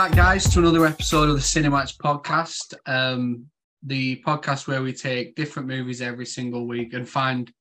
Back, 0.00 0.16
guys, 0.16 0.48
to 0.54 0.60
another 0.60 0.86
episode 0.86 1.28
of 1.28 1.34
the 1.34 1.42
Cinematch 1.42 1.98
podcast. 1.98 2.72
Um, 2.86 3.44
the 3.82 4.22
podcast 4.26 4.66
where 4.66 4.82
we 4.82 4.94
take 4.94 5.34
different 5.34 5.68
movies 5.68 6.00
every 6.00 6.24
single 6.24 6.66
week 6.66 6.94
and 6.94 7.06
find, 7.06 7.52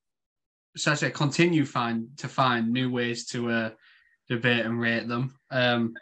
I 0.87 0.93
say, 0.93 1.11
continue 1.11 1.65
find 1.65 2.07
to 2.15 2.29
find 2.29 2.71
new 2.71 2.89
ways 2.89 3.25
to 3.31 3.49
uh, 3.49 3.69
debate 4.29 4.65
and 4.65 4.79
rate 4.79 5.09
them. 5.09 5.35
Um, 5.51 5.95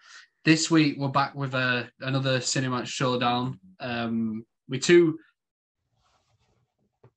this 0.46 0.70
week 0.70 0.98
we're 1.00 1.08
back 1.08 1.34
with 1.34 1.56
uh, 1.56 1.86
another 2.02 2.38
Cinematch 2.38 2.86
showdown. 2.86 3.60
Um, 3.80 4.46
we 4.69 4.78
two. 4.78 5.18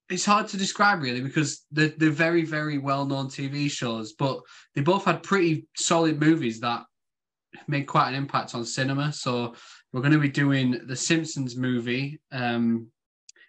It's 0.09 0.25
hard 0.25 0.49
to 0.49 0.57
describe 0.57 1.03
really 1.03 1.21
because 1.21 1.67
they're, 1.71 1.93
they're 1.99 2.09
very, 2.09 2.47
very 2.47 2.79
well 2.79 3.05
known 3.05 3.27
TV 3.27 3.71
shows, 3.71 4.15
but 4.15 4.41
they 4.75 4.81
both 4.81 5.05
had 5.05 5.23
pretty 5.23 5.67
solid 5.77 6.19
movies 6.19 6.61
that 6.61 6.85
made 7.67 7.87
quite 7.87 8.09
an 8.09 8.15
impact 8.15 8.55
on 8.55 8.65
cinema. 8.65 9.13
So 9.13 9.55
we're 9.93 10.01
going 10.01 10.13
to 10.13 10.19
be 10.19 10.29
doing 10.29 10.81
the 10.87 10.97
Simpsons 10.97 11.57
movie, 11.57 12.21
um, 12.33 12.89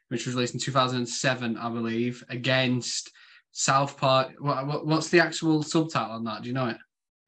which 0.10 0.26
was 0.26 0.36
released 0.36 0.54
in 0.54 0.60
2007, 0.60 1.58
I 1.58 1.70
believe, 1.70 2.24
against 2.30 3.12
South 3.52 3.98
Park. 3.98 4.34
What, 4.40 4.68
what, 4.68 4.86
what's 4.86 5.10
the 5.10 5.20
actual 5.20 5.64
subtitle 5.64 6.12
on 6.12 6.24
that? 6.26 6.42
Do 6.42 6.48
you 6.48 6.54
know 6.54 6.68
it? 6.68 6.78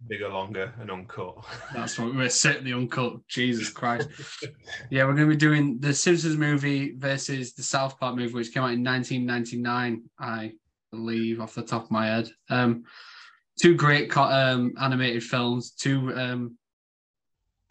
Bigger, 0.07 0.27
longer, 0.27 0.73
and 0.81 0.91
uncut. 0.91 1.45
That's 1.73 1.97
what 1.97 2.13
we're 2.13 2.29
certainly 2.29 2.73
uncut. 2.73 3.25
Jesus 3.29 3.69
Christ. 3.69 4.09
yeah, 4.89 5.05
we're 5.05 5.13
going 5.13 5.29
to 5.29 5.33
be 5.33 5.37
doing 5.37 5.79
the 5.79 5.93
Simpsons 5.93 6.35
movie 6.35 6.95
versus 6.97 7.53
the 7.53 7.63
South 7.63 7.97
Park 7.99 8.17
movie, 8.17 8.33
which 8.33 8.53
came 8.53 8.63
out 8.63 8.73
in 8.73 8.83
1999, 8.83 10.03
I 10.19 10.53
believe, 10.91 11.39
off 11.39 11.55
the 11.55 11.61
top 11.61 11.85
of 11.85 11.91
my 11.91 12.07
head. 12.07 12.29
Um, 12.49 12.83
two 13.61 13.75
great 13.75 14.15
um, 14.17 14.73
animated 14.81 15.23
films, 15.23 15.71
two 15.71 16.13
um, 16.15 16.57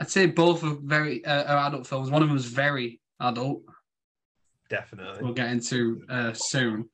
I'd 0.02 0.10
say 0.10 0.26
both 0.26 0.64
are 0.64 0.76
very 0.82 1.24
uh, 1.24 1.44
are 1.44 1.68
adult 1.68 1.86
films. 1.86 2.10
One 2.10 2.22
of 2.22 2.28
them 2.28 2.36
is 2.36 2.46
very 2.46 3.00
adult. 3.20 3.62
Definitely. 4.68 5.22
We'll 5.22 5.32
get 5.32 5.50
into 5.50 6.02
uh, 6.08 6.32
soon. 6.32 6.88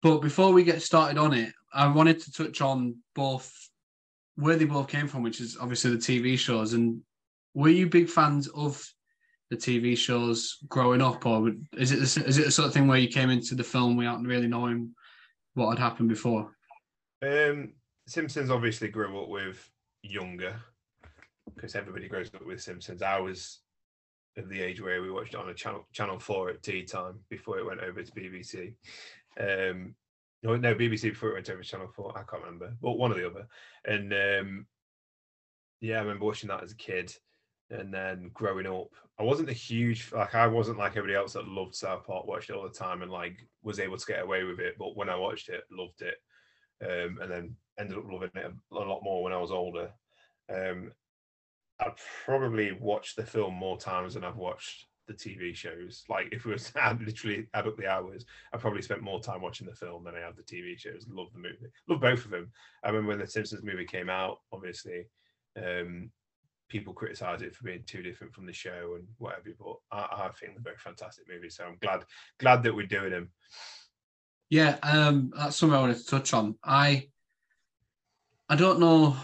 But 0.00 0.18
before 0.18 0.52
we 0.52 0.62
get 0.62 0.80
started 0.80 1.18
on 1.18 1.34
it, 1.34 1.52
I 1.74 1.88
wanted 1.88 2.20
to 2.20 2.30
touch 2.30 2.60
on 2.60 2.98
both 3.16 3.52
where 4.36 4.54
they 4.54 4.64
both 4.64 4.86
came 4.86 5.08
from, 5.08 5.24
which 5.24 5.40
is 5.40 5.56
obviously 5.60 5.90
the 5.90 5.96
TV 5.96 6.38
shows. 6.38 6.72
And 6.72 7.00
were 7.52 7.68
you 7.68 7.88
big 7.88 8.08
fans 8.08 8.46
of 8.46 8.80
the 9.50 9.56
TV 9.56 9.98
shows 9.98 10.58
growing 10.68 11.02
up, 11.02 11.26
or 11.26 11.50
is 11.76 11.90
it 11.90 11.98
is 11.98 12.38
it 12.38 12.44
the 12.44 12.50
sort 12.52 12.68
of 12.68 12.74
thing 12.74 12.86
where 12.86 12.98
you 12.98 13.08
came 13.08 13.30
into 13.30 13.56
the 13.56 13.64
film 13.64 13.96
without 13.96 14.22
really 14.22 14.46
knowing 14.46 14.94
what 15.54 15.70
had 15.70 15.80
happened 15.80 16.10
before? 16.10 16.52
Um, 17.22 17.72
Simpsons 18.06 18.50
obviously 18.50 18.86
grew 18.86 19.20
up 19.20 19.28
with 19.28 19.68
younger 20.02 20.60
because 21.54 21.74
everybody 21.74 22.08
grows 22.08 22.30
up 22.34 22.44
with 22.44 22.62
Simpsons. 22.62 23.02
I 23.02 23.18
was 23.18 23.60
of 24.36 24.48
the 24.48 24.60
age 24.60 24.82
where 24.82 25.00
we 25.00 25.10
watched 25.10 25.34
it 25.34 25.40
on 25.40 25.48
a 25.48 25.54
channel 25.54 25.86
channel 25.92 26.18
four 26.18 26.50
at 26.50 26.62
tea 26.62 26.84
time 26.84 27.18
before 27.30 27.58
it 27.58 27.66
went 27.66 27.80
over 27.80 28.02
to 28.02 28.12
BBC. 28.12 28.74
Um, 29.40 29.94
no, 30.42 30.56
no, 30.56 30.74
BBC 30.74 31.02
before 31.02 31.30
it 31.30 31.34
went 31.34 31.50
over 31.50 31.62
to 31.62 31.68
Channel 31.68 31.90
Four. 31.94 32.12
I 32.16 32.22
can't 32.22 32.42
remember, 32.44 32.76
but 32.80 32.98
one 32.98 33.10
or 33.10 33.14
the 33.14 33.26
other. 33.26 33.46
And 33.84 34.12
um, 34.12 34.66
yeah, 35.80 35.96
I 35.96 36.02
remember 36.02 36.26
watching 36.26 36.48
that 36.48 36.62
as 36.62 36.72
a 36.72 36.76
kid, 36.76 37.12
and 37.70 37.92
then 37.92 38.30
growing 38.34 38.66
up, 38.66 38.90
I 39.18 39.22
wasn't 39.22 39.50
a 39.50 39.54
huge 39.54 40.12
like 40.12 40.34
I 40.34 40.46
wasn't 40.46 40.78
like 40.78 40.92
everybody 40.92 41.14
else 41.14 41.32
that 41.32 41.48
loved 41.48 41.74
South 41.74 42.06
Park, 42.06 42.26
watched 42.26 42.50
it 42.50 42.56
all 42.56 42.62
the 42.62 42.70
time, 42.70 43.02
and 43.02 43.10
like 43.10 43.38
was 43.62 43.80
able 43.80 43.96
to 43.96 44.06
get 44.06 44.22
away 44.22 44.44
with 44.44 44.60
it. 44.60 44.76
But 44.78 44.96
when 44.96 45.08
I 45.08 45.16
watched 45.16 45.48
it, 45.48 45.64
loved 45.70 46.02
it, 46.02 46.16
um, 46.84 47.18
and 47.22 47.30
then 47.30 47.56
ended 47.78 47.98
up 47.98 48.04
loving 48.08 48.30
it 48.34 48.52
a, 48.72 48.74
lot 48.74 49.02
more 49.02 49.22
when 49.22 49.32
I 49.32 49.38
was 49.38 49.50
older. 49.50 49.90
Um, 50.54 50.92
I'd 51.80 51.92
probably 52.24 52.72
watched 52.72 53.16
the 53.16 53.26
film 53.26 53.54
more 53.54 53.78
times 53.78 54.14
than 54.14 54.24
I've 54.24 54.36
watched 54.36 54.86
the 55.06 55.14
TV 55.14 55.54
shows. 55.54 56.04
Like 56.08 56.28
if 56.32 56.44
we 56.44 56.52
was 56.52 56.70
to 56.70 56.98
literally 57.04 57.46
add 57.54 57.66
up 57.66 57.76
the 57.76 57.90
hours, 57.90 58.24
I 58.52 58.56
probably 58.56 58.82
spent 58.82 59.02
more 59.02 59.20
time 59.20 59.42
watching 59.42 59.66
the 59.66 59.74
film 59.74 60.04
than 60.04 60.14
I 60.14 60.20
have 60.20 60.36
the 60.36 60.42
TV 60.42 60.78
shows. 60.78 61.06
Love 61.08 61.28
the 61.32 61.38
movie. 61.38 61.70
Love 61.88 62.00
both 62.00 62.24
of 62.24 62.30
them. 62.30 62.50
I 62.82 62.88
remember 62.88 63.08
when 63.08 63.18
the 63.18 63.26
Simpsons 63.26 63.62
movie 63.62 63.84
came 63.84 64.10
out, 64.10 64.38
obviously, 64.52 65.06
um, 65.56 66.10
people 66.68 66.92
criticise 66.92 67.42
it 67.42 67.54
for 67.54 67.64
being 67.64 67.84
too 67.86 68.02
different 68.02 68.34
from 68.34 68.46
the 68.46 68.52
show 68.52 68.96
and 68.96 69.06
whatever, 69.18 69.50
but 69.58 69.76
I, 69.92 70.24
I 70.26 70.30
think 70.38 70.54
they're 70.54 70.72
both 70.72 70.80
fantastic 70.80 71.26
movies. 71.28 71.56
So 71.56 71.64
I'm 71.64 71.78
glad 71.80 72.04
glad 72.38 72.62
that 72.62 72.74
we're 72.74 72.86
doing 72.86 73.10
them. 73.10 73.30
Yeah, 74.48 74.76
um, 74.82 75.32
that's 75.36 75.56
something 75.56 75.76
I 75.76 75.80
wanted 75.80 75.98
to 75.98 76.06
touch 76.06 76.32
on. 76.32 76.56
I 76.64 77.08
I 78.48 78.56
don't 78.56 78.80
know 78.80 79.16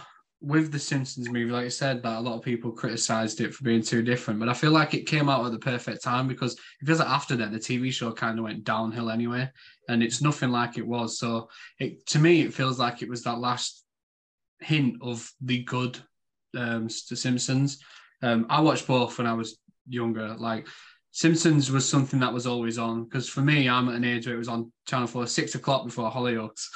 with 0.42 0.72
the 0.72 0.78
Simpsons 0.78 1.30
movie, 1.30 1.53
like 1.53 1.66
I 1.66 1.69
said, 1.69 2.03
that 2.03 2.19
a 2.19 2.20
lot 2.20 2.36
of 2.36 2.42
people 2.42 2.72
criticized 2.72 3.41
it 3.41 3.54
for 3.54 3.62
being 3.62 3.82
too 3.82 4.03
different, 4.03 4.41
but 4.41 4.48
I 4.48 4.54
feel 4.54 4.72
like 4.72 4.92
it 4.92 5.06
came 5.06 5.28
out 5.28 5.47
at 5.47 5.53
the 5.53 5.58
perfect 5.58 6.03
time 6.03 6.26
because 6.26 6.54
it 6.80 6.86
feels 6.86 6.98
like 6.98 7.08
after 7.08 7.36
that 7.36 7.53
the 7.53 7.58
TV 7.58 7.92
show 7.92 8.10
kind 8.12 8.38
of 8.38 8.44
went 8.44 8.64
downhill 8.64 9.10
anyway, 9.10 9.48
and 9.88 10.02
it's 10.02 10.20
nothing 10.20 10.50
like 10.50 10.78
it 10.78 10.86
was. 10.86 11.19
So 11.19 11.48
it 11.78 12.04
to 12.08 12.19
me, 12.19 12.42
it 12.42 12.52
feels 12.52 12.78
like 12.78 13.02
it 13.02 13.08
was 13.08 13.22
that 13.22 13.38
last 13.38 13.84
hint 14.60 14.97
of 15.00 15.31
the 15.41 15.62
good 15.62 15.98
um, 16.56 16.88
to 16.88 17.16
Simpsons. 17.16 17.78
Um, 18.20 18.47
I 18.50 18.60
watched 18.60 18.88
both 18.88 19.19
when 19.19 19.28
I 19.28 19.34
was 19.34 19.58
younger. 19.88 20.34
Like 20.34 20.66
Simpsons 21.12 21.70
was 21.70 21.88
something 21.88 22.19
that 22.19 22.32
was 22.32 22.48
always 22.48 22.78
on 22.78 23.04
because 23.04 23.28
for 23.28 23.42
me, 23.42 23.69
I'm 23.69 23.88
at 23.88 23.94
an 23.94 24.04
age 24.04 24.26
where 24.26 24.34
it 24.34 24.38
was 24.38 24.48
on 24.48 24.72
Channel 24.88 25.06
Four 25.06 25.28
six 25.28 25.54
o'clock 25.54 25.84
before 25.84 26.10
Hollyoaks. 26.10 26.66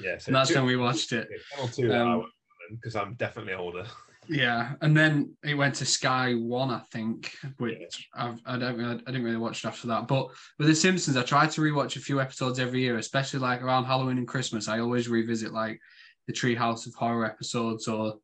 Yeah, 0.00 0.18
so 0.18 0.28
and 0.28 0.36
that's 0.36 0.50
two, 0.50 0.56
when 0.56 0.66
we 0.66 0.76
watched 0.76 1.12
it. 1.12 1.28
Channel 1.50 1.68
Two. 1.68 1.92
Um, 1.92 2.26
because 2.70 2.96
I'm 2.96 3.14
definitely 3.14 3.54
older. 3.54 3.86
Yeah, 4.28 4.72
and 4.80 4.96
then 4.96 5.36
it 5.44 5.54
went 5.54 5.76
to 5.76 5.86
Sky 5.86 6.34
One, 6.34 6.70
I 6.70 6.80
think, 6.90 7.32
which 7.58 8.08
I've, 8.12 8.40
I 8.44 8.58
don't 8.58 8.76
really, 8.76 8.94
I 9.06 9.12
didn't 9.12 9.22
really 9.22 9.36
watch 9.36 9.64
after 9.64 9.86
that. 9.86 10.08
But 10.08 10.30
with 10.58 10.66
The 10.66 10.74
Simpsons, 10.74 11.16
I 11.16 11.22
try 11.22 11.46
to 11.46 11.60
rewatch 11.60 11.94
a 11.94 12.00
few 12.00 12.20
episodes 12.20 12.58
every 12.58 12.80
year, 12.80 12.98
especially 12.98 13.38
like 13.38 13.62
around 13.62 13.84
Halloween 13.84 14.18
and 14.18 14.26
Christmas. 14.26 14.68
I 14.68 14.80
always 14.80 15.08
revisit 15.08 15.52
like 15.52 15.80
the 16.26 16.32
Treehouse 16.32 16.88
of 16.88 16.94
Horror 16.94 17.24
episodes, 17.24 17.86
or 17.86 18.16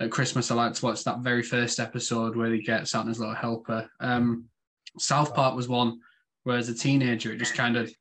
at 0.00 0.10
Christmas, 0.10 0.50
I 0.50 0.54
like 0.54 0.74
to 0.74 0.84
watch 0.84 1.04
that 1.04 1.20
very 1.20 1.42
first 1.42 1.78
episode 1.78 2.36
where 2.36 2.52
he 2.52 2.62
gets 2.62 2.90
Santa's 2.90 3.18
little 3.18 3.34
helper. 3.34 3.88
Um, 4.00 4.46
South 4.98 5.34
Park 5.34 5.54
was 5.54 5.68
one 5.68 6.00
where, 6.44 6.58
as 6.58 6.68
a 6.68 6.74
teenager, 6.74 7.32
it 7.32 7.38
just 7.38 7.54
kind 7.54 7.76
of 7.76 7.92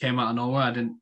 came 0.00 0.18
out 0.18 0.30
of 0.30 0.36
nowhere. 0.36 0.62
I 0.62 0.70
didn't 0.70 0.98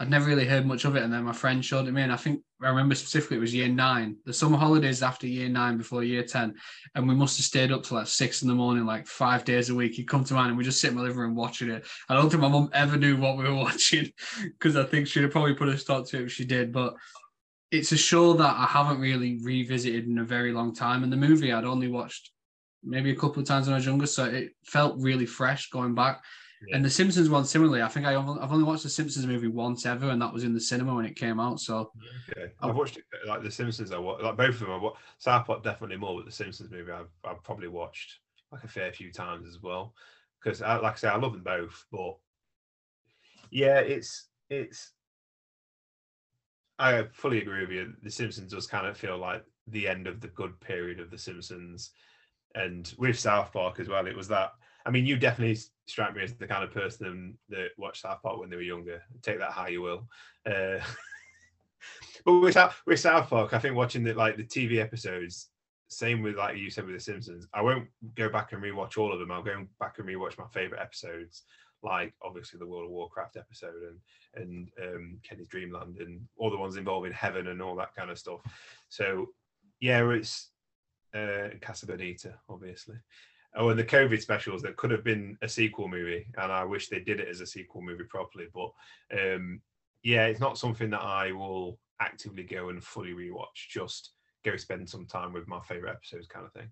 I'd 0.00 0.10
never 0.10 0.26
really 0.26 0.44
heard 0.44 0.66
much 0.66 0.84
of 0.84 0.96
it, 0.96 1.04
and 1.04 1.12
then 1.12 1.22
my 1.22 1.32
friend 1.32 1.64
showed 1.64 1.86
it 1.86 1.92
me, 1.92 2.02
and 2.02 2.12
I 2.12 2.16
think 2.16 2.42
I 2.60 2.68
remember 2.68 2.96
specifically 2.96 3.36
it 3.36 3.40
was 3.40 3.54
year 3.54 3.68
nine, 3.68 4.16
the 4.24 4.32
summer 4.32 4.58
holidays 4.58 5.02
after 5.02 5.28
year 5.28 5.48
nine, 5.48 5.78
before 5.78 6.02
year 6.02 6.24
ten, 6.24 6.54
and 6.94 7.06
we 7.06 7.14
must 7.14 7.36
have 7.36 7.44
stayed 7.44 7.70
up 7.70 7.84
till 7.84 7.98
like 7.98 8.08
six 8.08 8.42
in 8.42 8.48
the 8.48 8.54
morning, 8.54 8.84
like 8.86 9.06
five 9.06 9.44
days 9.44 9.70
a 9.70 9.74
week. 9.74 9.94
He'd 9.94 10.08
come 10.08 10.24
to 10.24 10.34
mine, 10.34 10.48
and 10.48 10.58
we 10.58 10.64
just 10.64 10.80
sit 10.80 10.90
in 10.90 10.96
my 10.96 11.02
living 11.02 11.18
room 11.18 11.36
watching 11.36 11.70
it. 11.70 11.86
I 12.08 12.14
don't 12.14 12.28
think 12.28 12.42
my 12.42 12.48
mum 12.48 12.70
ever 12.72 12.96
knew 12.96 13.16
what 13.16 13.36
we 13.36 13.44
were 13.44 13.54
watching 13.54 14.10
because 14.42 14.76
I 14.76 14.82
think 14.82 15.06
she'd 15.06 15.22
have 15.22 15.32
probably 15.32 15.54
put 15.54 15.68
a 15.68 15.78
stop 15.78 16.06
to 16.08 16.18
it 16.18 16.24
if 16.24 16.32
she 16.32 16.44
did. 16.44 16.72
But 16.72 16.94
it's 17.70 17.92
a 17.92 17.96
show 17.96 18.32
that 18.32 18.56
I 18.56 18.66
haven't 18.66 19.00
really 19.00 19.38
revisited 19.42 20.06
in 20.06 20.18
a 20.18 20.24
very 20.24 20.52
long 20.52 20.74
time, 20.74 21.04
and 21.04 21.12
the 21.12 21.16
movie 21.16 21.52
I'd 21.52 21.64
only 21.64 21.88
watched 21.88 22.32
maybe 22.82 23.10
a 23.10 23.16
couple 23.16 23.40
of 23.40 23.48
times 23.48 23.66
when 23.66 23.74
I 23.74 23.78
was 23.78 23.86
younger, 23.86 24.06
so 24.06 24.24
it 24.24 24.50
felt 24.64 25.00
really 25.00 25.26
fresh 25.26 25.70
going 25.70 25.94
back. 25.94 26.22
Yeah. 26.68 26.76
And 26.76 26.84
the 26.84 26.90
Simpsons 26.90 27.28
one, 27.28 27.44
similarly, 27.44 27.82
I 27.82 27.88
think 27.88 28.06
I 28.06 28.14
I've 28.14 28.52
only 28.52 28.64
watched 28.64 28.84
the 28.84 28.90
Simpsons 28.90 29.26
movie 29.26 29.48
once 29.48 29.86
ever, 29.86 30.10
and 30.10 30.20
that 30.22 30.32
was 30.32 30.44
in 30.44 30.54
the 30.54 30.60
cinema 30.60 30.94
when 30.94 31.04
it 31.04 31.16
came 31.16 31.40
out. 31.40 31.60
So 31.60 31.90
okay. 32.30 32.52
Oh. 32.60 32.68
I've 32.68 32.76
watched 32.76 32.96
it 32.96 33.04
like 33.26 33.42
the 33.42 33.50
Simpsons. 33.50 33.92
I 33.92 33.98
watched, 33.98 34.22
like 34.22 34.36
both 34.36 34.54
of 34.54 34.60
them. 34.60 34.70
I 34.70 34.76
watched 34.76 34.98
South 35.18 35.46
Park 35.46 35.62
definitely 35.62 35.96
more, 35.96 36.16
but 36.16 36.26
the 36.26 36.32
Simpsons 36.32 36.70
movie 36.70 36.92
I've, 36.92 37.10
I've 37.24 37.42
probably 37.42 37.68
watched 37.68 38.20
like 38.52 38.64
a 38.64 38.68
fair 38.68 38.92
few 38.92 39.12
times 39.12 39.46
as 39.46 39.62
well. 39.62 39.94
Because 40.42 40.62
uh, 40.62 40.80
like 40.82 40.94
I 40.94 40.96
say, 40.96 41.08
I 41.08 41.16
love 41.16 41.32
them 41.32 41.42
both, 41.42 41.84
but 41.90 42.16
yeah, 43.50 43.78
it's 43.78 44.28
it's. 44.48 44.92
I 46.78 47.04
fully 47.12 47.40
agree 47.40 47.60
with 47.60 47.70
you. 47.70 47.92
The 48.02 48.10
Simpsons 48.10 48.52
does 48.52 48.66
kind 48.66 48.86
of 48.86 48.96
feel 48.96 49.16
like 49.16 49.44
the 49.68 49.86
end 49.86 50.06
of 50.06 50.20
the 50.20 50.28
good 50.28 50.60
period 50.60 51.00
of 51.00 51.10
the 51.10 51.18
Simpsons, 51.18 51.92
and 52.54 52.92
with 52.98 53.18
South 53.18 53.52
Park 53.52 53.80
as 53.80 53.88
well. 53.88 54.06
It 54.06 54.16
was 54.16 54.28
that 54.28 54.52
I 54.86 54.90
mean, 54.90 55.06
you 55.06 55.16
definitely 55.16 55.58
strike 55.86 56.14
me 56.14 56.22
as 56.22 56.34
the 56.34 56.46
kind 56.46 56.62
of 56.62 56.70
person 56.70 57.38
that 57.48 57.68
watched 57.78 58.02
South 58.02 58.22
Park 58.22 58.38
when 58.38 58.50
they 58.50 58.56
were 58.56 58.62
younger. 58.62 59.02
Take 59.22 59.38
that 59.38 59.52
how 59.52 59.66
you 59.66 59.82
will. 59.82 60.08
Uh, 60.46 60.78
but 62.24 62.40
with, 62.40 62.56
with 62.86 63.00
South 63.00 63.30
Park, 63.30 63.54
I 63.54 63.58
think 63.58 63.76
watching 63.76 64.04
the 64.04 64.14
like 64.14 64.36
the 64.36 64.44
TV 64.44 64.80
episodes, 64.80 65.48
same 65.88 66.22
with 66.22 66.36
like 66.36 66.56
you 66.58 66.70
said 66.70 66.84
with 66.84 66.94
The 66.94 67.00
Simpsons. 67.00 67.46
I 67.54 67.62
won't 67.62 67.88
go 68.14 68.28
back 68.28 68.52
and 68.52 68.62
rewatch 68.62 68.98
all 68.98 69.12
of 69.12 69.18
them. 69.18 69.30
I'll 69.30 69.42
go 69.42 69.66
back 69.80 69.98
and 69.98 70.08
rewatch 70.08 70.38
my 70.38 70.46
favorite 70.52 70.80
episodes, 70.80 71.42
like 71.82 72.12
obviously 72.22 72.58
the 72.58 72.66
World 72.66 72.84
of 72.84 72.90
Warcraft 72.90 73.36
episode 73.36 73.82
and 73.82 73.98
and 74.42 74.68
um, 74.82 75.18
Kenny's 75.22 75.48
Dreamland 75.48 75.98
and 75.98 76.20
all 76.36 76.50
the 76.50 76.58
ones 76.58 76.76
involving 76.76 77.12
heaven 77.12 77.46
and 77.46 77.62
all 77.62 77.76
that 77.76 77.94
kind 77.94 78.10
of 78.10 78.18
stuff. 78.18 78.40
So 78.90 79.28
yeah, 79.80 80.06
it's 80.10 80.50
uh, 81.14 81.50
Casa 81.62 81.86
Bonita, 81.86 82.34
obviously 82.50 82.96
oh, 83.56 83.68
and 83.68 83.78
the 83.78 83.84
COVID 83.84 84.20
specials 84.20 84.62
that 84.62 84.76
could 84.76 84.90
have 84.90 85.04
been 85.04 85.38
a 85.42 85.48
sequel 85.48 85.88
movie, 85.88 86.26
and 86.38 86.52
I 86.52 86.64
wish 86.64 86.88
they 86.88 87.00
did 87.00 87.20
it 87.20 87.28
as 87.28 87.40
a 87.40 87.46
sequel 87.46 87.82
movie 87.82 88.04
properly. 88.04 88.46
But 88.52 88.72
um, 89.18 89.60
yeah, 90.02 90.26
it's 90.26 90.40
not 90.40 90.58
something 90.58 90.90
that 90.90 91.02
I 91.02 91.32
will 91.32 91.78
actively 92.00 92.42
go 92.42 92.68
and 92.70 92.82
fully 92.82 93.12
rewatch 93.12 93.68
just 93.70 94.10
go 94.44 94.56
spend 94.56 94.88
some 94.88 95.06
time 95.06 95.32
with 95.32 95.48
my 95.48 95.60
favorite 95.60 95.90
episodes, 95.92 96.26
kind 96.26 96.44
of 96.44 96.52
thing. 96.52 96.68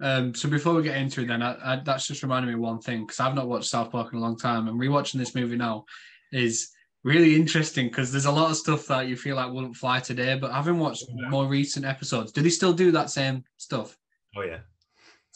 Um, 0.00 0.34
so 0.34 0.48
before 0.48 0.74
we 0.74 0.84
get 0.84 0.96
into 0.96 1.22
it, 1.22 1.26
then 1.26 1.42
I, 1.42 1.56
I, 1.74 1.82
that's 1.84 2.06
just 2.06 2.22
reminded 2.22 2.46
me 2.46 2.54
of 2.54 2.60
one 2.60 2.80
thing 2.80 3.04
because 3.04 3.18
I've 3.18 3.34
not 3.34 3.48
watched 3.48 3.68
South 3.68 3.90
Park 3.90 4.12
in 4.12 4.18
a 4.18 4.22
long 4.22 4.36
time, 4.36 4.68
and 4.68 4.80
rewatching 4.80 5.14
this 5.18 5.34
movie 5.34 5.56
now 5.56 5.84
is 6.32 6.70
really 7.04 7.34
interesting 7.34 7.88
because 7.88 8.12
there's 8.12 8.26
a 8.26 8.30
lot 8.32 8.50
of 8.50 8.56
stuff 8.56 8.86
that 8.86 9.08
you 9.08 9.16
feel 9.16 9.36
like 9.36 9.52
wouldn't 9.52 9.76
fly 9.76 9.98
today. 9.98 10.38
But 10.38 10.52
having 10.52 10.78
watched 10.78 11.04
Yeah. 11.08 11.28
more 11.30 11.46
recent 11.48 11.84
episodes, 11.84 12.30
do 12.32 12.42
they 12.42 12.50
still 12.50 12.72
do 12.72 12.92
that 12.92 13.10
same 13.10 13.42
stuff? 13.56 13.96
Oh 14.36 14.42
yeah, 14.42 14.58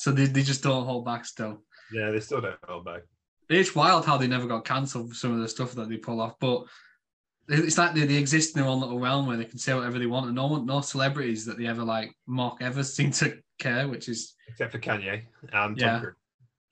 So 0.03 0.11
they, 0.11 0.25
they 0.25 0.43
just 0.43 0.65
don't 0.65 0.85
hold 0.85 1.05
back 1.05 1.25
still. 1.25 1.63
yeah, 1.93 2.11
they 2.11 2.19
still 2.19 2.41
don't 2.41 2.59
hold 2.67 2.85
back. 2.85 3.03
It's 3.49 3.73
wild 3.73 4.05
how 4.05 4.17
they 4.17 4.27
never 4.27 4.49
got 4.49 4.65
cancelled 4.65 5.09
for 5.11 5.15
some 5.15 5.33
of 5.33 5.39
the 5.39 5.49
stuff 5.49 5.75
that 5.75 5.89
they 5.89 5.97
pull 5.97 6.21
off, 6.21 6.35
but 6.41 6.65
it's 7.47 7.79
like 7.79 7.95
they, 7.95 8.05
they 8.05 8.17
exist 8.17 8.57
in 8.57 8.63
their 8.63 8.69
own 8.69 8.81
little 8.81 8.99
realm 8.99 9.29
where 9.29 9.37
they 9.37 9.45
can 9.45 9.59
say 9.59 9.75
whatever 9.75 10.01
they 10.01 10.07
want, 10.07 10.27
and 10.27 10.35
no 10.35 10.49
one, 10.49 10.67
no 10.67 10.81
celebrities 10.81 11.47
that 11.47 11.57
they 11.57 11.67
ever 11.67 11.85
like 11.85 12.13
mock 12.27 12.59
ever 12.61 12.83
seem 12.97 13.13
to 13.13 13.39
care, 13.61 13.87
which 13.87 14.09
is 14.09 14.35
Except 14.49 14.73
for 14.73 14.81
Kanye 14.81 15.23
and 15.53 15.79
Yeah. 15.79 16.03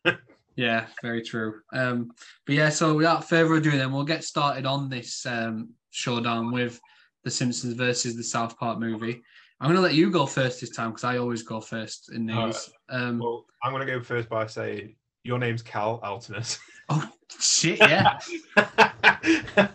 Yeah, 0.56 0.87
very 1.00 1.23
true. 1.23 1.61
Um, 1.73 2.11
but 2.44 2.56
yeah, 2.56 2.69
so 2.69 2.97
without 2.97 3.29
further 3.29 3.55
ado, 3.55 3.71
then 3.71 3.93
we'll 3.93 4.03
get 4.03 4.25
started 4.25 4.67
on 4.67 4.91
this 4.91 5.25
um, 5.25 5.71
showdown 5.91 6.50
with 6.50 6.81
the 7.23 7.31
Simpsons 7.31 7.75
versus 7.75 8.17
the 8.17 8.25
South 8.25 8.59
Park 8.59 8.81
movie. 8.81 9.23
I'm 9.61 9.67
going 9.67 9.77
to 9.77 9.83
let 9.83 9.95
you 9.95 10.11
go 10.11 10.25
first 10.25 10.61
this 10.61 10.71
time 10.71 10.91
because 10.91 11.05
I 11.05 11.19
always 11.19 11.43
go 11.43 11.61
first 11.61 12.11
in 12.12 12.31
All 12.31 12.47
these. 12.47 12.71
Um, 12.89 13.19
Well, 13.19 13.45
I'm 13.62 13.73
going 13.73 13.87
to 13.87 13.93
go 13.93 14.03
first 14.03 14.29
by 14.29 14.47
saying 14.47 14.97
your 15.23 15.39
name's 15.39 15.62
Cal 15.62 16.01
Altinus. 16.01 16.59
oh 16.89 17.07
shit! 17.39 17.79
Yeah, 17.79 18.19
that 18.57 19.71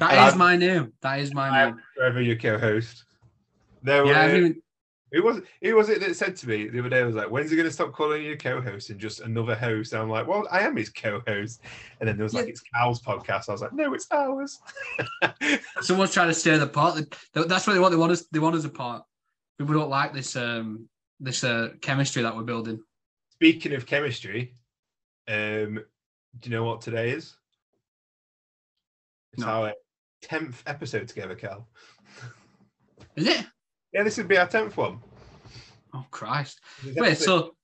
is 0.00 0.32
I'm 0.32 0.38
my 0.38 0.56
name. 0.56 0.92
That 1.02 1.18
is 1.20 1.34
my 1.34 1.48
I'm 1.50 1.74
name. 1.74 1.82
forever 1.94 2.22
your 2.22 2.36
co-host. 2.36 3.04
No, 3.82 4.04
Yeah, 4.06 4.18
I 4.20 4.22
haven't 4.22 4.36
even, 4.38 4.62
Who 5.14 5.22
was 5.22 5.40
who 5.62 5.76
was 5.76 5.88
it 5.90 6.00
that 6.00 6.16
said 6.16 6.34
to 6.36 6.48
me 6.48 6.66
the 6.68 6.80
other 6.80 6.88
day? 6.88 6.98
I 7.00 7.04
was 7.04 7.14
like, 7.14 7.30
"When's 7.30 7.48
he 7.50 7.56
going 7.56 7.68
to 7.68 7.72
stop 7.72 7.92
calling 7.92 8.24
you 8.24 8.36
co-host 8.36 8.90
and 8.90 8.98
just 8.98 9.20
another 9.20 9.54
host?" 9.54 9.92
And 9.92 10.02
I'm 10.02 10.10
like, 10.10 10.26
"Well, 10.26 10.48
I 10.50 10.60
am 10.62 10.76
his 10.76 10.88
co-host." 10.90 11.60
And 12.00 12.08
then 12.08 12.16
there 12.16 12.24
was 12.24 12.34
like, 12.34 12.46
Yeah. 12.46 12.50
"It's 12.50 12.60
Cal's 12.62 13.00
podcast." 13.00 13.48
I 13.48 13.52
was 13.52 13.62
like, 13.62 13.72
"No, 13.72 13.94
it's 13.94 14.08
ours." 14.10 14.58
someone's 15.82 16.12
trying 16.12 16.28
to 16.28 16.34
steer 16.34 16.58
the 16.58 16.66
part. 16.66 16.96
That- 17.32 17.48
That's 17.48 17.64
what 17.64 17.74
they 17.74 17.78
want. 17.78 17.92
They 17.92 17.98
want 17.98 18.10
us. 18.10 18.26
They 18.32 18.40
want 18.40 18.56
us 18.56 18.64
apart. 18.64 19.04
People 19.56 19.74
don't 19.74 19.88
like 19.88 20.12
this. 20.12 20.34
Um, 20.34 20.88
this 21.20 21.44
uh, 21.44 21.70
chemistry 21.80 22.22
that 22.22 22.34
we're 22.34 22.42
building. 22.42 22.82
Speaking 23.30 23.72
of 23.74 23.86
chemistry, 23.86 24.54
um, 25.28 25.78
do 26.40 26.50
you 26.50 26.50
know 26.50 26.64
what 26.64 26.80
today 26.80 27.10
is? 27.10 27.36
It's 29.34 29.42
No. 29.42 29.48
our 29.48 29.72
tenth 30.22 30.60
episode 30.66 31.06
together, 31.06 31.36
Cal. 31.36 31.68
Is 33.16 33.28
it? 33.28 33.46
Yeah, 33.94 34.02
this 34.02 34.16
would 34.18 34.28
be 34.28 34.36
our 34.36 34.48
tenth 34.48 34.76
one. 34.76 34.98
Oh 35.94 36.04
Christ! 36.10 36.60
Wait. 36.84 36.98
episode- 36.98 37.24
So, 37.24 37.56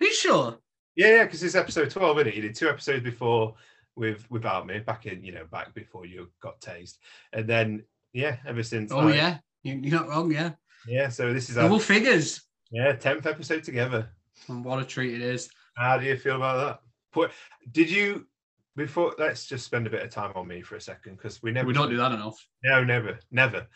are 0.00 0.06
you 0.06 0.12
sure? 0.14 0.58
Yeah, 0.96 1.08
yeah, 1.08 1.24
because 1.24 1.42
it's 1.42 1.54
episode 1.54 1.90
twelve, 1.90 2.16
isn't 2.18 2.28
it? 2.28 2.34
You 2.34 2.42
did 2.42 2.54
two 2.54 2.68
episodes 2.68 3.04
before 3.04 3.54
with 3.96 4.28
without 4.30 4.66
me, 4.66 4.78
back 4.78 5.06
in 5.06 5.22
you 5.22 5.32
know 5.32 5.44
back 5.52 5.74
before 5.74 6.06
you 6.06 6.30
got 6.40 6.60
tased, 6.60 6.96
and 7.34 7.46
then 7.46 7.84
yeah, 8.14 8.36
ever 8.46 8.62
since. 8.62 8.90
Oh 8.92 9.08
yeah, 9.08 9.38
you, 9.62 9.74
you're 9.74 10.00
not 10.00 10.08
wrong. 10.08 10.32
Yeah, 10.32 10.52
yeah. 10.88 11.08
So 11.10 11.32
this 11.34 11.50
is 11.50 11.58
our 11.58 11.64
double 11.64 11.78
figures. 11.78 12.40
yeah 12.70 12.92
tenth 12.94 13.26
episode 13.26 13.62
together. 13.62 14.08
And 14.48 14.64
what 14.64 14.80
a 14.80 14.84
treat 14.84 15.14
it 15.14 15.22
is. 15.22 15.50
How 15.76 15.98
do 15.98 16.06
you 16.06 16.16
feel 16.16 16.36
about 16.36 16.80
that? 17.14 17.30
Did 17.72 17.90
you 17.90 18.26
before? 18.74 19.14
Let's 19.18 19.46
just 19.46 19.66
spend 19.66 19.86
a 19.86 19.90
bit 19.90 20.02
of 20.02 20.10
time 20.10 20.32
on 20.34 20.48
me 20.48 20.62
for 20.62 20.76
a 20.76 20.80
second 20.80 21.16
because 21.16 21.42
we 21.42 21.52
never 21.52 21.66
We 21.68 21.74
don't 21.74 21.90
do 21.90 21.96
that 21.98 22.12
enough. 22.12 22.38
No, 22.64 22.82
never, 22.84 23.18
never. 23.30 23.66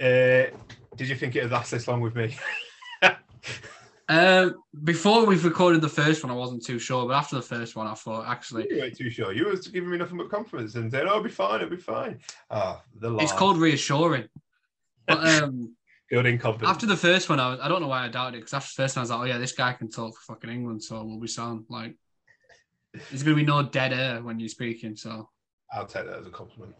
Uh, 0.00 0.46
did 0.96 1.08
you 1.08 1.16
think 1.16 1.36
it 1.36 1.42
would 1.42 1.52
last 1.52 1.70
this 1.70 1.88
long 1.88 2.00
with 2.00 2.14
me? 2.14 2.36
Um, 4.08 4.62
before 4.84 5.26
we've 5.26 5.44
recorded 5.44 5.80
the 5.80 5.88
first 5.88 6.22
one, 6.22 6.30
I 6.30 6.36
wasn't 6.36 6.64
too 6.64 6.78
sure, 6.78 7.06
but 7.06 7.14
after 7.14 7.36
the 7.36 7.42
first 7.42 7.76
one, 7.76 7.86
I 7.86 7.94
thought 7.94 8.26
actually 8.26 8.66
you 8.70 8.78
weren't 8.78 8.96
too 8.96 9.10
sure. 9.10 9.32
You 9.32 9.46
was 9.46 9.66
giving 9.68 9.90
me 9.90 9.98
nothing 9.98 10.18
but 10.18 10.30
confidence 10.30 10.74
and 10.76 10.90
saying, 10.90 11.06
"Oh, 11.06 11.12
it'll 11.12 11.22
be 11.22 11.30
fine, 11.30 11.56
it'll 11.56 11.70
be 11.70 11.76
fine." 11.76 12.20
Ah, 12.50 12.82
the 13.00 13.10
lie. 13.10 13.22
it's 13.22 13.32
called 13.32 13.58
reassuring. 13.58 14.28
But 15.06 15.42
um, 15.42 15.74
building 16.10 16.38
confidence. 16.38 16.70
after 16.70 16.86
the 16.86 16.96
first 16.96 17.28
one, 17.28 17.40
I 17.40 17.50
was, 17.50 17.60
I 17.60 17.68
don't 17.68 17.82
know 17.82 17.88
why 17.88 18.04
I 18.04 18.08
doubted 18.08 18.36
it 18.36 18.40
because 18.40 18.54
after 18.54 18.70
the 18.76 18.82
first 18.84 18.96
one, 18.96 19.00
I 19.00 19.02
was 19.02 19.10
like, 19.10 19.20
oh 19.20 19.24
yeah, 19.24 19.38
this 19.38 19.52
guy 19.52 19.72
can 19.72 19.90
talk 19.90 20.16
for 20.16 20.34
fucking 20.34 20.50
England, 20.50 20.82
so 20.82 21.02
we'll 21.04 21.20
be 21.20 21.28
sound. 21.28 21.64
Like, 21.68 21.96
there's 23.10 23.22
gonna 23.22 23.36
be 23.36 23.44
no 23.44 23.62
dead 23.62 23.92
air 23.92 24.22
when 24.22 24.38
you're 24.38 24.48
speaking. 24.48 24.96
So, 24.96 25.28
I'll 25.72 25.86
take 25.86 26.06
that 26.06 26.18
as 26.20 26.26
a 26.26 26.30
compliment. 26.30 26.74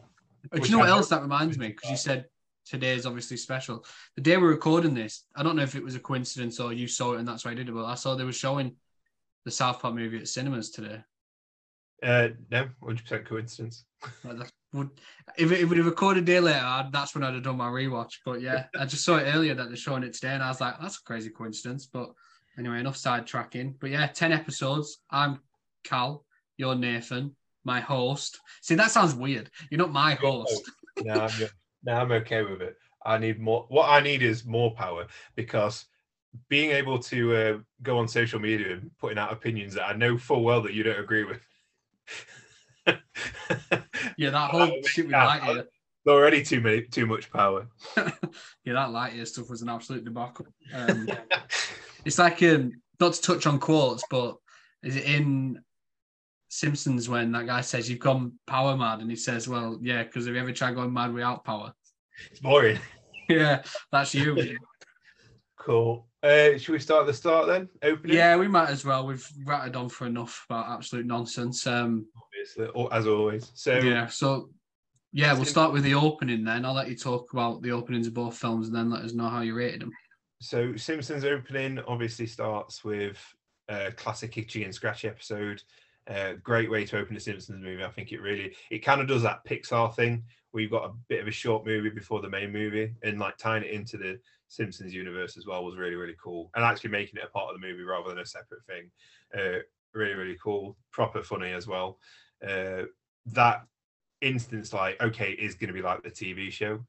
but 0.51 0.61
Which 0.61 0.71
you 0.71 0.77
know 0.77 0.81
what 0.81 0.89
else 0.89 1.09
that 1.09 1.23
reminds 1.23 1.59
me? 1.59 1.69
Because 1.69 1.91
you 1.91 1.97
said 1.97 2.27
today 2.67 2.95
is 2.95 3.07
obviously 3.07 3.37
special. 3.37 3.85
The 4.17 4.23
day 4.23 4.37
we're 4.37 4.49
recording 4.49 4.95
this, 4.95 5.25
I 5.35 5.43
don't 5.43 5.57
know 5.57 5.63
if 5.63 5.75
it 5.75 5.85
was 5.85 5.95
a 5.95 6.01
coincidence 6.01 6.61
or 6.61 6.73
you 6.73 6.89
saw 6.89 7.15
it 7.15 7.21
and 7.21 7.29
that's 7.29 7.45
why 7.45 7.53
I 7.53 7.55
did 7.55 7.69
it, 7.69 7.75
but 7.75 7.85
I 7.85 7.95
saw 7.95 8.15
they 8.15 8.25
were 8.25 8.33
showing 8.33 8.77
the 9.45 9.51
South 9.51 9.81
Park 9.81 9.95
movie 9.95 10.19
at 10.19 10.29
cinemas 10.29 10.71
today. 10.71 11.03
Uh, 12.03 12.29
no, 12.51 12.69
hundred 12.83 13.03
percent 13.03 13.27
coincidence. 13.27 13.85
Like 14.23 14.39
that 14.39 14.51
would 14.73 14.91
if 15.39 15.51
it, 15.51 15.61
if 15.61 15.73
it 15.73 15.83
recorded 15.83 16.25
a 16.25 16.27
day 16.27 16.41
later, 16.41 16.61
I'd, 16.63 16.93
that's 16.93 17.15
when 17.15 17.25
I'd 17.25 17.35
have 17.35 17.43
done 17.43 17.57
my 17.57 17.69
rewatch. 17.69 18.15
But 18.25 18.43
yeah, 18.43 18.67
I 18.79 18.85
just 18.85 19.05
saw 19.05 19.17
it 19.17 19.25
earlier 19.25 19.55
that 19.55 19.69
they're 19.69 19.77
showing 19.77 20.03
it 20.03 20.13
today, 20.13 20.35
and 20.35 20.43
I 20.43 20.49
was 20.49 20.61
like, 20.61 20.75
that's 20.81 20.99
a 20.99 21.03
crazy 21.03 21.31
coincidence. 21.31 21.87
But 21.87 22.11
anyway, 22.59 22.81
enough 22.81 22.97
sidetracking. 22.97 23.77
But 23.81 23.91
yeah, 23.91 24.07
ten 24.09 24.33
episodes. 24.33 24.99
I'm 25.11 25.41
Cal. 25.85 26.25
You're 26.59 26.75
Nathan, 26.75 27.35
my 27.65 27.81
host. 27.81 28.39
See, 28.63 28.75
that 28.75 28.91
sounds 28.91 29.15
weird. 29.15 29.51
You're 29.71 29.79
not 29.79 29.93
my 29.93 30.15
host. 30.15 30.71
no, 31.03 31.15
I'm, 31.15 31.39
good. 31.39 31.51
No, 31.87 31.95
I'm 31.95 32.13
okay 32.13 32.43
with 32.43 32.61
it. 32.61 32.77
I 33.05 33.17
need 33.17 33.39
more. 33.41 33.65
What 33.69 33.89
I 33.89 34.01
need 34.01 34.23
is 34.23 34.45
more 34.45 34.75
power 34.75 35.07
because 35.37 35.87
being 36.49 36.73
able 36.73 36.99
to 36.99 37.37
uh, 37.37 37.59
go 37.83 37.99
on 37.99 38.09
social 38.09 38.41
media 38.41 38.73
and 38.75 38.91
putting 38.99 39.17
out 39.17 39.33
opinions 39.33 39.75
that 39.75 39.89
I 39.89 39.95
know 39.95 40.19
full 40.19 40.43
well 40.43 40.61
that 40.63 40.75
you 40.75 40.83
don't 40.83 41.01
agree 41.01 41.25
with. 41.25 41.41
Yeah, 44.17 44.31
that 44.31 44.51
whole 44.51 44.61
wait, 44.61 44.87
shit 44.87 45.07
with 45.07 45.15
Lightyear. 45.15 45.65
already 46.07 46.43
too 46.43 46.61
many, 46.61 46.83
too 46.83 47.07
much 47.07 47.31
power. 47.31 47.69
Yeah, 48.65 48.73
that 48.73 48.89
Lightyear 48.89 49.27
stuff 49.27 49.49
was 49.49 49.63
an 49.63 49.69
absolute 49.69 50.05
debacle. 50.05 50.47
Um, 50.75 51.09
it's 52.05 52.19
like 52.19 52.43
um, 52.43 52.73
not 52.99 53.13
to 53.13 53.23
touch 53.23 53.47
on 53.47 53.61
quotes, 53.61 54.03
but 54.11 54.39
is 54.83 54.97
it 54.97 55.05
in 55.05 55.63
Simpsons 56.57 57.09
when 57.09 57.33
that 57.33 57.47
guy 57.47 57.61
says 57.61 57.89
you've 57.91 57.99
gone 57.99 58.33
power 58.47 58.77
mad, 58.77 59.01
and 59.01 59.11
he 59.11 59.17
says, 59.17 59.47
"Well, 59.49 59.79
yeah, 59.83 60.03
because 60.03 60.27
have 60.27 60.35
you 60.35 60.41
ever 60.41 60.53
tried 60.53 60.75
going 60.75 60.93
mad 60.93 61.13
without 61.13 61.45
power?" 61.45 61.73
it's 62.31 62.41
boring. 62.41 62.79
yeah, 63.29 63.63
that's 63.93 64.15
you. 64.15 64.59
Cool. 65.59 66.07
Uh, 66.23 66.57
should 66.57 66.73
we 66.73 66.79
start 66.79 67.03
at 67.03 67.07
the 67.07 67.15
start 67.15 67.47
then? 67.47 67.69
Opening. 67.83 68.17
yeah, 68.17 68.37
we 68.37 68.49
might 68.49 68.71
as 68.71 68.85
well. 68.85 69.07
We've 69.07 69.29
ratted 69.45 69.77
on 69.77 69.89
for 69.89 70.07
enough 70.07 70.47
about 70.49 70.71
absolute 70.71 71.07
nonsense. 71.07 71.67
Um, 71.67 72.07
Obviously, 72.17 72.89
as 72.91 73.07
always. 73.07 73.53
So 73.55 73.79
yeah, 73.79 74.07
so 74.07 74.51
yeah, 75.13 75.35
we'll 75.35 75.45
start 75.45 75.73
with 75.73 75.83
the 75.83 75.95
opening 75.95 76.45
then. 76.45 76.65
I'll 76.65 76.75
let 76.75 76.89
you 76.89 76.97
talk 76.97 77.33
about 77.33 77.63
the 77.63 77.73
openings 77.73 78.07
of 78.07 78.15
both 78.15 78.37
films, 78.37 78.69
and 78.69 78.77
then 78.77 78.91
let 78.91 79.03
us 79.03 79.13
know 79.13 79.29
how 79.29 79.43
you 79.43 79.55
rated 79.55 79.83
them. 79.83 79.93
So 80.41 80.75
Simpsons 80.77 81.25
opening 81.25 81.81
obviously 81.87 82.27
starts 82.27 82.85
with 82.85 83.19
a 83.69 83.93
classic 83.93 84.37
itchy 84.39 84.65
and 84.65 84.75
scratchy 84.75 85.09
episode. 85.09 85.63
Uh, 86.09 86.35
great 86.43 86.71
way 86.71 86.85
to 86.85 86.99
open 86.99 87.17
a 87.17 87.21
Simpsons 87.21 87.63
movie. 87.63 87.83
I 87.83 87.91
think 87.91 88.13
it 88.13 88.21
really 88.21 88.55
it 88.71 88.79
kind 88.79 89.01
of 89.01 89.09
does 89.09 89.23
that 89.23 89.45
Pixar 89.45 89.95
thing 89.95 90.23
where 90.51 90.63
you've 90.63 90.71
got 90.71 90.89
a 90.89 90.95
bit 91.09 91.21
of 91.21 91.27
a 91.27 91.33
short 91.33 91.67
movie 91.67 91.91
before 91.91 92.23
the 92.23 92.31
main 92.31 92.53
movie 92.53 92.93
and 93.03 93.19
like 93.19 93.37
tying 93.37 93.65
it 93.65 93.73
into 93.73 93.97
the 93.97 94.19
Simpsons 94.49 94.95
universe 94.95 95.37
as 95.37 95.47
well 95.47 95.65
was 95.65 95.77
really 95.77 95.97
really 95.97 96.15
cool. 96.23 96.51
And 96.55 96.65
actually 96.65 96.91
making 96.91 97.19
it 97.19 97.27
a 97.27 97.31
part 97.31 97.53
of 97.53 97.61
the 97.61 97.67
movie 97.67 97.83
rather 97.83 98.09
than 98.09 98.21
a 98.21 98.27
separate 98.27 98.65
thing. 98.67 98.91
Uh, 99.37 99.61
really 99.95 100.15
really 100.15 100.39
cool. 100.43 100.77
Proper 100.93 101.23
funny 101.23 101.53
as 101.53 101.67
well. 101.67 101.99
Uh, 102.47 102.83
that 103.27 103.65
instance 104.23 104.73
like 104.73 105.01
okay 105.03 105.33
is 105.33 105.55
going 105.55 105.69
to 105.69 105.75
be 105.75 105.83
like 105.83 106.03
the 106.03 106.11
TV 106.11 106.51
show 106.51 106.81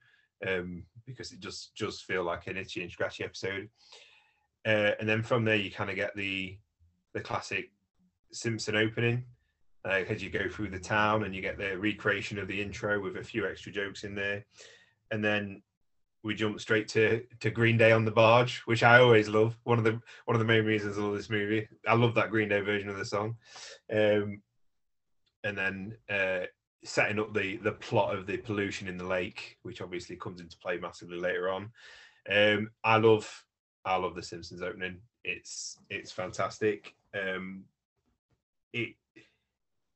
um, 0.48 0.84
because 1.06 1.32
it 1.32 1.40
just 1.40 1.74
just 1.76 2.04
feel 2.04 2.24
like 2.24 2.48
an 2.48 2.58
itchy 2.58 2.82
and 2.82 2.92
scratchy 2.92 3.24
episode. 3.24 3.70
Uh, 4.66 4.92
and 5.00 5.08
then 5.08 5.24
from 5.24 5.46
there, 5.46 5.56
you 5.56 5.72
kind 5.72 5.90
of 5.90 5.96
get 5.96 6.16
the 6.16 6.58
the 7.14 7.22
classic 7.22 7.72
Simpson 8.32 8.76
opening 8.76 9.24
uh, 9.86 10.04
as 10.10 10.24
you 10.24 10.30
go 10.30 10.50
through 10.50 10.70
the 10.70 10.80
town, 10.80 11.24
and 11.24 11.34
you 11.34 11.42
get 11.42 11.58
the 11.58 11.78
recreation 11.78 12.38
of 12.40 12.48
the 12.48 12.62
intro 12.62 13.00
with 13.00 13.18
a 13.18 13.24
few 13.24 13.48
extra 13.48 13.72
jokes 13.72 14.04
in 14.04 14.16
there, 14.16 14.46
and 15.12 15.24
then 15.24 15.62
we 16.24 16.36
jump 16.36 16.60
straight 16.60 16.88
to 16.90 17.24
to 17.40 17.50
Green 17.50 17.78
Day 17.78 17.92
on 17.92 18.06
the 18.06 18.12
barge, 18.12 18.60
which 18.66 18.84
I 18.84 19.00
always 19.00 19.30
love. 19.30 19.58
One 19.64 19.78
of 19.78 19.84
the 19.84 20.02
one 20.26 20.36
of 20.36 20.40
the 20.40 20.46
main 20.46 20.66
reasons 20.66 20.98
I 20.98 21.02
love 21.02 21.16
this 21.16 21.30
movie. 21.30 21.68
I 21.88 21.96
love 21.96 22.16
that 22.16 22.32
Green 22.32 22.50
Day 22.50 22.62
version 22.62 22.90
of 22.90 22.98
the 22.98 23.06
song. 23.06 23.38
Um, 23.92 24.42
and 25.44 25.58
then 25.58 25.98
uh, 26.10 26.46
setting 26.84 27.20
up 27.20 27.34
the 27.34 27.58
the 27.58 27.72
plot 27.72 28.16
of 28.16 28.28
the 28.28 28.38
pollution 28.38 28.88
in 28.88 28.98
the 28.98 29.06
lake, 29.06 29.58
which 29.64 29.82
obviously 29.82 30.16
comes 30.16 30.42
into 30.42 30.58
play 30.58 30.78
massively 30.78 31.18
later 31.18 31.50
on. 31.50 31.72
Um, 32.30 32.72
I 32.84 32.98
love 32.98 33.46
I 33.86 33.96
love 33.96 34.16
the 34.16 34.24
Simpsons 34.24 34.62
opening. 34.62 34.98
It's 35.24 35.78
it's 35.90 36.12
fantastic. 36.12 36.96
Um, 37.18 37.64
it 38.78 38.96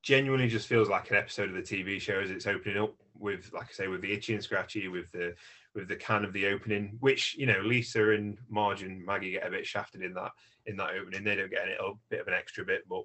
genuinely 0.04 0.48
just 0.48 0.68
feels 0.68 0.90
like 0.90 1.10
an 1.12 1.18
episode 1.18 1.50
of 1.50 1.56
the 1.56 1.62
TV 1.62 2.00
show 2.00 2.20
as 2.20 2.32
it's 2.32 2.48
opening 2.48 2.82
up 2.82 2.96
with, 3.18 3.52
like 3.54 3.68
I 3.70 3.74
say, 3.74 3.88
with 3.88 4.02
the 4.02 4.12
itchy 4.12 4.34
and 4.34 4.44
scratchy, 4.44 4.88
with 4.88 5.12
the 5.12 5.36
with 5.74 5.88
the 5.88 5.96
can 5.96 6.26
of 6.26 6.34
the 6.34 6.48
opening, 6.48 6.98
which 7.00 7.36
you 7.38 7.46
know 7.46 7.62
Lisa 7.62 8.12
and 8.12 8.38
Marge 8.50 8.84
and 8.84 9.06
Maggie 9.06 9.32
get 9.32 9.48
a 9.48 9.52
bit 9.52 9.66
shafted 9.66 10.02
in 10.02 10.14
that 10.16 10.32
in 10.66 10.76
that 10.78 10.96
opening. 11.00 11.24
They 11.24 11.36
don't 11.36 11.52
get 11.52 11.68
a 11.68 11.72
little 11.72 12.00
bit 12.10 12.22
of 12.22 12.28
an 12.28 12.34
extra 12.34 12.66
bit, 12.66 12.84
but 12.90 13.04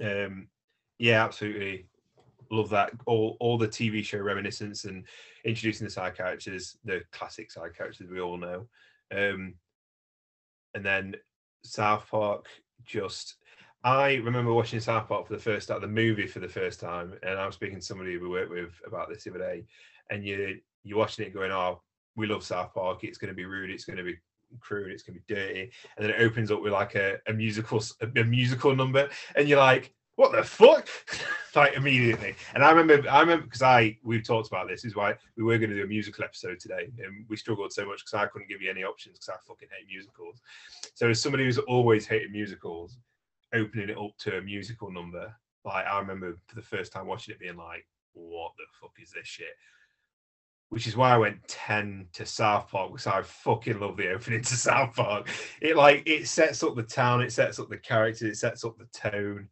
um, 0.00 0.48
yeah, 0.98 1.24
absolutely 1.24 1.86
love 2.50 2.70
that. 2.70 2.92
All 3.06 3.36
all 3.40 3.58
the 3.58 3.68
TV 3.68 4.04
show 4.04 4.18
reminiscence 4.18 4.84
and 4.84 5.04
introducing 5.44 5.86
the 5.86 5.90
side 5.90 6.16
characters, 6.16 6.76
the 6.84 7.02
classic 7.12 7.50
side 7.50 7.76
characters 7.76 8.08
we 8.10 8.20
all 8.20 8.38
know. 8.38 8.66
Um, 9.14 9.54
and 10.74 10.84
then 10.84 11.16
South 11.62 12.08
Park 12.10 12.46
just 12.84 13.36
I 13.84 14.14
remember 14.14 14.54
watching 14.54 14.80
South 14.80 15.08
Park 15.08 15.26
for 15.26 15.34
the 15.34 15.38
first 15.38 15.68
time, 15.68 15.82
the 15.82 15.86
movie 15.86 16.26
for 16.26 16.40
the 16.40 16.48
first 16.48 16.80
time, 16.80 17.12
and 17.22 17.38
I 17.38 17.44
was 17.44 17.54
speaking 17.54 17.78
to 17.78 17.84
somebody 17.84 18.16
we 18.16 18.28
work 18.28 18.48
with 18.48 18.72
about 18.86 19.10
this 19.10 19.24
the 19.24 19.30
other 19.30 19.40
day, 19.40 19.64
and 20.10 20.24
you 20.24 20.58
you're 20.84 20.98
watching 20.98 21.26
it 21.26 21.34
going, 21.34 21.52
oh, 21.52 21.82
we 22.16 22.26
love 22.26 22.42
South 22.42 22.72
Park. 22.72 23.04
It's 23.04 23.18
going 23.18 23.28
to 23.28 23.34
be 23.34 23.44
rude. 23.44 23.70
It's 23.70 23.84
going 23.84 23.98
to 23.98 24.02
be 24.02 24.16
crude. 24.58 24.90
It's 24.90 25.02
going 25.02 25.18
to 25.18 25.22
be 25.26 25.34
dirty, 25.34 25.70
and 25.96 26.04
then 26.04 26.10
it 26.10 26.22
opens 26.22 26.50
up 26.50 26.62
with 26.62 26.72
like 26.72 26.94
a, 26.94 27.18
a 27.26 27.34
musical 27.34 27.82
a, 28.00 28.20
a 28.20 28.24
musical 28.24 28.74
number, 28.74 29.10
and 29.36 29.46
you're 29.46 29.58
like, 29.58 29.92
what 30.16 30.32
the 30.32 30.42
fuck? 30.42 30.88
like 31.54 31.74
immediately. 31.74 32.34
And 32.54 32.64
I 32.64 32.70
remember, 32.70 33.08
I 33.10 33.20
remember 33.20 33.44
because 33.44 33.62
I 33.62 33.98
we've 34.02 34.26
talked 34.26 34.48
about 34.48 34.66
this. 34.66 34.86
Is 34.86 34.96
why 34.96 35.14
we 35.36 35.44
were 35.44 35.58
going 35.58 35.68
to 35.70 35.76
do 35.76 35.84
a 35.84 35.86
musical 35.86 36.24
episode 36.24 36.58
today, 36.58 36.88
and 37.04 37.26
we 37.28 37.36
struggled 37.36 37.70
so 37.70 37.84
much 37.84 37.98
because 37.98 38.14
I 38.14 38.26
couldn't 38.28 38.48
give 38.48 38.62
you 38.62 38.70
any 38.70 38.82
options 38.82 39.18
because 39.18 39.28
I 39.28 39.46
fucking 39.46 39.68
hate 39.76 39.88
musicals. 39.88 40.40
So 40.94 41.10
as 41.10 41.20
somebody 41.20 41.44
who's 41.44 41.58
always 41.58 42.06
hated 42.06 42.30
musicals, 42.30 42.96
opening 43.54 43.90
it 43.90 43.98
up 43.98 44.16
to 44.18 44.38
a 44.38 44.42
musical 44.42 44.90
number, 44.90 45.34
like 45.64 45.86
I 45.86 45.98
remember 45.98 46.36
for 46.46 46.54
the 46.54 46.62
first 46.62 46.92
time 46.92 47.06
watching 47.06 47.34
it 47.34 47.40
being 47.40 47.56
like, 47.56 47.86
what 48.12 48.52
the 48.56 48.64
fuck 48.80 48.92
is 49.00 49.10
this 49.10 49.26
shit? 49.26 49.54
Which 50.68 50.86
is 50.86 50.96
why 50.96 51.12
I 51.12 51.18
went 51.18 51.46
10 51.46 52.08
to 52.14 52.26
South 52.26 52.70
Park 52.70 52.92
because 52.92 53.06
I 53.06 53.22
fucking 53.22 53.78
love 53.80 53.96
the 53.96 54.10
opening 54.10 54.42
to 54.42 54.56
South 54.56 54.94
Park. 54.96 55.28
It 55.60 55.76
like 55.76 56.02
it 56.06 56.26
sets 56.26 56.62
up 56.62 56.74
the 56.74 56.82
town, 56.82 57.22
it 57.22 57.32
sets 57.32 57.58
up 57.58 57.68
the 57.68 57.78
characters, 57.78 58.22
it 58.22 58.36
sets 58.36 58.64
up 58.64 58.76
the 58.78 58.86
tone. 58.92 59.48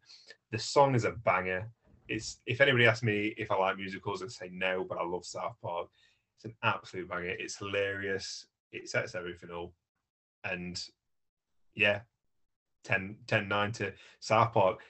The 0.50 0.58
song 0.58 0.94
is 0.94 1.04
a 1.04 1.12
banger. 1.12 1.70
It's 2.08 2.40
if 2.46 2.60
anybody 2.60 2.86
asks 2.86 3.02
me 3.02 3.34
if 3.36 3.50
I 3.50 3.56
like 3.56 3.76
musicals, 3.76 4.22
I'd 4.22 4.32
say 4.32 4.50
no, 4.52 4.84
but 4.88 4.98
I 4.98 5.04
love 5.04 5.24
South 5.24 5.56
Park. 5.62 5.88
It's 6.36 6.44
an 6.44 6.54
absolute 6.62 7.08
banger. 7.08 7.36
It's 7.38 7.56
hilarious. 7.56 8.46
It 8.72 8.88
sets 8.88 9.14
everything 9.14 9.50
up. 9.50 9.70
And 10.44 10.82
yeah, 11.74 12.00
10, 12.84 13.16
10 13.26 13.48
9 13.48 13.72
to 13.72 13.92
South 14.20 14.52
Park. 14.52 14.80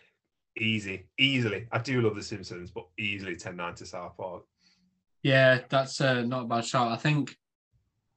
Easy, 0.56 1.08
easily. 1.18 1.66
I 1.72 1.78
do 1.78 2.02
love 2.02 2.14
The 2.14 2.22
Simpsons, 2.22 2.70
but 2.70 2.86
easily 2.98 3.36
10 3.36 3.56
9 3.56 3.74
to 3.76 3.86
South 3.86 4.16
Park. 4.16 4.42
Yeah, 5.22 5.60
that's 5.68 6.00
uh, 6.00 6.22
not 6.22 6.42
a 6.42 6.46
bad 6.46 6.64
shot. 6.64 6.92
I 6.92 6.96
think 6.96 7.36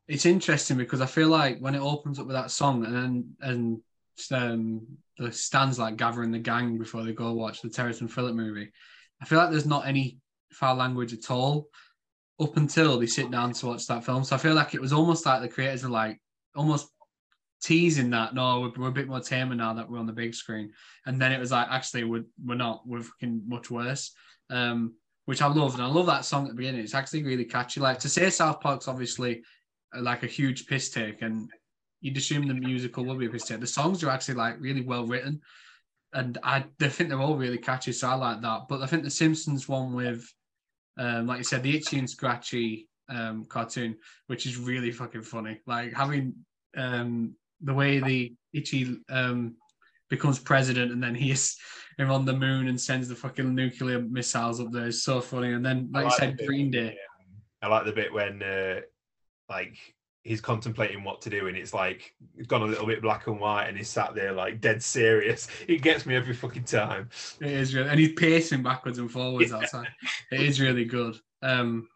it's 0.08 0.26
interesting 0.26 0.78
because 0.78 1.02
I 1.02 1.06
feel 1.06 1.30
like 1.30 1.60
when 1.60 1.76
it 1.76 1.82
opens 1.82 2.20
up 2.20 2.28
with 2.28 2.36
that 2.36 2.52
song 2.52 2.86
and 2.86 2.96
then 2.96 3.36
and 3.42 3.82
um, 4.32 4.82
the 5.18 5.32
stands 5.32 5.80
like 5.80 5.98
gathering 5.98 6.32
the 6.32 6.40
gang 6.40 6.78
before 6.78 7.04
they 7.04 7.14
go 7.14 7.34
watch 7.34 7.62
the 7.62 7.70
Terrance 7.70 8.02
and 8.02 8.12
Phillip 8.12 8.36
movie, 8.36 8.72
I 9.22 9.26
feel 9.26 9.40
like 9.40 9.52
there's 9.52 9.66
not 9.66 9.88
any 9.88 10.20
foul 10.52 10.76
language 10.76 11.14
at 11.14 11.30
all 11.32 11.70
up 12.40 12.58
until 12.58 13.00
they 13.00 13.08
sit 13.08 13.32
down 13.32 13.54
to 13.54 13.68
watch 13.68 13.88
that 13.88 14.04
film. 14.04 14.24
So 14.24 14.36
I 14.36 14.40
feel 14.40 14.54
like 14.54 14.74
it 14.74 14.82
was 14.82 14.94
almost 14.94 15.26
like 15.26 15.42
the 15.42 15.48
creators 15.48 15.86
are 15.86 15.90
like 15.90 16.20
almost 16.56 16.90
teasing 17.66 18.12
that 18.12 18.36
no 18.36 18.60
we're, 18.60 18.84
we're, 18.84 18.90
a 18.90 18.92
bit 18.92 19.08
more 19.08 19.20
tamer 19.20 19.56
now 19.56 19.74
that 19.74 19.90
we're 19.90 19.98
on 19.98 20.06
the 20.06 20.14
big 20.14 20.36
screen. 20.36 20.72
And 21.08 21.20
then 21.20 21.32
it 21.32 21.40
was 21.40 21.52
like 21.52 21.68
actually 21.70 22.04
we're, 22.04 22.26
we're 22.46 22.54
not 22.54 22.84
we're 22.86 23.02
fucking 23.02 23.42
much 23.48 23.72
worse 23.72 24.12
um 24.52 24.94
which 25.26 25.42
i 25.42 25.48
loved. 25.48 25.74
And 25.74 25.84
i 25.84 25.88
love 25.88 26.06
that 26.06 26.26
song 26.26 26.44
at 26.44 26.50
the 26.50 26.56
beginning. 26.56 26.82
It's 26.82 26.94
actually 26.94 27.24
really 27.24 27.46
catchy. 27.46 27.80
Like 27.80 27.98
to 28.00 28.10
say 28.10 28.30
south 28.30 28.62
park's 28.62 28.88
obviously 28.88 29.42
uh, 29.96 30.02
like 30.02 30.22
a 30.22 30.28
huge 30.28 30.68
piss 30.68 30.92
take 30.92 31.24
and 31.24 31.50
you'd 32.02 32.18
assume 32.18 32.48
the 32.48 32.54
musical 32.54 33.04
will 33.04 33.16
be 33.16 33.26
a 33.26 33.30
piss 33.30 33.46
take. 33.46 33.62
The 33.62 33.68
songs 33.68 34.04
are 34.04 34.12
actually 34.12 34.36
like 34.36 34.62
really 34.62 34.82
well 34.82 35.08
written. 35.08 35.42
And 36.14 36.38
i, 36.44 36.64
I 36.80 36.88
think 36.88 37.10
they're 37.10 37.20
all 37.20 37.36
really 37.36 37.58
catchy 37.58 37.94
so 37.94 38.10
i 38.10 38.14
like 38.14 38.42
that. 38.42 38.68
But 38.70 38.84
i 38.84 38.86
think 38.86 39.04
the 39.04 39.10
simpsons 39.10 39.68
one 39.68 39.94
with 39.96 40.32
um 41.00 41.26
like 41.26 41.40
you 41.40 41.44
said 41.44 41.64
the 41.64 41.76
itchy 41.76 41.98
and 41.98 42.10
scratchy 42.10 42.88
um 43.10 43.46
cartoon 43.46 43.98
which 44.28 44.46
is 44.46 44.56
really 44.58 44.92
fucking 44.92 45.24
funny. 45.24 45.62
Like 45.66 45.94
having 45.94 46.36
um 46.78 47.36
the 47.66 47.74
way 47.74 48.00
the 48.00 48.34
Itchy 48.54 48.98
um, 49.10 49.56
becomes 50.10 50.40
president 50.40 50.92
and 50.92 51.04
then 51.04 51.16
he's 51.16 51.58
him 51.98 52.12
on 52.12 52.26
the 52.26 52.34
moon 52.34 52.68
and 52.68 52.80
sends 52.80 53.08
the 53.08 53.16
fucking 53.16 53.54
nuclear 53.54 54.00
missiles 54.00 54.60
up 54.60 54.72
there 54.72 54.88
is 54.88 55.04
so 55.04 55.22
funny. 55.22 55.54
And 55.54 55.66
then, 55.66 55.90
like, 55.92 56.06
like 56.06 56.14
you 56.14 56.18
said, 56.18 56.48
Green 56.48 56.72
Day. 56.72 56.98
I 57.62 57.68
like 57.68 57.86
the 57.86 57.92
bit 57.94 58.14
when, 58.14 58.44
uh, 58.44 58.82
like, 59.50 59.78
he's 60.24 60.42
contemplating 60.42 61.04
what 61.04 61.22
to 61.22 61.30
do 61.30 61.48
and 61.48 61.56
it's 61.56 61.72
like 61.72 62.16
gone 62.48 62.64
a 62.64 62.66
little 62.66 62.88
bit 62.88 63.00
black 63.00 63.28
and 63.28 63.40
white 63.40 63.68
and 63.68 63.78
he's 63.78 63.88
sat 63.88 64.16
there 64.16 64.32
like 64.32 64.60
dead 64.60 64.82
serious. 64.82 65.48
It 65.68 65.84
gets 65.84 66.06
me 66.06 66.16
every 66.16 66.34
fucking 66.34 66.64
time. 66.64 67.10
It 67.40 67.52
is 67.52 67.76
really, 67.76 67.90
and 67.90 68.00
he's 68.00 68.14
pacing 68.14 68.64
backwards 68.64 68.98
and 68.98 69.10
forwards 69.10 69.52
yeah. 69.52 69.58
outside. 69.58 69.88
It 70.32 70.42
is 70.42 70.60
really 70.60 70.86
good. 70.86 71.16
Um, 71.44 71.88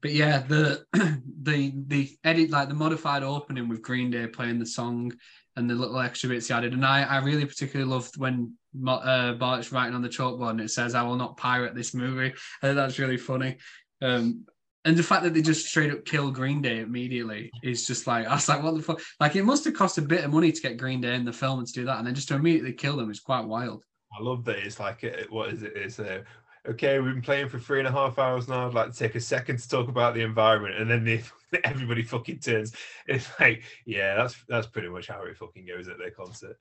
but 0.00 0.12
yeah, 0.12 0.38
the 0.40 0.84
the 1.42 1.72
the 1.86 2.10
edit 2.24 2.50
like 2.50 2.68
the 2.68 2.74
modified 2.74 3.22
opening 3.22 3.68
with 3.68 3.82
Green 3.82 4.10
Day 4.10 4.26
playing 4.26 4.58
the 4.58 4.66
song 4.66 5.12
and 5.56 5.68
the 5.68 5.74
little 5.74 5.98
extra 5.98 6.28
bits 6.28 6.48
he 6.48 6.54
added, 6.54 6.72
and 6.72 6.86
I 6.86 7.02
I 7.02 7.18
really 7.18 7.44
particularly 7.44 7.90
loved 7.90 8.16
when 8.16 8.54
uh, 8.86 9.32
Bart's 9.34 9.72
writing 9.72 9.94
on 9.94 10.02
the 10.02 10.08
chalkboard 10.08 10.50
and 10.50 10.60
it 10.60 10.70
says 10.70 10.94
"I 10.94 11.02
will 11.02 11.16
not 11.16 11.36
pirate 11.36 11.74
this 11.74 11.94
movie." 11.94 12.32
I 12.62 12.66
think 12.66 12.76
that's 12.76 12.98
really 12.98 13.16
funny. 13.16 13.56
Um, 14.00 14.46
and 14.84 14.96
the 14.96 15.02
fact 15.02 15.24
that 15.24 15.34
they 15.34 15.42
just 15.42 15.66
straight 15.66 15.90
up 15.90 16.04
kill 16.04 16.30
Green 16.30 16.62
Day 16.62 16.78
immediately 16.80 17.50
is 17.62 17.86
just 17.86 18.06
like 18.06 18.26
I 18.28 18.34
was 18.34 18.48
like, 18.48 18.62
what 18.62 18.76
the 18.76 18.82
fuck? 18.82 19.00
Like 19.18 19.34
it 19.34 19.44
must 19.44 19.64
have 19.64 19.74
cost 19.74 19.98
a 19.98 20.02
bit 20.02 20.24
of 20.24 20.32
money 20.32 20.52
to 20.52 20.62
get 20.62 20.76
Green 20.76 21.00
Day 21.00 21.14
in 21.14 21.24
the 21.24 21.32
film 21.32 21.58
and 21.58 21.66
to 21.66 21.72
do 21.72 21.84
that, 21.86 21.98
and 21.98 22.06
then 22.06 22.14
just 22.14 22.28
to 22.28 22.36
immediately 22.36 22.72
kill 22.72 22.96
them 22.96 23.10
is 23.10 23.20
quite 23.20 23.44
wild. 23.44 23.84
I 24.18 24.22
love 24.22 24.44
that 24.44 24.58
it's 24.58 24.80
like 24.80 25.04
what 25.30 25.50
is 25.50 25.62
it? 25.62 25.72
It's 25.74 25.98
a 25.98 26.24
okay, 26.68 26.98
we've 26.98 27.14
been 27.14 27.22
playing 27.22 27.48
for 27.48 27.58
three 27.58 27.78
and 27.78 27.88
a 27.88 27.92
half 27.92 28.18
hours 28.18 28.48
now. 28.48 28.66
I'd 28.66 28.74
like 28.74 28.92
to 28.92 28.98
take 28.98 29.14
a 29.14 29.20
second 29.20 29.58
to 29.58 29.68
talk 29.68 29.88
about 29.88 30.14
the 30.14 30.22
environment, 30.22 30.76
and 30.76 30.90
then 30.90 31.04
the, 31.04 31.22
everybody 31.64 32.02
fucking 32.02 32.40
turns. 32.40 32.74
It's 33.06 33.28
like, 33.40 33.62
yeah, 33.86 34.16
that's 34.16 34.36
that's 34.48 34.66
pretty 34.66 34.88
much 34.88 35.08
how 35.08 35.22
it 35.24 35.36
fucking 35.36 35.66
goes 35.66 35.88
at 35.88 35.98
their 35.98 36.10
concert. 36.10 36.58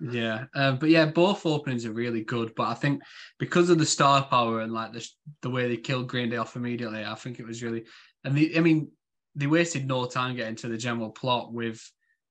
Yeah, 0.00 0.46
uh, 0.54 0.72
but 0.72 0.90
yeah, 0.90 1.06
both 1.06 1.46
openings 1.46 1.86
are 1.86 1.92
really 1.92 2.22
good. 2.22 2.54
But 2.54 2.68
I 2.68 2.74
think 2.74 3.02
because 3.38 3.70
of 3.70 3.78
the 3.78 3.86
star 3.86 4.24
power 4.24 4.60
and 4.60 4.72
like 4.72 4.92
the 4.92 5.08
the 5.42 5.50
way 5.50 5.68
they 5.68 5.76
killed 5.76 6.08
Green 6.08 6.30
Day 6.30 6.36
off 6.36 6.56
immediately, 6.56 7.04
I 7.04 7.14
think 7.14 7.38
it 7.38 7.46
was 7.46 7.62
really. 7.62 7.84
And 8.24 8.34
the, 8.34 8.56
I 8.56 8.60
mean, 8.60 8.90
they 9.34 9.46
wasted 9.46 9.86
no 9.86 10.06
time 10.06 10.36
getting 10.36 10.56
to 10.56 10.68
the 10.68 10.78
general 10.78 11.10
plot 11.10 11.52
with 11.52 11.80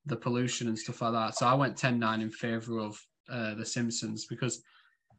the 0.06 0.16
pollution 0.16 0.68
and 0.68 0.78
stuff 0.78 1.02
like 1.02 1.14
that. 1.14 1.36
So 1.38 1.46
I 1.46 1.54
went 1.54 1.78
10-9 1.78 2.22
in 2.22 2.30
favor 2.30 2.80
of 2.80 3.00
uh, 3.30 3.54
the 3.56 3.66
Simpsons 3.66 4.26
because 4.26 4.62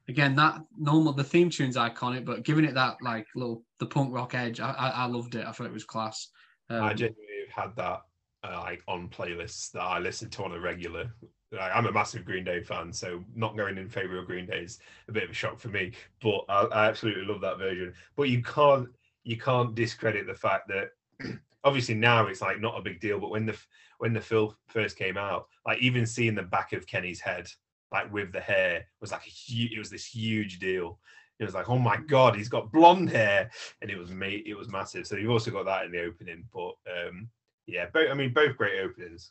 again 0.08 0.34
that 0.34 0.60
normal 0.78 1.12
the 1.12 1.24
theme 1.24 1.50
tune's 1.50 1.76
iconic 1.76 2.24
but 2.24 2.44
giving 2.44 2.64
it 2.64 2.74
that 2.74 2.96
like 3.02 3.26
little 3.34 3.62
the 3.78 3.86
punk 3.86 4.12
rock 4.12 4.34
edge 4.34 4.60
i 4.60 4.70
i, 4.70 4.88
I 4.88 5.04
loved 5.06 5.34
it. 5.34 5.46
I 5.46 5.52
thought 5.52 5.66
it 5.66 5.72
was 5.72 5.84
class. 5.84 6.28
Um, 6.70 6.82
i 6.82 6.94
genuinely 6.94 7.46
had 7.54 7.74
that 7.76 8.02
uh, 8.42 8.60
like 8.60 8.82
on 8.88 9.08
playlists 9.08 9.70
that 9.72 9.82
i 9.82 9.98
listen 9.98 10.30
to 10.30 10.44
on 10.44 10.52
a 10.52 10.60
regular. 10.60 11.10
Like, 11.52 11.70
i'm 11.74 11.86
a 11.86 11.92
massive 11.92 12.24
green 12.24 12.44
day 12.44 12.62
fan 12.62 12.92
so 12.92 13.22
not 13.34 13.56
going 13.56 13.78
in 13.78 13.88
favor 13.88 14.18
of 14.18 14.26
green 14.26 14.46
day 14.46 14.60
is 14.60 14.80
a 15.08 15.12
bit 15.12 15.24
of 15.24 15.30
a 15.30 15.34
shock 15.34 15.58
for 15.58 15.68
me 15.68 15.92
but 16.20 16.44
I, 16.48 16.64
I 16.64 16.86
absolutely 16.88 17.24
love 17.24 17.40
that 17.42 17.58
version. 17.58 17.94
But 18.16 18.28
you 18.28 18.42
can't 18.42 18.88
you 19.22 19.38
can't 19.38 19.74
discredit 19.74 20.26
the 20.26 20.34
fact 20.34 20.68
that 20.68 20.90
obviously 21.64 21.94
now 21.94 22.26
it's 22.26 22.42
like 22.42 22.60
not 22.60 22.78
a 22.78 22.82
big 22.82 23.00
deal 23.00 23.18
but 23.18 23.30
when 23.30 23.46
the 23.46 23.56
when 23.98 24.12
the 24.12 24.20
film 24.20 24.54
first 24.68 24.96
came 24.98 25.16
out 25.16 25.46
like 25.66 25.78
even 25.78 26.06
seeing 26.06 26.34
the 26.34 26.42
back 26.42 26.72
of 26.72 26.86
kenny's 26.86 27.20
head 27.20 27.48
like 27.94 28.12
with 28.12 28.32
the 28.32 28.40
hair 28.40 28.84
was 29.00 29.12
like 29.12 29.22
huge, 29.22 29.72
it 29.72 29.78
was 29.78 29.88
this 29.88 30.04
huge 30.04 30.58
deal. 30.58 30.98
It 31.38 31.44
was 31.44 31.54
like, 31.54 31.70
oh 31.70 31.78
my 31.78 31.96
god, 31.96 32.34
he's 32.34 32.48
got 32.48 32.72
blonde 32.72 33.08
hair, 33.08 33.50
and 33.80 33.90
it 33.90 33.96
was 33.96 34.10
me, 34.10 34.42
it 34.44 34.58
was 34.58 34.68
massive. 34.68 35.06
So 35.06 35.16
you've 35.16 35.30
also 35.30 35.52
got 35.52 35.64
that 35.66 35.84
in 35.84 35.92
the 35.92 36.02
opening, 36.02 36.44
but 36.52 36.74
um, 36.92 37.28
yeah, 37.66 37.86
both. 37.94 38.10
I 38.10 38.14
mean, 38.14 38.32
both 38.32 38.56
great 38.56 38.80
openings. 38.80 39.30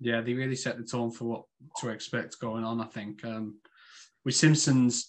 Yeah, 0.00 0.22
they 0.22 0.32
really 0.32 0.56
set 0.56 0.78
the 0.78 0.84
tone 0.84 1.10
for 1.10 1.24
what 1.24 1.42
to 1.80 1.90
expect 1.90 2.40
going 2.40 2.64
on. 2.64 2.80
I 2.80 2.86
think 2.86 3.22
um, 3.24 3.58
with 4.24 4.34
Simpsons, 4.34 5.06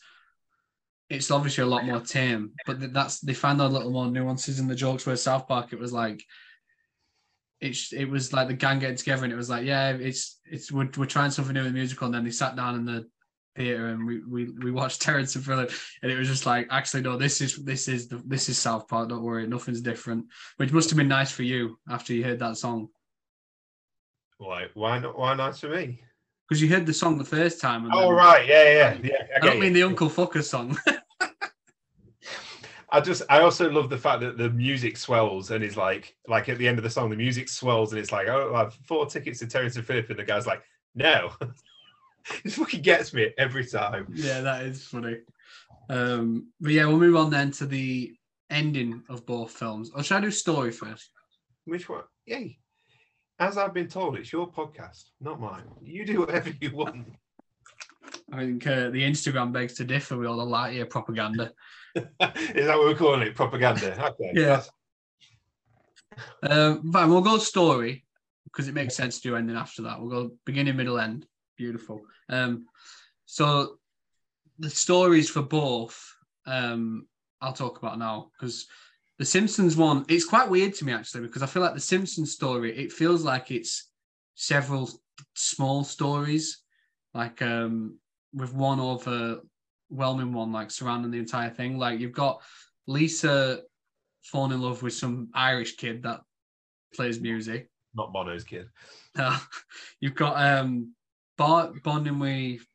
it's 1.09 1.31
obviously 1.31 1.63
a 1.63 1.67
lot 1.67 1.85
more 1.85 2.01
tame, 2.01 2.51
but 2.65 2.93
that's 2.93 3.21
they 3.21 3.33
find 3.33 3.61
a 3.61 3.67
little 3.67 3.91
more 3.91 4.11
nuances 4.11 4.59
in 4.59 4.67
the 4.67 4.75
jokes. 4.75 5.05
Where 5.05 5.15
South 5.15 5.47
Park, 5.47 5.71
it 5.71 5.79
was 5.79 5.93
like 5.93 6.21
it's 7.61 7.91
it 7.91 8.05
was 8.05 8.31
like 8.31 8.47
the 8.47 8.53
gang 8.53 8.79
getting 8.79 8.95
together 8.95 9.23
and 9.23 9.33
it 9.33 9.37
was 9.37 9.49
like 9.49 9.65
yeah 9.65 9.89
it's 9.89 10.39
it's 10.45 10.71
we're, 10.71 10.89
we're 10.97 11.05
trying 11.05 11.31
something 11.31 11.53
new 11.53 11.61
in 11.61 11.67
the 11.67 11.73
musical 11.73 12.05
and 12.05 12.13
then 12.13 12.23
they 12.23 12.31
sat 12.31 12.55
down 12.55 12.75
in 12.75 12.85
the 12.85 13.05
theater 13.55 13.87
and 13.87 14.05
we 14.05 14.23
we, 14.25 14.49
we 14.63 14.71
watched 14.71 15.01
Terrance 15.01 15.35
and 15.35 15.43
Phillip 15.43 15.71
and 16.01 16.11
it 16.11 16.17
was 16.17 16.27
just 16.27 16.45
like 16.45 16.67
actually 16.71 17.01
no 17.01 17.17
this 17.17 17.41
is 17.41 17.57
this 17.65 17.87
is 17.87 18.07
the, 18.07 18.21
this 18.25 18.47
is 18.49 18.57
South 18.57 18.87
Park 18.87 19.09
don't 19.09 19.23
worry 19.23 19.45
nothing's 19.47 19.81
different 19.81 20.25
which 20.57 20.71
must 20.71 20.89
have 20.89 20.97
been 20.97 21.07
nice 21.07 21.31
for 21.31 21.43
you 21.43 21.77
after 21.89 22.13
you 22.13 22.23
heard 22.23 22.39
that 22.39 22.57
song. 22.57 22.89
Why 24.37 24.67
why 24.73 24.99
not 24.99 25.17
why 25.17 25.33
nice 25.33 25.59
for 25.59 25.69
me? 25.69 26.01
Because 26.47 26.61
you 26.61 26.69
heard 26.69 26.85
the 26.85 26.93
song 26.93 27.17
the 27.17 27.25
first 27.25 27.59
time 27.59 27.89
oh 27.91 28.11
right 28.11 28.47
yeah 28.47 28.63
yeah 28.63 28.97
yeah 29.03 29.23
I, 29.35 29.37
I 29.37 29.45
don't 29.45 29.59
mean 29.59 29.73
the 29.73 29.83
Uncle 29.83 30.09
Fucker 30.09 30.41
song 30.41 30.77
I 32.91 33.01
just 33.01 33.23
I 33.29 33.41
also 33.41 33.69
love 33.69 33.89
the 33.89 33.97
fact 33.97 34.21
that 34.21 34.37
the 34.37 34.49
music 34.49 34.97
swells 34.97 35.51
and 35.51 35.63
is 35.63 35.77
like 35.77 36.15
like 36.27 36.49
at 36.49 36.57
the 36.57 36.67
end 36.67 36.77
of 36.77 36.83
the 36.83 36.89
song 36.89 37.09
the 37.09 37.15
music 37.15 37.47
swells 37.49 37.91
and 37.91 37.99
it's 37.99 38.11
like 38.11 38.27
oh 38.27 38.53
I 38.55 38.59
have 38.59 38.73
four 38.85 39.05
tickets 39.05 39.39
to 39.39 39.47
Terrance 39.47 39.75
and 39.75 39.85
Phillip 39.85 40.09
and 40.09 40.19
the 40.19 40.23
guy's 40.23 40.47
like 40.47 40.63
no 40.95 41.31
this 42.43 42.55
fucking 42.55 42.81
gets 42.81 43.13
me 43.13 43.31
every 43.37 43.65
time 43.65 44.07
Yeah, 44.13 44.41
that 44.41 44.63
is 44.63 44.83
funny. 44.83 45.17
Um, 45.89 46.51
but 46.59 46.71
yeah, 46.71 46.85
we'll 46.85 46.99
move 46.99 47.15
on 47.15 47.29
then 47.29 47.51
to 47.53 47.65
the 47.65 48.13
ending 48.51 49.03
of 49.09 49.25
both 49.25 49.51
films. 49.51 49.91
Or 49.95 50.03
should 50.03 50.17
I 50.17 50.21
do 50.21 50.31
story 50.31 50.71
first? 50.71 51.11
which 51.69 51.87
one 51.87 52.03
yay 52.25 52.57
as 53.39 53.57
I've 53.57 53.73
been 53.73 53.87
told 53.87 54.17
it's 54.17 54.33
your 54.33 54.51
podcast 54.51 55.11
not 55.21 55.39
mine 55.39 55.63
you 55.83 56.05
do 56.05 56.19
whatever 56.19 56.51
you 56.59 56.75
want 56.75 57.05
I 58.31 58.45
think 58.45 58.65
uh, 58.65 58.89
the 58.89 59.03
Instagram 59.03 59.51
begs 59.51 59.75
to 59.75 59.83
differ 59.83 60.17
with 60.17 60.27
all 60.27 60.37
the 60.37 60.45
Lightyear 60.45 60.89
propaganda. 60.89 61.51
Is 61.95 62.05
that 62.67 62.77
what 62.77 62.85
we're 62.87 62.95
calling 62.95 63.21
it 63.21 63.35
propaganda 63.35 64.05
okay 64.07 64.31
Yeah. 64.33 64.45
that's- 64.45 64.69
Um, 66.43 66.91
fine, 66.91 67.09
we'll 67.09 67.21
go 67.21 67.37
story 67.37 68.05
because 68.45 68.67
it 68.67 68.73
makes 68.73 68.95
sense 68.95 69.19
to 69.19 69.29
do 69.29 69.35
ending 69.35 69.55
after 69.55 69.83
that. 69.83 69.99
We'll 69.99 70.09
go 70.09 70.35
beginning, 70.45 70.75
middle, 70.75 70.99
end. 70.99 71.25
Beautiful. 71.57 72.01
Um, 72.29 72.65
so 73.25 73.77
the 74.57 74.69
stories 74.69 75.29
for 75.29 75.41
both, 75.43 75.97
um, 76.45 77.07
I'll 77.41 77.53
talk 77.53 77.77
about 77.77 77.99
now 77.99 78.31
because 78.33 78.67
the 79.17 79.25
Simpsons 79.25 79.77
one, 79.77 80.05
it's 80.09 80.25
quite 80.25 80.49
weird 80.49 80.73
to 80.75 80.85
me 80.85 80.93
actually 80.93 81.21
because 81.21 81.43
I 81.43 81.45
feel 81.45 81.61
like 81.61 81.73
the 81.75 81.79
Simpsons 81.79 82.31
story, 82.33 82.75
it 82.77 82.91
feels 82.91 83.23
like 83.23 83.51
it's 83.51 83.89
several 84.35 84.89
small 85.35 85.83
stories, 85.83 86.59
like 87.13 87.41
um, 87.41 87.97
with 88.33 88.53
one 88.53 88.79
overwhelming 89.91 90.33
one, 90.33 90.51
like 90.51 90.71
surrounding 90.71 91.11
the 91.11 91.19
entire 91.19 91.49
thing. 91.49 91.77
Like 91.77 91.99
you've 91.99 92.11
got 92.11 92.41
Lisa 92.87 93.61
falling 94.23 94.53
in 94.53 94.61
love 94.61 94.83
with 94.83 94.93
some 94.93 95.29
Irish 95.33 95.75
kid 95.75 96.03
that 96.03 96.21
plays 96.93 97.19
music. 97.19 97.69
not 97.93 98.13
Bono's 98.13 98.43
kid 98.43 98.67
Uh, 99.17 99.39
you've 99.99 100.15
got 100.15 100.35
um, 100.37 100.93
Bart 101.37 101.81
bonding 101.83 102.19
with 102.19 102.65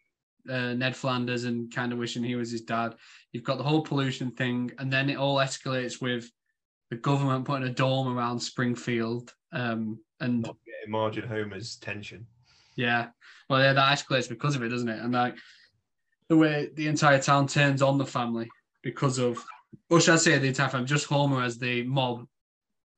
uh, 0.49 0.75
Ned 0.75 0.97
Flanders 0.97 1.45
and 1.45 1.75
kind 1.75 1.93
of 1.93 1.99
wishing 1.99 2.23
he 2.23 2.37
was 2.37 2.51
his 2.51 2.63
dad. 2.63 2.95
You've 3.33 3.45
got 3.45 3.59
the 3.59 3.65
whole 3.65 3.83
pollution 3.83 4.31
thing, 4.31 4.71
and 4.79 4.93
then 4.93 5.11
it 5.11 5.17
all 5.17 5.37
escalates 5.37 6.01
with 6.01 6.31
the 6.91 6.97
government 6.97 7.45
putting 7.45 7.69
a 7.69 7.73
dome 7.73 8.17
around 8.17 8.39
Springfield. 8.41 9.33
Um, 9.53 9.99
and 10.21 10.43
not 10.43 10.57
getting 10.65 10.91
Margin 10.91 11.29
Homer's 11.29 11.77
tension 11.77 12.27
yeah, 12.77 13.09
well, 13.49 13.61
yeah, 13.61 13.73
that 13.73 13.99
escalates 13.99 14.29
because 14.29 14.57
of 14.57 14.63
it, 14.63 14.69
doesn't 14.69 14.89
it? 14.89 15.01
And 15.01 15.13
like 15.13 15.37
the 16.35 16.41
way 16.41 16.71
the 16.75 16.89
entire 16.89 17.21
town 17.21 17.47
turns 17.47 17.81
on 17.81 17.99
the 17.99 18.05
family 18.05 18.49
because 18.83 19.19
of, 19.19 19.39
or 19.89 20.01
should 20.01 20.15
I 20.15 20.19
say 20.19 20.39
the 20.39 20.49
entire 20.49 20.69
family? 20.69 20.87
Just 20.87 21.07
Homer 21.07 21.43
as 21.43 21.59
the 21.59 21.85
mob 21.85 22.27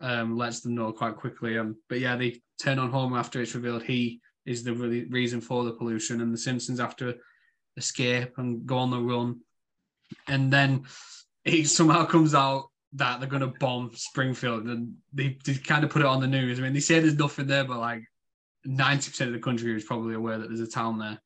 um, 0.01 0.37
lets 0.37 0.61
them 0.61 0.75
know 0.75 0.93
quite 0.93 1.17
quickly. 1.17 1.59
Um, 1.59 1.77
but 1.89 2.01
yeah, 2.01 2.17
they 2.17 2.41
turn 2.63 2.79
on 2.79 2.91
Homer 2.91 3.19
after 3.19 3.41
it's 3.41 3.55
revealed 3.55 3.83
he 3.83 4.21
is 4.47 4.63
the 4.63 4.73
really 4.73 5.05
reason 5.05 5.41
for 5.41 5.65
the 5.65 5.73
pollution, 5.73 6.21
and 6.21 6.33
the 6.33 6.39
Simpsons 6.39 6.81
after 6.81 7.15
escape 7.77 8.39
and 8.39 8.65
go 8.65 8.79
on 8.79 8.91
the 8.91 9.01
run, 9.01 9.41
and 10.29 10.53
then 10.53 10.85
it 11.45 11.69
somehow 11.69 12.05
comes 12.05 12.35
out 12.35 12.71
that 12.95 13.21
they're 13.21 13.29
going 13.29 13.43
to 13.43 13.59
bomb 13.61 13.91
Springfield, 13.95 14.65
and 14.67 14.95
they, 15.13 15.37
they 15.45 15.55
kind 15.55 15.85
of 15.85 15.91
put 15.91 16.03
it 16.03 16.09
on 16.09 16.21
the 16.21 16.27
news. 16.27 16.59
I 16.59 16.63
mean, 16.63 16.73
they 16.73 16.81
say 16.81 17.01
there's 17.01 17.19
nothing 17.19 17.47
there, 17.47 17.65
but 17.65 17.81
like 17.81 18.03
ninety 18.65 19.11
percent 19.11 19.29
of 19.29 19.35
the 19.35 19.43
country 19.43 19.77
is 19.77 19.85
probably 19.85 20.15
aware 20.15 20.39
that 20.39 20.49
there's 20.49 20.61
a 20.61 20.67
town 20.67 20.99
there. 20.99 21.19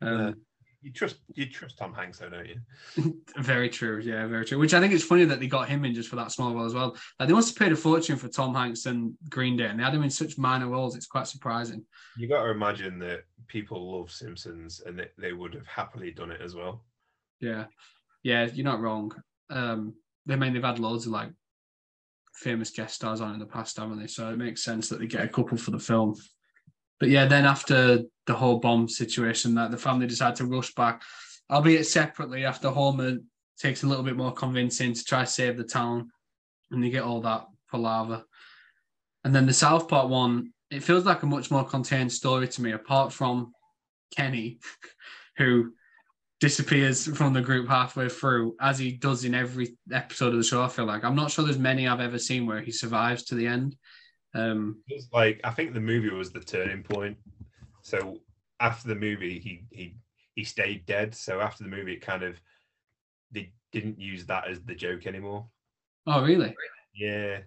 Um, 0.00 0.34
you 0.80 0.92
trust 0.92 1.16
you 1.34 1.46
trust 1.46 1.76
Tom 1.76 1.92
Hanks 1.92 2.18
though 2.18 2.28
don't 2.28 2.46
you 2.46 3.14
Very 3.38 3.68
true, 3.68 4.00
yeah, 4.00 4.26
very 4.26 4.44
true. 4.44 4.58
Which 4.58 4.74
I 4.74 4.80
think 4.80 4.92
it's 4.92 5.04
funny 5.04 5.24
that 5.24 5.40
they 5.40 5.46
got 5.46 5.68
him 5.68 5.84
in 5.84 5.94
just 5.94 6.08
for 6.08 6.16
that 6.16 6.32
small 6.32 6.54
role 6.54 6.66
as 6.66 6.74
well. 6.74 6.96
Like 7.18 7.28
they 7.28 7.34
must 7.34 7.48
have 7.48 7.58
paid 7.58 7.72
a 7.72 7.76
fortune 7.76 8.16
for 8.16 8.28
Tom 8.28 8.54
Hanks 8.54 8.86
and 8.86 9.14
Green 9.28 9.56
Day, 9.56 9.66
and 9.66 9.78
they 9.78 9.84
had 9.84 9.94
him 9.94 10.02
in 10.04 10.10
such 10.10 10.38
minor 10.38 10.68
roles. 10.68 10.96
It's 10.96 11.06
quite 11.06 11.26
surprising. 11.26 11.84
you 12.16 12.28
got 12.28 12.44
to 12.44 12.50
imagine 12.50 12.98
that 13.00 13.20
people 13.48 13.98
love 13.98 14.10
Simpsons 14.10 14.80
and 14.84 14.98
that 14.98 15.12
they 15.18 15.32
would 15.32 15.54
have 15.54 15.66
happily 15.66 16.10
done 16.12 16.30
it 16.30 16.40
as 16.40 16.54
well 16.54 16.84
Yeah, 17.40 17.64
yeah, 18.22 18.44
you're 18.52 18.64
not 18.64 18.80
wrong. 18.80 19.12
Um, 19.50 19.94
they 20.26 20.36
mean 20.36 20.52
they've 20.52 20.62
had 20.62 20.78
loads 20.78 21.06
of 21.06 21.12
like 21.12 21.30
famous 22.34 22.70
guest 22.70 22.94
stars 22.94 23.20
on 23.20 23.32
in 23.32 23.40
the 23.40 23.46
past, 23.46 23.78
haven't 23.78 23.98
they? 23.98 24.06
So 24.06 24.28
it 24.30 24.38
makes 24.38 24.62
sense 24.62 24.88
that 24.88 25.00
they 25.00 25.06
get 25.06 25.24
a 25.24 25.28
couple 25.28 25.56
for 25.56 25.70
the 25.70 25.78
film. 25.78 26.14
But 27.00 27.10
yeah, 27.10 27.26
then 27.26 27.44
after 27.44 28.02
the 28.26 28.34
whole 28.34 28.58
bomb 28.58 28.88
situation, 28.88 29.54
that 29.54 29.70
the 29.70 29.76
family 29.76 30.06
decided 30.06 30.36
to 30.36 30.46
rush 30.46 30.74
back, 30.74 31.02
albeit 31.50 31.86
separately. 31.86 32.44
After 32.44 32.70
Homer 32.70 33.18
takes 33.58 33.82
a 33.82 33.86
little 33.86 34.04
bit 34.04 34.16
more 34.16 34.32
convincing 34.32 34.94
to 34.94 35.04
try 35.04 35.20
to 35.20 35.30
save 35.30 35.56
the 35.56 35.64
town, 35.64 36.10
and 36.70 36.82
they 36.82 36.90
get 36.90 37.04
all 37.04 37.20
that 37.22 37.46
palaver. 37.70 38.24
And 39.24 39.34
then 39.34 39.46
the 39.46 39.52
South 39.52 39.88
Park 39.88 40.08
one, 40.08 40.52
it 40.70 40.82
feels 40.82 41.04
like 41.04 41.22
a 41.22 41.26
much 41.26 41.50
more 41.50 41.64
contained 41.64 42.12
story 42.12 42.48
to 42.48 42.62
me, 42.62 42.72
apart 42.72 43.12
from 43.12 43.52
Kenny, 44.16 44.58
who 45.36 45.72
disappears 46.40 47.06
from 47.16 47.32
the 47.32 47.40
group 47.40 47.68
halfway 47.68 48.08
through, 48.08 48.56
as 48.60 48.78
he 48.78 48.92
does 48.92 49.24
in 49.24 49.34
every 49.34 49.76
episode 49.92 50.32
of 50.32 50.36
the 50.36 50.44
show. 50.44 50.62
I 50.62 50.68
feel 50.68 50.84
like 50.84 51.04
I'm 51.04 51.16
not 51.16 51.30
sure 51.30 51.44
there's 51.44 51.58
many 51.58 51.88
I've 51.88 52.00
ever 52.00 52.18
seen 52.18 52.46
where 52.46 52.60
he 52.60 52.70
survives 52.70 53.24
to 53.24 53.34
the 53.34 53.46
end. 53.46 53.76
Um, 54.34 54.82
It 54.88 54.94
was 54.96 55.08
like 55.12 55.40
I 55.44 55.50
think 55.50 55.72
the 55.74 55.80
movie 55.80 56.10
was 56.10 56.30
the 56.30 56.40
turning 56.40 56.82
point. 56.82 57.16
So 57.82 58.20
after 58.60 58.88
the 58.88 58.94
movie, 58.94 59.38
he 59.38 59.64
he 59.70 59.96
he 60.34 60.44
stayed 60.44 60.86
dead. 60.86 61.14
So 61.14 61.40
after 61.40 61.64
the 61.64 61.70
movie, 61.70 61.94
it 61.94 62.00
kind 62.02 62.22
of 62.22 62.40
they 63.30 63.52
didn't 63.72 63.98
use 64.00 64.26
that 64.26 64.48
as 64.48 64.60
the 64.62 64.74
joke 64.74 65.06
anymore. 65.06 65.46
oh, 66.06 66.22
really? 66.24 66.54
Yeah, 66.94 67.40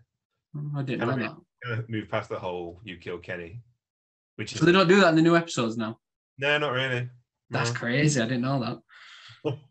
I 0.75 0.81
didn't 0.83 0.99
know 1.01 1.07
Kind 1.07 1.21
that. 1.23 1.35
kind 1.63 1.79
of 1.79 1.89
moved 1.89 2.09
past 2.09 2.29
the 2.29 2.39
whole 2.39 2.79
"you 2.83 2.97
kill 2.97 3.17
Kenny," 3.19 3.61
which 4.35 4.53
is 4.53 4.59
So 4.59 4.65
they 4.65 4.71
don't 4.71 4.87
do 4.87 4.99
that 5.01 5.09
in 5.09 5.15
the 5.15 5.21
new 5.21 5.35
episodes 5.35 5.77
now. 5.77 5.99
no, 6.37 6.57
not 6.57 6.71
really. 6.73 7.09
That's 7.49 7.71
No. 7.71 7.77
crazy. 7.77 8.21
I 8.21 8.25
didn't 8.25 8.41
know 8.41 8.59
that. 9.43 9.53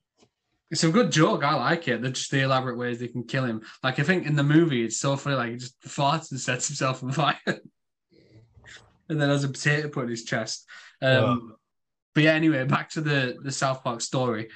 It's 0.71 0.85
a 0.85 0.91
good 0.91 1.11
joke. 1.11 1.43
I 1.43 1.55
like 1.55 1.89
it. 1.89 2.01
They're 2.01 2.13
just 2.13 2.31
the 2.31 2.43
elaborate 2.43 2.79
ways 2.79 3.01
they 3.01 3.09
can 3.09 3.25
kill 3.25 3.45
him. 3.45 3.63
Like 3.83 3.99
I 3.99 4.05
think 4.05 4.27
in 4.27 4.37
the 4.37 4.45
movie, 4.45 4.85
it's 4.85 4.99
so 4.99 5.17
funny. 5.17 5.37
Like 5.37 5.51
he 5.51 5.57
just 5.57 5.81
farts 5.83 6.31
and 6.31 6.39
sets 6.41 6.69
himself 6.69 7.03
on 7.03 7.13
fire, 7.23 7.37
and 7.47 9.21
then 9.21 9.29
has 9.29 9.45
a 9.45 9.49
potato 9.49 9.89
put 9.89 10.05
in 10.05 10.11
his 10.11 10.25
chest. 10.25 10.67
Um, 11.03 11.57
But 12.15 12.25
yeah, 12.25 12.33
anyway, 12.33 12.65
back 12.65 12.91
to 12.91 13.01
the 13.01 13.37
the 13.43 13.53
South 13.53 13.83
Park 13.83 14.01
story. 14.01 14.49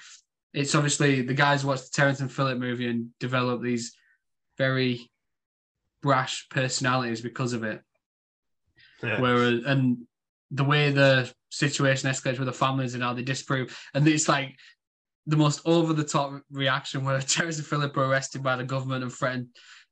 It's 0.53 0.75
obviously 0.75 1.23
the 1.23 1.35
guys 1.35 1.65
watched 1.65 1.85
the 1.85 1.97
Terrance 1.97 2.21
and 2.21 2.31
Phillip 2.31 2.59
movie 2.59 2.89
and 2.89 3.11
developed 3.19 3.65
these 3.65 3.93
very 4.57 5.11
brash 6.01 6.49
personalities 6.49 7.21
because 7.21 7.55
of 7.55 7.65
it. 7.65 7.81
Yeah. 9.03 9.21
Whereas, 9.21 9.65
and 9.67 10.07
the 10.51 10.65
way 10.65 10.91
the 10.93 11.33
situation 11.51 12.09
escalates 12.09 12.39
with 12.39 12.47
the 12.47 12.53
families 12.53 12.95
and 12.95 13.03
how 13.03 13.15
they 13.15 13.23
disprove, 13.23 13.77
and 13.95 14.07
it's 14.07 14.29
like 14.29 14.57
the 15.27 15.37
most 15.37 15.61
over 15.65 15.93
the 15.93 16.05
top 16.05 16.41
reaction 16.51 17.05
where 17.05 17.17
and 17.17 17.25
Phillip 17.27 17.97
are 17.97 18.05
arrested 18.05 18.43
by 18.43 18.57
the 18.57 18.65
government 18.65 19.03
and 19.03 19.13
threatened 19.13 19.49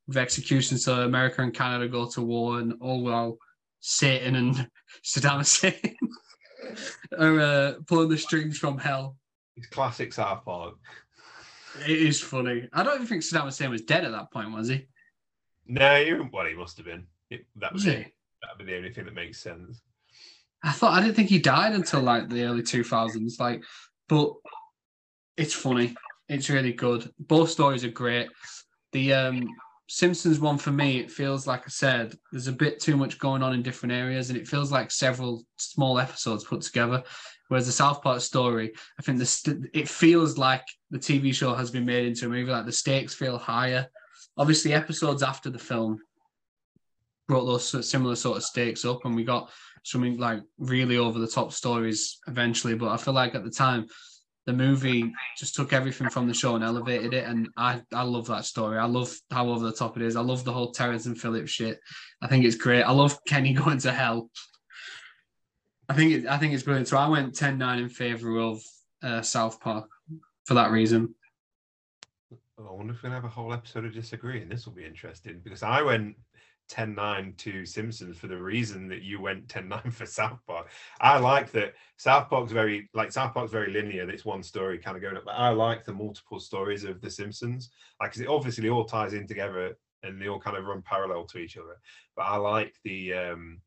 with 0.06 0.16
execution. 0.16 0.78
So 0.78 1.02
America 1.02 1.42
and 1.42 1.54
Canada 1.54 1.88
go 1.88 2.08
to 2.10 2.22
war, 2.22 2.58
and 2.58 2.74
all 2.80 3.02
while 3.02 3.38
Satan 3.80 4.36
and 4.36 4.68
Saddam 5.04 5.38
Hussein 5.38 5.96
are 7.18 7.40
uh, 7.40 7.72
pulling 7.86 8.08
the 8.08 8.18
strings 8.18 8.58
from 8.58 8.78
hell. 8.78 9.16
It's 9.56 9.66
classic 9.66 10.12
South 10.12 10.44
Park. 10.44 10.74
It 11.86 11.98
is 11.98 12.20
funny. 12.20 12.68
I 12.72 12.82
don't 12.82 12.96
even 12.96 13.06
think 13.06 13.22
Saddam 13.22 13.44
Hussein 13.44 13.70
was 13.70 13.82
dead 13.82 14.04
at 14.04 14.12
that 14.12 14.30
point, 14.32 14.52
was 14.52 14.68
he? 14.68 14.86
No, 15.66 15.96
you 15.96 16.28
well, 16.32 16.46
he 16.46 16.54
must 16.54 16.76
have 16.76 16.86
been. 16.86 17.06
It, 17.30 17.46
that 17.56 17.72
Was 17.72 17.84
was 17.84 17.94
it. 17.94 18.12
That'd 18.42 18.58
be 18.58 18.64
the 18.64 18.76
only 18.76 18.92
thing 18.92 19.04
that 19.04 19.14
makes 19.14 19.40
sense. 19.40 19.80
I 20.64 20.72
thought 20.72 20.92
I 20.92 21.00
didn't 21.00 21.16
think 21.16 21.28
he 21.28 21.38
died 21.38 21.72
until 21.72 22.00
like 22.00 22.28
the 22.28 22.44
early 22.44 22.62
two 22.62 22.84
thousands. 22.84 23.38
Like, 23.40 23.64
but 24.08 24.32
it's 25.36 25.54
funny. 25.54 25.94
It's 26.28 26.50
really 26.50 26.72
good. 26.72 27.10
Both 27.18 27.50
stories 27.50 27.84
are 27.84 27.90
great. 27.90 28.28
The 28.92 29.12
um, 29.12 29.48
Simpsons 29.88 30.40
one 30.40 30.58
for 30.58 30.70
me, 30.70 30.98
it 30.98 31.10
feels 31.10 31.46
like 31.46 31.62
I 31.62 31.68
said, 31.68 32.14
there's 32.30 32.46
a 32.46 32.52
bit 32.52 32.80
too 32.80 32.96
much 32.96 33.18
going 33.18 33.42
on 33.42 33.54
in 33.54 33.62
different 33.62 33.92
areas, 33.92 34.30
and 34.30 34.38
it 34.38 34.48
feels 34.48 34.72
like 34.72 34.90
several 34.90 35.44
small 35.56 35.98
episodes 35.98 36.44
put 36.44 36.62
together. 36.62 37.02
Whereas 37.48 37.66
the 37.66 37.72
South 37.72 38.02
Park 38.02 38.22
story, 38.22 38.72
I 38.98 39.02
think 39.02 39.18
the 39.18 39.68
it 39.74 39.88
feels 39.88 40.38
like 40.38 40.64
the 40.90 40.98
TV 40.98 41.34
show 41.34 41.54
has 41.54 41.70
been 41.70 41.84
made 41.84 42.06
into 42.06 42.26
a 42.26 42.28
movie. 42.28 42.50
Like 42.50 42.64
the 42.64 42.72
stakes 42.72 43.12
feel 43.12 43.36
higher. 43.36 43.88
Obviously, 44.38 44.72
episodes 44.72 45.22
after 45.22 45.50
the 45.50 45.58
film 45.58 45.98
brought 47.28 47.44
those 47.44 47.86
similar 47.88 48.16
sort 48.16 48.38
of 48.38 48.44
stakes 48.44 48.84
up, 48.84 49.04
and 49.04 49.14
we 49.14 49.24
got 49.24 49.50
something 49.82 50.16
like 50.16 50.40
really 50.58 50.96
over 50.96 51.18
the 51.18 51.26
top 51.26 51.52
stories 51.52 52.18
eventually. 52.28 52.74
But 52.74 52.88
I 52.88 52.96
feel 52.96 53.12
like 53.12 53.34
at 53.34 53.44
the 53.44 53.50
time, 53.50 53.86
the 54.46 54.52
movie 54.52 55.12
just 55.38 55.54
took 55.54 55.72
everything 55.72 56.10
from 56.10 56.26
the 56.26 56.34
show 56.34 56.56
and 56.56 56.64
elevated 56.64 57.14
it. 57.14 57.24
And 57.24 57.48
I, 57.56 57.82
I 57.92 58.02
love 58.02 58.26
that 58.26 58.44
story. 58.44 58.78
I 58.78 58.86
love 58.86 59.14
how 59.30 59.48
over 59.48 59.64
the 59.64 59.72
top 59.72 59.96
it 59.96 60.02
is. 60.02 60.16
I 60.16 60.20
love 60.20 60.44
the 60.44 60.52
whole 60.52 60.72
Terrance 60.72 61.06
and 61.06 61.18
Phillip 61.18 61.48
shit. 61.48 61.78
I 62.20 62.26
think 62.26 62.44
it's 62.44 62.56
great. 62.56 62.82
I 62.82 62.92
love 62.92 63.18
Kenny 63.26 63.52
going 63.54 63.78
to 63.78 63.92
hell. 63.92 64.30
I 65.88 65.94
think 65.94 66.12
it, 66.12 66.26
I 66.26 66.38
think 66.38 66.54
it's 66.54 66.62
brilliant. 66.62 66.88
So 66.88 66.96
I 66.96 67.08
went 67.08 67.34
10-9 67.34 67.78
in 67.78 67.88
favor 67.88 68.38
of 68.38 68.62
uh, 69.02 69.22
South 69.22 69.60
Park 69.60 69.88
for 70.44 70.54
that 70.54 70.70
reason. 70.70 71.14
I 72.58 72.70
wonder 72.72 72.92
if 72.92 73.02
we're 73.02 73.08
gonna 73.08 73.20
have 73.20 73.24
a 73.24 73.28
whole 73.28 73.52
episode 73.52 73.84
of 73.84 73.92
disagreeing. 73.92 74.48
This 74.48 74.66
will 74.66 74.72
be 74.72 74.84
interesting 74.84 75.40
because 75.42 75.62
I 75.62 75.82
went 75.82 76.16
10-9 76.72 77.36
to 77.36 77.66
Simpsons 77.66 78.16
for 78.16 78.26
the 78.26 78.36
reason 78.36 78.88
that 78.88 79.02
you 79.02 79.20
went 79.20 79.46
10-9 79.48 79.92
for 79.92 80.06
South 80.06 80.38
Park. 80.46 80.68
I 81.00 81.18
like 81.18 81.52
that 81.52 81.74
South 81.98 82.30
Park's 82.30 82.52
very 82.52 82.88
like 82.94 83.12
South 83.12 83.34
Park's 83.34 83.52
very 83.52 83.70
linear. 83.70 84.08
It's 84.08 84.24
one 84.24 84.42
story 84.42 84.78
kind 84.78 84.96
of 84.96 85.02
going 85.02 85.16
up, 85.16 85.24
but 85.24 85.34
I 85.34 85.50
like 85.50 85.84
the 85.84 85.92
multiple 85.92 86.40
stories 86.40 86.84
of 86.84 87.00
the 87.00 87.10
Simpsons. 87.10 87.70
Like, 88.00 88.12
cause 88.12 88.20
it 88.20 88.28
obviously 88.28 88.68
all 88.70 88.84
ties 88.84 89.12
in 89.12 89.26
together 89.26 89.76
and 90.02 90.20
they 90.20 90.28
all 90.28 90.40
kind 90.40 90.56
of 90.56 90.64
run 90.64 90.82
parallel 90.82 91.24
to 91.26 91.38
each 91.38 91.56
other. 91.56 91.80
But 92.16 92.22
I 92.22 92.36
like 92.36 92.74
the 92.84 93.14
um 93.14 93.60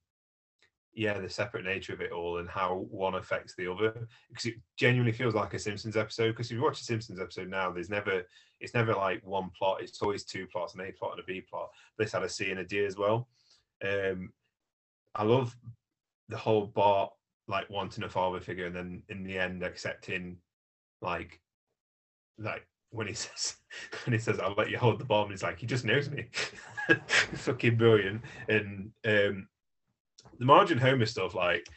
yeah, 0.95 1.19
the 1.19 1.29
separate 1.29 1.65
nature 1.65 1.93
of 1.93 1.99
it 1.99 2.13
all 2.13 2.37
and 2.37 2.49
how 2.49 2.87
one 2.89 3.15
affects 3.15 3.53
the 3.55 3.69
other 3.69 4.07
because 4.29 4.45
it 4.45 4.55
genuinely 4.77 5.11
feels 5.11 5.35
like 5.35 5.53
a 5.53 5.59
Simpsons 5.59 5.97
episode. 5.97 6.29
Because 6.29 6.47
if 6.47 6.53
you 6.53 6.63
watch 6.63 6.79
a 6.79 6.85
Simpsons 6.85 7.19
episode 7.19 7.49
now, 7.49 7.69
there's 7.69 7.89
never 7.89 8.23
it's 8.61 8.73
never 8.73 8.93
like 8.93 9.21
one 9.25 9.51
plot. 9.57 9.81
It's 9.81 10.01
always 10.01 10.23
two 10.23 10.47
plots, 10.47 10.73
an 10.73 10.81
A 10.81 10.93
plot 10.93 11.11
and 11.11 11.19
a 11.19 11.25
B 11.25 11.41
plot. 11.41 11.69
This 11.99 12.13
had 12.13 12.23
a 12.23 12.29
C 12.29 12.49
and 12.49 12.61
a 12.61 12.63
D 12.63 12.85
as 12.85 12.95
well. 12.95 13.27
Um, 13.83 14.31
I 15.13 15.23
love 15.23 15.53
the 16.29 16.37
whole 16.37 16.67
Bart 16.67 17.11
like 17.47 17.69
wanting 17.69 18.05
a 18.05 18.09
father 18.09 18.39
figure 18.39 18.65
and 18.65 18.75
then 18.75 19.03
in 19.09 19.23
the 19.23 19.37
end 19.37 19.61
accepting 19.61 20.37
like 21.01 21.39
like 22.39 22.65
when 22.89 23.05
he 23.05 23.13
says 23.13 23.57
when 24.05 24.13
he 24.13 24.19
says 24.19 24.39
I'll 24.39 24.55
let 24.57 24.69
you 24.69 24.77
hold 24.77 24.99
the 24.99 25.05
bomb, 25.05 25.29
he's 25.29 25.43
like 25.43 25.59
he 25.59 25.65
just 25.65 25.83
knows 25.83 26.09
me. 26.09 26.27
Fucking 27.33 27.75
brilliant. 27.75 28.21
And 28.47 28.91
um 29.05 29.49
the 30.39 30.45
Margin 30.45 30.77
Homer 30.77 31.05
stuff, 31.05 31.35
like 31.35 31.67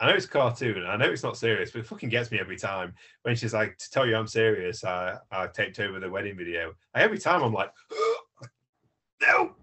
I 0.00 0.06
know 0.06 0.14
it's 0.14 0.26
cartoon, 0.26 0.86
I 0.86 0.96
know 0.96 1.10
it's 1.10 1.22
not 1.22 1.36
serious, 1.36 1.70
but 1.70 1.80
it 1.80 1.86
fucking 1.86 2.08
gets 2.08 2.30
me 2.30 2.38
every 2.38 2.56
time. 2.56 2.94
When 3.22 3.36
she's 3.36 3.52
like, 3.52 3.76
"To 3.78 3.90
tell 3.90 4.06
you 4.06 4.16
I'm 4.16 4.26
serious, 4.26 4.82
I, 4.82 5.16
I 5.30 5.46
taped 5.48 5.78
over 5.78 6.00
the 6.00 6.10
wedding 6.10 6.36
video." 6.36 6.72
every 6.94 7.18
time 7.18 7.42
I'm 7.42 7.52
like, 7.52 7.70
"No," 9.22 9.54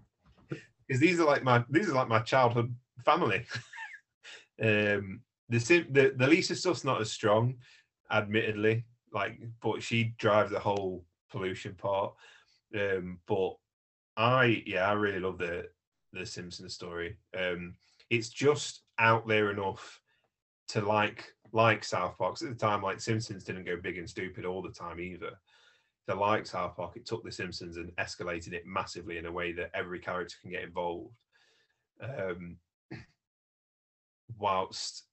because 0.48 1.00
these 1.00 1.18
are 1.18 1.26
like 1.26 1.42
my 1.42 1.64
these 1.68 1.88
are 1.90 1.94
like 1.94 2.08
my 2.08 2.20
childhood 2.20 2.74
family. 3.04 3.44
um, 4.62 5.20
the, 5.48 5.58
the 5.90 6.14
the 6.16 6.26
Lisa 6.26 6.54
stuff's 6.54 6.84
not 6.84 7.00
as 7.00 7.10
strong, 7.10 7.56
admittedly, 8.10 8.84
like, 9.12 9.40
but 9.60 9.82
she 9.82 10.14
drives 10.18 10.52
the 10.52 10.60
whole 10.60 11.04
pollution 11.30 11.74
part. 11.74 12.14
Um, 12.78 13.18
but 13.26 13.56
I, 14.16 14.62
yeah, 14.66 14.88
I 14.88 14.92
really 14.92 15.20
love 15.20 15.38
the 15.38 15.68
the 16.12 16.24
Simpsons 16.24 16.74
story. 16.74 17.16
Um, 17.36 17.74
it's 18.10 18.28
just 18.28 18.82
out 18.98 19.26
there 19.26 19.50
enough 19.50 20.00
to 20.68 20.80
like 20.80 21.32
like 21.52 21.84
South 21.84 22.18
Park. 22.18 22.40
At 22.42 22.48
the 22.48 22.54
time, 22.54 22.82
like 22.82 23.00
Simpsons 23.00 23.44
didn't 23.44 23.64
go 23.64 23.76
big 23.76 23.98
and 23.98 24.08
stupid 24.08 24.44
all 24.44 24.62
the 24.62 24.70
time 24.70 25.00
either. 25.00 25.30
The 26.06 26.14
like 26.14 26.46
South 26.46 26.76
Park, 26.76 26.96
it 26.96 27.06
took 27.06 27.24
The 27.24 27.32
Simpsons 27.32 27.76
and 27.76 27.92
escalated 27.96 28.52
it 28.52 28.66
massively 28.66 29.18
in 29.18 29.26
a 29.26 29.32
way 29.32 29.52
that 29.52 29.70
every 29.74 29.98
character 29.98 30.36
can 30.40 30.50
get 30.50 30.62
involved. 30.62 31.14
Um, 32.02 32.56
whilst 34.38 35.04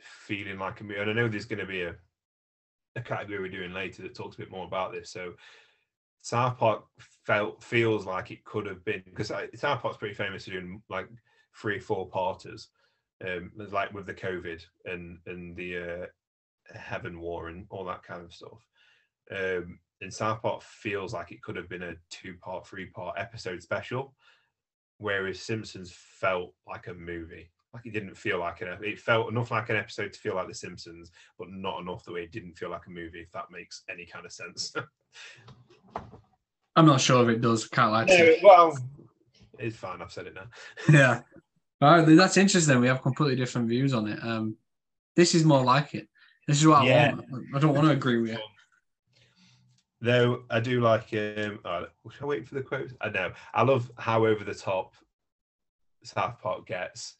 feeling 0.00 0.58
like 0.58 0.80
a 0.80 0.84
and 0.84 1.10
I 1.10 1.12
know 1.12 1.28
there's 1.28 1.46
going 1.46 1.58
to 1.58 1.66
be 1.66 1.82
a, 1.82 1.94
a 2.96 3.00
category 3.00 3.40
we're 3.40 3.48
doing 3.48 3.72
later 3.72 4.02
that 4.02 4.14
talks 4.14 4.36
a 4.36 4.38
bit 4.38 4.50
more 4.50 4.66
about 4.66 4.92
this. 4.92 5.10
So 5.10 5.34
South 6.22 6.58
Park 6.58 6.84
felt 7.24 7.62
feels 7.62 8.06
like 8.06 8.30
it 8.30 8.44
could 8.44 8.66
have 8.66 8.84
been 8.84 9.02
because 9.04 9.32
South 9.54 9.82
Park's 9.82 9.96
pretty 9.96 10.14
famous 10.14 10.44
for 10.44 10.52
doing 10.52 10.82
like 10.88 11.08
three, 11.60 11.78
four 11.78 12.08
parters, 12.08 12.68
um, 13.26 13.50
like 13.56 13.92
with 13.92 14.06
the 14.06 14.14
COVID 14.14 14.62
and 14.84 15.18
and 15.26 15.56
the 15.56 15.76
uh, 15.78 16.06
Heaven 16.78 17.20
War 17.20 17.48
and 17.48 17.66
all 17.70 17.84
that 17.84 18.02
kind 18.02 18.24
of 18.24 18.32
stuff. 18.32 18.66
Um, 19.30 19.78
and 20.00 20.12
South 20.12 20.42
Park 20.42 20.62
feels 20.62 21.14
like 21.14 21.32
it 21.32 21.42
could 21.42 21.56
have 21.56 21.68
been 21.68 21.82
a 21.82 21.94
two-part, 22.10 22.66
three-part 22.66 23.18
episode 23.18 23.62
special, 23.62 24.14
whereas 24.98 25.40
Simpsons 25.40 25.92
felt 25.92 26.52
like 26.68 26.86
a 26.86 26.94
movie. 26.94 27.50
Like 27.72 27.86
it 27.86 27.92
didn't 27.92 28.16
feel 28.16 28.38
like 28.38 28.60
an. 28.62 28.68
It 28.82 28.98
felt 28.98 29.30
enough 29.30 29.50
like 29.50 29.68
an 29.68 29.76
episode 29.76 30.12
to 30.12 30.18
feel 30.18 30.34
like 30.34 30.48
The 30.48 30.54
Simpsons, 30.54 31.10
but 31.38 31.50
not 31.50 31.80
enough 31.80 32.04
the 32.04 32.12
way 32.12 32.22
it 32.22 32.32
didn't 32.32 32.56
feel 32.56 32.70
like 32.70 32.86
a 32.86 32.90
movie. 32.90 33.20
If 33.20 33.32
that 33.32 33.50
makes 33.50 33.82
any 33.90 34.06
kind 34.06 34.24
of 34.24 34.32
sense. 34.32 34.72
I'm 36.76 36.86
not 36.86 37.00
sure 37.00 37.22
if 37.22 37.36
it 37.36 37.40
does. 37.40 37.66
Can't 37.68 37.92
lie. 37.92 38.04
No, 38.04 38.34
well, 38.42 38.78
it's 39.58 39.76
fine. 39.76 40.00
I've 40.00 40.12
said 40.12 40.26
it 40.26 40.34
now. 40.34 40.46
yeah. 40.90 41.20
Right, 41.80 42.04
that's 42.04 42.36
interesting. 42.36 42.80
We 42.80 42.86
have 42.86 43.02
completely 43.02 43.36
different 43.36 43.68
views 43.68 43.92
on 43.92 44.08
it. 44.08 44.18
Um, 44.22 44.56
this 45.14 45.34
is 45.34 45.44
more 45.44 45.62
like 45.62 45.94
it. 45.94 46.08
This 46.46 46.58
is 46.58 46.66
what 46.66 46.84
yeah. 46.84 47.12
I 47.12 47.14
want. 47.14 47.44
I 47.54 47.58
don't 47.58 47.74
want 47.74 47.86
to 47.86 47.92
agree 47.92 48.20
with 48.20 48.32
you. 48.32 48.38
Though 50.00 50.42
I 50.50 50.60
do 50.60 50.80
like 50.80 51.12
um 51.12 51.58
oh, 51.64 51.86
should 52.10 52.22
I 52.22 52.26
wait 52.26 52.46
for 52.46 52.54
the 52.54 52.62
quote? 52.62 52.92
I 53.00 53.08
know. 53.10 53.32
I 53.52 53.62
love 53.62 53.90
how 53.98 54.24
over 54.24 54.44
the 54.44 54.54
top 54.54 54.94
South 56.04 56.40
Park 56.40 56.66
gets 56.66 57.16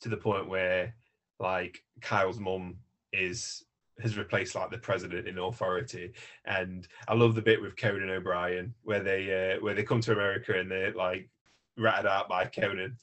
to 0.00 0.08
the 0.08 0.16
point 0.16 0.48
where 0.48 0.94
like 1.38 1.82
Kyle's 2.00 2.38
mum 2.38 2.78
is 3.12 3.64
has 4.00 4.16
replaced 4.16 4.54
like 4.54 4.70
the 4.70 4.78
president 4.78 5.28
in 5.28 5.38
authority. 5.38 6.12
And 6.44 6.88
I 7.08 7.14
love 7.14 7.34
the 7.34 7.42
bit 7.42 7.60
with 7.60 7.76
Conan 7.76 8.08
O'Brien 8.08 8.74
where 8.82 9.02
they 9.02 9.56
uh, 9.56 9.62
where 9.62 9.74
they 9.74 9.82
come 9.82 10.00
to 10.00 10.12
America 10.12 10.58
and 10.58 10.70
they're 10.70 10.94
like 10.94 11.28
ratted 11.76 12.06
out 12.06 12.28
by 12.28 12.46
Conan 12.46 12.96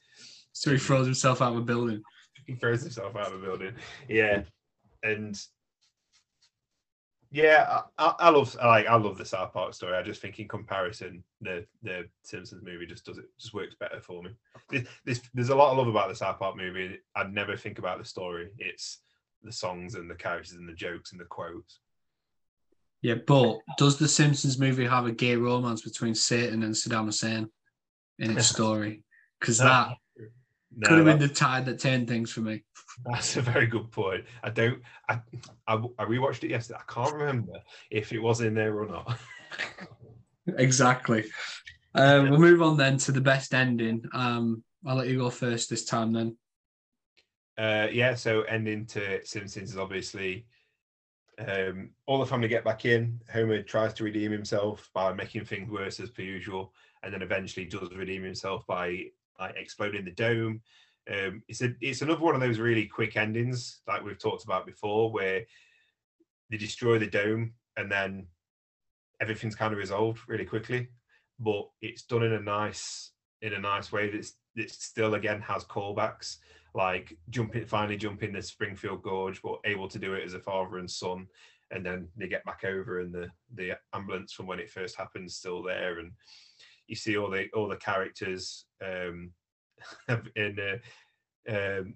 so 0.60 0.72
he 0.72 0.78
throws 0.78 1.06
himself 1.06 1.42
out 1.42 1.54
of 1.54 1.60
a 1.60 1.62
building. 1.62 2.04
He 2.46 2.54
throws 2.54 2.82
himself 2.82 3.16
out 3.16 3.28
of 3.28 3.42
a 3.42 3.46
building. 3.46 3.76
Yeah, 4.10 4.42
and 5.04 5.42
yeah, 7.32 7.84
I, 7.98 8.14
I 8.20 8.30
love 8.30 8.58
I 8.62 8.68
like 8.68 8.88
I 8.88 8.96
love 8.96 9.18
the 9.18 9.24
South 9.24 9.54
Park 9.54 9.74
story. 9.74 9.96
I 9.96 10.04
just 10.04 10.22
think 10.22 10.38
in 10.38 10.50
comparison, 10.50 11.24
the 11.40 11.66
the 11.82 12.10
Simpsons 12.24 12.62
movie 12.62 12.86
just 12.86 13.06
does 13.06 13.20
it 13.20 13.26
just 13.40 13.54
works 13.54 13.76
better 13.80 14.02
for 14.02 14.22
me. 14.22 14.32
This, 14.70 14.84
this, 15.06 15.22
there's 15.34 15.48
a 15.48 15.56
lot 15.56 15.74
I 15.74 15.78
love 15.78 15.88
about 15.88 16.10
the 16.10 16.16
South 16.16 16.40
Park 16.40 16.58
movie. 16.58 17.00
I'd 17.16 17.34
never 17.34 17.56
think 17.56 17.80
about 17.80 17.98
the 17.98 18.06
story. 18.06 18.50
It's 18.58 19.00
the 19.42 19.54
songs 19.54 19.96
and 19.96 20.12
the 20.12 20.16
characters 20.16 20.58
and 20.58 20.68
the 20.68 20.74
jokes 20.74 21.14
and 21.14 21.22
the 21.22 21.26
quotes. 21.26 21.80
Yeah, 23.02 23.16
but 23.26 23.60
does 23.78 23.98
the 23.98 24.10
Simpsons 24.10 24.60
movie 24.60 24.86
have 24.86 25.06
a 25.06 25.14
gay 25.14 25.38
romance 25.38 25.84
between 25.84 26.16
Satan 26.16 26.64
and 26.64 26.76
Saddam 26.76 27.06
Hussein 27.06 27.50
in 28.18 28.38
its 28.38 28.48
story? 28.54 29.06
Because 29.40 29.60
that 29.60 29.94
no, 30.76 30.88
Could 30.88 30.98
have 30.98 31.06
been 31.06 31.20
the 31.20 31.34
tide 31.34 31.66
that 31.66 31.80
turned 31.80 32.08
things 32.08 32.32
for 32.32 32.42
me. 32.42 32.64
That's 33.06 33.38
a 33.38 33.42
very 33.42 33.66
good 33.66 33.92
point. 33.92 34.26
I 34.44 34.50
don't. 34.50 34.82
I, 35.08 35.20
I 35.68 35.76
I 35.98 36.06
rewatched 36.06 36.44
it 36.44 36.52
yesterday. 36.52 36.80
I 36.80 36.94
can't 36.94 37.14
remember 37.14 37.54
if 37.90 38.14
it 38.14 38.20
was 38.20 38.42
in 38.42 38.54
there 38.54 38.80
or 38.80 38.88
not. 38.88 39.20
exactly. 40.58 41.26
Uh, 41.96 42.28
we'll 42.30 42.40
move 42.40 42.62
on 42.62 42.78
then 42.78 42.98
to 42.98 43.12
the 43.12 43.22
best 43.22 43.54
ending. 43.54 44.04
Um, 44.14 44.64
I'll 44.86 44.96
let 44.96 45.08
you 45.08 45.18
go 45.18 45.30
first 45.30 45.70
this 45.70 45.86
time 45.86 46.14
then. 46.14 46.38
Uh, 47.58 47.88
yeah. 47.92 48.14
So 48.14 48.44
ending 48.44 48.86
to 48.88 49.26
Simpsons 49.26 49.72
is 49.72 49.78
obviously 49.78 50.46
um, 51.48 51.90
all 52.06 52.20
the 52.20 52.26
family 52.26 52.48
get 52.48 52.64
back 52.64 52.86
in. 52.86 53.20
Homer 53.32 53.64
tries 53.64 53.94
to 53.96 54.04
redeem 54.04 54.32
himself 54.32 54.90
by 54.94 55.14
making 55.14 55.46
things 55.46 55.70
worse 55.70 56.00
as 56.00 56.12
per 56.12 56.22
usual, 56.22 56.74
and 57.02 57.14
then 57.14 57.22
eventually 57.22 57.66
does 57.66 57.90
redeem 57.96 58.24
himself 58.24 58.68
by 58.68 59.06
like 59.40 59.56
exploding 59.56 60.06
the 60.06 60.12
dome. 60.12 60.62
Um, 61.12 61.44
it's 61.48 61.62
a 61.62 61.74
it's 61.82 62.02
another 62.02 62.22
one 62.22 62.36
of 62.36 62.42
those 62.42 62.60
really 62.60 62.86
quick 62.86 63.18
endings, 63.18 63.82
like 63.88 64.04
we've 64.04 64.20
talked 64.20 64.44
about 64.44 64.66
before, 64.66 65.12
where 65.12 65.44
they 66.50 66.58
destroy 66.58 67.00
the 67.00 67.08
dome 67.08 67.54
and 67.78 67.92
then 67.92 68.28
everything's 69.22 69.56
kind 69.56 69.74
of 69.74 69.80
resolved 69.80 70.22
really 70.28 70.46
quickly. 70.46 70.90
But 71.40 71.70
it's 71.82 72.04
done 72.04 72.24
in 72.24 72.34
a 72.34 72.40
nice 72.40 73.12
in 73.42 73.54
a 73.54 73.60
nice 73.60 73.92
way 73.92 74.10
that's 74.10 74.34
that 74.56 74.70
still 74.70 75.14
again 75.14 75.42
has 75.42 75.64
callbacks, 75.64 76.38
like 76.76 77.18
jumping 77.30 77.66
finally 77.66 77.98
jumping 77.98 78.34
the 78.34 78.42
Springfield 78.42 79.02
Gorge, 79.02 79.42
but 79.42 79.60
able 79.66 79.88
to 79.88 80.00
do 80.00 80.14
it 80.14 80.26
as 80.26 80.34
a 80.34 80.40
father 80.40 80.78
and 80.78 80.90
son. 80.90 81.28
And 81.72 81.86
then 81.86 82.10
they 82.18 82.28
get 82.28 82.44
back 82.46 82.64
over, 82.66 83.00
and 83.00 83.14
the 83.14 83.30
the 83.56 83.78
ambulance 83.94 84.34
from 84.34 84.48
when 84.48 84.60
it 84.60 84.72
first 84.72 84.96
happened 84.96 85.32
still 85.32 85.64
there, 85.64 86.00
and 86.00 86.12
you 86.90 86.96
see 86.96 87.18
all 87.18 87.30
the 87.30 87.48
all 87.54 87.68
the 87.68 87.78
characters 87.78 88.66
um, 88.84 89.32
in 90.36 90.58
uh, 90.60 91.52
um, 91.52 91.96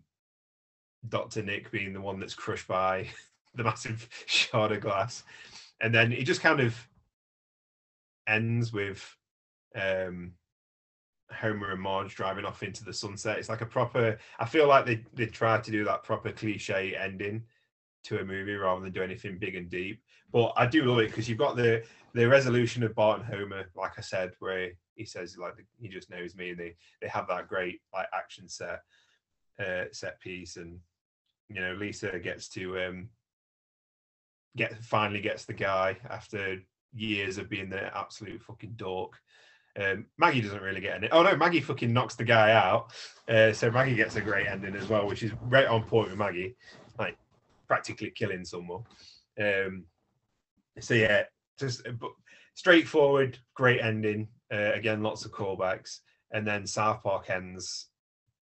Doctor 1.09 1.43
Nick 1.43 1.71
being 1.71 1.93
the 1.93 2.01
one 2.01 2.19
that's 2.19 2.35
crushed 2.35 2.67
by 2.67 3.07
the 3.55 3.63
massive 3.63 4.07
shard 4.25 4.71
of 4.71 4.81
glass, 4.81 5.23
and 5.81 5.93
then 5.93 6.11
it 6.11 6.23
just 6.23 6.41
kind 6.41 6.59
of 6.59 6.75
ends 8.27 8.71
with 8.71 9.03
um, 9.75 10.33
Homer 11.31 11.71
and 11.71 11.81
Marge 11.81 12.15
driving 12.15 12.45
off 12.45 12.63
into 12.63 12.85
the 12.85 12.93
sunset. 12.93 13.39
It's 13.39 13.49
like 13.49 13.61
a 13.61 13.65
proper. 13.65 14.17
I 14.39 14.45
feel 14.45 14.67
like 14.67 14.85
they 14.85 15.03
they 15.13 15.25
tried 15.25 15.63
to 15.65 15.71
do 15.71 15.83
that 15.85 16.03
proper 16.03 16.31
cliche 16.31 16.95
ending 16.95 17.43
to 18.05 18.19
a 18.19 18.25
movie 18.25 18.53
rather 18.53 18.81
than 18.81 18.91
do 18.91 19.01
anything 19.01 19.37
big 19.39 19.55
and 19.55 19.69
deep. 19.69 20.01
But 20.31 20.53
I 20.57 20.65
do 20.65 20.83
love 20.83 20.99
it 20.99 21.09
because 21.09 21.29
you've 21.29 21.37
got 21.37 21.55
the 21.55 21.83
the 22.13 22.27
resolution 22.27 22.83
of 22.83 22.95
Bart 22.95 23.21
and 23.21 23.33
Homer, 23.33 23.65
like 23.75 23.93
I 23.97 24.01
said, 24.01 24.33
where 24.39 24.71
he 24.95 25.05
says 25.05 25.37
like 25.37 25.53
he 25.79 25.87
just 25.87 26.09
knows 26.09 26.35
me, 26.35 26.51
and 26.51 26.59
they 26.59 26.75
they 27.01 27.07
have 27.07 27.27
that 27.27 27.47
great 27.47 27.81
like 27.93 28.07
action 28.13 28.47
set 28.47 28.81
uh, 29.59 29.85
set 29.91 30.19
piece, 30.19 30.57
and 30.57 30.79
you 31.49 31.61
know 31.61 31.73
Lisa 31.73 32.19
gets 32.19 32.49
to 32.49 32.79
um 32.79 33.09
get 34.55 34.77
finally 34.83 35.21
gets 35.21 35.45
the 35.45 35.53
guy 35.53 35.97
after 36.09 36.59
years 36.93 37.37
of 37.37 37.49
being 37.49 37.69
the 37.69 37.95
absolute 37.97 38.41
fucking 38.41 38.73
dork. 38.75 39.13
Um, 39.79 40.05
Maggie 40.19 40.41
doesn't 40.41 40.61
really 40.61 40.81
get 40.81 40.97
any. 40.97 41.09
Oh 41.09 41.23
no, 41.23 41.35
Maggie 41.35 41.61
fucking 41.61 41.91
knocks 41.91 42.15
the 42.15 42.23
guy 42.23 42.51
out. 42.51 42.93
Uh, 43.27 43.51
so 43.53 43.71
Maggie 43.71 43.95
gets 43.95 44.15
a 44.15 44.21
great 44.21 44.45
ending 44.45 44.75
as 44.75 44.87
well, 44.87 45.07
which 45.07 45.23
is 45.23 45.31
right 45.41 45.65
on 45.65 45.83
point 45.83 46.09
with 46.09 46.19
Maggie, 46.19 46.55
like 46.99 47.17
practically 47.67 48.11
killing 48.11 48.45
someone. 48.45 48.83
Um, 49.41 49.85
so 50.79 50.93
yeah, 50.93 51.23
just 51.59 51.81
straightforward, 52.55 53.37
great 53.55 53.81
ending. 53.81 54.27
Uh, 54.51 54.71
again, 54.73 55.01
lots 55.01 55.25
of 55.25 55.31
callbacks, 55.31 55.99
and 56.31 56.45
then 56.45 56.67
South 56.67 57.01
Park 57.03 57.29
ends 57.29 57.87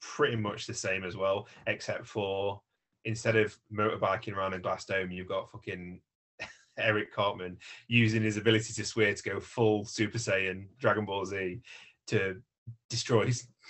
pretty 0.01 0.35
much 0.35 0.67
the 0.67 0.73
same 0.73 1.03
as 1.03 1.15
well, 1.15 1.47
except 1.67 2.07
for 2.07 2.61
instead 3.05 3.35
of 3.35 3.55
motorbiking 3.73 4.35
around 4.35 4.53
a 4.53 4.59
glass 4.59 4.85
dome, 4.85 5.11
you've 5.11 5.27
got 5.27 5.51
fucking 5.51 6.01
Eric 6.77 7.13
Cartman 7.13 7.57
using 7.87 8.21
his 8.21 8.37
ability 8.37 8.73
to 8.73 8.85
swear 8.85 9.13
to 9.13 9.23
go 9.23 9.39
full 9.39 9.85
Super 9.85 10.17
Saiyan 10.17 10.67
Dragon 10.79 11.05
Ball 11.05 11.25
Z 11.25 11.61
to 12.07 12.41
destroy 12.89 13.27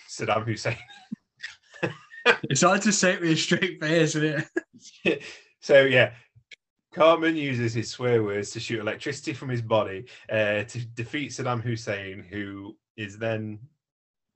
Saddam 0.09 0.45
Hussein. 0.45 0.77
it's 2.43 2.61
hard 2.61 2.81
to 2.83 2.91
say 2.91 3.13
it 3.13 3.21
with 3.21 3.31
a 3.31 3.35
straight 3.35 3.79
face, 3.79 4.15
isn't 4.15 4.45
it? 5.05 5.23
so 5.61 5.81
yeah, 5.81 6.13
Cartman 6.93 7.37
uses 7.37 7.73
his 7.73 7.89
swear 7.89 8.23
words 8.23 8.51
to 8.51 8.59
shoot 8.59 8.79
electricity 8.79 9.33
from 9.33 9.49
his 9.49 9.61
body 9.61 10.05
uh, 10.29 10.63
to 10.63 10.85
defeat 10.93 11.31
Saddam 11.31 11.61
Hussein, 11.61 12.25
who 12.29 12.75
is 12.97 13.17
then 13.17 13.59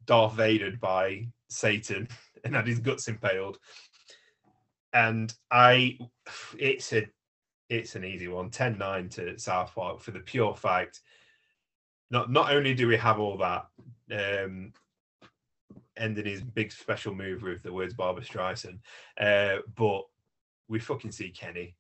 Darth 0.06 0.34
Vadered 0.34 0.80
by 0.80 1.28
Satan 1.50 2.08
and 2.44 2.56
had 2.56 2.68
his 2.68 2.80
guts 2.80 3.08
impaled. 3.08 3.60
And 4.94 5.34
I, 5.52 5.98
it's 6.58 6.94
a 6.94 7.08
it's 7.68 7.96
an 7.96 8.06
easy 8.06 8.28
one 8.28 8.52
10 8.52 8.78
9 8.78 9.10
to 9.10 9.38
South 9.40 9.74
Park 9.74 10.00
for 10.00 10.12
the 10.12 10.20
pure 10.20 10.56
fact. 10.56 11.02
Not, 12.12 12.32
not 12.32 12.54
only 12.54 12.76
do 12.76 12.88
we 12.88 12.98
have 12.98 13.20
all 13.20 13.38
that, 13.38 13.66
um, 14.12 14.72
ending 15.98 16.26
his 16.26 16.42
big 16.42 16.72
special 16.72 17.16
move 17.16 17.42
with 17.42 17.64
the 17.64 17.74
words 17.74 17.96
Barbra 17.96 18.24
Streisand, 18.24 18.80
uh, 19.20 19.62
but 19.76 20.04
we 20.68 20.80
fucking 20.80 21.12
see 21.12 21.30
Kenny. 21.30 21.76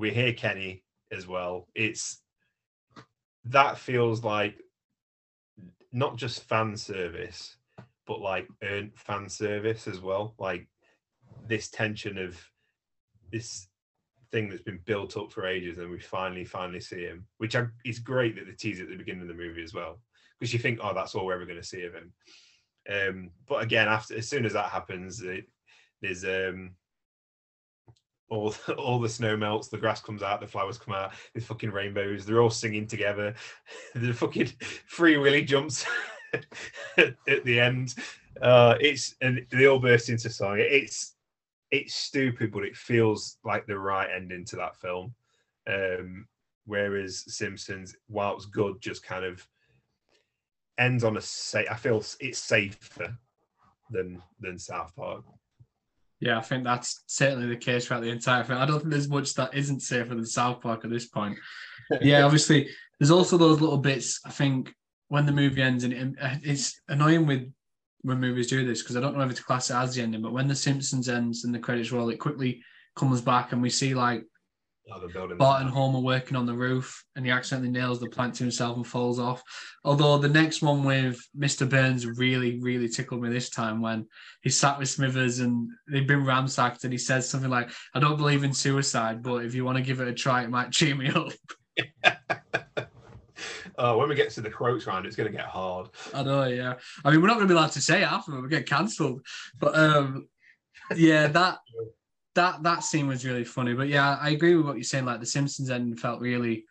We 0.00 0.10
hear 0.10 0.32
Kenny 0.32 0.82
as 1.12 1.28
well. 1.28 1.68
It's 1.74 2.22
that 3.44 3.76
feels 3.76 4.24
like 4.24 4.56
not 5.92 6.16
just 6.16 6.48
fan 6.48 6.74
service, 6.74 7.56
but 8.06 8.18
like 8.18 8.48
earned 8.62 8.92
fan 8.96 9.28
service 9.28 9.86
as 9.86 10.00
well. 10.00 10.34
Like 10.38 10.66
this 11.46 11.68
tension 11.68 12.16
of 12.16 12.40
this 13.30 13.68
thing 14.32 14.48
that's 14.48 14.62
been 14.62 14.80
built 14.86 15.18
up 15.18 15.30
for 15.30 15.46
ages, 15.46 15.76
and 15.76 15.90
we 15.90 16.00
finally, 16.00 16.46
finally 16.46 16.80
see 16.80 17.02
him, 17.02 17.26
which 17.36 17.54
I, 17.54 17.66
is 17.84 17.98
great 17.98 18.36
that 18.36 18.46
they 18.46 18.52
tease 18.52 18.80
at 18.80 18.88
the 18.88 18.96
beginning 18.96 19.22
of 19.22 19.28
the 19.28 19.34
movie 19.34 19.62
as 19.62 19.74
well, 19.74 20.00
because 20.38 20.54
you 20.54 20.58
think, 20.58 20.78
oh, 20.82 20.94
that's 20.94 21.14
all 21.14 21.26
we're 21.26 21.34
ever 21.34 21.44
going 21.44 21.60
to 21.60 21.62
see 21.62 21.84
of 21.84 21.92
him. 21.92 22.12
Um, 22.90 23.30
but 23.46 23.62
again, 23.62 23.86
after 23.86 24.16
as 24.16 24.30
soon 24.30 24.46
as 24.46 24.54
that 24.54 24.70
happens, 24.70 25.20
it, 25.20 25.44
there's 26.00 26.24
um, 26.24 26.70
all 28.30 28.54
all 28.78 28.98
the 28.98 29.08
snow 29.08 29.36
melts, 29.36 29.68
the 29.68 29.76
grass 29.76 30.00
comes 30.00 30.22
out, 30.22 30.40
the 30.40 30.46
flowers 30.46 30.78
come 30.78 30.94
out, 30.94 31.12
there's 31.34 31.44
fucking 31.44 31.70
rainbows. 31.70 32.24
They're 32.24 32.40
all 32.40 32.50
singing 32.50 32.86
together. 32.86 33.34
the 33.94 34.14
fucking 34.14 34.52
free 34.86 35.18
willy 35.18 35.44
jumps 35.44 35.84
at 36.96 37.44
the 37.44 37.60
end. 37.60 37.94
Uh, 38.40 38.76
it's 38.80 39.16
and 39.20 39.44
they 39.50 39.66
all 39.66 39.78
burst 39.78 40.08
into 40.08 40.30
song. 40.30 40.56
It's 40.58 41.16
it's 41.70 41.94
stupid, 41.94 42.52
but 42.52 42.64
it 42.64 42.76
feels 42.76 43.36
like 43.44 43.66
the 43.66 43.78
right 43.78 44.08
ending 44.14 44.44
to 44.46 44.56
that 44.56 44.76
film. 44.76 45.14
Um, 45.68 46.26
whereas 46.64 47.24
Simpsons, 47.32 47.94
while 48.08 48.34
it's 48.34 48.46
good, 48.46 48.80
just 48.80 49.04
kind 49.04 49.24
of 49.24 49.46
ends 50.78 51.04
on 51.04 51.16
a 51.16 51.20
safe. 51.20 51.68
I 51.70 51.76
feel 51.76 52.02
it's 52.20 52.38
safer 52.38 53.16
than 53.90 54.22
than 54.40 54.58
South 54.58 54.94
Park. 54.96 55.24
Yeah, 56.20 56.38
I 56.38 56.42
think 56.42 56.64
that's 56.64 57.02
certainly 57.06 57.46
the 57.46 57.56
case 57.56 57.86
throughout 57.86 58.02
the 58.02 58.10
entire 58.10 58.44
film. 58.44 58.60
I 58.60 58.66
don't 58.66 58.80
think 58.80 58.90
there's 58.90 59.08
much 59.08 59.34
that 59.34 59.54
isn't 59.54 59.80
safer 59.80 60.14
than 60.14 60.26
South 60.26 60.60
Park 60.60 60.84
at 60.84 60.90
this 60.90 61.06
point. 61.06 61.38
yeah, 62.02 62.22
obviously, 62.22 62.68
there's 62.98 63.10
also 63.10 63.38
those 63.38 63.60
little 63.60 63.78
bits. 63.78 64.20
I 64.26 64.30
think 64.30 64.74
when 65.08 65.24
the 65.24 65.32
movie 65.32 65.62
ends, 65.62 65.84
and 65.84 65.92
it, 65.92 66.14
uh, 66.20 66.36
it's 66.42 66.80
annoying 66.88 67.26
with 67.26 67.50
when 68.02 68.20
movies 68.20 68.48
do 68.48 68.66
this 68.66 68.82
because 68.82 68.96
I 68.96 69.00
don't 69.00 69.16
know 69.16 69.24
if 69.24 69.30
it's 69.30 69.40
class 69.40 69.70
it 69.70 69.74
as 69.74 69.94
the 69.94 70.02
ending, 70.02 70.22
but 70.22 70.32
when 70.32 70.48
the 70.48 70.54
Simpsons 70.54 71.08
ends 71.08 71.44
and 71.44 71.54
the 71.54 71.58
credits 71.58 71.92
roll, 71.92 72.10
it 72.10 72.18
quickly 72.18 72.62
comes 72.96 73.20
back 73.20 73.52
and 73.52 73.62
we 73.62 73.70
see 73.70 73.94
like 73.94 74.24
oh, 74.92 75.34
Bart 75.36 75.62
and 75.62 75.70
Homer 75.70 76.00
working 76.00 76.36
on 76.36 76.46
the 76.46 76.54
roof, 76.54 77.04
and 77.16 77.24
he 77.24 77.30
accidentally 77.30 77.70
nails 77.70 78.00
the 78.00 78.08
plant 78.08 78.34
to 78.34 78.44
himself 78.44 78.76
and 78.76 78.86
falls 78.86 79.18
off. 79.18 79.42
Although 79.84 80.18
the 80.18 80.28
next 80.28 80.62
one 80.62 80.84
with 80.84 81.20
Mr. 81.38 81.68
Burns 81.68 82.06
really, 82.06 82.58
really 82.60 82.88
tickled 82.88 83.22
me 83.22 83.28
this 83.28 83.50
time 83.50 83.80
when 83.80 84.06
he 84.42 84.50
sat 84.50 84.78
with 84.78 84.88
Smithers 84.88 85.40
and 85.40 85.68
they've 85.90 86.06
been 86.06 86.24
ransacked, 86.24 86.84
and 86.84 86.92
he 86.92 86.98
says 86.98 87.28
something 87.28 87.50
like, 87.50 87.70
"I 87.94 88.00
don't 88.00 88.16
believe 88.16 88.44
in 88.44 88.52
suicide, 88.52 89.22
but 89.22 89.44
if 89.44 89.54
you 89.54 89.64
want 89.64 89.78
to 89.78 89.84
give 89.84 90.00
it 90.00 90.08
a 90.08 90.14
try, 90.14 90.42
it 90.42 90.50
might 90.50 90.72
cheer 90.72 90.94
me 90.94 91.10
up." 91.10 91.32
uh, 93.78 93.94
when 93.94 94.08
we 94.08 94.14
get 94.14 94.30
to 94.30 94.40
the 94.40 94.50
quotes 94.50 94.86
round, 94.86 95.06
it's 95.06 95.16
going 95.16 95.30
to 95.30 95.36
get 95.36 95.46
hard. 95.46 95.88
I 96.14 96.22
know, 96.22 96.44
yeah. 96.44 96.74
I 97.04 97.10
mean, 97.10 97.20
we're 97.20 97.28
not 97.28 97.36
going 97.36 97.48
to 97.48 97.54
be 97.54 97.56
allowed 97.56 97.72
to 97.72 97.80
say 97.80 98.02
it 98.02 98.10
after 98.10 98.40
we 98.40 98.48
get 98.48 98.66
cancelled. 98.66 99.24
But 99.58 99.74
um, 99.76 100.28
yeah, 100.94 101.28
that 101.28 101.58
that 102.34 102.62
that 102.62 102.84
scene 102.84 103.06
was 103.06 103.24
really 103.24 103.44
funny. 103.44 103.74
But 103.74 103.88
yeah, 103.88 104.16
I 104.20 104.30
agree 104.30 104.56
with 104.56 104.66
what 104.66 104.76
you're 104.76 104.84
saying. 104.84 105.04
Like 105.04 105.20
the 105.20 105.26
Simpsons 105.26 105.70
ending 105.70 105.96
felt 105.96 106.20
really, 106.20 106.64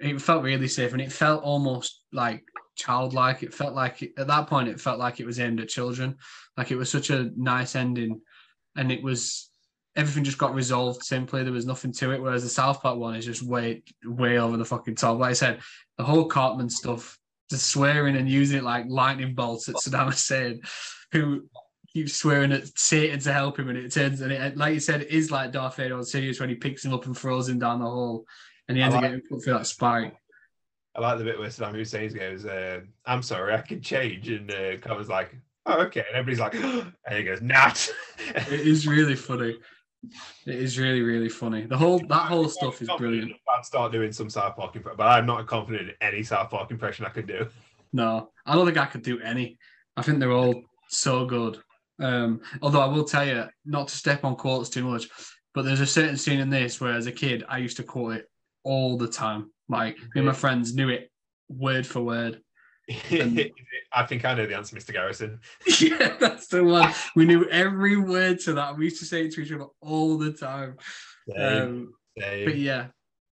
it 0.00 0.20
felt 0.20 0.42
really 0.42 0.68
safe, 0.68 0.92
and 0.92 1.00
it 1.00 1.12
felt 1.12 1.42
almost 1.42 2.02
like 2.12 2.44
childlike. 2.76 3.42
It 3.42 3.54
felt 3.54 3.74
like 3.74 4.02
it, 4.02 4.12
at 4.18 4.26
that 4.26 4.46
point, 4.46 4.68
it 4.68 4.80
felt 4.80 4.98
like 4.98 5.20
it 5.20 5.26
was 5.26 5.40
aimed 5.40 5.60
at 5.60 5.68
children. 5.68 6.16
Like 6.56 6.70
it 6.70 6.76
was 6.76 6.90
such 6.90 7.10
a 7.10 7.30
nice 7.36 7.76
ending, 7.76 8.20
and 8.76 8.92
it 8.92 9.02
was 9.02 9.50
everything 9.96 10.24
just 10.24 10.38
got 10.38 10.54
resolved 10.54 11.02
simply. 11.04 11.42
There 11.42 11.52
was 11.52 11.66
nothing 11.66 11.92
to 11.92 12.12
it. 12.12 12.20
Whereas 12.20 12.42
the 12.42 12.48
South 12.48 12.82
Park 12.82 12.98
one 12.98 13.14
is 13.14 13.24
just 13.24 13.42
way, 13.42 13.82
way 14.04 14.38
over 14.38 14.56
the 14.56 14.64
fucking 14.64 14.96
top. 14.96 15.18
Like 15.18 15.30
I 15.30 15.34
said, 15.34 15.60
the 15.98 16.04
whole 16.04 16.26
Cartman 16.26 16.68
stuff, 16.68 17.18
the 17.50 17.56
swearing 17.56 18.16
and 18.16 18.28
using 18.28 18.58
it 18.58 18.64
like 18.64 18.86
lightning 18.88 19.34
bolts 19.34 19.68
at 19.68 19.76
Saddam 19.76 20.06
Hussein, 20.06 20.62
who 21.12 21.48
keeps 21.94 22.16
swearing 22.16 22.52
at 22.52 22.76
Satan 22.76 23.20
to 23.20 23.32
help 23.32 23.58
him, 23.58 23.68
and 23.68 23.78
it 23.78 23.92
turns 23.92 24.20
and 24.20 24.32
it, 24.32 24.56
like 24.56 24.74
you 24.74 24.80
said, 24.80 25.02
it 25.02 25.10
is 25.10 25.30
like 25.30 25.52
Darth 25.52 25.76
Vader 25.76 25.94
on 25.94 26.02
Sidious 26.02 26.40
when 26.40 26.48
he 26.48 26.56
picks 26.56 26.84
him 26.84 26.92
up 26.92 27.06
and 27.06 27.16
throws 27.16 27.48
him 27.48 27.58
down 27.58 27.78
the 27.78 27.86
hole, 27.86 28.26
and 28.68 28.76
he 28.76 28.82
ends 28.82 28.94
like, 28.94 29.04
up 29.04 29.10
getting 29.10 29.26
put 29.28 29.44
through 29.44 29.54
that 29.54 29.66
spike. 29.66 30.14
I 30.96 31.00
like 31.00 31.18
the 31.18 31.24
bit 31.24 31.38
where 31.38 31.48
Saddam 31.48 31.74
Hussein 31.74 32.12
goes, 32.12 32.44
uh, 32.44 32.80
"I'm 33.06 33.22
sorry, 33.22 33.54
I 33.54 33.60
can 33.60 33.80
change," 33.80 34.28
and 34.28 34.50
uh, 34.50 34.76
Cartman's 34.78 35.08
like, 35.08 35.36
"Oh, 35.66 35.82
okay," 35.82 36.04
and 36.08 36.16
everybody's 36.16 36.40
like, 36.40 36.54
and 37.06 37.16
he 37.16 37.22
goes, 37.22 37.40
"Not." 37.40 37.88
it 38.34 38.48
is 38.48 38.86
really 38.86 39.16
funny. 39.16 39.56
It 40.46 40.54
is 40.54 40.78
really, 40.78 41.00
really 41.00 41.28
funny. 41.30 41.64
The 41.64 41.78
whole 41.78 42.00
that 42.00 42.28
whole 42.28 42.48
stuff 42.48 42.82
is 42.82 42.90
brilliant. 42.98 43.32
I'd 43.56 43.64
start 43.64 43.92
doing 43.92 44.12
some 44.12 44.28
South 44.28 44.56
Park 44.56 44.74
impression, 44.74 44.96
but 44.98 45.06
I'm 45.06 45.26
not 45.26 45.46
confident 45.46 45.90
in 45.90 45.94
any 46.00 46.22
South 46.24 46.50
Park 46.50 46.70
impression 46.72 47.06
I 47.06 47.10
could 47.10 47.26
do. 47.26 47.46
No, 47.92 48.30
I 48.44 48.54
don't 48.54 48.66
think 48.66 48.78
I 48.78 48.86
could 48.86 49.02
do 49.02 49.20
any. 49.20 49.58
I 49.96 50.02
think 50.02 50.18
they're 50.18 50.32
all 50.32 50.60
so 50.88 51.24
good. 51.24 51.62
Um, 52.00 52.40
although 52.60 52.80
I 52.80 52.86
will 52.86 53.04
tell 53.04 53.26
you, 53.26 53.44
not 53.64 53.88
to 53.88 53.96
step 53.96 54.24
on 54.24 54.36
quotes 54.36 54.68
too 54.68 54.84
much, 54.84 55.08
but 55.54 55.64
there's 55.64 55.80
a 55.80 55.86
certain 55.86 56.16
scene 56.16 56.40
in 56.40 56.50
this 56.50 56.80
where, 56.80 56.94
as 56.94 57.06
a 57.06 57.12
kid, 57.12 57.44
I 57.48 57.58
used 57.58 57.76
to 57.76 57.82
quote 57.82 58.16
it 58.16 58.30
all 58.64 58.96
the 58.98 59.08
time. 59.08 59.50
Like 59.68 59.96
me 59.96 60.06
and 60.16 60.26
my 60.26 60.32
friends 60.32 60.74
knew 60.74 60.88
it 60.88 61.10
word 61.48 61.86
for 61.86 62.02
word. 62.02 62.40
I 62.90 64.02
think 64.06 64.24
I 64.24 64.34
know 64.34 64.46
the 64.46 64.56
answer, 64.56 64.76
Mr. 64.76 64.92
Garrison. 64.92 65.40
yeah, 65.80 66.16
that's 66.18 66.48
the 66.48 66.64
one. 66.64 66.92
We 67.14 67.24
knew 67.24 67.48
every 67.48 67.96
word 67.96 68.40
to 68.40 68.54
that. 68.54 68.76
We 68.76 68.84
used 68.84 68.98
to 69.00 69.06
say 69.06 69.24
it 69.24 69.32
to 69.34 69.40
each 69.40 69.52
other 69.52 69.66
all 69.80 70.18
the 70.18 70.32
time. 70.32 70.76
Same, 71.34 71.62
um, 71.62 71.94
same. 72.18 72.44
But 72.44 72.58
yeah, 72.58 72.86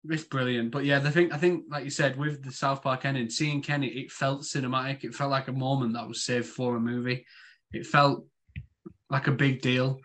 it's 0.05 0.23
brilliant. 0.23 0.71
But 0.71 0.85
yeah, 0.85 0.99
the 0.99 1.11
thing 1.11 1.31
I 1.31 1.37
think, 1.37 1.65
like 1.69 1.83
you 1.83 1.89
said, 1.89 2.17
with 2.17 2.43
the 2.43 2.51
South 2.51 2.83
Park 2.83 3.05
ending, 3.05 3.29
seeing 3.29 3.61
Kenny, 3.61 3.87
it 3.87 4.11
felt 4.11 4.41
cinematic. 4.41 5.03
It 5.03 5.15
felt 5.15 5.31
like 5.31 5.47
a 5.47 5.53
moment 5.53 5.93
that 5.93 6.07
was 6.07 6.23
saved 6.23 6.47
for 6.47 6.75
a 6.75 6.79
movie. 6.79 7.25
It 7.71 7.85
felt 7.85 8.25
like 9.09 9.27
a 9.27 9.31
big 9.31 9.61
deal. 9.61 9.99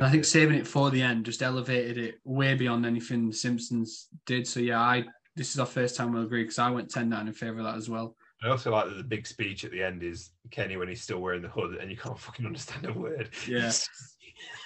I 0.00 0.10
think 0.10 0.24
saving 0.24 0.58
it 0.58 0.66
for 0.66 0.90
the 0.90 1.02
end 1.02 1.26
just 1.26 1.42
elevated 1.42 1.98
it 1.98 2.14
way 2.24 2.54
beyond 2.54 2.86
anything 2.86 3.28
the 3.28 3.34
Simpsons 3.34 4.08
did. 4.24 4.46
So 4.46 4.60
yeah, 4.60 4.80
I 4.80 5.04
this 5.34 5.50
is 5.50 5.60
our 5.60 5.66
first 5.66 5.96
time 5.96 6.12
we'll 6.12 6.22
agree 6.22 6.44
because 6.44 6.58
I 6.58 6.70
went 6.70 6.88
10-9 6.88 7.26
in 7.26 7.32
favour 7.34 7.58
of 7.58 7.64
that 7.66 7.76
as 7.76 7.90
well. 7.90 8.16
I 8.42 8.48
also 8.48 8.70
like 8.70 8.88
that 8.88 8.96
the 8.96 9.02
big 9.02 9.26
speech 9.26 9.64
at 9.64 9.70
the 9.70 9.82
end 9.82 10.02
is 10.02 10.30
Kenny 10.50 10.76
when 10.76 10.88
he's 10.88 11.02
still 11.02 11.18
wearing 11.18 11.42
the 11.42 11.48
hood 11.48 11.76
and 11.76 11.90
you 11.90 11.96
can't 11.96 12.18
fucking 12.18 12.46
understand 12.46 12.86
a 12.86 12.92
word. 12.92 13.30
Yeah. 13.46 13.70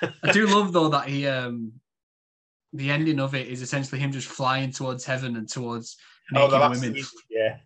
I 0.22 0.32
do 0.32 0.46
love 0.46 0.72
though 0.72 0.88
that 0.88 1.08
he 1.08 1.26
um 1.26 1.72
the 2.72 2.90
ending 2.90 3.18
of 3.18 3.34
it 3.34 3.48
is 3.48 3.62
essentially 3.62 4.00
him 4.00 4.12
just 4.12 4.28
flying 4.28 4.70
towards 4.70 5.04
heaven 5.04 5.36
and 5.36 5.48
towards 5.48 5.96
oh, 6.34 6.46
naked 6.46 6.60
oh, 6.60 6.70
women. 6.70 7.04
yeah. 7.28 7.56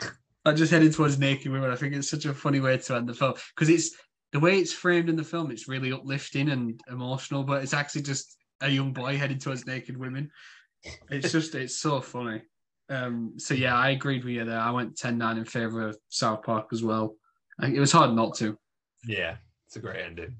I 0.44 0.52
just 0.52 0.70
heading 0.70 0.92
towards 0.92 1.18
naked 1.18 1.50
women. 1.50 1.72
I 1.72 1.76
think 1.76 1.94
it's 1.94 2.08
such 2.08 2.24
a 2.24 2.32
funny 2.32 2.60
way 2.60 2.78
to 2.78 2.94
end 2.94 3.08
the 3.08 3.14
film 3.14 3.34
because 3.54 3.68
it's 3.68 3.96
the 4.36 4.40
way 4.40 4.58
it's 4.58 4.72
framed 4.74 5.08
in 5.08 5.16
the 5.16 5.24
film. 5.24 5.50
It's 5.50 5.66
really 5.66 5.90
uplifting 5.92 6.50
and 6.50 6.78
emotional, 6.90 7.42
but 7.42 7.62
it's 7.62 7.72
actually 7.72 8.02
just 8.02 8.36
a 8.60 8.68
young 8.68 8.92
boy 8.92 9.16
heading 9.16 9.38
towards 9.38 9.66
naked 9.66 9.96
women. 9.96 10.30
It's 11.08 11.32
just 11.32 11.54
it's 11.54 11.80
so 11.80 12.02
funny. 12.02 12.42
Um, 12.90 13.32
so 13.38 13.54
yeah, 13.54 13.74
I 13.74 13.90
agreed 13.90 14.26
with 14.26 14.34
you 14.34 14.44
there. 14.44 14.60
I 14.60 14.70
went 14.72 14.94
10-9 14.94 15.38
in 15.38 15.46
favour 15.46 15.88
of 15.88 15.96
South 16.10 16.42
Park 16.42 16.66
as 16.72 16.82
well. 16.82 17.16
It 17.62 17.80
was 17.80 17.92
hard 17.92 18.14
not 18.14 18.34
to. 18.36 18.58
Yeah, 19.06 19.36
it's 19.66 19.76
a 19.76 19.80
great 19.80 20.04
ending. 20.04 20.36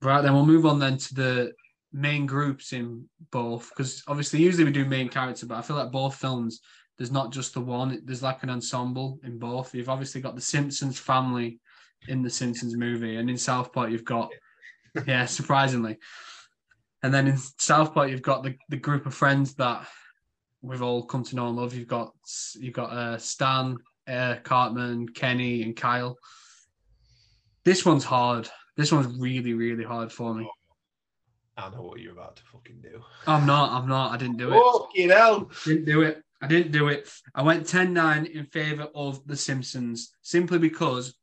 Right, 0.00 0.22
then 0.22 0.32
we'll 0.32 0.46
move 0.46 0.64
on 0.64 0.78
then 0.78 0.96
to 0.96 1.14
the 1.16 1.52
main 1.92 2.24
groups 2.24 2.72
in 2.72 3.08
both, 3.32 3.68
because 3.70 4.04
obviously 4.06 4.40
usually 4.40 4.62
we 4.62 4.70
do 4.70 4.84
main 4.84 5.08
character, 5.08 5.46
but 5.46 5.58
I 5.58 5.62
feel 5.62 5.74
like 5.74 5.90
both 5.90 6.14
films 6.14 6.60
there's 6.98 7.10
not 7.10 7.32
just 7.32 7.54
the 7.54 7.60
one. 7.60 8.00
There's 8.04 8.22
like 8.22 8.44
an 8.44 8.50
ensemble 8.50 9.18
in 9.24 9.40
both. 9.40 9.74
You've 9.74 9.88
obviously 9.88 10.20
got 10.20 10.36
the 10.36 10.40
Simpsons 10.40 11.00
family 11.00 11.58
in 12.08 12.22
the 12.22 12.30
Simpsons 12.30 12.76
movie, 12.76 13.16
and 13.16 13.30
in 13.30 13.36
South 13.36 13.72
Park 13.72 13.90
you've 13.90 14.04
got 14.04 14.30
yeah, 15.06 15.26
surprisingly. 15.26 15.98
And 17.02 17.12
then 17.12 17.26
in 17.26 17.38
South 17.58 17.94
Park 17.94 18.10
you've 18.10 18.22
got 18.22 18.42
the, 18.42 18.56
the 18.68 18.76
group 18.76 19.06
of 19.06 19.14
friends 19.14 19.54
that 19.54 19.86
we've 20.60 20.82
all 20.82 21.02
come 21.02 21.24
to 21.24 21.36
know 21.36 21.48
and 21.48 21.56
love. 21.56 21.74
You've 21.74 21.88
got 21.88 22.12
you've 22.54 22.74
got 22.74 22.90
uh, 22.90 23.18
Stan, 23.18 23.76
uh, 24.08 24.36
Cartman, 24.42 25.08
Kenny, 25.08 25.62
and 25.62 25.76
Kyle. 25.76 26.16
This 27.64 27.84
one's 27.84 28.04
hard. 28.04 28.48
This 28.76 28.90
one's 28.90 29.18
really, 29.18 29.54
really 29.54 29.84
hard 29.84 30.10
for 30.10 30.34
me. 30.34 30.48
I 31.56 31.68
know 31.70 31.82
what 31.82 32.00
you're 32.00 32.12
about 32.12 32.36
to 32.36 32.42
fucking 32.44 32.80
do. 32.82 33.02
I'm 33.26 33.46
not. 33.46 33.70
I'm 33.72 33.88
not. 33.88 34.12
I 34.12 34.16
didn't 34.16 34.38
do 34.38 34.52
it. 34.52 34.72
Fucking 34.72 35.10
hell. 35.10 35.50
Didn't 35.64 35.84
do 35.84 36.02
it. 36.02 36.22
I 36.40 36.46
didn't 36.46 36.72
do 36.72 36.88
it. 36.88 37.08
I 37.34 37.42
went 37.42 37.66
10 37.66 37.92
9 37.92 38.26
in 38.26 38.46
favor 38.46 38.88
of 38.94 39.24
The 39.26 39.36
Simpsons 39.36 40.14
simply 40.22 40.58
because 40.58 41.14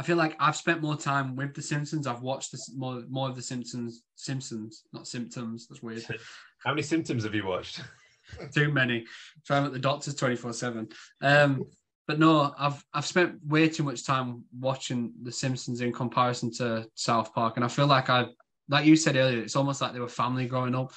I 0.00 0.02
feel 0.02 0.16
like 0.16 0.34
I've 0.40 0.56
spent 0.56 0.80
more 0.80 0.96
time 0.96 1.36
with 1.36 1.52
The 1.52 1.60
Simpsons. 1.60 2.06
I've 2.06 2.22
watched 2.22 2.52
this 2.52 2.72
more, 2.74 3.02
more 3.10 3.28
of 3.28 3.36
The 3.36 3.42
Simpsons, 3.42 4.04
Simpsons, 4.14 4.84
not 4.94 5.06
symptoms. 5.06 5.66
That's 5.68 5.82
weird. 5.82 6.02
How 6.64 6.70
many 6.70 6.80
symptoms 6.80 7.24
have 7.24 7.34
you 7.34 7.46
watched? 7.46 7.82
Too 8.54 8.72
many. 8.72 9.04
So 9.42 9.54
I'm 9.54 9.66
at 9.66 9.74
the 9.74 9.78
doctor's 9.78 10.14
24 10.14 10.54
7. 10.54 10.88
Um, 11.20 11.64
but 12.08 12.18
no, 12.18 12.54
I've 12.58 12.82
I've 12.94 13.04
spent 13.04 13.44
way 13.46 13.68
too 13.68 13.82
much 13.82 14.06
time 14.06 14.42
watching 14.58 15.12
The 15.22 15.30
Simpsons 15.30 15.82
in 15.82 15.92
comparison 15.92 16.50
to 16.54 16.86
South 16.94 17.34
Park, 17.34 17.56
and 17.56 17.64
I 17.64 17.68
feel 17.68 17.86
like 17.86 18.08
I, 18.08 18.26
like 18.70 18.86
you 18.86 18.96
said 18.96 19.16
earlier, 19.16 19.42
it's 19.42 19.54
almost 19.54 19.82
like 19.82 19.92
they 19.92 20.00
were 20.00 20.08
family 20.08 20.46
growing 20.46 20.74
up, 20.74 20.92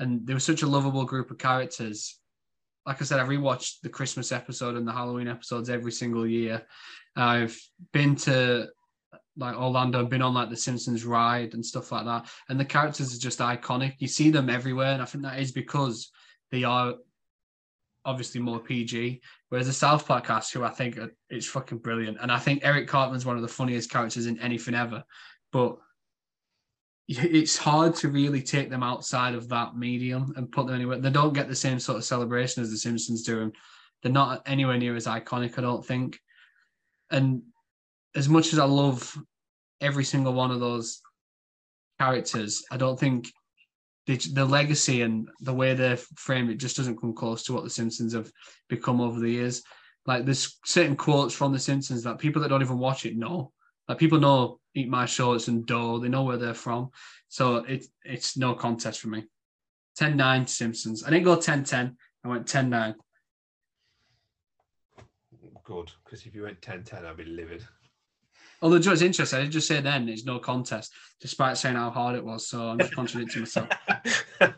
and 0.00 0.26
they 0.26 0.34
were 0.34 0.40
such 0.40 0.62
a 0.62 0.66
lovable 0.66 1.04
group 1.04 1.30
of 1.30 1.38
characters 1.38 2.18
like 2.88 3.02
I 3.02 3.04
said, 3.04 3.20
I 3.20 3.24
rewatched 3.24 3.82
the 3.82 3.90
Christmas 3.90 4.32
episode 4.32 4.74
and 4.74 4.88
the 4.88 4.92
Halloween 4.92 5.28
episodes 5.28 5.68
every 5.68 5.92
single 5.92 6.26
year. 6.26 6.66
I've 7.18 7.58
been 7.92 8.16
to 8.16 8.68
like 9.36 9.56
Orlando, 9.56 10.04
been 10.04 10.22
on 10.22 10.34
like 10.34 10.50
the 10.50 10.56
Simpsons 10.56 11.04
ride 11.04 11.54
and 11.54 11.64
stuff 11.64 11.92
like 11.92 12.04
that. 12.04 12.28
And 12.48 12.58
the 12.58 12.64
characters 12.64 13.14
are 13.14 13.20
just 13.20 13.38
iconic. 13.38 13.94
You 13.98 14.08
see 14.08 14.30
them 14.30 14.50
everywhere. 14.50 14.92
And 14.92 15.00
I 15.00 15.04
think 15.04 15.22
that 15.24 15.38
is 15.38 15.52
because 15.52 16.10
they 16.50 16.64
are 16.64 16.94
obviously 18.04 18.40
more 18.40 18.58
PG. 18.58 19.20
Whereas 19.48 19.68
the 19.68 19.72
South 19.72 20.06
Park 20.06 20.26
cast, 20.26 20.52
who 20.52 20.64
I 20.64 20.70
think 20.70 20.98
are, 20.98 21.12
it's 21.30 21.46
fucking 21.46 21.78
brilliant. 21.78 22.18
And 22.20 22.32
I 22.32 22.38
think 22.38 22.60
Eric 22.64 22.88
Cartman's 22.88 23.24
one 23.24 23.36
of 23.36 23.42
the 23.42 23.48
funniest 23.48 23.90
characters 23.90 24.26
in 24.26 24.40
anything 24.40 24.74
ever. 24.74 25.04
But 25.52 25.78
it's 27.06 27.56
hard 27.56 27.94
to 27.96 28.08
really 28.08 28.42
take 28.42 28.70
them 28.70 28.82
outside 28.82 29.34
of 29.34 29.48
that 29.48 29.76
medium 29.76 30.34
and 30.36 30.52
put 30.52 30.66
them 30.66 30.74
anywhere. 30.74 30.98
They 30.98 31.10
don't 31.10 31.32
get 31.32 31.48
the 31.48 31.54
same 31.54 31.78
sort 31.78 31.96
of 31.96 32.04
celebration 32.04 32.62
as 32.62 32.70
the 32.70 32.76
Simpsons 32.76 33.22
do, 33.22 33.40
and 33.40 33.54
they're 34.02 34.12
not 34.12 34.42
anywhere 34.46 34.76
near 34.76 34.94
as 34.94 35.06
iconic. 35.06 35.58
I 35.58 35.62
don't 35.62 35.86
think. 35.86 36.18
And 37.10 37.42
as 38.14 38.28
much 38.28 38.52
as 38.52 38.58
I 38.58 38.64
love 38.64 39.16
every 39.80 40.04
single 40.04 40.32
one 40.32 40.50
of 40.50 40.60
those 40.60 41.00
characters, 41.98 42.64
I 42.70 42.76
don't 42.76 42.98
think 42.98 43.30
the, 44.06 44.16
the 44.16 44.44
legacy 44.44 45.02
and 45.02 45.28
the 45.40 45.52
way 45.52 45.74
they're 45.74 45.96
framed 45.96 46.50
it 46.50 46.56
just 46.56 46.76
doesn't 46.76 47.00
come 47.00 47.14
close 47.14 47.44
to 47.44 47.52
what 47.52 47.64
the 47.64 47.70
Simpsons 47.70 48.14
have 48.14 48.32
become 48.68 49.00
over 49.00 49.20
the 49.20 49.30
years. 49.30 49.62
Like 50.06 50.24
there's 50.24 50.58
certain 50.64 50.96
quotes 50.96 51.34
from 51.34 51.52
the 51.52 51.58
Simpsons 51.58 52.02
that 52.04 52.18
people 52.18 52.40
that 52.42 52.48
don't 52.48 52.62
even 52.62 52.78
watch 52.78 53.04
it 53.04 53.16
know. 53.16 53.52
Like 53.86 53.98
people 53.98 54.18
know 54.18 54.60
Eat 54.74 54.88
My 54.88 55.04
Shorts 55.06 55.48
and 55.48 55.66
D'oh, 55.66 55.98
they 55.98 56.08
know 56.08 56.22
where 56.22 56.38
they're 56.38 56.54
from. 56.54 56.90
So 57.28 57.56
it, 57.56 57.86
it's 58.04 58.36
no 58.36 58.54
contest 58.54 59.00
for 59.00 59.08
me. 59.08 59.24
10 59.96 60.16
9 60.16 60.46
Simpsons. 60.46 61.04
I 61.04 61.10
didn't 61.10 61.24
go 61.24 61.36
10 61.36 61.64
10, 61.64 61.96
I 62.24 62.28
went 62.28 62.46
10 62.46 62.70
9. 62.70 62.94
Good, 65.68 65.92
because 66.02 66.24
if 66.24 66.34
you 66.34 66.44
went 66.44 66.62
10 66.62 66.82
10, 66.82 67.04
I'd 67.04 67.18
be 67.18 67.26
livid. 67.26 67.62
Although 68.62 68.76
it's 68.76 69.02
interesting, 69.02 69.38
I 69.38 69.42
did 69.42 69.50
just 69.50 69.68
say 69.68 69.82
then 69.82 70.08
it's 70.08 70.24
no 70.24 70.38
contest, 70.38 70.94
despite 71.20 71.58
saying 71.58 71.76
how 71.76 71.90
hard 71.90 72.16
it 72.16 72.24
was. 72.24 72.48
So 72.48 72.68
I'm 72.68 72.78
just 72.78 72.94
contradicting 72.94 73.42
myself. 73.42 73.68
if 74.40 74.54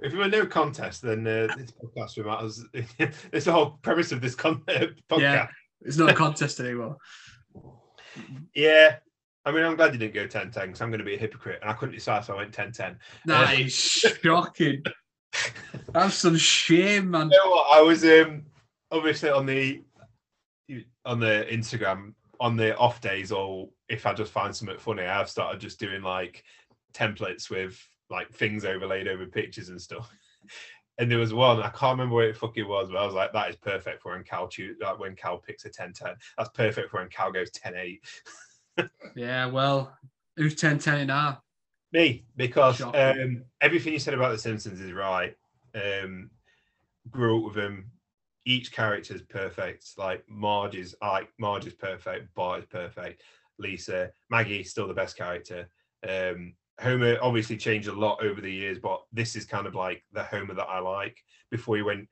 it 0.00 0.14
were 0.14 0.28
no 0.28 0.46
contest, 0.46 1.02
then 1.02 1.26
uh, 1.26 1.48
this 1.56 1.72
podcast 1.72 2.24
matter. 2.24 3.12
it's 3.32 3.46
the 3.46 3.52
whole 3.52 3.80
premise 3.82 4.12
of 4.12 4.20
this 4.20 4.36
con- 4.36 4.62
podcast. 4.68 5.18
Yeah, 5.18 5.48
it's 5.80 5.96
not 5.96 6.10
a 6.10 6.14
contest 6.14 6.60
anymore. 6.60 6.96
Yeah. 8.54 8.98
I 9.44 9.50
mean, 9.50 9.64
I'm 9.64 9.74
glad 9.74 9.94
you 9.94 9.98
didn't 9.98 10.14
go 10.14 10.28
10 10.28 10.52
10 10.52 10.66
because 10.66 10.80
I'm 10.80 10.90
going 10.90 11.00
to 11.00 11.04
be 11.04 11.16
a 11.16 11.18
hypocrite 11.18 11.58
and 11.60 11.68
I 11.68 11.74
couldn't 11.74 11.96
decide, 11.96 12.24
so 12.24 12.34
I 12.34 12.36
went 12.36 12.54
10 12.54 12.70
10. 12.70 12.96
That 13.24 13.48
uh, 13.48 13.52
is 13.60 13.74
shocking. 14.22 14.84
That's 15.92 16.14
some 16.14 16.36
shame, 16.36 17.10
man. 17.10 17.30
You 17.32 17.44
know 17.44 17.50
what? 17.50 17.76
I 17.76 17.82
was 17.82 18.04
um, 18.04 18.44
obviously 18.92 19.30
on 19.30 19.44
the 19.46 19.82
on 21.06 21.20
the 21.20 21.46
Instagram 21.50 22.12
on 22.40 22.56
the 22.56 22.76
off 22.76 23.00
days, 23.00 23.32
or 23.32 23.68
if 23.88 24.06
I 24.06 24.12
just 24.12 24.32
find 24.32 24.54
something 24.54 24.78
funny, 24.78 25.04
I've 25.04 25.30
started 25.30 25.60
just 25.60 25.80
doing 25.80 26.02
like 26.02 26.44
templates 26.92 27.50
with 27.50 27.82
like 28.10 28.30
things 28.30 28.64
overlaid 28.64 29.08
over 29.08 29.26
pictures 29.26 29.68
and 29.68 29.80
stuff. 29.80 30.10
And 30.98 31.10
there 31.10 31.18
was 31.18 31.34
one, 31.34 31.60
I 31.60 31.68
can't 31.68 31.98
remember 31.98 32.14
where 32.14 32.30
it 32.30 32.38
fucking 32.38 32.66
was, 32.66 32.88
but 32.88 32.96
I 32.96 33.04
was 33.04 33.12
like, 33.12 33.30
that 33.34 33.50
is 33.50 33.56
perfect 33.56 34.00
for 34.00 34.12
when 34.12 34.24
Cal 34.24 34.48
choose, 34.48 34.78
like 34.80 34.98
when 34.98 35.14
Cal 35.14 35.36
picks 35.36 35.66
a 35.66 35.68
10 35.68 35.92
10. 35.92 36.14
That's 36.38 36.48
perfect 36.54 36.90
for 36.90 37.00
when 37.00 37.10
Cal 37.10 37.30
goes 37.30 37.50
10 37.50 37.74
8. 37.76 38.88
yeah, 39.14 39.44
well, 39.44 39.94
who's 40.36 40.54
10 40.54 40.78
10 40.78 41.06
now? 41.08 41.42
Me, 41.92 42.24
because 42.36 42.80
um, 42.80 43.44
everything 43.60 43.92
you 43.92 43.98
said 43.98 44.14
about 44.14 44.32
The 44.32 44.38
Simpsons 44.38 44.80
is 44.80 44.94
right. 44.94 45.36
Um, 45.74 46.30
grew 47.10 47.40
up 47.40 47.44
with 47.44 47.62
them. 47.62 47.90
Each 48.46 48.72
character 48.72 49.14
is 49.14 49.22
perfect. 49.22 49.84
Like 49.98 50.24
Marge 50.28 50.76
is 50.76 50.94
like 51.02 51.28
Marge 51.38 51.66
is 51.66 51.74
perfect. 51.74 52.34
Bart 52.34 52.60
is 52.60 52.66
perfect. 52.66 53.22
Lisa, 53.58 54.10
Maggie 54.30 54.62
still 54.62 54.88
the 54.88 54.94
best 54.94 55.16
character. 55.16 55.68
Um, 56.08 56.54
Homer 56.80 57.16
obviously 57.22 57.56
changed 57.56 57.88
a 57.88 57.92
lot 57.92 58.22
over 58.22 58.40
the 58.40 58.52
years, 58.52 58.78
but 58.78 59.02
this 59.12 59.34
is 59.34 59.46
kind 59.46 59.66
of 59.66 59.74
like 59.74 60.04
the 60.12 60.22
Homer 60.22 60.54
that 60.54 60.68
I 60.68 60.78
like. 60.78 61.18
Before 61.50 61.76
he 61.76 61.82
went, 61.82 62.08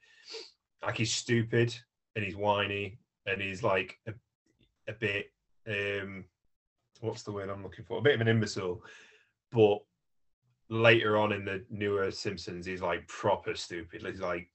like 0.83 0.97
he's 0.97 1.13
stupid 1.13 1.75
and 2.17 2.25
he's 2.25 2.37
whiny 2.37 2.99
and 3.27 3.41
he's 3.41 3.63
like 3.63 3.99
a, 4.07 4.13
a 4.89 4.93
bit, 4.93 5.27
um, 5.69 6.25
what's 7.01 7.23
the 7.23 7.33
word 7.33 7.51
I'm 7.51 7.63
looking 7.63 7.85
for? 7.85 7.99
A 7.99 8.03
bit 8.03 8.15
of 8.15 8.21
an 8.21 8.29
imbecile. 8.29 8.83
But 9.53 9.79
later 10.71 11.17
on 11.19 11.33
in 11.33 11.45
the 11.45 11.65
newer 11.71 12.11
Simpsons, 12.11 12.67
he's 12.67 12.83
like 12.83 13.07
proper 13.07 13.55
stupid. 13.55 14.03
He's 14.03 14.21
like 14.21 14.49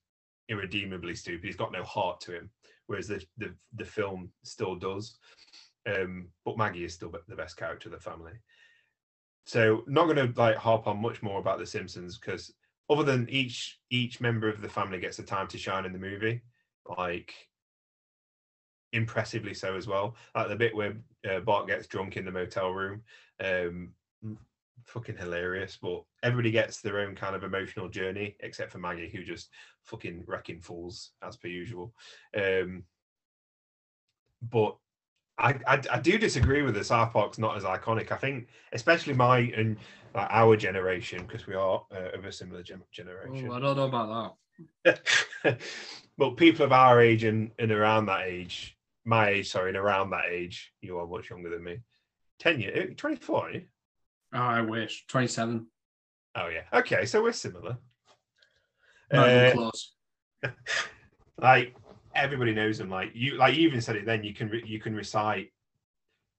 irredeemably 0.50 1.14
stupid. 1.14 1.46
He's 1.46 1.56
got 1.56 1.72
no 1.72 1.82
heart 1.84 2.20
to 2.22 2.32
him, 2.32 2.50
whereas 2.86 3.08
the 3.08 3.24
the, 3.38 3.54
the 3.76 3.84
film 3.84 4.30
still 4.42 4.74
does. 4.74 5.16
Um, 5.86 6.28
but 6.44 6.58
Maggie 6.58 6.84
is 6.84 6.92
still 6.92 7.12
the 7.28 7.36
best 7.36 7.56
character 7.56 7.88
of 7.88 7.94
the 7.94 8.00
family. 8.00 8.32
So 9.46 9.84
not 9.86 10.04
going 10.04 10.16
to 10.16 10.38
like 10.38 10.56
harp 10.56 10.86
on 10.86 11.00
much 11.00 11.22
more 11.22 11.40
about 11.40 11.58
the 11.58 11.66
Simpsons 11.66 12.18
because 12.18 12.52
other 12.90 13.04
than 13.04 13.28
each 13.30 13.78
each 13.90 14.20
member 14.20 14.48
of 14.48 14.60
the 14.60 14.68
family 14.68 15.00
gets 15.00 15.18
a 15.18 15.22
time 15.22 15.48
to 15.48 15.58
shine 15.58 15.86
in 15.86 15.92
the 15.92 15.98
movie, 15.98 16.42
like 16.98 17.32
impressively 18.92 19.54
so 19.54 19.76
as 19.76 19.86
well. 19.86 20.16
Like 20.34 20.48
the 20.48 20.56
bit 20.56 20.74
where 20.74 20.96
uh, 21.28 21.40
Bart 21.40 21.68
gets 21.68 21.86
drunk 21.86 22.16
in 22.16 22.24
the 22.24 22.32
motel 22.32 22.70
room, 22.70 23.02
um, 23.42 23.92
fucking 24.84 25.16
hilarious. 25.16 25.78
But 25.80 26.02
everybody 26.22 26.50
gets 26.50 26.80
their 26.80 27.00
own 27.00 27.14
kind 27.14 27.34
of 27.34 27.44
emotional 27.44 27.88
journey, 27.88 28.36
except 28.40 28.72
for 28.72 28.78
Maggie, 28.78 29.10
who 29.10 29.24
just 29.24 29.50
fucking 29.84 30.24
wrecking 30.26 30.60
fools 30.60 31.12
as 31.22 31.36
per 31.36 31.48
usual. 31.48 31.94
Um, 32.36 32.84
but 34.42 34.76
I, 35.38 35.58
I, 35.66 35.82
I 35.90 36.00
do 36.00 36.18
disagree 36.18 36.62
with 36.62 36.74
the 36.74 36.84
South 36.84 37.12
Park's 37.12 37.38
not 37.38 37.56
as 37.56 37.64
iconic. 37.64 38.12
I 38.12 38.16
think, 38.16 38.48
especially 38.72 39.14
my 39.14 39.38
and 39.56 39.76
like 40.14 40.28
our 40.30 40.56
generation, 40.56 41.24
because 41.26 41.46
we 41.46 41.54
are 41.54 41.84
uh, 41.94 42.16
of 42.16 42.24
a 42.24 42.32
similar 42.32 42.62
gen- 42.62 42.82
generation. 42.92 43.48
Oh, 43.50 43.54
I 43.54 43.60
don't 43.60 43.76
know 43.76 43.84
about 43.84 44.36
that. 44.84 45.60
but 46.18 46.36
people 46.36 46.64
of 46.64 46.72
our 46.72 47.00
age 47.00 47.24
and, 47.24 47.50
and 47.58 47.70
around 47.70 48.06
that 48.06 48.26
age, 48.26 48.76
my 49.04 49.28
age, 49.28 49.50
sorry, 49.50 49.70
and 49.70 49.78
around 49.78 50.10
that 50.10 50.26
age, 50.30 50.72
you 50.80 50.98
are 50.98 51.06
much 51.06 51.30
younger 51.30 51.50
than 51.50 51.64
me. 51.64 51.78
10 52.40 52.60
years, 52.60 52.94
24, 52.96 53.42
are 53.42 53.50
you? 53.52 53.62
Oh, 54.32 54.38
I 54.38 54.60
wish. 54.60 55.06
27. 55.06 55.66
Oh, 56.36 56.48
yeah. 56.48 56.62
Okay, 56.72 57.04
so 57.04 57.22
we're 57.22 57.32
similar. 57.32 57.76
Not 59.12 59.28
uh, 59.28 59.52
close. 59.52 59.92
like, 61.38 61.74
everybody 62.14 62.54
knows 62.54 62.78
them. 62.78 62.90
Like 62.90 63.10
you, 63.14 63.36
like 63.36 63.56
you 63.56 63.66
even 63.66 63.80
said 63.80 63.96
it. 63.96 64.06
Then 64.06 64.24
you 64.24 64.34
can 64.34 64.48
re- 64.48 64.64
you 64.66 64.80
can 64.80 64.94
recite 64.94 65.52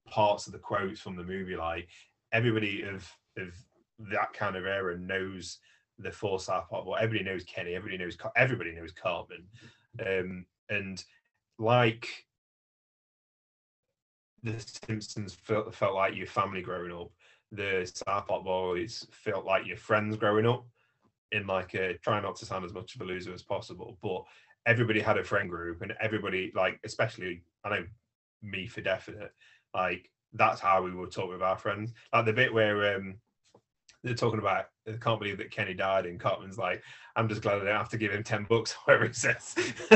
parts 0.08 0.48
of 0.48 0.54
the 0.54 0.60
quotes 0.60 1.00
from 1.00 1.16
the 1.16 1.24
movie. 1.24 1.56
Like 1.56 1.90
everybody 2.32 2.84
of 2.84 3.10
of 3.38 3.54
that 4.12 4.34
kind 4.34 4.56
of 4.56 4.66
era 4.66 4.98
knows 4.98 5.60
the 6.00 6.12
four 6.12 6.40
South 6.40 6.70
Park. 6.70 6.86
Well, 6.86 6.98
everybody 6.98 7.24
knows 7.24 7.44
Kenny. 7.44 7.76
Everybody 7.76 8.04
knows 8.04 8.18
everybody 8.36 8.72
knows 8.74 8.92
Cartman, 8.92 9.46
um, 10.06 10.46
and 10.70 11.04
like 11.60 12.08
the 14.44 14.56
Simpsons 14.60 15.34
felt 15.34 15.74
felt 15.74 15.96
like 15.96 16.16
your 16.16 16.28
family 16.28 16.62
growing 16.62 16.92
up. 16.92 17.12
The 17.52 17.90
South 17.94 18.28
Park 18.28 18.44
boys 18.44 19.08
felt 19.12 19.46
like 19.46 19.66
your 19.66 19.78
friends 19.78 20.18
growing 20.18 20.46
up. 20.46 20.66
In 21.34 21.48
like 21.48 21.74
a 21.76 21.98
try 22.00 22.20
not 22.20 22.36
to 22.38 22.46
sound 22.46 22.66
as 22.66 22.74
much 22.74 22.96
of 22.96 23.02
a 23.02 23.06
loser 23.06 23.34
as 23.34 23.42
possible, 23.42 23.98
but 24.04 24.24
everybody 24.66 25.00
had 25.00 25.18
a 25.18 25.24
friend 25.24 25.50
group, 25.50 25.82
and 25.82 25.94
everybody 26.02 26.52
like, 26.54 26.78
especially 26.84 27.44
I 27.64 27.70
know 27.70 27.86
me 28.42 28.68
for 28.68 28.82
definite, 28.82 29.32
like 29.74 30.10
that's 30.34 30.60
how 30.60 30.82
we 30.82 30.94
would 30.94 31.12
talk 31.12 31.30
with 31.30 31.42
our 31.42 31.58
friends. 31.58 31.94
Like 32.12 32.26
the 32.26 32.34
bit 32.34 32.54
where 32.54 32.98
um 32.98 33.16
they're 34.04 34.14
talking 34.14 34.40
about 34.40 34.66
I 34.88 34.94
can't 34.94 35.20
believe 35.20 35.38
that 35.38 35.52
Kenny 35.52 35.74
died 35.74 36.06
and 36.06 36.20
Cartman's 36.20 36.58
like, 36.58 36.82
I'm 37.16 37.30
just 37.30 37.42
glad 37.42 37.62
I 37.62 37.66
don't 37.66 37.68
have 37.68 37.90
to 37.90 37.98
give 37.98 38.12
him 38.12 38.24
10 38.24 38.48
bucks, 38.50 38.74
whatever 38.86 39.06
it 39.06 39.16
says. 39.16 39.56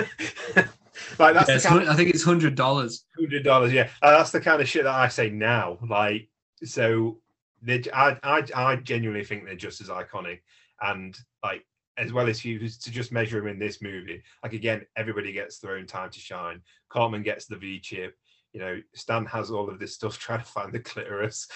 like 1.20 1.34
that's 1.34 1.50
yeah, 1.50 1.60
kind 1.60 1.84
of, 1.84 1.90
I 1.90 1.96
think 1.96 2.12
it's 2.12 2.24
hundred 2.24 2.56
dollars. 2.56 3.06
Hundred 3.18 3.44
dollars, 3.44 3.74
yeah. 3.74 3.90
Uh, 4.02 4.12
that's 4.18 4.32
the 4.32 4.40
kind 4.40 4.62
of 4.62 4.70
shit 4.70 4.84
that 4.84 4.94
I 4.94 5.08
say 5.08 5.30
now. 5.30 5.80
Like, 5.88 6.30
so 6.64 7.20
they 7.66 7.84
I, 7.94 8.18
I 8.24 8.44
I 8.56 8.76
genuinely 8.78 9.26
think 9.26 9.46
they're 9.46 9.56
just 9.56 9.82
as 9.82 9.90
iconic. 9.90 10.40
And 10.82 11.18
like 11.44 11.66
as 11.98 12.12
well 12.12 12.28
as 12.28 12.44
you 12.44 12.60
to 12.60 12.92
just 12.92 13.12
measure 13.12 13.40
them 13.40 13.48
in 13.48 13.60
this 13.60 13.82
movie, 13.82 14.22
like 14.44 14.54
again, 14.54 14.86
everybody 14.96 15.32
gets 15.32 15.60
their 15.60 15.78
own 15.78 15.86
time 15.86 16.10
to 16.12 16.20
shine. 16.20 16.62
Cartman 16.90 17.24
gets 17.24 17.46
the 17.46 17.56
V 17.56 17.80
chip, 17.80 18.16
you 18.56 18.62
know, 18.62 18.82
Stan 18.94 19.26
has 19.26 19.52
all 19.52 19.70
of 19.70 19.80
this 19.80 19.96
stuff 19.96 20.18
trying 20.20 20.40
to 20.40 20.46
find 20.46 20.72
the 20.72 20.80
clitoris. 20.80 21.48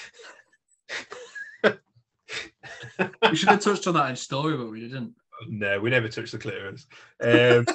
we 1.64 3.36
should 3.36 3.50
have 3.50 3.62
touched 3.62 3.88
on 3.88 3.94
that 3.94 4.10
in 4.10 4.16
story, 4.16 4.58
but 4.58 4.70
we 4.70 4.82
didn't. 4.82 5.14
No, 5.48 5.80
we 5.80 5.90
never 5.90 6.10
touched 6.10 6.34
the 6.34 6.38
clitoris. 6.38 6.88
Um, 7.22 7.66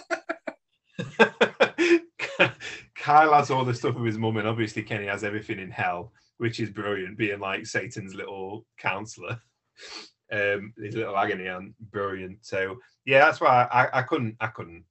Kyle 2.95 3.35
has 3.35 3.51
all 3.51 3.65
the 3.65 3.75
stuff 3.75 3.95
with 3.95 4.07
his 4.07 4.19
mum, 4.19 4.37
and 4.37 4.47
obviously 4.47 4.83
Kenny 4.83 5.07
has 5.07 5.25
everything 5.25 5.59
in 5.59 5.71
hell, 5.71 6.13
which 6.39 6.61
is 6.61 6.71
brilliant, 6.71 7.19
being 7.19 7.41
like 7.41 7.67
Satan's 7.67 8.15
little 8.15 8.67
counselor. 8.79 9.41
Um, 10.33 10.73
his 10.83 10.97
little 10.97 11.17
agony 11.17 11.47
and 11.47 11.75
brilliant. 11.93 12.39
So 12.41 12.79
yeah, 13.05 13.27
that's 13.27 13.43
why 13.43 13.69
I, 13.71 13.99
I 13.99 14.03
couldn't 14.03 14.37
I 14.41 14.47
couldn't 14.49 14.85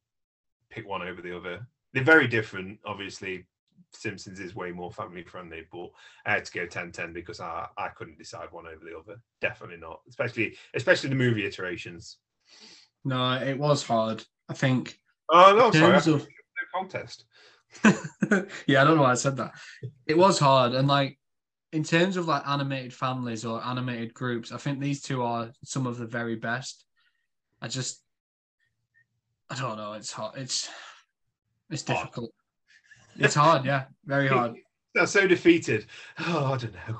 pick 0.69 0.87
one 0.87 1.01
over 1.01 1.21
the 1.21 1.35
other. 1.35 1.67
They're 1.91 2.03
very 2.03 2.27
different, 2.27 2.79
obviously. 2.85 3.45
Simpsons 3.91 4.39
is 4.39 4.55
way 4.55 4.71
more 4.71 4.91
family 4.91 5.23
friendly, 5.23 5.65
but 5.71 5.89
I 6.25 6.31
had 6.31 6.45
to 6.45 6.51
go 6.51 6.65
10-10 6.65 7.13
because 7.13 7.39
I, 7.39 7.67
I 7.77 7.89
couldn't 7.89 8.17
decide 8.17 8.51
one 8.51 8.65
over 8.67 8.85
the 8.85 8.97
other. 8.97 9.19
Definitely 9.41 9.77
not. 9.77 10.01
Especially 10.07 10.55
especially 10.75 11.09
the 11.09 11.15
movie 11.15 11.45
iterations. 11.45 12.17
No, 13.03 13.33
it 13.33 13.57
was 13.57 13.83
hard. 13.83 14.23
I 14.49 14.53
think. 14.53 14.97
Oh 15.29 15.55
no, 15.57 15.71
sorry. 15.71 15.97
Of... 15.97 16.05
No 16.07 16.25
contest. 16.73 17.25
yeah, 18.67 18.81
I 18.81 18.83
don't 18.83 18.97
know 18.97 19.03
why 19.03 19.11
I 19.11 19.15
said 19.15 19.37
that. 19.37 19.53
It 20.05 20.17
was 20.17 20.39
hard, 20.39 20.73
and 20.73 20.87
like 20.87 21.17
in 21.74 21.84
terms 21.84 22.17
of 22.17 22.28
like 22.28 22.47
animated 22.47 22.93
families 22.93 23.43
or 23.43 23.61
animated 23.65 24.13
groups, 24.13 24.51
I 24.51 24.57
think 24.57 24.80
these 24.80 25.01
two 25.01 25.24
are 25.24 25.51
some 25.65 25.88
of 25.88 25.97
the 25.97 26.05
very 26.05 26.36
best. 26.36 26.86
I 27.61 27.67
just, 27.67 28.03
I 29.49 29.59
don't 29.59 29.78
know. 29.78 29.93
It's 29.93 30.11
hard. 30.11 30.38
It's 30.38 30.69
it's 31.71 31.82
difficult. 31.82 32.32
It's 33.17 33.34
hard, 33.34 33.65
yeah, 33.65 33.86
very 34.05 34.28
hard. 34.36 34.53
That's 34.93 35.11
so 35.11 35.26
defeated. 35.26 35.88
Oh, 36.19 36.53
I 36.53 36.57
don't 36.57 36.76
know. 36.76 36.99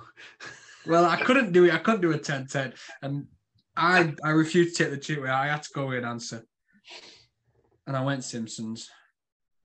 well, 0.88 1.06
I 1.06 1.18
couldn't 1.18 1.52
do 1.52 1.66
it. 1.66 1.74
I 1.74 1.78
couldn't 1.78 2.02
do 2.02 2.12
a 2.12 2.18
10-10. 2.18 2.74
and 3.04 3.28
I 3.78 4.14
I 4.24 4.30
refused 4.32 4.76
to 4.76 4.84
take 4.84 4.92
the 4.92 4.98
cheat 4.98 5.22
way. 5.22 5.30
I 5.30 5.48
had 5.50 5.62
to 5.64 5.70
go 5.76 5.88
with 5.88 6.00
an 6.00 6.06
answer, 6.06 6.44
and 7.86 7.96
I 7.96 8.04
went 8.04 8.24
Simpsons. 8.24 8.90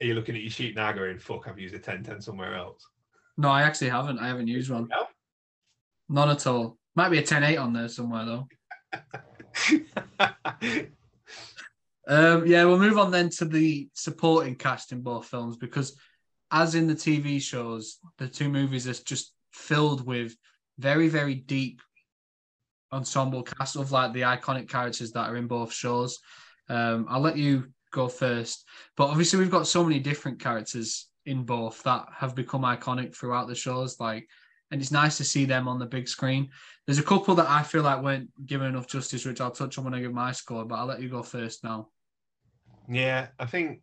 Are 0.03 0.07
you 0.07 0.15
looking 0.15 0.37
at 0.37 0.43
your 0.43 0.51
sheet 0.51 0.77
now, 0.77 0.93
going, 0.93 1.19
"Fuck, 1.19 1.49
I've 1.49 1.59
used 1.59 1.75
a 1.75 1.79
10-10 1.79 2.23
somewhere 2.23 2.55
else"? 2.55 2.87
No, 3.39 3.49
I 3.49 3.63
actually 3.63 3.91
haven't. 3.91 4.19
I 4.19 4.27
haven't 4.27 4.49
used 4.49 4.69
one. 4.69 4.89
No? 4.89 5.07
None 6.09 6.31
at 6.31 6.47
all. 6.47 6.77
Might 6.97 7.11
be 7.11 7.19
a 7.19 7.23
10-8 7.23 7.63
on 7.63 7.73
there 7.73 7.89
somewhere 7.89 8.25
though. 8.25 8.49
um, 12.09 12.47
yeah, 12.47 12.65
we'll 12.65 12.81
move 12.81 12.99
on 12.99 13.13
then 13.13 13.31
to 13.31 13.45
the 13.45 13.89
supporting 13.95 14.57
cast 14.57 14.91
in 14.91 15.03
both 15.03 15.27
films 15.27 15.57
because 15.57 15.97
as 16.51 16.75
in 16.75 16.89
the 16.89 16.95
TV 16.95 17.41
shows, 17.41 17.99
the 18.19 18.27
two 18.27 18.49
movies 18.49 18.89
are 18.89 19.05
just 19.05 19.33
filled 19.53 20.05
with 20.05 20.35
very, 20.79 21.07
very 21.09 21.37
deep 21.37 21.81
ensemble 22.93 23.45
cast 23.45 23.77
of 23.77 23.93
like 23.93 24.13
the 24.13 24.23
iconic 24.23 24.69
characters 24.69 25.13
that 25.13 25.29
are 25.29 25.37
in 25.37 25.47
both 25.47 25.73
shows. 25.73 26.19
Um, 26.69 27.07
I'll 27.09 27.21
let 27.21 27.37
you 27.37 27.69
go 27.93 28.09
first, 28.09 28.65
but 28.97 29.09
obviously 29.09 29.39
we've 29.39 29.51
got 29.51 29.69
so 29.69 29.85
many 29.85 30.01
different 30.01 30.41
characters 30.41 31.08
in 31.29 31.45
both 31.45 31.83
that 31.83 32.09
have 32.17 32.35
become 32.35 32.63
iconic 32.63 33.15
throughout 33.15 33.49
the 33.49 33.55
shows. 33.55 34.01
Like, 34.01 34.27
and 34.71 34.81
it's 34.81 34.91
nice 34.91 35.17
to 35.19 35.25
see 35.25 35.45
them 35.45 35.69
on 35.69 35.79
the 35.79 35.87
big 35.87 36.09
screen. 36.09 36.49
There's 36.87 36.99
a 36.99 37.03
couple 37.03 37.35
that 37.35 37.49
I 37.49 37.63
feel 37.63 37.83
like 37.83 38.03
weren't 38.03 38.31
given 38.47 38.69
enough 38.69 38.89
justice, 38.89 39.25
which 39.25 39.41
I'll 39.41 39.51
touch 39.51 39.77
on 39.79 39.85
when 39.85 39.95
I 39.95 40.01
give 40.01 40.13
my 40.13 40.33
score. 40.33 40.65
But 40.65 40.77
I'll 40.77 40.87
let 40.87 41.03
you 41.03 41.11
go 41.11 41.23
first 41.23 41.63
now. 41.63 41.89
Yeah, 42.89 43.29
I 43.39 43.45
think 43.45 43.83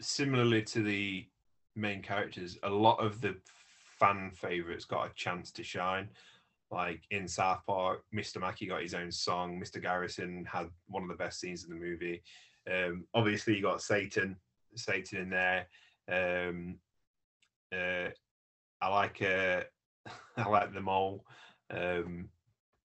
similarly 0.00 0.62
to 0.62 0.82
the 0.82 1.26
main 1.76 2.02
characters, 2.02 2.58
a 2.62 2.70
lot 2.70 2.96
of 2.96 3.20
the 3.20 3.36
fan 3.98 4.30
favorites 4.34 4.86
got 4.86 5.06
a 5.06 5.14
chance 5.14 5.50
to 5.52 5.62
shine. 5.62 6.08
Like 6.70 7.02
in 7.10 7.28
South 7.28 7.60
Park, 7.66 8.02
Mr. 8.14 8.40
Mackey 8.40 8.66
got 8.66 8.82
his 8.82 8.94
own 8.94 9.12
song. 9.12 9.60
Mr. 9.62 9.80
Garrison 9.80 10.46
had 10.50 10.68
one 10.86 11.02
of 11.02 11.10
the 11.10 11.22
best 11.22 11.38
scenes 11.38 11.64
in 11.64 11.70
the 11.70 11.76
movie. 11.76 12.22
Um, 12.70 13.04
obviously, 13.12 13.56
you 13.56 13.62
got 13.62 13.82
Satan, 13.82 14.36
Satan 14.74 15.20
in 15.20 15.30
there. 15.30 15.66
Um, 16.08 16.76
uh, 17.72 18.10
I 18.80 18.88
like 18.88 19.22
uh, 19.22 19.62
I 20.36 20.48
like 20.48 20.72
the 20.72 20.80
mole, 20.80 21.24
um, 21.70 22.28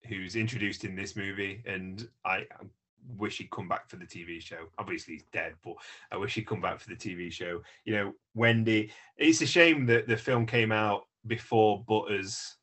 who's 0.07 0.35
introduced 0.35 0.83
in 0.83 0.95
this 0.95 1.15
movie, 1.15 1.63
and 1.65 2.07
I, 2.23 2.45
I'm 2.59 2.69
wish 3.17 3.37
he'd 3.37 3.51
come 3.51 3.67
back 3.67 3.89
for 3.89 3.97
the 3.97 4.05
TV 4.05 4.41
show. 4.41 4.67
Obviously, 4.77 5.15
he's 5.15 5.25
dead, 5.31 5.53
but 5.63 5.75
I 6.11 6.17
wish 6.17 6.35
he'd 6.35 6.47
come 6.47 6.61
back 6.61 6.79
for 6.79 6.89
the 6.89 6.95
TV 6.95 7.31
show. 7.31 7.61
You 7.85 7.93
know, 7.93 8.13
Wendy. 8.33 8.91
It's 9.17 9.41
a 9.41 9.45
shame 9.45 9.85
that 9.87 10.07
the 10.07 10.17
film 10.17 10.45
came 10.45 10.71
out 10.71 11.03
before 11.27 11.83
Butters 11.87 12.57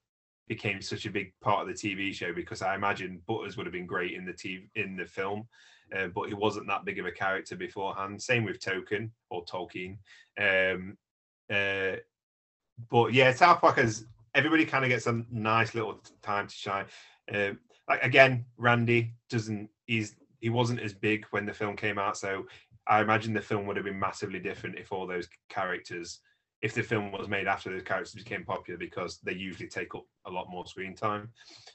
became 0.49 0.83
such 0.83 1.07
a 1.07 1.11
big 1.11 1.33
part 1.41 1.62
of 1.62 1.68
the 1.68 1.89
TV 1.89 2.12
show 2.12 2.33
because 2.33 2.62
I 2.62 2.75
imagine 2.75 3.23
Butters 3.27 3.57
would 3.57 3.66
have 3.66 3.73
been 3.73 3.87
great 3.87 4.12
in 4.12 4.25
the 4.25 4.33
TV 4.33 4.68
in 4.75 4.97
the 4.97 5.07
film, 5.07 5.49
uh, 5.97 6.07
but 6.09 6.28
he 6.28 6.34
wasn't 6.34 6.66
that 6.66 6.84
big 6.84 6.99
of 6.99 7.07
a 7.07 7.12
character 7.12 7.57
beforehand. 7.57 8.22
Same 8.22 8.45
with 8.45 8.61
Token 8.61 9.11
or 9.30 9.45
Tolkien. 9.45 9.99
Um, 10.40 10.97
uh, 11.53 11.97
but 12.90 13.12
yeah, 13.12 13.32
South 13.32 13.61
Park 13.61 13.76
has 13.76 14.07
everybody 14.34 14.64
kind 14.64 14.84
of 14.84 14.88
gets 14.88 15.07
a 15.07 15.22
nice 15.30 15.74
little 15.74 16.01
time 16.22 16.47
to 16.47 16.55
shine. 16.55 16.86
Uh, 17.32 17.51
like 17.88 18.03
again, 18.03 18.45
Randy 18.57 19.14
doesn't. 19.28 19.68
He's 19.86 20.16
he 20.40 20.51
wasn't 20.51 20.80
as 20.80 20.95
big 20.95 21.26
when 21.30 21.47
the 21.47 21.53
film 21.53 21.76
came 21.76 21.99
out, 21.99 22.16
so 22.16 22.47
I 22.86 23.01
imagine 23.01 23.32
the 23.32 23.40
film 23.40 23.66
would 23.66 23.76
have 23.76 23.84
been 23.84 23.99
massively 23.99 24.40
different 24.40 24.78
if 24.78 24.93
all 24.93 25.07
those 25.07 25.28
characters, 25.49 26.20
if 26.62 26.74
the 26.74 26.82
film 26.82 27.12
was 27.12 27.28
made 27.28 27.47
after 27.47 27.70
those 27.70 27.82
characters 27.82 28.14
became 28.14 28.45
popular, 28.45 28.78
because 28.78 29.18
they 29.18 29.32
usually 29.32 29.68
take 29.68 29.95
up 29.95 30.05
a 30.26 30.30
lot 30.30 30.51
more 30.51 30.66
screen 30.66 30.97
time. 30.97 31.28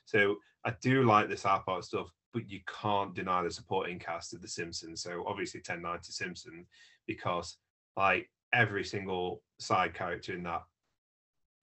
So 0.06 0.38
I 0.66 0.74
do 0.82 1.04
like 1.04 1.30
the 1.30 1.38
South 1.38 1.66
Park 1.66 1.84
stuff, 1.84 2.12
but 2.38 2.50
you 2.52 2.60
can't 2.82 3.16
deny 3.16 3.42
the 3.42 3.50
supporting 3.50 3.98
cast 3.98 4.32
of 4.34 4.44
The 4.44 4.48
Simpsons. 4.48 5.02
So 5.02 5.24
obviously 5.26 5.60
1090 5.60 6.12
Simpson, 6.12 6.68
because 7.08 7.58
like 7.96 8.30
every 8.54 8.84
single 8.84 9.42
side 9.60 9.96
character 9.96 10.34
in 10.36 10.44
that 10.44 10.62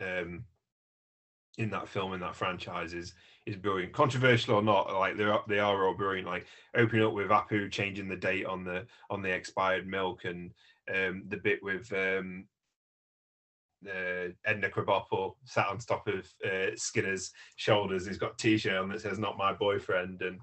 um 0.01 0.45
in 1.59 1.71
that 1.71 1.89
film 1.89 2.13
in 2.13 2.21
that 2.21 2.35
franchise 2.35 2.93
is 2.93 3.15
is 3.47 3.55
brilliant. 3.55 3.93
Controversial 3.93 4.57
or 4.57 4.63
not, 4.63 4.93
like 4.93 5.17
they 5.17 5.23
are 5.23 5.45
they 5.47 5.61
are 5.61 5.87
all 5.87 5.95
brilliant. 5.95 6.27
Like 6.27 6.47
opening 6.75 7.07
up 7.07 7.13
with 7.13 7.29
Apu 7.29 7.71
changing 7.71 8.09
the 8.09 8.17
date 8.17 8.47
on 8.47 8.65
the 8.65 8.85
on 9.11 9.23
the 9.23 9.31
expired 9.31 9.87
milk, 9.87 10.25
and 10.25 10.51
um, 10.93 11.23
the 11.29 11.37
bit 11.37 11.63
with 11.63 11.93
um, 11.93 12.47
uh, 13.89 14.29
Edna 14.45 14.69
Krabappel 14.69 15.35
sat 15.45 15.69
on 15.69 15.79
top 15.79 16.07
of 16.09 16.33
uh, 16.45 16.75
Skinner's 16.77 17.33
shoulders. 17.57 18.07
He's 18.07 18.19
got 18.19 18.33
a 18.33 18.37
T-shirt 18.37 18.77
on 18.77 18.89
that 18.91 19.01
says 19.01 19.19
"Not 19.19 19.39
my 19.39 19.53
boyfriend," 19.53 20.23
and 20.23 20.41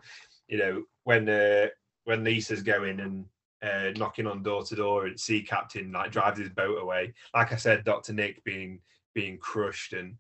you 0.48 0.58
know 0.58 0.84
when 1.04 1.28
uh, 1.30 1.68
when 2.06 2.24
Lisa's 2.24 2.64
going 2.64 3.00
and 3.00 3.26
uh, 3.64 3.92
knocking 3.98 4.28
on 4.28 4.44
door 4.44 4.64
to 4.64 4.76
door 4.76 5.06
and 5.06 5.20
sea 5.20 5.42
captain 5.42 5.92
like 5.92 6.12
drives 6.12 6.40
his 6.40 6.50
boat 6.50 6.82
away. 6.82 7.14
Like 7.34 7.54
I 7.54 7.58
said, 7.58 7.84
Doctor 7.84 8.14
Nick 8.14 8.44
being 8.44 8.80
being 9.14 9.38
crushed 9.38 9.94
and 9.94 10.16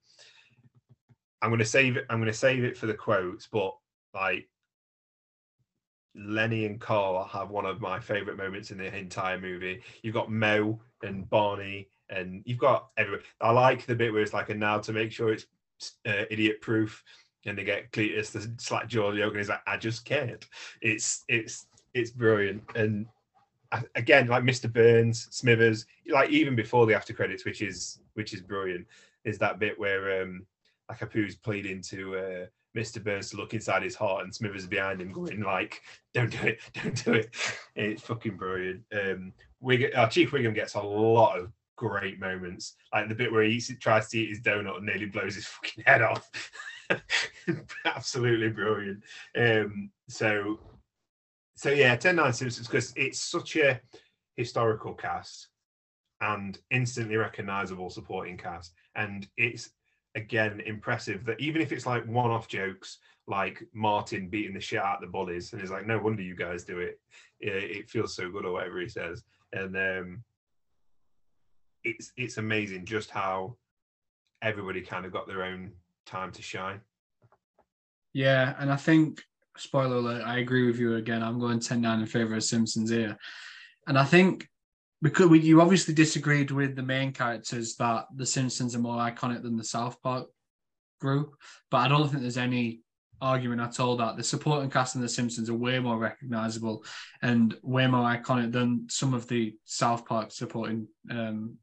I'm 1.42 1.50
going 1.50 1.60
to 1.60 1.66
save 1.66 1.98
it. 1.98 2.06
I'm 2.10 2.20
going 2.20 2.32
to 2.32 2.38
save 2.38 2.64
it 2.64 2.78
for 2.78 2.86
the 2.86 2.94
quotes, 2.94 3.48
but 3.48 3.74
like 4.14 4.48
Lenny 6.16 6.66
and 6.66 6.80
Carl 6.80 7.24
have 7.26 7.50
one 7.50 7.66
of 7.66 7.82
my 7.82 8.00
favorite 8.00 8.38
moments 8.38 8.72
in 8.72 8.78
the 8.78 8.96
entire 8.96 9.40
movie. 9.40 9.82
You've 10.04 10.14
got 10.14 10.32
Moe 10.32 10.80
and 11.02 11.28
Barney, 11.30 11.88
and 12.12 12.44
you've 12.46 12.60
got 12.60 12.90
everyone. 12.98 13.24
I 13.40 13.52
like 13.52 13.86
the 13.86 13.96
bit 13.96 14.14
where 14.14 14.22
it's 14.22 14.34
like, 14.34 14.50
and 14.50 14.60
now 14.60 14.78
to 14.80 14.94
make 14.94 15.12
sure 15.12 15.34
it's 15.34 15.46
uh, 16.06 16.26
idiot 16.30 16.62
proof, 16.62 17.04
and 17.46 17.58
they 17.58 17.64
get 17.64 17.92
Cletus 17.92 18.32
the 18.32 18.54
slack 18.60 18.88
jaw 18.88 19.14
joke, 19.14 19.32
and 19.32 19.38
he's 19.38 19.50
like, 19.50 19.62
"I 19.66 19.78
just 19.78 20.06
can't." 20.06 20.46
It's 20.82 21.24
it's 21.28 21.66
it's 21.94 22.12
brilliant, 22.12 22.64
and 22.76 23.08
again, 23.96 24.28
like 24.28 24.44
Mr. 24.44 24.72
Burns, 24.72 25.28
Smithers, 25.32 25.86
like 26.10 26.30
even 26.30 26.56
before 26.56 26.86
the 26.86 26.94
after 26.94 27.14
credits, 27.14 27.46
which 27.46 27.62
is 27.62 28.00
which 28.14 28.34
is 28.34 28.42
brilliant, 28.42 28.86
is 29.24 29.38
that 29.40 29.60
bit 29.60 29.80
where 29.80 30.22
um 30.22 30.46
like 30.90 31.00
Apu's 31.00 31.36
pleading 31.36 31.82
to 31.84 32.18
uh, 32.18 32.46
Mr. 32.78 33.04
Burns 33.04 33.30
to 33.30 33.38
look 33.38 33.54
inside 33.54 33.84
his 33.84 33.96
heart, 33.96 34.24
and 34.24 34.34
Smithers 34.34 34.68
behind 34.68 35.02
him 35.02 35.12
going 35.12 35.42
like, 35.42 35.82
"Don't 36.14 36.32
do 36.32 36.48
it, 36.48 36.60
don't 36.74 37.06
do 37.06 37.14
it." 37.14 37.36
It's 37.76 38.02
fucking 38.04 38.38
brilliant. 38.38 38.84
Um, 38.94 39.34
Wig- 39.60 39.94
uh, 39.96 40.08
Chief 40.08 40.32
Wiggum 40.32 40.56
gets 40.56 40.76
a 40.76 40.82
lot 40.82 41.40
of 41.40 41.52
great 41.82 42.20
moments, 42.20 42.76
like 42.94 43.10
the 43.10 43.16
bit 43.16 43.32
where 43.32 43.42
he 43.42 43.60
tries 43.60 44.08
to 44.08 44.20
eat 44.20 44.30
his 44.30 44.42
donut 44.42 44.78
and 44.78 44.86
nearly 44.86 45.08
blows 45.08 45.34
his 45.34 45.48
fucking 45.48 45.84
head 45.88 46.04
off. 46.04 46.30
Absolutely 47.86 48.50
brilliant. 48.50 49.02
Um, 49.36 49.90
so, 50.08 50.60
so 51.56 51.72
yeah, 51.72 51.96
Ten 51.96 52.18
Nine 52.18 52.34
Simpsons 52.34 52.68
because 52.68 52.94
it's 52.96 53.20
such 53.20 53.56
a 53.56 53.82
historical 54.36 54.94
cast 54.94 55.48
and 56.22 56.60
instantly 56.70 57.16
recognizable 57.16 57.90
supporting 57.90 58.38
cast, 58.38 58.74
and 58.96 59.28
it's 59.36 59.72
again 60.14 60.62
impressive 60.64 61.26
that 61.26 61.40
even 61.40 61.64
if 61.64 61.72
it's 61.72 61.88
like 61.88 62.06
one-off 62.06 62.48
jokes 62.48 63.00
like 63.26 63.64
Martin 63.74 64.28
beating 64.28 64.54
the 64.54 64.60
shit 64.60 64.84
out 64.84 64.98
of 64.98 65.02
the 65.02 65.08
bullies, 65.08 65.52
and 65.52 65.60
he's 65.60 65.72
like, 65.72 65.88
no 65.88 65.98
wonder 65.98 66.22
you 66.22 66.36
guys 66.36 66.64
do 66.64 66.78
it. 66.78 67.00
It, 67.40 67.78
it 67.78 67.90
feels 67.90 68.16
so 68.16 68.30
good, 68.30 68.46
or 68.46 68.54
whatever 68.54 68.80
he 68.80 68.88
says, 68.88 69.24
and 69.52 69.76
um, 69.76 70.24
it's 71.84 72.12
it's 72.18 72.38
amazing 72.38 72.86
just 72.86 73.10
how 73.10 73.58
everybody 74.42 74.82
kind 74.82 75.06
of 75.06 75.12
got 75.12 75.28
their 75.28 75.44
own 75.44 75.72
time 76.06 76.32
to 76.32 76.42
shine. 76.42 76.82
Yeah, 78.14 78.56
and 78.60 78.72
I 78.72 78.76
think 78.76 79.22
spoiler 79.58 79.98
alert, 79.98 80.24
I 80.26 80.40
agree 80.40 80.66
with 80.66 80.80
you 80.80 80.96
again. 80.96 81.24
I'm 81.24 81.40
going 81.40 81.60
10-9 81.60 82.00
in 82.00 82.06
favor 82.06 82.36
of 82.36 82.44
Simpsons 82.44 82.90
here. 82.90 83.18
And 83.88 83.98
I 83.98 84.04
think 84.04 84.48
because 85.02 85.28
we, 85.28 85.40
you 85.40 85.62
obviously 85.62 85.94
disagreed 85.94 86.52
with 86.52 86.76
the 86.76 86.84
main 86.84 87.12
characters 87.12 87.76
that 87.76 88.06
the 88.16 88.26
Simpsons 88.26 88.76
are 88.76 88.80
more 88.80 88.98
iconic 88.98 89.42
than 89.42 89.58
the 89.58 89.64
South 89.64 90.02
Park 90.02 90.28
group, 91.00 91.36
but 91.70 91.78
I 91.78 91.88
don't 91.88 92.08
think 92.10 92.22
there's 92.22 92.38
any 92.38 92.82
argument 93.20 93.62
at 93.62 93.80
all 93.80 93.96
that 93.98 94.18
the 94.18 94.24
supporting 94.24 94.70
cast 94.70 94.96
in 94.96 95.02
the 95.02 95.10
Simpsons 95.10 95.50
are 95.50 95.56
way 95.56 95.80
more 95.80 95.98
recognizable 95.98 96.84
and 97.22 97.56
way 97.62 97.88
more 97.88 98.04
iconic 98.04 98.52
than 98.52 98.88
some 98.90 99.14
of 99.14 99.28
the 99.28 99.56
South 99.66 100.06
Park 100.06 100.32
supporting 100.32 100.88
um, 101.10 101.58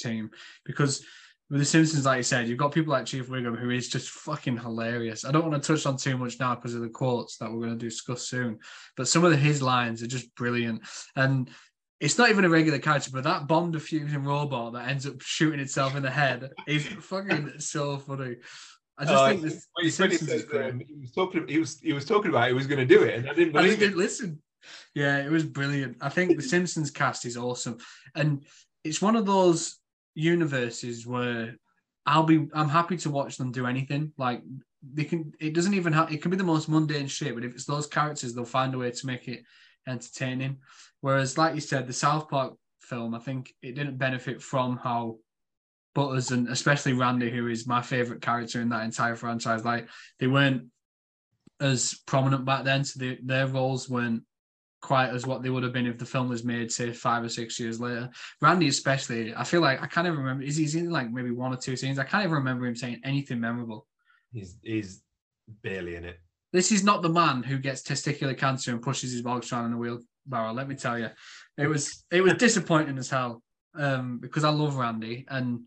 team 0.00 0.30
because 0.64 1.04
with 1.50 1.58
the 1.58 1.64
Simpsons, 1.64 2.06
like 2.06 2.18
you 2.18 2.22
said, 2.22 2.46
you've 2.46 2.58
got 2.58 2.72
people 2.72 2.92
like 2.92 3.06
Chief 3.06 3.28
Wiggum 3.28 3.58
who 3.58 3.70
is 3.70 3.88
just 3.88 4.10
fucking 4.10 4.56
hilarious. 4.56 5.24
I 5.24 5.32
don't 5.32 5.48
want 5.48 5.60
to 5.60 5.74
touch 5.74 5.84
on 5.84 5.96
too 5.96 6.16
much 6.16 6.38
now 6.38 6.54
because 6.54 6.74
of 6.74 6.80
the 6.80 6.88
quotes 6.88 7.38
that 7.38 7.50
we're 7.50 7.66
going 7.66 7.76
to 7.78 7.84
discuss 7.84 8.28
soon, 8.28 8.60
but 8.96 9.08
some 9.08 9.24
of 9.24 9.32
the, 9.32 9.36
his 9.36 9.60
lines 9.60 10.02
are 10.02 10.06
just 10.06 10.32
brilliant. 10.36 10.82
And 11.16 11.50
it's 11.98 12.16
not 12.16 12.30
even 12.30 12.44
a 12.44 12.48
regular 12.48 12.78
character, 12.78 13.10
but 13.12 13.24
that 13.24 13.48
bomb 13.48 13.72
diffusing 13.72 14.24
robot 14.24 14.72
that 14.72 14.88
ends 14.88 15.06
up 15.06 15.20
shooting 15.20 15.60
itself 15.60 15.96
in 15.96 16.02
the 16.02 16.10
head 16.10 16.50
is 16.66 16.86
fucking 16.86 17.54
so 17.58 17.98
funny. 17.98 18.36
I 18.96 19.04
just 19.04 19.16
uh, 19.16 19.28
think 19.28 19.42
this, 19.42 19.66
the 19.82 19.90
Simpsons 19.90 20.30
is 20.30 20.44
great. 20.44 20.70
Um, 20.70 20.80
he 20.80 20.94
was 21.00 21.12
talking. 21.12 21.48
He 21.48 21.58
was 21.58 21.80
he 21.80 21.92
was 21.92 22.04
talking 22.04 22.30
about 22.30 22.48
he 22.48 22.54
was 22.54 22.66
going 22.66 22.86
to 22.86 22.86
do 22.86 23.02
it, 23.02 23.14
and 23.14 23.30
I 23.30 23.34
didn't 23.34 23.52
believe 23.52 23.72
I 23.72 23.76
didn't 23.76 23.94
it. 23.94 23.96
Listen, 23.96 24.42
yeah, 24.94 25.18
it 25.18 25.30
was 25.30 25.44
brilliant. 25.44 25.96
I 26.02 26.10
think 26.10 26.36
the 26.36 26.42
Simpsons 26.42 26.90
cast 26.90 27.24
is 27.24 27.36
awesome, 27.36 27.78
and 28.14 28.44
it's 28.84 29.00
one 29.00 29.16
of 29.16 29.24
those 29.24 29.79
universes 30.20 31.06
where 31.06 31.56
I'll 32.06 32.24
be 32.24 32.48
I'm 32.54 32.68
happy 32.68 32.96
to 32.98 33.10
watch 33.10 33.36
them 33.36 33.52
do 33.52 33.66
anything. 33.66 34.12
Like 34.16 34.42
they 34.94 35.04
can 35.04 35.32
it 35.40 35.54
doesn't 35.54 35.74
even 35.74 35.92
have 35.92 36.12
it 36.12 36.22
can 36.22 36.30
be 36.30 36.36
the 36.36 36.44
most 36.44 36.68
mundane 36.68 37.06
shit, 37.06 37.34
but 37.34 37.44
if 37.44 37.54
it's 37.54 37.66
those 37.66 37.86
characters, 37.86 38.34
they'll 38.34 38.44
find 38.44 38.74
a 38.74 38.78
way 38.78 38.90
to 38.90 39.06
make 39.06 39.28
it 39.28 39.42
entertaining. 39.86 40.58
Whereas, 41.00 41.38
like 41.38 41.54
you 41.54 41.60
said, 41.60 41.86
the 41.86 41.92
South 41.92 42.28
Park 42.28 42.54
film, 42.80 43.14
I 43.14 43.18
think 43.18 43.54
it 43.62 43.74
didn't 43.74 43.98
benefit 43.98 44.42
from 44.42 44.76
how 44.76 45.18
Butters 45.94 46.30
and 46.30 46.48
especially 46.48 46.92
Randy, 46.92 47.30
who 47.30 47.48
is 47.48 47.66
my 47.66 47.82
favorite 47.82 48.22
character 48.22 48.60
in 48.60 48.68
that 48.68 48.84
entire 48.84 49.16
franchise, 49.16 49.64
like 49.64 49.88
they 50.18 50.28
weren't 50.28 50.66
as 51.60 51.94
prominent 52.06 52.44
back 52.44 52.64
then, 52.64 52.84
so 52.84 52.98
they, 53.00 53.18
their 53.22 53.46
roles 53.46 53.88
weren't 53.88 54.22
quite 54.80 55.10
as 55.10 55.26
what 55.26 55.42
they 55.42 55.50
would 55.50 55.62
have 55.62 55.72
been 55.72 55.86
if 55.86 55.98
the 55.98 56.06
film 56.06 56.28
was 56.28 56.44
made, 56.44 56.72
say, 56.72 56.92
five 56.92 57.22
or 57.22 57.28
six 57.28 57.58
years 57.60 57.80
later. 57.80 58.08
Randy, 58.40 58.68
especially, 58.68 59.34
I 59.34 59.44
feel 59.44 59.60
like 59.60 59.82
I 59.82 59.86
can't 59.86 60.06
even 60.06 60.18
remember. 60.18 60.42
Is 60.44 60.56
he 60.56 60.78
in 60.78 60.90
like 60.90 61.10
maybe 61.10 61.30
one 61.30 61.52
or 61.52 61.56
two 61.56 61.76
scenes? 61.76 61.98
I 61.98 62.04
can't 62.04 62.24
even 62.24 62.36
remember 62.36 62.66
him 62.66 62.76
saying 62.76 63.00
anything 63.04 63.40
memorable. 63.40 63.86
He's 64.32 64.56
he's 64.62 65.02
barely 65.62 65.96
in 65.96 66.04
it. 66.04 66.20
This 66.52 66.72
is 66.72 66.82
not 66.82 67.02
the 67.02 67.08
man 67.08 67.42
who 67.42 67.58
gets 67.58 67.82
testicular 67.82 68.36
cancer 68.36 68.72
and 68.72 68.82
pushes 68.82 69.12
his 69.12 69.22
Volkswagen 69.22 69.66
in 69.66 69.72
a 69.74 69.78
wheelbarrow. 69.78 70.52
Let 70.52 70.68
me 70.68 70.74
tell 70.74 70.98
you, 70.98 71.10
it 71.58 71.66
was 71.66 72.04
it 72.10 72.22
was 72.22 72.34
disappointing 72.38 72.98
as 72.98 73.10
hell 73.10 73.42
um, 73.74 74.18
because 74.18 74.44
I 74.44 74.50
love 74.50 74.76
Randy 74.76 75.26
and 75.28 75.60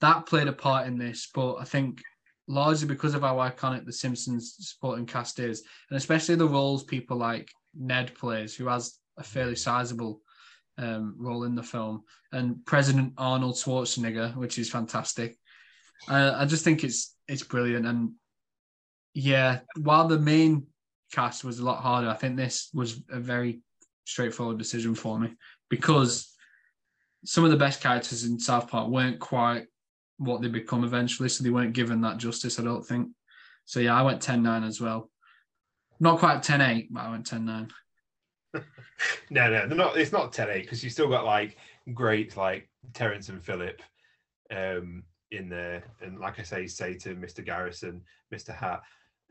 that 0.00 0.26
played 0.26 0.48
a 0.48 0.52
part 0.52 0.86
in 0.86 0.98
this. 0.98 1.28
But 1.32 1.56
I 1.56 1.64
think 1.64 2.02
largely 2.48 2.86
because 2.86 3.14
of 3.14 3.22
how 3.22 3.36
iconic 3.36 3.86
the 3.86 3.92
Simpsons 3.92 4.56
supporting 4.58 5.06
cast 5.06 5.38
is, 5.38 5.62
and 5.90 5.96
especially 5.96 6.34
the 6.34 6.46
roles 6.46 6.84
people 6.84 7.16
like 7.16 7.48
Ned 7.78 8.14
plays, 8.14 8.54
who 8.54 8.66
has 8.66 8.98
a 9.18 9.22
fairly 9.22 9.56
sizable 9.56 10.20
um, 10.78 11.14
role 11.18 11.44
in 11.44 11.54
the 11.54 11.62
film, 11.62 12.02
and 12.32 12.64
President 12.64 13.12
Arnold 13.18 13.56
Schwarzenegger, 13.56 14.34
which 14.36 14.58
is 14.58 14.70
fantastic. 14.70 15.36
Uh, 16.08 16.34
I 16.36 16.46
just 16.46 16.64
think 16.64 16.84
it's 16.84 17.14
it's 17.28 17.42
brilliant, 17.42 17.86
and 17.86 18.12
yeah, 19.14 19.60
while 19.76 20.08
the 20.08 20.18
main 20.18 20.66
cast 21.12 21.44
was 21.44 21.58
a 21.58 21.64
lot 21.64 21.82
harder, 21.82 22.08
I 22.08 22.14
think 22.14 22.36
this 22.36 22.70
was 22.72 23.02
a 23.10 23.20
very 23.20 23.60
straightforward 24.04 24.58
decision 24.58 24.94
for 24.94 25.18
me 25.18 25.34
because 25.68 26.34
some 27.24 27.44
of 27.44 27.50
the 27.50 27.56
best 27.56 27.80
characters 27.80 28.24
in 28.24 28.38
South 28.38 28.68
Park 28.68 28.88
weren't 28.88 29.20
quite 29.20 29.66
what 30.16 30.40
they 30.40 30.48
become 30.48 30.84
eventually, 30.84 31.28
so 31.28 31.44
they 31.44 31.50
weren't 31.50 31.72
given 31.72 32.00
that 32.00 32.18
justice. 32.18 32.58
I 32.58 32.64
don't 32.64 32.84
think. 32.84 33.08
So 33.64 33.80
yeah, 33.80 33.94
I 33.94 34.02
went 34.02 34.20
10-9 34.20 34.66
as 34.66 34.80
well. 34.80 35.10
Not 36.02 36.18
quite 36.18 36.38
10-8, 36.38 36.88
but 36.90 37.04
I 37.04 37.10
went 37.12 37.30
10-9. 37.30 37.70
no, 38.54 38.62
no, 39.30 39.68
they're 39.68 39.68
not. 39.68 39.96
It's 39.96 40.10
not 40.10 40.32
10-8 40.32 40.62
because 40.62 40.82
you've 40.82 40.92
still 40.92 41.08
got 41.08 41.24
like 41.24 41.56
great 41.94 42.36
like 42.36 42.68
Terrance 42.92 43.28
and 43.28 43.40
Phillip 43.40 43.80
um, 44.50 45.04
in 45.30 45.48
there, 45.48 45.84
and 46.00 46.18
like 46.18 46.40
I 46.40 46.42
say, 46.42 46.66
say 46.66 46.94
to 46.94 47.14
Mr. 47.14 47.46
Garrison, 47.46 48.02
Mr. 48.34 48.52
Hat. 48.52 48.82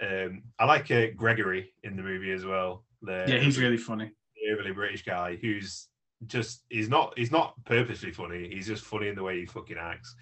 Um, 0.01 0.43
I 0.59 0.63
like 0.63 0.89
uh, 0.91 1.07
Gregory 1.13 1.73
in 1.83 1.97
the 1.97 2.03
movie 2.03 2.31
as 2.31 2.45
well. 2.45 2.85
The, 3.01 3.25
yeah, 3.27 3.39
he's 3.39 3.59
really 3.59 3.75
funny. 3.75 4.09
The 4.35 4.53
overly 4.53 4.71
British 4.71 5.03
guy 5.03 5.37
who's 5.41 5.89
just 6.25 6.63
he's 6.69 6.87
not 6.87 7.13
he's 7.17 7.33
not 7.33 7.53
purposely 7.65 8.13
funny. 8.13 8.47
He's 8.49 8.67
just 8.67 8.85
funny 8.85 9.09
in 9.09 9.15
the 9.15 9.23
way 9.23 9.41
he 9.41 9.45
fucking 9.45 9.77
acts. 9.77 10.15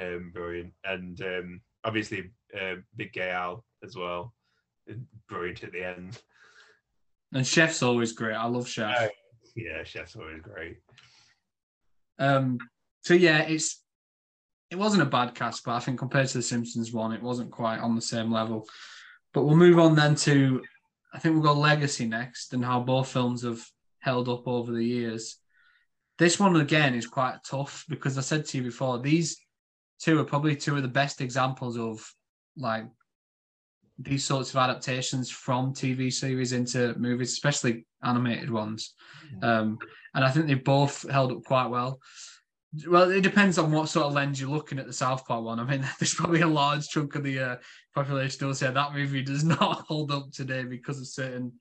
Um, 0.00 0.30
brilliant, 0.32 0.72
and 0.84 1.20
um, 1.20 1.60
obviously 1.82 2.30
uh, 2.54 2.76
Big 2.94 3.12
Gay 3.12 3.30
Al 3.30 3.64
as 3.82 3.96
well 3.96 4.35
brilliant 5.28 5.64
at 5.64 5.72
the 5.72 5.84
end. 5.84 6.18
And 7.32 7.46
Chef's 7.46 7.82
always 7.82 8.12
great. 8.12 8.34
I 8.34 8.46
love 8.46 8.68
Chef. 8.68 8.96
Uh, 8.96 9.08
yeah, 9.56 9.82
Chef's 9.84 10.16
always 10.16 10.40
great. 10.40 10.78
Um. 12.18 12.58
So 13.02 13.14
yeah, 13.14 13.42
it's 13.42 13.82
it 14.70 14.76
wasn't 14.76 15.02
a 15.02 15.06
bad 15.06 15.34
cast, 15.34 15.64
but 15.64 15.74
I 15.74 15.80
think 15.80 15.98
compared 15.98 16.28
to 16.28 16.38
the 16.38 16.42
Simpsons 16.42 16.92
one, 16.92 17.12
it 17.12 17.22
wasn't 17.22 17.50
quite 17.50 17.78
on 17.78 17.94
the 17.94 18.02
same 18.02 18.32
level. 18.32 18.66
But 19.32 19.44
we'll 19.44 19.56
move 19.56 19.78
on 19.78 19.94
then 19.94 20.14
to 20.16 20.62
I 21.12 21.18
think 21.18 21.34
we'll 21.34 21.54
go 21.54 21.58
Legacy 21.58 22.06
next 22.06 22.52
and 22.52 22.64
how 22.64 22.80
both 22.80 23.08
films 23.08 23.42
have 23.42 23.64
held 24.00 24.28
up 24.28 24.46
over 24.46 24.72
the 24.72 24.84
years. 24.84 25.38
This 26.18 26.38
one 26.38 26.56
again 26.56 26.94
is 26.94 27.06
quite 27.06 27.38
tough 27.48 27.84
because 27.88 28.18
I 28.18 28.20
said 28.20 28.46
to 28.46 28.58
you 28.58 28.64
before, 28.64 28.98
these 28.98 29.38
two 30.00 30.18
are 30.18 30.24
probably 30.24 30.56
two 30.56 30.76
of 30.76 30.82
the 30.82 30.88
best 30.88 31.20
examples 31.20 31.78
of 31.78 32.06
like 32.56 32.84
these 33.98 34.24
sorts 34.24 34.50
of 34.50 34.56
adaptations 34.56 35.30
from 35.30 35.72
TV 35.72 36.12
series 36.12 36.52
into 36.52 36.94
movies, 36.98 37.32
especially 37.32 37.86
animated 38.02 38.50
ones. 38.50 38.94
Um, 39.42 39.78
and 40.14 40.24
I 40.24 40.30
think 40.30 40.46
they 40.46 40.54
both 40.54 41.08
held 41.10 41.32
up 41.32 41.44
quite 41.44 41.66
well. 41.66 42.00
Well, 42.86 43.10
it 43.10 43.22
depends 43.22 43.58
on 43.58 43.72
what 43.72 43.88
sort 43.88 44.06
of 44.06 44.12
lens 44.12 44.40
you're 44.40 44.50
looking 44.50 44.78
at 44.78 44.86
the 44.86 44.92
South 44.92 45.26
Park 45.26 45.44
one. 45.44 45.60
I 45.60 45.64
mean, 45.64 45.80
there's 45.98 46.14
probably 46.14 46.42
a 46.42 46.46
large 46.46 46.88
chunk 46.88 47.14
of 47.14 47.22
the 47.22 47.38
uh, 47.38 47.56
population 47.94 48.38
who 48.40 48.46
will 48.46 48.54
say 48.54 48.70
that 48.70 48.94
movie 48.94 49.22
does 49.22 49.44
not 49.44 49.84
hold 49.88 50.12
up 50.12 50.30
today 50.30 50.64
because 50.64 50.98
of 50.98 51.06
certain 51.06 51.52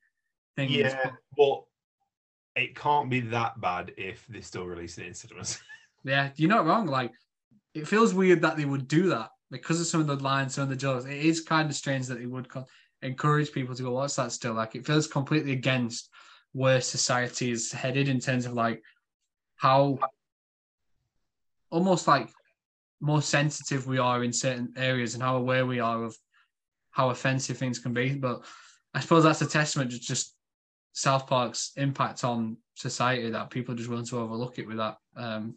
things. 0.58 0.72
Yeah, 0.72 1.12
but 1.38 1.64
it 2.56 2.76
can't 2.76 3.10
be 3.10 3.22
that 3.22 3.60
bad 3.62 3.94
if 3.98 4.26
they're 4.28 4.42
still 4.42 4.66
release 4.66 4.98
it 4.98 5.08
in 5.08 5.14
cinemas. 5.14 5.60
yeah, 6.04 6.30
you're 6.36 6.50
not 6.50 6.66
wrong. 6.66 6.86
Like, 6.86 7.12
it 7.74 7.88
feels 7.88 8.14
weird 8.14 8.42
that 8.42 8.58
they 8.58 8.66
would 8.66 8.88
do 8.88 9.10
that 9.10 9.30
because 9.52 9.80
of 9.80 9.88
some 9.88 10.02
of 10.02 10.08
the 10.08 10.16
lines, 10.16 10.56
some 10.56 10.64
of 10.64 10.70
the 10.70 10.76
jokes, 10.76 11.06
it 11.06 11.18
is 11.18 11.42
kind 11.42 11.70
of 11.70 11.76
strange 11.76 12.08
that 12.08 12.20
he 12.20 12.26
would 12.26 12.50
co- 12.50 12.66
encourage 13.02 13.52
people 13.52 13.76
to 13.76 13.84
go 13.84 13.92
watch 13.92 14.16
that 14.16 14.32
still. 14.32 14.54
Like 14.54 14.76
it 14.76 14.86
feels 14.86 15.08
completely 15.08 15.52
against 15.52 16.10
where 16.54 16.82
society 16.82 17.52
is 17.52 17.72
headed 17.72 18.08
in 18.08 18.20
terms 18.20 18.46
of 18.46 18.54
like 18.54 18.82
how 19.58 20.00
almost 21.70 22.08
like 22.08 22.30
more 23.02 23.22
sensitive 23.22 23.88
we 23.88 23.98
are 23.98 24.24
in 24.24 24.34
certain 24.34 24.74
areas 24.78 25.14
and 25.14 25.24
how 25.24 25.36
aware 25.36 25.66
we 25.66 25.80
are 25.80 26.04
of 26.04 26.16
how 26.92 27.10
offensive 27.10 27.58
things 27.58 27.78
can 27.78 27.94
be. 27.94 28.16
But 28.16 28.46
I 28.94 29.02
suppose 29.02 29.24
that's 29.24 29.42
a 29.42 29.48
testament 29.48 29.92
to 29.92 30.00
just 30.00 30.36
South 30.94 31.28
Park's 31.28 31.74
impact 31.76 32.24
on 32.24 32.58
society 32.74 33.30
that 33.30 33.50
people 33.50 33.74
are 33.74 33.78
just 33.78 33.90
willing 33.90 34.06
to 34.06 34.20
overlook 34.20 34.58
it 34.58 34.68
with 34.68 34.78
that 34.78 34.98
um, 35.18 35.56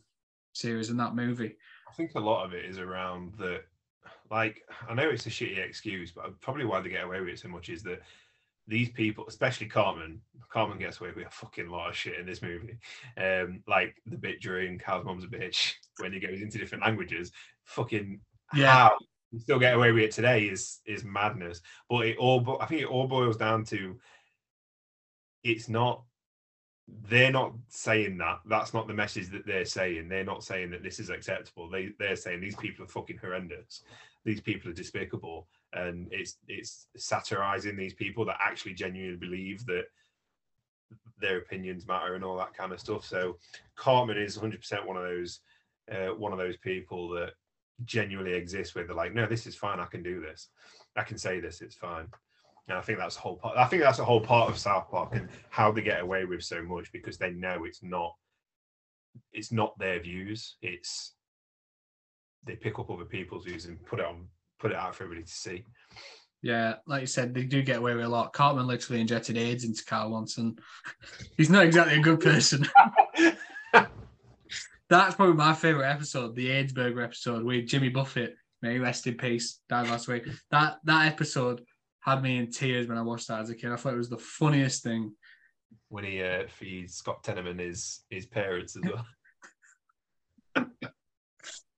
series 0.53 0.91
and 0.91 0.99
that 0.99 1.15
movie. 1.15 1.57
I 1.89 1.95
think 1.95 2.11
a 2.17 2.21
lot 2.21 2.45
of 2.45 2.53
it 2.53 2.65
is 2.65 2.79
around 2.79 3.35
that. 3.39 3.63
Like, 4.31 4.63
I 4.89 4.95
know 4.95 5.09
it's 5.09 5.27
a 5.27 5.31
shitty 5.31 5.59
excuse, 5.59 6.13
but 6.13 6.39
probably 6.41 6.65
why 6.65 6.81
they 6.81 6.91
get 6.91 7.05
away 7.05 7.21
with 7.21 7.31
it 7.31 7.39
so 7.39 7.49
much 7.49 7.69
is 7.69 7.83
that 7.85 8.01
these 8.67 8.91
people, 8.91 9.25
especially 9.27 9.67
Cartman, 9.67 10.21
Cartman 10.51 10.79
gets 10.79 11.01
away 11.01 11.11
with 11.17 11.27
a 11.27 11.31
fucking 11.31 11.71
lot 11.71 11.89
of 11.89 11.97
shit 11.97 12.19
in 12.19 12.27
this 12.27 12.43
movie. 12.43 12.79
Um, 13.17 13.63
like 13.67 13.97
the 14.05 14.19
bit 14.19 14.43
during 14.43 14.79
Kyle's 14.79 15.07
mom's 15.07 15.25
a 15.25 15.29
bitch 15.29 15.73
when 15.99 16.13
he 16.13 16.21
goes 16.21 16.43
into 16.43 16.59
different 16.59 16.85
languages. 16.85 17.33
Fucking 17.65 18.21
Yeah. 18.55 18.71
how 18.73 18.93
you 19.31 19.39
still 19.41 19.59
get 19.59 19.75
away 19.75 19.93
with 19.93 20.05
it 20.05 20.11
today 20.13 20.45
is 20.45 20.81
is 20.87 21.03
madness. 21.05 21.63
But 21.89 22.07
it 22.07 22.19
all, 22.19 22.59
I 22.61 22.67
think 22.67 22.83
it 22.83 22.89
all 22.89 23.07
boils 23.09 23.37
down 23.39 23.65
to 23.67 23.99
it's 25.43 25.69
not. 25.69 26.05
They're 27.09 27.33
not 27.33 27.53
saying 27.69 28.17
that. 28.19 28.41
That's 28.47 28.73
not 28.73 28.87
the 28.89 28.95
message 28.95 29.31
that 29.31 29.47
they're 29.47 29.67
saying. 29.67 30.09
They're 30.09 30.25
not 30.25 30.43
saying 30.43 30.71
that 30.71 30.83
this 30.83 30.99
is 30.99 31.11
acceptable. 31.11 31.69
They 31.69 31.91
they're 31.99 32.17
saying 32.17 32.41
these 32.41 32.57
people 32.57 32.85
are 32.85 32.89
fucking 32.89 33.19
horrendous. 33.19 33.83
These 34.25 34.41
people 34.41 34.71
are 34.71 34.75
despicable 34.75 35.49
and 35.73 36.09
it's 36.11 36.39
it's 36.49 36.87
satirizing 36.97 37.77
these 37.77 37.95
people 37.95 38.25
that 38.25 38.39
actually 38.41 38.75
genuinely 38.75 39.17
believe 39.17 39.65
that 39.67 39.85
their 41.21 41.39
opinions 41.39 41.87
matter 41.87 42.15
and 42.15 42.25
all 42.25 42.37
that 42.37 42.55
kind 42.55 42.73
of 42.73 42.81
stuff. 42.81 43.05
So 43.05 43.37
Cartman 43.77 44.17
is 44.17 44.39
100% 44.39 44.87
one 44.87 44.97
of 44.97 45.03
those 45.03 45.41
uh, 45.91 46.09
one 46.15 46.33
of 46.33 46.39
those 46.39 46.57
people 46.59 47.09
that 47.11 47.33
genuinely 47.85 48.35
exist 48.35 48.75
where 48.75 48.85
they're 48.85 48.95
like, 48.95 49.15
no, 49.15 49.27
this 49.27 49.47
is 49.47 49.55
fine. 49.55 49.81
I 49.81 49.87
can 49.87 50.03
do 50.03 50.21
this. 50.21 50.49
I 50.97 51.03
can 51.03 51.19
say 51.19 51.41
this. 51.41 51.61
It's 51.61 51.77
fine. 51.77 52.07
And 52.69 52.77
I 52.77 52.83
think 52.83 52.99
that's 52.99 53.15
the 53.15 53.23
whole 53.23 53.37
part. 53.37 53.57
I 53.57 53.65
think 53.65 53.83
that's 53.83 53.99
a 53.99 54.05
whole 54.05 54.21
part 54.21 54.51
of 54.51 54.59
South 54.59 54.91
Park 54.91 55.15
and 55.15 55.29
how 55.49 55.73
they 55.73 55.81
get 55.81 56.01
away 56.01 56.25
with 56.25 56.43
so 56.43 56.63
much 56.63 56.93
because 56.93 57.17
they 57.17 57.31
know 57.31 57.65
it's 57.65 57.83
not 57.83 58.15
it's 59.33 59.51
not 59.51 59.79
their 59.79 60.01
views. 60.01 60.57
It's 60.61 61.15
they 62.49 62.57
pick 62.57 62.79
up 62.79 62.91
other 62.91 63.05
people's 63.05 63.45
views 63.45 63.67
and 63.67 63.85
put 63.85 64.01
it 64.01 64.07
on 64.07 64.27
put 64.59 64.73
it 64.73 64.77
out 64.77 64.95
for 64.95 65.05
everybody 65.05 65.25
to 65.25 65.33
see. 65.33 65.63
Yeah, 66.43 66.77
like 66.87 67.01
you 67.01 67.07
said, 67.07 67.35
they 67.35 67.45
do 67.45 67.63
get 67.63 67.79
away 67.79 67.95
with 67.95 68.05
a 68.05 68.09
lot. 68.09 68.33
Cartman 68.33 68.67
literally 68.67 69.01
injected 69.01 69.37
AIDS 69.37 69.65
into 69.65 69.85
Carl 69.85 70.11
once, 70.11 70.39
and 70.39 70.59
he's 71.37 71.51
not 71.51 71.65
exactly 71.65 71.97
a 71.97 72.03
good 72.03 72.21
person. 72.21 72.67
That's 74.91 75.15
probably 75.17 75.35
my 75.35 75.53
favorite 75.53 75.91
episode, 75.91 76.35
the 76.35 76.51
AIDS 76.51 76.73
Burger 76.73 77.03
episode 77.03 77.45
with 77.45 77.67
Jimmy 77.67 77.91
Buffett. 77.91 78.37
May 78.63 78.75
he 78.75 78.79
rest 78.79 79.07
in 79.07 79.15
peace. 79.15 79.61
Died 79.69 79.89
last 79.89 80.09
week. 80.09 80.27
That 80.51 80.79
that 80.85 81.07
episode 81.07 81.63
had 82.01 82.23
me 82.23 82.39
in 82.39 82.51
tears 82.51 82.87
when 82.89 82.99
I 82.99 83.03
watched 83.03 83.29
that 83.29 83.41
as 83.41 83.51
a 83.51 83.55
kid. 83.55 83.71
I 83.71 83.77
thought 83.77 83.95
it 83.95 83.99
was 83.99 84.09
the 84.09 84.17
funniest 84.19 84.83
thing. 84.83 85.15
when 85.89 86.05
he 86.05 86.23
uh, 86.23 86.47
feeds 86.49 86.95
Scott 86.95 87.23
Tenorman 87.23 87.61
his 87.61 88.01
his 88.11 88.27
parents 88.27 88.77
as 88.77 88.83
well. 88.85 89.05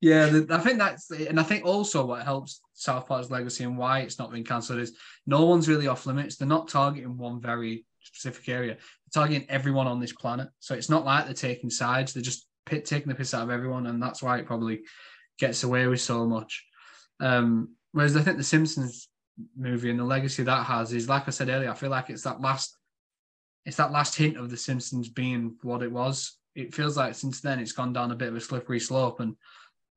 Yeah, 0.01 0.41
I 0.51 0.59
think 0.59 0.79
that's, 0.79 1.11
and 1.11 1.39
I 1.39 1.43
think 1.43 1.67
also 1.67 2.07
what 2.07 2.23
helps 2.25 2.63
South 2.73 3.07
Park's 3.07 3.31
legacy 3.31 3.65
and 3.65 3.77
why 3.77 4.01
it's 4.01 4.19
not 4.19 4.33
been 4.33 4.45
cancelled 4.45 4.81
is 4.81 4.97
no 5.27 5.45
one's 5.45 5.69
really 5.69 5.89
off 5.89 6.07
limits. 6.07 6.37
They're 6.37 6.49
not 6.49 6.69
targeting 6.69 7.19
one 7.19 7.39
very 7.41 7.85
specific 8.01 8.49
area. 8.49 8.75
They're 8.75 9.23
targeting 9.23 9.47
everyone 9.51 9.87
on 9.87 10.01
this 10.01 10.15
planet. 10.15 10.49
So 10.59 10.75
it's 10.75 10.89
not 10.89 11.05
like 11.05 11.27
they're 11.27 11.35
taking 11.35 11.69
sides. 11.69 12.15
They're 12.15 12.23
just 12.23 12.47
taking 12.67 13.09
the 13.09 13.15
piss 13.15 13.35
out 13.35 13.43
of 13.43 13.51
everyone, 13.51 13.87
and 13.89 14.03
that's 14.03 14.23
why 14.23 14.39
it 14.39 14.47
probably 14.47 14.81
gets 15.39 15.65
away 15.65 15.87
with 15.87 16.01
so 16.01 16.25
much. 16.27 16.65
Um, 17.21 17.75
whereas 17.93 18.17
I 18.17 18.23
think 18.23 18.39
the 18.39 18.45
Simpsons 18.45 19.09
movie 19.57 19.91
and 19.91 19.99
the 19.99 20.05
legacy 20.05 20.43
that 20.45 20.65
has 20.65 20.93
is, 20.95 21.09
like 21.09 21.27
I 21.27 21.31
said 21.31 21.51
earlier, 21.51 21.71
I 21.71 21.75
feel 21.75 21.91
like 21.91 22.09
it's 22.09 22.23
that 22.23 22.41
last, 22.41 22.77
it's 23.67 23.77
that 23.77 23.93
last 23.93 24.17
hint 24.17 24.39
of 24.39 24.49
the 24.49 24.57
Simpsons 24.57 25.11
being 25.11 25.57
what 25.63 25.83
it 25.83 25.93
was. 25.93 26.39
It 26.55 26.75
feels 26.75 26.97
like 26.97 27.15
since 27.15 27.41
then 27.41 27.59
it's 27.59 27.73
gone 27.73 27.93
down 27.93 28.13
a 28.13 28.17
bit 28.17 28.29
of 28.29 28.37
a 28.37 28.41
slippery 28.41 28.81
slope 28.81 29.21
and 29.21 29.37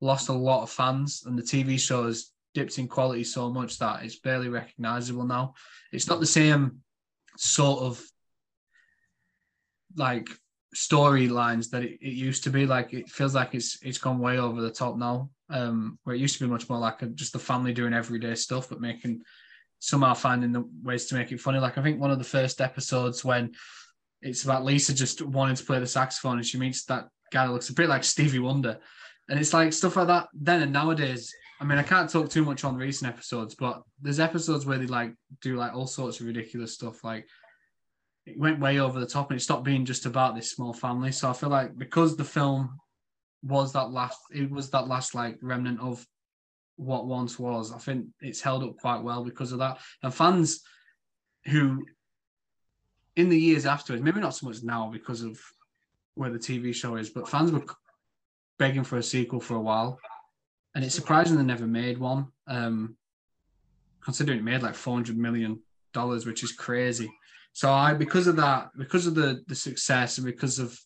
lost 0.04 0.28
a 0.28 0.32
lot 0.32 0.62
of 0.62 0.70
fans, 0.70 1.24
and 1.26 1.38
the 1.38 1.42
TV 1.42 1.78
show 1.78 2.06
has 2.06 2.30
dipped 2.52 2.78
in 2.78 2.86
quality 2.86 3.24
so 3.24 3.50
much 3.50 3.78
that 3.78 4.04
it's 4.04 4.20
barely 4.20 4.48
recognizable 4.48 5.24
now. 5.24 5.54
It's 5.92 6.08
not 6.08 6.20
the 6.20 6.26
same 6.26 6.80
sort 7.36 7.80
of 7.80 8.02
like 9.96 10.28
storylines 10.74 11.70
that 11.70 11.82
it, 11.82 11.98
it 12.00 12.14
used 12.14 12.44
to 12.44 12.50
be. 12.50 12.66
Like 12.66 12.92
it 12.92 13.08
feels 13.08 13.34
like 13.34 13.54
it's 13.54 13.78
it's 13.82 13.98
gone 13.98 14.18
way 14.18 14.38
over 14.38 14.60
the 14.60 14.70
top 14.70 14.96
now. 14.96 15.30
Um, 15.50 15.98
where 16.04 16.16
it 16.16 16.20
used 16.20 16.38
to 16.38 16.44
be 16.44 16.50
much 16.50 16.68
more 16.68 16.78
like 16.78 17.02
a, 17.02 17.06
just 17.06 17.32
the 17.32 17.38
family 17.38 17.72
doing 17.72 17.92
everyday 17.92 18.34
stuff, 18.34 18.68
but 18.68 18.80
making 18.80 19.22
somehow 19.78 20.14
finding 20.14 20.52
the 20.52 20.68
ways 20.82 21.06
to 21.06 21.14
make 21.14 21.32
it 21.32 21.40
funny. 21.40 21.58
Like 21.58 21.78
I 21.78 21.82
think 21.82 22.00
one 22.00 22.10
of 22.10 22.18
the 22.18 22.24
first 22.24 22.60
episodes 22.60 23.24
when 23.24 23.52
it's 24.22 24.44
about 24.44 24.64
Lisa 24.64 24.94
just 24.94 25.20
wanting 25.22 25.56
to 25.56 25.64
play 25.64 25.78
the 25.78 25.86
saxophone 25.86 26.38
and 26.38 26.46
she 26.46 26.58
meets 26.58 26.84
that 26.86 27.08
guy 27.30 27.46
that 27.46 27.52
looks 27.52 27.68
a 27.68 27.74
bit 27.74 27.88
like 27.88 28.04
Stevie 28.04 28.38
Wonder. 28.38 28.78
And 29.28 29.38
it's 29.38 29.54
like 29.54 29.72
stuff 29.72 29.96
like 29.96 30.08
that. 30.08 30.28
Then 30.34 30.62
and 30.62 30.72
nowadays, 30.72 31.32
I 31.60 31.64
mean, 31.64 31.78
I 31.78 31.82
can't 31.82 32.10
talk 32.10 32.28
too 32.30 32.44
much 32.44 32.64
on 32.64 32.76
recent 32.76 33.10
episodes, 33.12 33.54
but 33.54 33.82
there's 34.00 34.20
episodes 34.20 34.66
where 34.66 34.78
they 34.78 34.86
like 34.86 35.14
do 35.40 35.56
like 35.56 35.74
all 35.74 35.86
sorts 35.86 36.20
of 36.20 36.26
ridiculous 36.26 36.74
stuff. 36.74 37.02
Like 37.02 37.26
it 38.26 38.38
went 38.38 38.60
way 38.60 38.80
over 38.80 39.00
the 39.00 39.06
top 39.06 39.30
and 39.30 39.38
it 39.38 39.42
stopped 39.42 39.64
being 39.64 39.84
just 39.84 40.06
about 40.06 40.34
this 40.34 40.50
small 40.50 40.72
family. 40.72 41.12
So 41.12 41.30
I 41.30 41.32
feel 41.32 41.48
like 41.48 41.76
because 41.76 42.16
the 42.16 42.24
film 42.24 42.78
was 43.42 43.72
that 43.72 43.90
last, 43.90 44.18
it 44.30 44.50
was 44.50 44.70
that 44.70 44.88
last 44.88 45.14
like 45.14 45.38
remnant 45.42 45.80
of 45.80 46.04
what 46.76 47.06
once 47.06 47.38
was. 47.38 47.72
I 47.72 47.78
think 47.78 48.06
it's 48.20 48.40
held 48.40 48.64
up 48.64 48.76
quite 48.78 49.02
well 49.02 49.24
because 49.24 49.52
of 49.52 49.58
that. 49.58 49.78
And 50.02 50.12
fans 50.12 50.62
who, 51.46 51.84
in 53.16 53.28
the 53.28 53.38
years 53.38 53.64
afterwards, 53.64 54.02
maybe 54.02 54.20
not 54.20 54.34
so 54.34 54.48
much 54.48 54.62
now 54.62 54.90
because 54.92 55.22
of 55.22 55.38
where 56.14 56.30
the 56.30 56.38
TV 56.38 56.74
show 56.74 56.96
is, 56.96 57.10
but 57.10 57.28
fans 57.28 57.52
were 57.52 57.64
begging 58.58 58.84
for 58.84 58.98
a 58.98 59.02
sequel 59.02 59.40
for 59.40 59.54
a 59.54 59.60
while, 59.60 59.98
and 60.74 60.84
it's 60.84 60.94
surprising 60.94 61.36
they 61.36 61.42
never 61.42 61.66
made 61.66 61.98
one. 61.98 62.28
Um, 62.46 62.96
considering 64.02 64.38
it 64.38 64.44
made 64.44 64.62
like 64.62 64.74
four 64.74 64.94
hundred 64.94 65.16
million 65.16 65.60
dollars, 65.92 66.26
which 66.26 66.42
is 66.42 66.52
crazy. 66.52 67.10
So 67.52 67.72
I, 67.72 67.94
because 67.94 68.26
of 68.26 68.36
that, 68.36 68.70
because 68.76 69.06
of 69.06 69.14
the 69.14 69.42
the 69.46 69.54
success, 69.54 70.18
and 70.18 70.26
because 70.26 70.58
of 70.58 70.78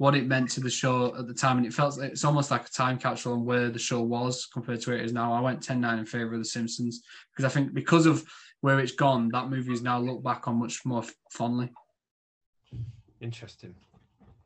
what 0.00 0.14
it 0.14 0.26
meant 0.26 0.50
to 0.50 0.60
the 0.60 0.70
show 0.70 1.14
at 1.14 1.26
the 1.26 1.34
time, 1.34 1.58
and 1.58 1.66
it 1.66 1.74
felt 1.74 2.00
it's 2.00 2.24
almost 2.24 2.50
like 2.50 2.66
a 2.66 2.70
time 2.70 2.98
capsule 2.98 3.34
on 3.34 3.44
where 3.44 3.68
the 3.68 3.78
show 3.78 4.00
was 4.00 4.46
compared 4.46 4.80
to 4.80 4.90
where 4.90 4.98
it 4.98 5.04
is 5.04 5.12
now. 5.12 5.30
I 5.34 5.40
went 5.40 5.60
10-9 5.60 5.98
in 5.98 6.06
favor 6.06 6.32
of 6.32 6.38
The 6.38 6.44
Simpsons 6.46 7.02
because 7.30 7.44
I 7.44 7.52
think 7.52 7.74
because 7.74 8.06
of 8.06 8.24
where 8.62 8.80
it's 8.80 8.92
gone, 8.92 9.28
that 9.32 9.50
movie 9.50 9.74
is 9.74 9.82
now 9.82 9.98
looked 9.98 10.24
back 10.24 10.48
on 10.48 10.58
much 10.58 10.86
more 10.86 11.04
fondly. 11.30 11.70
Interesting. 13.20 13.74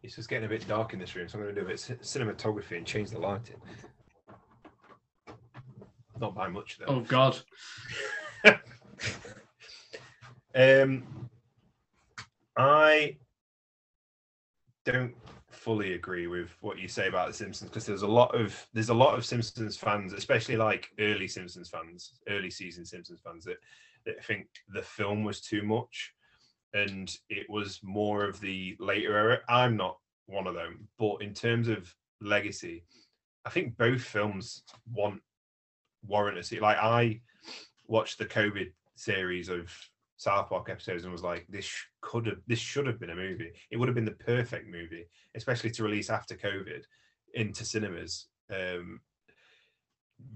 It's 0.04 0.16
just 0.16 0.28
getting 0.28 0.44
a 0.44 0.48
bit 0.48 0.68
dark 0.68 0.92
in 0.92 0.98
this 0.98 1.16
room, 1.16 1.28
so 1.28 1.38
I'm 1.38 1.44
going 1.44 1.54
to 1.54 1.60
do 1.62 1.66
a 1.66 1.70
bit 1.70 1.90
of 1.90 2.00
cinematography 2.02 2.76
and 2.76 2.86
change 2.86 3.10
the 3.10 3.18
lighting. 3.18 3.56
Not 6.20 6.34
by 6.34 6.48
much 6.48 6.78
though. 6.78 6.86
Oh 6.88 7.00
God. 7.00 7.38
Um, 10.56 11.02
I 12.56 13.16
don't 14.84 15.16
fully 15.50 15.94
agree 15.94 16.28
with 16.28 16.50
what 16.60 16.78
you 16.78 16.86
say 16.86 17.08
about 17.08 17.26
the 17.26 17.34
Simpsons 17.34 17.70
because 17.70 17.86
there's 17.86 18.02
a 18.02 18.06
lot 18.06 18.32
of 18.40 18.64
there's 18.72 18.90
a 18.90 18.94
lot 18.94 19.18
of 19.18 19.26
Simpsons 19.26 19.76
fans, 19.76 20.12
especially 20.12 20.56
like 20.56 20.90
early 21.00 21.26
Simpsons 21.26 21.68
fans, 21.68 22.20
early 22.28 22.50
season 22.50 22.86
Simpsons 22.86 23.18
fans 23.24 23.44
that 23.46 23.56
that 24.06 24.24
think 24.24 24.46
the 24.68 24.82
film 24.82 25.24
was 25.24 25.40
too 25.40 25.64
much 25.64 26.13
and 26.74 27.16
it 27.30 27.48
was 27.48 27.80
more 27.82 28.24
of 28.24 28.40
the 28.40 28.76
later 28.80 29.16
era. 29.16 29.40
I'm 29.48 29.76
not 29.76 29.98
one 30.26 30.46
of 30.46 30.54
them, 30.54 30.88
but 30.98 31.22
in 31.22 31.32
terms 31.32 31.68
of 31.68 31.94
legacy, 32.20 32.84
I 33.44 33.50
think 33.50 33.76
both 33.76 34.02
films 34.02 34.64
want 34.92 35.20
warrant 36.06 36.38
a 36.38 36.42
see. 36.42 36.60
Like 36.60 36.78
I 36.78 37.20
watched 37.86 38.18
the 38.18 38.26
COVID 38.26 38.72
series 38.96 39.48
of 39.48 39.72
South 40.16 40.48
Park 40.48 40.68
episodes 40.70 41.04
and 41.04 41.12
was 41.12 41.22
like, 41.22 41.46
this 41.48 41.70
could 42.00 42.26
have, 42.26 42.38
this 42.46 42.58
should 42.58 42.86
have 42.86 42.98
been 42.98 43.10
a 43.10 43.16
movie. 43.16 43.52
It 43.70 43.76
would 43.76 43.88
have 43.88 43.94
been 43.94 44.04
the 44.04 44.12
perfect 44.12 44.66
movie, 44.68 45.06
especially 45.34 45.70
to 45.72 45.84
release 45.84 46.10
after 46.10 46.34
COVID 46.34 46.82
into 47.34 47.64
cinemas. 47.64 48.26
Um, 48.50 49.00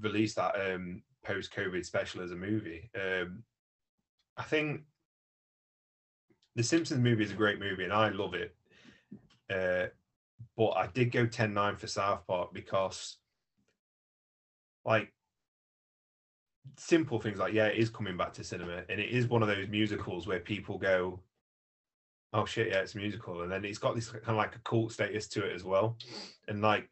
release 0.01 0.34
that 0.34 0.55
um, 0.55 1.03
post-COVID 1.24 1.84
special 1.84 2.22
as 2.22 2.32
a 2.32 2.36
movie. 2.36 2.91
Um, 2.95 3.43
I 4.36 4.43
think 4.43 4.82
the 6.59 6.65
Simpsons 6.65 7.01
movie 7.01 7.23
is 7.23 7.31
a 7.31 7.37
great 7.37 7.61
movie 7.61 7.85
and 7.85 7.93
I 7.93 8.09
love 8.09 8.35
it. 8.35 8.53
Uh, 9.49 9.87
but 10.57 10.71
I 10.71 10.89
did 10.89 11.13
go 11.13 11.25
10-9 11.25 11.79
for 11.79 11.87
South 11.87 12.27
Park 12.27 12.53
because, 12.53 13.19
like, 14.85 15.13
simple 16.77 17.21
things 17.21 17.39
like 17.39 17.55
yeah, 17.55 17.67
it 17.67 17.79
is 17.79 17.91
coming 17.91 18.17
back 18.17 18.33
to 18.35 18.45
cinema, 18.45 18.83
and 18.89 19.01
it 19.01 19.09
is 19.11 19.29
one 19.29 19.41
of 19.41 19.49
those 19.49 19.69
musicals 19.69 20.27
where 20.27 20.41
people 20.41 20.79
go, 20.79 21.21
"Oh 22.33 22.45
shit, 22.45 22.69
yeah, 22.69 22.81
it's 22.81 22.97
musical," 22.97 23.43
and 23.43 23.51
then 23.53 23.65
it's 23.65 23.79
got 23.79 23.95
this 23.95 24.11
kind 24.11 24.23
of 24.27 24.37
like 24.37 24.57
a 24.57 24.61
cult 24.61 24.93
status 24.93 25.29
to 25.29 25.47
it 25.47 25.55
as 25.55 25.65
well, 25.65 25.97
and 26.49 26.61
like. 26.61 26.91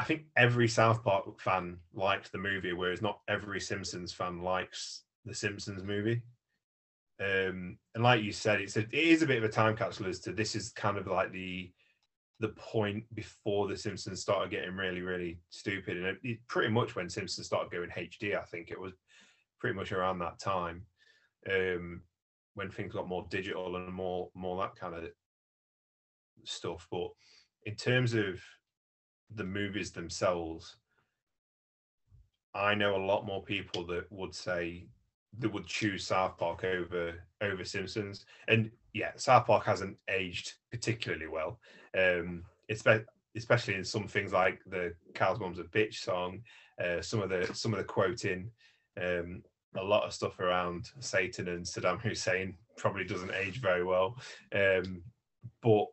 I 0.00 0.04
think 0.04 0.26
every 0.36 0.68
South 0.68 1.02
Park 1.02 1.40
fan 1.40 1.78
liked 1.92 2.30
the 2.30 2.38
movie, 2.38 2.72
whereas 2.72 3.02
not 3.02 3.18
every 3.26 3.58
Simpsons 3.60 4.12
fan 4.12 4.42
likes 4.42 5.02
the 5.24 5.34
Simpsons 5.34 5.82
movie. 5.82 6.22
Um, 7.20 7.78
and 7.94 8.04
like 8.04 8.22
you 8.22 8.32
said, 8.32 8.60
it's 8.60 8.76
a, 8.76 8.80
it 8.80 8.94
is 8.94 9.22
a 9.22 9.26
bit 9.26 9.38
of 9.38 9.44
a 9.44 9.52
time 9.52 9.76
capsule 9.76 10.06
as 10.06 10.20
to 10.20 10.32
this 10.32 10.54
is 10.54 10.70
kind 10.70 10.98
of 10.98 11.06
like 11.06 11.32
the 11.32 11.72
the 12.40 12.48
point 12.50 13.02
before 13.14 13.66
the 13.66 13.76
Simpsons 13.76 14.20
started 14.20 14.52
getting 14.52 14.76
really, 14.76 15.02
really 15.02 15.40
stupid, 15.50 15.96
and 15.96 16.06
it, 16.06 16.18
it 16.22 16.38
pretty 16.46 16.68
much 16.68 16.94
when 16.94 17.08
Simpsons 17.08 17.46
started 17.48 17.72
going 17.72 17.90
HD. 17.90 18.38
I 18.38 18.44
think 18.44 18.70
it 18.70 18.80
was 18.80 18.92
pretty 19.58 19.74
much 19.74 19.90
around 19.90 20.20
that 20.20 20.38
time 20.38 20.82
um, 21.50 22.02
when 22.54 22.70
things 22.70 22.94
got 22.94 23.08
more 23.08 23.26
digital 23.30 23.74
and 23.76 23.92
more 23.92 24.30
more 24.34 24.60
that 24.62 24.76
kind 24.76 24.94
of 24.94 25.10
stuff. 26.44 26.86
But 26.90 27.08
in 27.64 27.74
terms 27.74 28.14
of 28.14 28.40
the 29.34 29.44
movies 29.44 29.90
themselves, 29.90 30.76
I 32.54 32.74
know 32.74 32.96
a 32.96 33.04
lot 33.04 33.26
more 33.26 33.42
people 33.42 33.84
that 33.86 34.10
would 34.10 34.34
say 34.34 34.86
that 35.38 35.52
would 35.52 35.66
choose 35.66 36.06
South 36.06 36.36
Park 36.38 36.64
over 36.64 37.14
over 37.40 37.64
Simpsons. 37.64 38.24
And 38.48 38.70
yeah, 38.94 39.12
South 39.16 39.46
Park 39.46 39.64
hasn't 39.64 39.96
aged 40.08 40.54
particularly 40.70 41.26
well. 41.26 41.58
Um, 41.96 42.44
especially 42.70 43.04
especially 43.36 43.74
in 43.74 43.84
some 43.84 44.08
things 44.08 44.32
like 44.32 44.60
the 44.66 44.94
"Kyle's 45.14 45.38
Mom's 45.38 45.58
a 45.58 45.64
Bitch 45.64 45.94
song, 45.94 46.40
uh, 46.82 47.00
some 47.00 47.22
of 47.22 47.28
the 47.28 47.48
some 47.54 47.72
of 47.72 47.78
the 47.78 47.84
quoting, 47.84 48.50
um, 49.00 49.42
a 49.76 49.82
lot 49.82 50.04
of 50.04 50.12
stuff 50.12 50.38
around 50.40 50.90
Satan 51.00 51.48
and 51.48 51.64
Saddam 51.64 52.00
Hussein 52.00 52.56
probably 52.76 53.04
doesn't 53.04 53.34
age 53.34 53.60
very 53.60 53.84
well. 53.84 54.16
Um, 54.54 55.02
but 55.62 55.86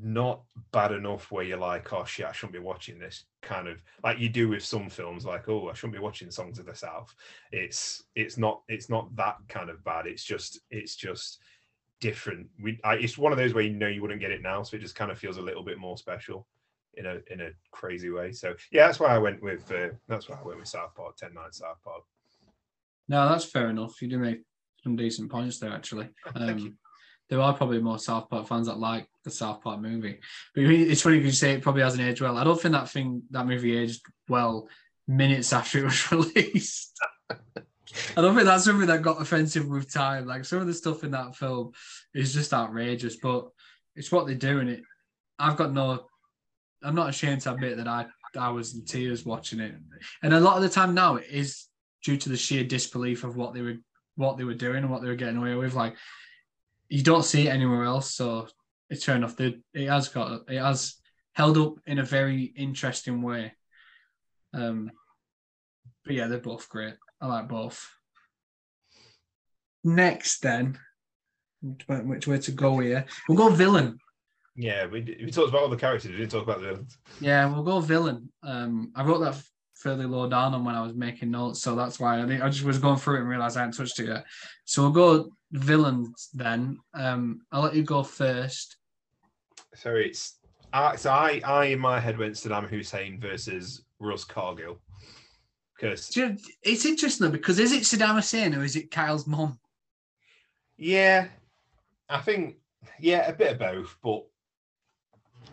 not 0.00 0.42
bad 0.72 0.92
enough 0.92 1.30
where 1.30 1.44
you're 1.44 1.58
like, 1.58 1.92
oh 1.92 2.04
shit, 2.04 2.26
I 2.26 2.32
shouldn't 2.32 2.54
be 2.54 2.58
watching 2.58 2.98
this 2.98 3.24
kind 3.42 3.68
of 3.68 3.82
like 4.02 4.18
you 4.18 4.28
do 4.28 4.48
with 4.48 4.64
some 4.64 4.88
films, 4.88 5.24
like, 5.24 5.48
oh, 5.48 5.68
I 5.68 5.74
shouldn't 5.74 5.94
be 5.94 6.02
watching 6.02 6.30
Songs 6.30 6.58
of 6.58 6.66
the 6.66 6.74
South. 6.74 7.14
It's 7.50 8.04
it's 8.14 8.38
not 8.38 8.62
it's 8.68 8.88
not 8.88 9.14
that 9.16 9.36
kind 9.48 9.70
of 9.70 9.84
bad. 9.84 10.06
It's 10.06 10.24
just 10.24 10.60
it's 10.70 10.96
just 10.96 11.40
different. 12.00 12.48
We 12.62 12.80
I, 12.84 12.94
it's 12.94 13.18
one 13.18 13.32
of 13.32 13.38
those 13.38 13.54
where 13.54 13.64
you 13.64 13.74
know 13.74 13.88
you 13.88 14.00
wouldn't 14.00 14.20
get 14.20 14.30
it 14.30 14.42
now, 14.42 14.62
so 14.62 14.76
it 14.76 14.80
just 14.80 14.94
kind 14.94 15.10
of 15.10 15.18
feels 15.18 15.36
a 15.36 15.42
little 15.42 15.64
bit 15.64 15.78
more 15.78 15.98
special 15.98 16.46
in 16.94 17.06
a 17.06 17.18
in 17.30 17.40
a 17.40 17.50
crazy 17.70 18.10
way. 18.10 18.32
So 18.32 18.54
yeah, 18.70 18.86
that's 18.86 19.00
why 19.00 19.08
I 19.08 19.18
went 19.18 19.42
with 19.42 19.70
uh, 19.70 19.88
that's 20.08 20.28
why 20.28 20.36
I 20.36 20.46
went 20.46 20.58
with 20.58 20.68
South 20.68 20.94
Park, 20.94 21.16
10 21.16 21.34
9 21.34 21.52
South 21.52 21.82
Park. 21.84 22.02
No, 23.08 23.28
that's 23.28 23.44
fair 23.44 23.68
enough. 23.68 24.00
You 24.00 24.08
do 24.08 24.18
make 24.18 24.40
some 24.82 24.96
decent 24.96 25.30
points 25.30 25.58
there 25.58 25.72
actually. 25.72 26.08
Um, 26.34 26.78
there 27.32 27.40
are 27.40 27.54
probably 27.54 27.80
more 27.80 27.98
South 27.98 28.28
Park 28.28 28.46
fans 28.46 28.66
that 28.66 28.78
like 28.78 29.08
the 29.24 29.30
South 29.30 29.62
Park 29.62 29.80
movie. 29.80 30.18
But 30.54 30.64
it's 30.64 31.00
funny 31.00 31.16
because 31.16 31.32
you 31.32 31.38
say 31.38 31.54
it 31.54 31.62
probably 31.62 31.80
hasn't 31.80 32.02
aged 32.02 32.20
well. 32.20 32.36
I 32.36 32.44
don't 32.44 32.60
think 32.60 32.72
that 32.72 32.90
thing 32.90 33.22
that 33.30 33.46
movie 33.46 33.74
aged 33.74 34.02
well 34.28 34.68
minutes 35.08 35.50
after 35.54 35.78
it 35.78 35.84
was 35.84 36.12
released. 36.12 36.94
I 37.24 38.20
don't 38.20 38.34
think 38.34 38.44
that's 38.44 38.64
something 38.64 38.86
that 38.86 39.00
got 39.00 39.22
offensive 39.22 39.66
with 39.66 39.90
time. 39.90 40.26
Like 40.26 40.44
some 40.44 40.58
of 40.58 40.66
the 40.66 40.74
stuff 40.74 41.04
in 41.04 41.12
that 41.12 41.34
film 41.34 41.72
is 42.12 42.34
just 42.34 42.52
outrageous, 42.52 43.16
but 43.16 43.48
it's 43.96 44.12
what 44.12 44.26
they 44.26 44.34
do 44.34 44.58
in 44.58 44.68
it. 44.68 44.82
I've 45.38 45.56
got 45.56 45.72
no 45.72 46.04
I'm 46.82 46.94
not 46.94 47.08
ashamed 47.08 47.40
to 47.42 47.54
admit 47.54 47.78
that 47.78 47.88
I 47.88 48.08
I 48.36 48.50
was 48.50 48.74
in 48.74 48.84
tears 48.84 49.24
watching 49.24 49.60
it. 49.60 49.74
And 50.22 50.34
a 50.34 50.40
lot 50.40 50.58
of 50.58 50.62
the 50.64 50.68
time 50.68 50.92
now 50.92 51.16
it 51.16 51.28
is 51.30 51.64
due 52.04 52.18
to 52.18 52.28
the 52.28 52.36
sheer 52.36 52.62
disbelief 52.62 53.24
of 53.24 53.36
what 53.36 53.54
they 53.54 53.62
were 53.62 53.78
what 54.16 54.36
they 54.36 54.44
were 54.44 54.52
doing 54.52 54.82
and 54.82 54.90
what 54.90 55.00
they 55.00 55.08
were 55.08 55.14
getting 55.14 55.38
away 55.38 55.54
with. 55.54 55.72
Like 55.72 55.96
you 56.88 57.02
don't 57.02 57.24
see 57.24 57.48
it 57.48 57.50
anywhere 57.50 57.84
else. 57.84 58.14
So 58.14 58.48
it's 58.90 59.04
fair 59.04 59.16
enough. 59.16 59.40
It 59.40 59.62
has 59.88 60.08
got 60.08 60.42
it 60.48 60.58
has 60.58 60.96
held 61.32 61.58
up 61.58 61.74
in 61.86 61.98
a 61.98 62.04
very 62.04 62.42
interesting 62.42 63.22
way. 63.22 63.52
Um, 64.54 64.90
but 66.04 66.14
yeah, 66.14 66.26
they're 66.26 66.38
both 66.38 66.68
great. 66.68 66.94
I 67.20 67.26
like 67.26 67.48
both. 67.48 67.88
Next, 69.84 70.42
then, 70.42 70.78
which 71.88 72.26
way 72.26 72.38
to 72.38 72.52
go 72.52 72.78
here? 72.78 73.04
We'll 73.28 73.38
go 73.38 73.48
villain. 73.48 73.98
Yeah, 74.54 74.86
we 74.86 75.00
we 75.24 75.30
talked 75.30 75.48
about 75.48 75.62
all 75.62 75.68
the 75.68 75.76
characters. 75.76 76.10
We 76.10 76.18
didn't 76.18 76.32
talk 76.32 76.42
about 76.42 76.60
the 76.60 76.66
villains. 76.66 76.98
Yeah, 77.20 77.50
we'll 77.50 77.62
go 77.62 77.80
villain. 77.80 78.30
Um, 78.42 78.92
I 78.94 79.02
wrote 79.02 79.20
that 79.20 79.42
fairly 79.76 80.04
low 80.04 80.28
down 80.28 80.54
on 80.54 80.64
when 80.64 80.74
I 80.74 80.82
was 80.82 80.94
making 80.94 81.30
notes, 81.30 81.62
so 81.62 81.74
that's 81.74 81.98
why 81.98 82.18
I, 82.18 82.46
I 82.46 82.48
just 82.48 82.64
was 82.64 82.78
going 82.78 82.98
through 82.98 83.16
it 83.16 83.20
and 83.20 83.28
realized 83.28 83.56
I 83.56 83.60
hadn't 83.60 83.76
touched 83.76 83.98
it 83.98 84.08
yet. 84.08 84.24
So 84.64 84.82
we'll 84.82 84.92
go 84.92 85.30
villains 85.52 86.28
then. 86.34 86.78
Um, 86.94 87.42
I'll 87.52 87.62
let 87.62 87.74
you 87.74 87.82
go 87.82 88.02
first. 88.02 88.76
So 89.74 89.94
it's 89.94 90.38
uh, 90.72 90.96
so 90.96 91.10
I 91.10 91.40
I 91.44 91.64
in 91.66 91.78
my 91.78 92.00
head 92.00 92.18
went 92.18 92.34
Saddam 92.34 92.68
Hussein 92.68 93.20
versus 93.20 93.84
Russ 93.98 94.24
Cargill. 94.24 94.80
Because 95.76 96.16
it's 96.62 96.84
interesting 96.84 97.26
though, 97.26 97.32
because 97.32 97.58
is 97.58 97.72
it 97.72 97.82
Saddam 97.82 98.14
Hussein 98.14 98.54
or 98.54 98.62
is 98.62 98.76
it 98.76 98.90
Kyle's 98.90 99.26
mom? 99.26 99.58
Yeah, 100.76 101.26
I 102.08 102.18
think 102.20 102.56
yeah, 102.98 103.28
a 103.28 103.32
bit 103.32 103.52
of 103.52 103.58
both, 103.58 103.96
but 104.02 104.24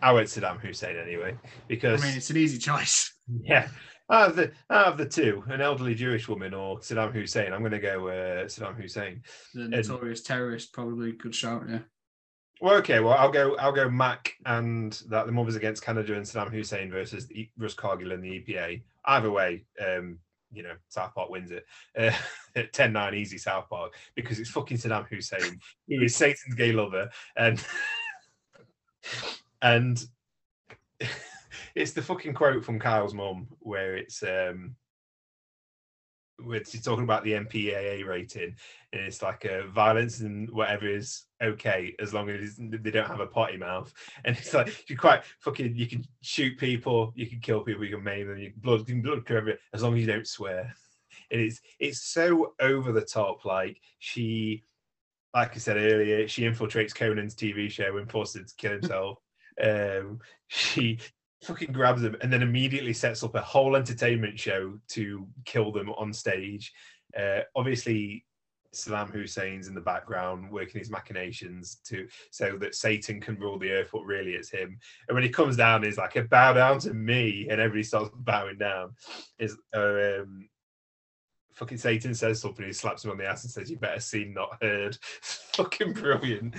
I 0.02 0.12
went 0.12 0.28
Saddam 0.28 0.60
Hussein 0.60 0.96
anyway 0.96 1.36
because 1.68 2.02
I 2.02 2.06
mean 2.06 2.16
it's 2.16 2.30
an 2.30 2.36
easy 2.36 2.58
choice. 2.58 3.14
Yeah, 3.44 3.68
out 4.10 4.30
of 4.30 4.36
the 4.36 4.50
out 4.70 4.86
of 4.86 4.98
the 4.98 5.06
two, 5.06 5.44
an 5.46 5.60
elderly 5.60 5.94
Jewish 5.94 6.28
woman 6.28 6.52
or 6.52 6.80
Saddam 6.80 7.12
Hussein, 7.12 7.52
I'm 7.52 7.60
going 7.60 7.70
to 7.70 7.78
go 7.78 8.08
uh, 8.08 8.44
Saddam 8.46 8.74
Hussein. 8.74 9.22
The 9.54 9.68
notorious 9.68 10.18
and, 10.18 10.26
terrorist, 10.26 10.72
probably 10.72 11.12
good 11.12 11.32
shout. 11.32 11.62
Yeah. 11.68 11.78
Well, 12.60 12.74
okay. 12.78 12.98
Well, 12.98 13.14
I'll 13.14 13.30
go. 13.30 13.56
I'll 13.56 13.72
go. 13.72 13.88
Mac 13.88 14.34
and 14.46 14.92
that 15.08 15.26
the 15.26 15.32
Mothers 15.32 15.54
Against 15.54 15.84
Canada 15.84 16.14
and 16.14 16.26
Saddam 16.26 16.50
Hussein 16.50 16.90
versus 16.90 17.28
the, 17.28 17.48
Russ 17.56 17.74
Cargill 17.74 18.12
and 18.12 18.22
the 18.22 18.40
EPA. 18.40 18.82
Either 19.04 19.30
way, 19.30 19.64
um, 19.80 20.18
you 20.52 20.62
know, 20.62 20.74
South 20.88 21.14
Park 21.14 21.30
wins 21.30 21.52
it. 21.52 21.64
Uh, 21.96 22.10
10-9 22.56 23.14
easy 23.14 23.38
South 23.38 23.68
Park 23.70 23.94
because 24.14 24.38
it's 24.38 24.50
fucking 24.50 24.76
Saddam 24.76 25.06
Hussein, 25.08 25.60
who 25.88 26.02
is 26.02 26.16
Satan's 26.16 26.54
gay 26.54 26.72
lover, 26.72 27.08
and 27.36 27.64
and 29.62 30.04
it's 31.74 31.92
the 31.92 32.02
fucking 32.02 32.34
quote 32.34 32.64
from 32.64 32.78
Kyle's 32.78 33.14
mum 33.14 33.48
where 33.60 33.96
it's 33.96 34.22
um 34.22 34.76
where 36.44 36.64
she's 36.64 36.82
talking 36.82 37.04
about 37.04 37.24
the 37.24 37.32
MPAA 37.32 38.06
rating, 38.06 38.54
and 38.92 39.02
it's 39.02 39.22
like 39.22 39.44
a 39.44 39.60
uh, 39.60 39.66
violence 39.68 40.20
and 40.20 40.50
whatever 40.50 40.88
is 40.88 41.24
okay 41.42 41.94
as 41.98 42.12
long 42.12 42.28
as 42.30 42.56
they 42.56 42.90
don't 42.90 43.08
have 43.08 43.20
a 43.20 43.26
potty 43.26 43.56
mouth. 43.56 43.92
And 44.24 44.36
it's 44.36 44.54
like 44.54 44.88
you 44.88 44.96
quite 44.96 45.22
fucking 45.40 45.74
you 45.76 45.86
can 45.86 46.04
shoot 46.22 46.58
people, 46.58 47.12
you 47.14 47.26
can 47.26 47.40
kill 47.40 47.60
people, 47.60 47.84
you 47.84 47.96
can 47.96 48.04
maim 48.04 48.28
them, 48.28 48.38
you 48.38 48.52
can 48.52 48.60
blood, 48.60 48.86
can 48.86 49.02
blood 49.02 49.24
cover 49.24 49.50
it 49.50 49.60
as 49.72 49.82
long 49.82 49.94
as 49.94 50.00
you 50.00 50.06
don't 50.06 50.26
swear. 50.26 50.74
And 51.30 51.40
it's 51.40 51.60
it's 51.78 52.02
so 52.02 52.54
over 52.60 52.92
the 52.92 53.02
top. 53.02 53.44
Like 53.44 53.80
she, 53.98 54.64
like 55.34 55.54
I 55.54 55.58
said 55.58 55.76
earlier, 55.76 56.26
she 56.28 56.42
infiltrates 56.42 56.94
Conan's 56.94 57.34
TV 57.34 57.70
show 57.70 57.98
and 57.98 58.10
forces 58.10 58.36
him 58.36 58.46
to 58.46 58.54
kill 58.56 58.72
himself. 58.72 59.18
Um, 59.62 60.20
she 60.48 60.98
fucking 61.42 61.72
grabs 61.72 62.02
them 62.02 62.16
and 62.20 62.32
then 62.32 62.42
immediately 62.42 62.92
sets 62.92 63.22
up 63.22 63.34
a 63.34 63.40
whole 63.40 63.76
entertainment 63.76 64.38
show 64.38 64.78
to 64.88 65.26
kill 65.44 65.72
them 65.72 65.90
on 65.90 66.12
stage. 66.12 66.72
Uh, 67.18 67.40
obviously, 67.56 68.24
Saddam 68.74 69.12
Hussein's 69.12 69.66
in 69.66 69.74
the 69.74 69.80
background 69.80 70.50
working 70.50 70.78
his 70.78 70.90
machinations 70.90 71.80
to 71.86 72.06
so 72.30 72.56
that 72.58 72.74
Satan 72.74 73.20
can 73.20 73.36
rule 73.36 73.58
the 73.58 73.72
earth, 73.72 73.90
but 73.92 74.04
really 74.04 74.32
it's 74.32 74.50
him. 74.50 74.78
And 75.08 75.14
when 75.14 75.24
he 75.24 75.30
comes 75.30 75.56
down, 75.56 75.82
he's 75.82 75.98
like, 75.98 76.28
"Bow 76.28 76.52
down 76.52 76.78
to 76.80 76.94
me," 76.94 77.48
and 77.50 77.60
everybody 77.60 77.82
starts 77.82 78.10
bowing 78.14 78.58
down. 78.58 78.94
Is 79.38 79.56
uh, 79.74 80.20
um, 80.20 80.48
fucking 81.52 81.78
Satan 81.78 82.14
says 82.14 82.40
something, 82.40 82.64
he 82.64 82.72
slaps 82.72 83.04
him 83.04 83.10
on 83.10 83.18
the 83.18 83.26
ass 83.26 83.42
and 83.42 83.50
says, 83.50 83.70
"You 83.70 83.76
better 83.76 84.00
seen, 84.00 84.34
not 84.34 84.62
heard." 84.62 84.96
fucking 85.22 85.94
brilliant. 85.94 86.54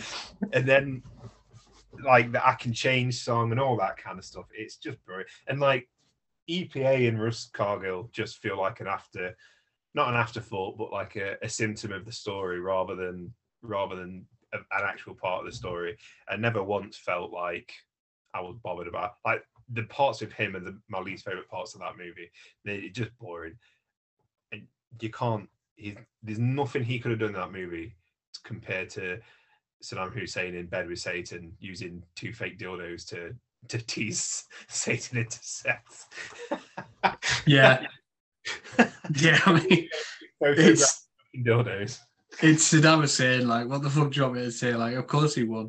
And 0.51 0.67
then 0.67 1.03
like 2.03 2.31
the 2.31 2.45
I 2.45 2.53
Can 2.55 2.73
Change 2.73 3.15
song 3.15 3.51
and 3.51 3.59
all 3.59 3.77
that 3.77 3.97
kind 3.97 4.17
of 4.17 4.25
stuff. 4.25 4.45
It's 4.53 4.77
just 4.77 5.03
brilliant. 5.05 5.29
And 5.47 5.59
like 5.59 5.87
EPA 6.49 7.07
and 7.07 7.21
Russ 7.21 7.49
Cargill 7.53 8.09
just 8.11 8.37
feel 8.37 8.59
like 8.59 8.79
an 8.79 8.87
after, 8.87 9.35
not 9.93 10.09
an 10.09 10.15
afterthought, 10.15 10.77
but 10.77 10.91
like 10.91 11.15
a, 11.15 11.35
a 11.41 11.49
symptom 11.49 11.91
of 11.91 12.05
the 12.05 12.11
story 12.11 12.59
rather 12.59 12.95
than 12.95 13.33
rather 13.61 13.95
than 13.95 14.25
a, 14.53 14.57
an 14.57 14.85
actual 14.85 15.15
part 15.15 15.39
of 15.39 15.45
the 15.45 15.55
story. 15.55 15.97
I 16.29 16.35
never 16.37 16.63
once 16.63 16.97
felt 16.97 17.31
like 17.31 17.71
I 18.33 18.41
was 18.41 18.57
bothered 18.63 18.87
about 18.87 19.15
like 19.25 19.43
the 19.73 19.83
parts 19.83 20.21
of 20.21 20.33
him 20.33 20.55
are 20.55 20.59
the, 20.59 20.77
my 20.89 20.99
least 20.99 21.25
favorite 21.25 21.49
parts 21.49 21.73
of 21.73 21.81
that 21.81 21.97
movie. 21.97 22.31
They're 22.65 22.89
just 22.89 23.17
boring, 23.19 23.57
and 24.51 24.63
you 24.99 25.09
can't. 25.09 25.49
He, 25.75 25.97
there's 26.21 26.39
nothing 26.39 26.83
he 26.83 26.99
could 26.99 27.11
have 27.11 27.19
done 27.19 27.29
in 27.29 27.35
that 27.35 27.51
movie 27.51 27.95
compared 28.43 28.89
to 28.91 29.19
Saddam 29.81 30.13
Hussein 30.13 30.55
in 30.55 30.67
bed 30.67 30.87
with 30.87 30.99
Satan 30.99 31.53
using 31.59 32.03
two 32.15 32.33
fake 32.33 32.59
dildos 32.59 33.07
to 33.09 33.35
to 33.67 33.77
tease 33.85 34.45
Satan 34.67 35.19
into 35.19 35.39
sex. 35.41 36.07
yeah. 37.45 37.85
yeah, 39.15 39.39
I 39.45 39.53
mean 39.53 39.89
it's 40.41 41.07
dildos. 41.35 41.99
It's 42.41 42.73
Saddam 42.73 43.01
Hussein, 43.01 43.47
like, 43.47 43.67
what 43.67 43.83
the 43.83 43.89
fuck 43.89 44.11
do 44.11 44.17
you 44.17 44.23
want 44.23 44.35
me 44.35 44.43
to 44.43 44.51
say? 44.51 44.73
Like, 44.73 44.95
of 44.95 45.05
course 45.05 45.35
he 45.35 45.43
won. 45.43 45.67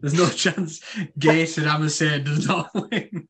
There's 0.00 0.14
no 0.14 0.28
chance 0.30 0.80
Gay 1.18 1.44
Saddam 1.44 1.80
Hussein 1.80 2.24
does 2.24 2.46
not 2.46 2.70
win. 2.74 3.28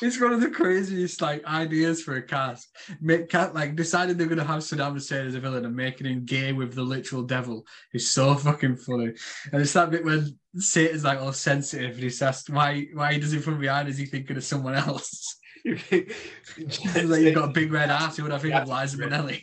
It's 0.00 0.20
one 0.20 0.32
of 0.32 0.40
the 0.40 0.50
craziest 0.50 1.20
like 1.20 1.44
ideas 1.44 2.02
for 2.02 2.16
a 2.16 2.22
cast. 2.22 2.68
Make 3.00 3.28
cat 3.28 3.54
like 3.54 3.76
decided 3.76 4.18
they're 4.18 4.26
gonna 4.26 4.44
have 4.44 4.60
Saddam 4.60 4.94
Hussein 4.94 5.26
as 5.26 5.34
a 5.34 5.40
villain 5.40 5.64
and 5.64 5.74
making 5.74 6.06
him 6.06 6.24
gay 6.24 6.52
with 6.52 6.74
the 6.74 6.82
literal 6.82 7.22
devil 7.22 7.66
is 7.92 8.10
so 8.10 8.34
fucking 8.34 8.76
funny. 8.76 9.12
And 9.52 9.62
it's 9.62 9.72
that 9.72 9.90
bit 9.90 10.04
when 10.04 10.38
Satan's 10.56 11.04
like 11.04 11.20
all 11.20 11.32
sensitive 11.32 11.92
and 11.92 12.02
he's 12.02 12.22
asked 12.22 12.50
why 12.50 12.86
why 12.94 13.14
he 13.14 13.20
does 13.20 13.32
it 13.32 13.42
from 13.42 13.60
behind, 13.60 13.88
is 13.88 13.98
he 13.98 14.06
thinking 14.06 14.36
of 14.36 14.44
someone 14.44 14.74
else? 14.74 15.36
like 15.64 15.82
you've 15.90 17.34
got 17.34 17.50
a 17.50 17.52
big 17.52 17.72
red 17.72 17.90
ass, 17.90 18.18
you 18.18 18.24
would 18.24 18.32
I 18.32 18.38
think 18.38 18.54
of 18.54 18.68
Liza 18.68 18.96
Minnelli? 18.98 19.42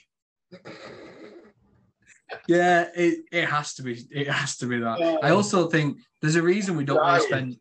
yeah, 2.48 2.88
it, 2.96 3.26
it 3.32 3.46
has 3.46 3.74
to 3.76 3.84
be. 3.84 4.00
It 4.12 4.28
has 4.28 4.58
to 4.58 4.68
be 4.68 4.80
that. 4.80 5.20
I 5.24 5.32
also 5.32 5.68
think 5.68 5.98
there's 6.22 6.36
a 6.36 6.42
reason 6.42 6.78
we 6.78 6.86
don't 6.86 6.98
want 6.98 7.22
to 7.22 7.28
spend. 7.28 7.58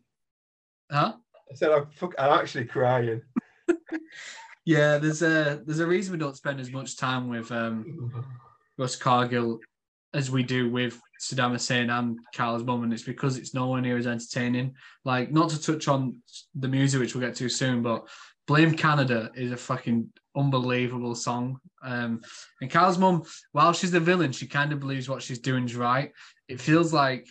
Huh? 0.91 1.13
I 1.55 1.57
said 1.57 1.71
I'm, 1.71 1.85
fuck, 1.91 2.13
I'm 2.19 2.37
actually 2.37 2.65
crying. 2.65 3.21
yeah, 4.65 4.97
there's 4.97 5.21
a 5.21 5.61
there's 5.65 5.79
a 5.79 5.87
reason 5.87 6.11
we 6.11 6.17
don't 6.17 6.35
spend 6.35 6.59
as 6.59 6.69
much 6.69 6.97
time 6.97 7.29
with 7.29 7.49
um, 7.49 8.25
Russ 8.77 8.97
Cargill 8.97 9.59
as 10.13 10.29
we 10.29 10.43
do 10.43 10.69
with 10.69 10.99
Saddam 11.21 11.51
Hussein 11.51 11.89
and 11.89 12.19
Carl's 12.35 12.65
mum, 12.65 12.83
and 12.83 12.91
it's 12.91 13.03
because 13.03 13.37
it's 13.37 13.53
nowhere 13.53 13.79
near 13.79 13.97
as 13.97 14.05
entertaining. 14.05 14.75
Like, 15.05 15.31
not 15.31 15.49
to 15.51 15.61
touch 15.61 15.87
on 15.87 16.21
the 16.55 16.67
music, 16.67 16.99
which 16.99 17.15
we'll 17.15 17.25
get 17.25 17.37
to 17.37 17.47
soon, 17.47 17.81
but 17.81 18.05
Blame 18.47 18.73
Canada 18.73 19.31
is 19.33 19.53
a 19.53 19.57
fucking 19.57 20.09
unbelievable 20.35 21.15
song. 21.15 21.57
Um, 21.81 22.21
and 22.59 22.69
Carl's 22.69 22.97
mum, 22.97 23.23
while 23.53 23.71
she's 23.71 23.91
the 23.91 24.01
villain, 24.01 24.33
she 24.33 24.45
kind 24.45 24.73
of 24.73 24.81
believes 24.81 25.07
what 25.07 25.23
she's 25.23 25.39
doing 25.39 25.63
is 25.63 25.75
right. 25.75 26.11
It 26.49 26.59
feels 26.59 26.91
like 26.91 27.29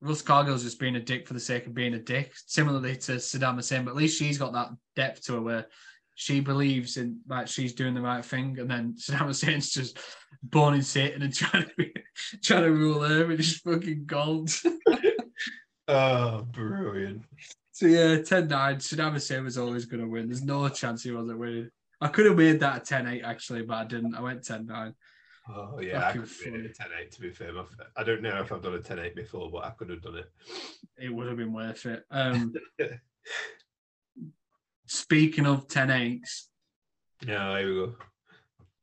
Russ 0.00 0.22
Cargill's 0.22 0.62
just 0.62 0.78
being 0.78 0.96
a 0.96 1.00
dick 1.00 1.26
for 1.26 1.34
the 1.34 1.40
sake 1.40 1.66
of 1.66 1.74
being 1.74 1.94
a 1.94 1.98
dick, 1.98 2.32
similarly 2.46 2.96
to 2.96 3.12
Saddam 3.12 3.56
Hussein, 3.56 3.84
but 3.84 3.92
at 3.92 3.96
least 3.96 4.18
she's 4.18 4.38
got 4.38 4.52
that 4.52 4.70
depth 4.94 5.24
to 5.24 5.34
her 5.34 5.40
where 5.40 5.66
she 6.14 6.40
believes 6.40 6.96
in 6.96 7.20
like 7.28 7.48
she's 7.48 7.74
doing 7.74 7.94
the 7.94 8.00
right 8.00 8.24
thing, 8.24 8.58
and 8.58 8.70
then 8.70 8.94
Saddam 8.98 9.26
Hussein's 9.26 9.70
just 9.70 9.98
born 10.42 10.74
in 10.74 10.82
Satan 10.82 11.22
and 11.22 11.34
trying 11.34 11.64
to 11.64 11.70
be, 11.76 11.92
trying 12.42 12.64
to 12.64 12.72
rule 12.72 13.00
her 13.00 13.26
with 13.26 13.38
his 13.38 13.58
fucking 13.58 14.04
gold. 14.06 14.50
oh, 15.88 16.42
brilliant. 16.42 17.22
So 17.72 17.86
yeah, 17.86 18.20
10 18.20 18.48
9. 18.48 18.76
Saddam 18.76 19.12
Hussein 19.12 19.44
was 19.44 19.58
always 19.58 19.84
going 19.84 20.02
to 20.02 20.08
win. 20.08 20.28
There's 20.28 20.42
no 20.42 20.68
chance 20.68 21.04
he 21.04 21.12
wasn't 21.12 21.38
winning. 21.38 21.70
I 22.00 22.08
could 22.08 22.26
have 22.26 22.36
made 22.36 22.60
that 22.60 22.82
a 22.82 22.84
10 22.84 23.06
8 23.06 23.22
actually, 23.22 23.62
but 23.62 23.74
I 23.74 23.84
didn't. 23.84 24.14
I 24.14 24.20
went 24.20 24.44
10 24.44 24.66
9. 24.66 24.94
Oh, 25.50 25.80
yeah, 25.80 26.06
I 26.06 26.12
could 26.12 26.22
have 26.22 26.32
made 26.44 26.60
it 26.60 26.70
a 26.70 26.74
10 26.74 26.86
8 27.00 27.12
to 27.12 27.20
be 27.20 27.30
fair. 27.30 27.52
I 27.96 28.04
don't 28.04 28.22
know 28.22 28.40
if 28.40 28.52
I've 28.52 28.62
done 28.62 28.74
a 28.74 28.80
10 28.80 28.98
8 28.98 29.16
before, 29.16 29.50
but 29.50 29.64
I 29.64 29.70
could 29.70 29.88
have 29.88 30.02
done 30.02 30.16
it. 30.16 30.30
It 30.98 31.12
would 31.12 31.26
have 31.26 31.38
been 31.38 31.52
worth 31.52 31.86
it. 31.86 32.04
Um, 32.10 32.52
speaking 34.86 35.46
of 35.46 35.68
10 35.68 35.88
8s, 35.88 36.42
yeah, 37.26 37.58
here 37.58 37.68
we 37.68 37.74
go. 37.86 37.94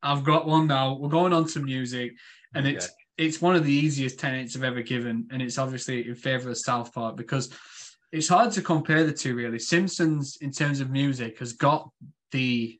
I've 0.02 0.24
got 0.24 0.46
one 0.46 0.66
now. 0.66 0.94
We're 0.94 1.08
going 1.08 1.32
on 1.32 1.46
to 1.48 1.60
music, 1.60 2.12
and 2.54 2.66
okay. 2.66 2.76
it's 2.76 2.88
it's 3.16 3.40
one 3.40 3.56
of 3.56 3.64
the 3.64 3.72
easiest 3.72 4.18
10 4.18 4.46
8s 4.46 4.56
I've 4.56 4.64
ever 4.64 4.82
given, 4.82 5.28
and 5.30 5.40
it's 5.40 5.58
obviously 5.58 6.08
in 6.08 6.14
favour 6.14 6.50
of 6.50 6.58
South 6.58 6.92
Park 6.92 7.16
because 7.16 7.50
it's 8.12 8.28
hard 8.28 8.52
to 8.52 8.62
compare 8.62 9.04
the 9.04 9.12
two 9.12 9.34
really. 9.34 9.58
Simpsons, 9.58 10.38
in 10.40 10.50
terms 10.50 10.80
of 10.80 10.90
music, 10.90 11.38
has 11.38 11.52
got 11.52 11.90
the 12.32 12.78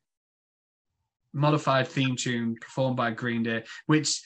modified 1.36 1.86
theme 1.86 2.16
tune 2.16 2.56
performed 2.60 2.96
by 2.96 3.10
Green 3.10 3.42
Day, 3.42 3.62
which 3.86 4.22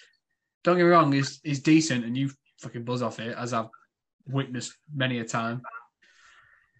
don't 0.62 0.76
get 0.76 0.84
me 0.84 0.90
wrong, 0.90 1.12
is 1.12 1.40
is 1.44 1.60
decent 1.60 2.04
and 2.04 2.16
you 2.16 2.30
fucking 2.60 2.84
buzz 2.84 3.02
off 3.02 3.18
it, 3.18 3.36
as 3.36 3.52
I've 3.52 3.68
witnessed 4.26 4.72
many 4.94 5.18
a 5.18 5.24
time. 5.24 5.60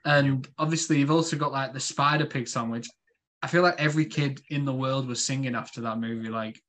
And 0.04 0.48
obviously 0.56 0.98
you've 0.98 1.10
also 1.10 1.36
got 1.36 1.52
like 1.52 1.72
the 1.72 1.80
Spider 1.80 2.26
Pig 2.26 2.48
song, 2.48 2.70
which 2.70 2.88
I 3.42 3.48
feel 3.48 3.62
like 3.62 3.80
every 3.80 4.06
kid 4.06 4.40
in 4.48 4.64
the 4.64 4.72
world 4.72 5.06
was 5.06 5.24
singing 5.24 5.54
after 5.54 5.80
that 5.82 5.98
movie. 5.98 6.28
Like 6.28 6.62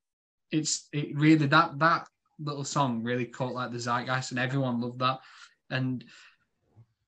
it's 0.50 0.88
it 0.92 1.16
really 1.16 1.46
that 1.46 1.78
that 1.78 2.08
little 2.38 2.64
song 2.64 3.02
really 3.02 3.26
caught 3.26 3.54
like 3.54 3.70
the 3.70 3.78
zeitgeist 3.78 4.32
and 4.32 4.40
everyone 4.40 4.80
loved 4.80 4.98
that. 4.98 5.20
And 5.70 6.04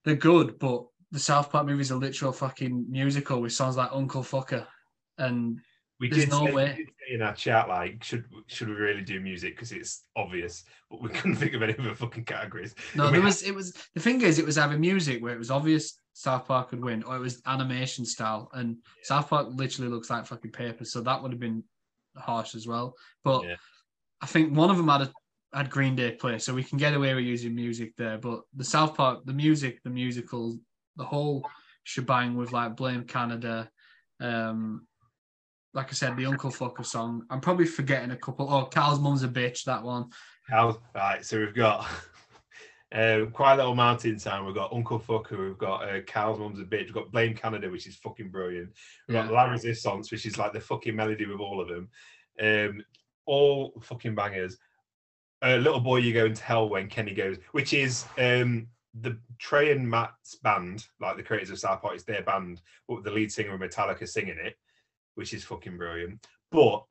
they're 0.04 0.14
good, 0.14 0.58
but 0.58 0.84
the 1.10 1.18
South 1.18 1.50
Park 1.50 1.66
movies 1.66 1.90
are 1.90 1.98
literal 1.98 2.32
fucking 2.32 2.86
musical 2.88 3.40
with 3.40 3.52
songs 3.52 3.76
like 3.76 3.90
Uncle 3.92 4.22
Fucker, 4.22 4.66
and 5.18 5.60
we 6.00 6.08
there's 6.08 6.24
did 6.24 6.30
no 6.30 6.46
say, 6.46 6.52
way 6.52 6.86
in 7.10 7.22
our 7.22 7.34
chat 7.34 7.68
like 7.68 8.02
should 8.02 8.24
should 8.46 8.68
we 8.68 8.74
really 8.74 9.02
do 9.02 9.20
music 9.20 9.54
because 9.54 9.72
it's 9.72 10.04
obvious, 10.16 10.64
but 10.90 11.02
we 11.02 11.08
couldn't 11.16 11.36
think 11.36 11.54
of 11.54 11.62
any 11.62 11.76
other 11.78 11.94
fucking 11.94 12.24
categories. 12.24 12.74
No, 12.94 13.10
there 13.10 13.22
was 13.22 13.42
it 13.42 13.54
was 13.54 13.72
the 13.94 14.00
thing 14.00 14.20
is 14.22 14.38
it 14.38 14.46
was 14.46 14.58
either 14.58 14.78
music 14.78 15.22
where 15.22 15.34
it 15.34 15.38
was 15.38 15.50
obvious 15.50 15.98
South 16.14 16.46
Park 16.46 16.70
would 16.70 16.82
win, 16.82 17.02
or 17.02 17.16
it 17.16 17.20
was 17.20 17.42
animation 17.46 18.04
style, 18.04 18.48
and 18.54 18.70
yeah. 18.70 19.02
South 19.02 19.28
Park 19.28 19.48
literally 19.50 19.90
looks 19.90 20.10
like 20.10 20.26
fucking 20.26 20.52
paper, 20.52 20.84
so 20.84 21.00
that 21.00 21.22
would 21.22 21.32
have 21.32 21.40
been 21.40 21.62
harsh 22.16 22.54
as 22.54 22.66
well. 22.66 22.94
But 23.22 23.44
yeah. 23.44 23.56
I 24.22 24.26
think 24.26 24.56
one 24.56 24.70
of 24.70 24.76
them 24.76 24.88
had 24.88 25.02
a 25.02 25.12
had 25.52 25.70
Green 25.70 25.96
Day 25.96 26.12
play, 26.12 26.38
so 26.38 26.54
we 26.54 26.64
can 26.64 26.78
get 26.78 26.94
away 26.94 27.14
with 27.14 27.24
using 27.24 27.54
music 27.54 27.94
there. 27.96 28.18
But 28.18 28.42
the 28.54 28.64
South 28.64 28.96
Park, 28.96 29.24
the 29.24 29.32
music, 29.32 29.80
the 29.82 29.90
musical, 29.90 30.58
the 30.96 31.04
whole 31.04 31.48
shebang 31.82 32.36
with 32.36 32.52
like 32.52 32.76
Blame 32.76 33.04
Canada, 33.04 33.68
um, 34.20 34.86
like 35.74 35.88
I 35.90 35.92
said, 35.92 36.16
the 36.16 36.26
Uncle 36.26 36.50
Fucker 36.50 36.86
song. 36.86 37.26
I'm 37.30 37.40
probably 37.40 37.66
forgetting 37.66 38.12
a 38.12 38.16
couple. 38.16 38.52
Oh, 38.52 38.64
Carl's 38.64 39.00
Mum's 39.00 39.24
a 39.24 39.28
Bitch, 39.28 39.64
that 39.64 39.82
one. 39.82 40.10
Right, 40.94 41.24
so 41.24 41.38
we've 41.38 41.54
got 41.54 41.86
uh, 42.92 43.26
Quiet 43.32 43.56
Little 43.56 43.74
Mountain 43.74 44.18
Town, 44.18 44.46
we've 44.46 44.54
got 44.54 44.72
Uncle 44.72 45.00
Fucker, 45.00 45.38
we've 45.38 45.58
got 45.58 45.88
uh, 45.88 46.00
Carl's 46.06 46.38
Mum's 46.38 46.60
a 46.60 46.64
Bitch, 46.64 46.84
we've 46.84 46.94
got 46.94 47.10
Blame 47.10 47.34
Canada, 47.34 47.68
which 47.68 47.86
is 47.86 47.96
fucking 47.96 48.30
brilliant. 48.30 48.70
We've 49.08 49.16
yeah. 49.16 49.24
got 49.24 49.32
La 49.32 49.44
Resistance, 49.44 50.10
which 50.10 50.26
is 50.26 50.38
like 50.38 50.52
the 50.52 50.60
fucking 50.60 50.94
melody 50.94 51.26
with 51.26 51.40
all 51.40 51.60
of 51.60 51.68
them. 51.68 51.88
Um, 52.40 52.84
all 53.26 53.72
fucking 53.82 54.14
bangers 54.14 54.58
uh, 55.42 55.56
little 55.56 55.80
boy 55.80 55.96
you 55.96 56.12
go 56.12 56.26
into 56.26 56.42
hell 56.42 56.68
when 56.68 56.88
kenny 56.88 57.14
goes 57.14 57.36
which 57.52 57.72
is 57.72 58.04
um 58.18 58.66
the 59.00 59.18
trey 59.38 59.72
and 59.72 59.88
matt's 59.88 60.36
band 60.36 60.86
like 61.00 61.16
the 61.16 61.22
creators 61.22 61.50
of 61.50 61.58
south 61.58 61.82
park 61.82 61.94
it's 61.94 62.04
their 62.04 62.22
band 62.22 62.60
but 62.88 63.02
the 63.04 63.10
lead 63.10 63.30
singer 63.30 63.54
of 63.54 63.60
metallica 63.60 64.08
singing 64.08 64.38
it 64.38 64.56
which 65.14 65.32
is 65.32 65.44
fucking 65.44 65.76
brilliant 65.76 66.24
but 66.50 66.84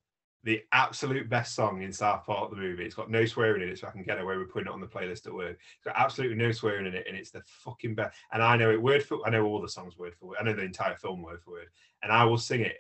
the 0.44 0.62
absolute 0.74 1.30
best 1.30 1.56
song 1.56 1.82
in 1.82 1.94
South 1.94 2.26
Park 2.26 2.50
the 2.50 2.58
movie. 2.58 2.84
It's 2.84 2.96
got 2.96 3.10
no 3.10 3.26
swearing 3.26 3.62
in 3.62 3.70
it, 3.70 3.80
so 3.80 3.88
I 3.88 3.92
can 3.92 4.04
get 4.04 4.20
away 4.20 4.36
with 4.36 4.52
putting 4.52 4.68
it 4.68 4.74
on 4.74 4.82
the 4.82 4.88
playlist 4.88 5.26
at 5.26 5.34
work. 5.34 5.58
It's 5.58 5.86
got 5.86 5.98
absolutely 5.98 6.36
no 6.36 6.52
swearing 6.52 6.86
in 6.86 6.94
it, 6.94 7.06
and 7.08 7.16
it's 7.16 7.32
the 7.32 7.42
fucking 7.46 7.96
best. 7.96 8.18
And 8.34 8.44
I 8.44 8.58
know 8.58 8.70
it 8.70 8.82
word 8.82 9.04
for 9.04 9.26
I 9.26 9.30
know 9.30 9.46
all 9.46 9.62
the 9.62 9.70
songs 9.70 9.98
word 9.98 10.16
for 10.16 10.28
word. 10.28 10.38
I 10.42 10.44
know 10.44 10.54
the 10.54 10.64
entire 10.64 10.96
film 10.96 11.22
word 11.22 11.42
for 11.42 11.52
word, 11.52 11.68
and 12.04 12.12
I 12.12 12.26
will 12.26 12.38
sing 12.38 12.60
it. 12.60 12.76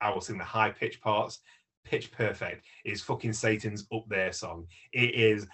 I 0.00 0.10
will 0.10 0.22
sing 0.22 0.38
the 0.38 0.44
high 0.44 0.70
pitch 0.70 1.02
parts, 1.02 1.40
pitch 1.84 2.10
perfect 2.12 2.64
is 2.84 3.02
fucking 3.02 3.34
Satan's 3.34 3.86
Up 3.94 4.04
There 4.08 4.32
song. 4.32 4.66
It 4.92 5.14
is 5.14 5.46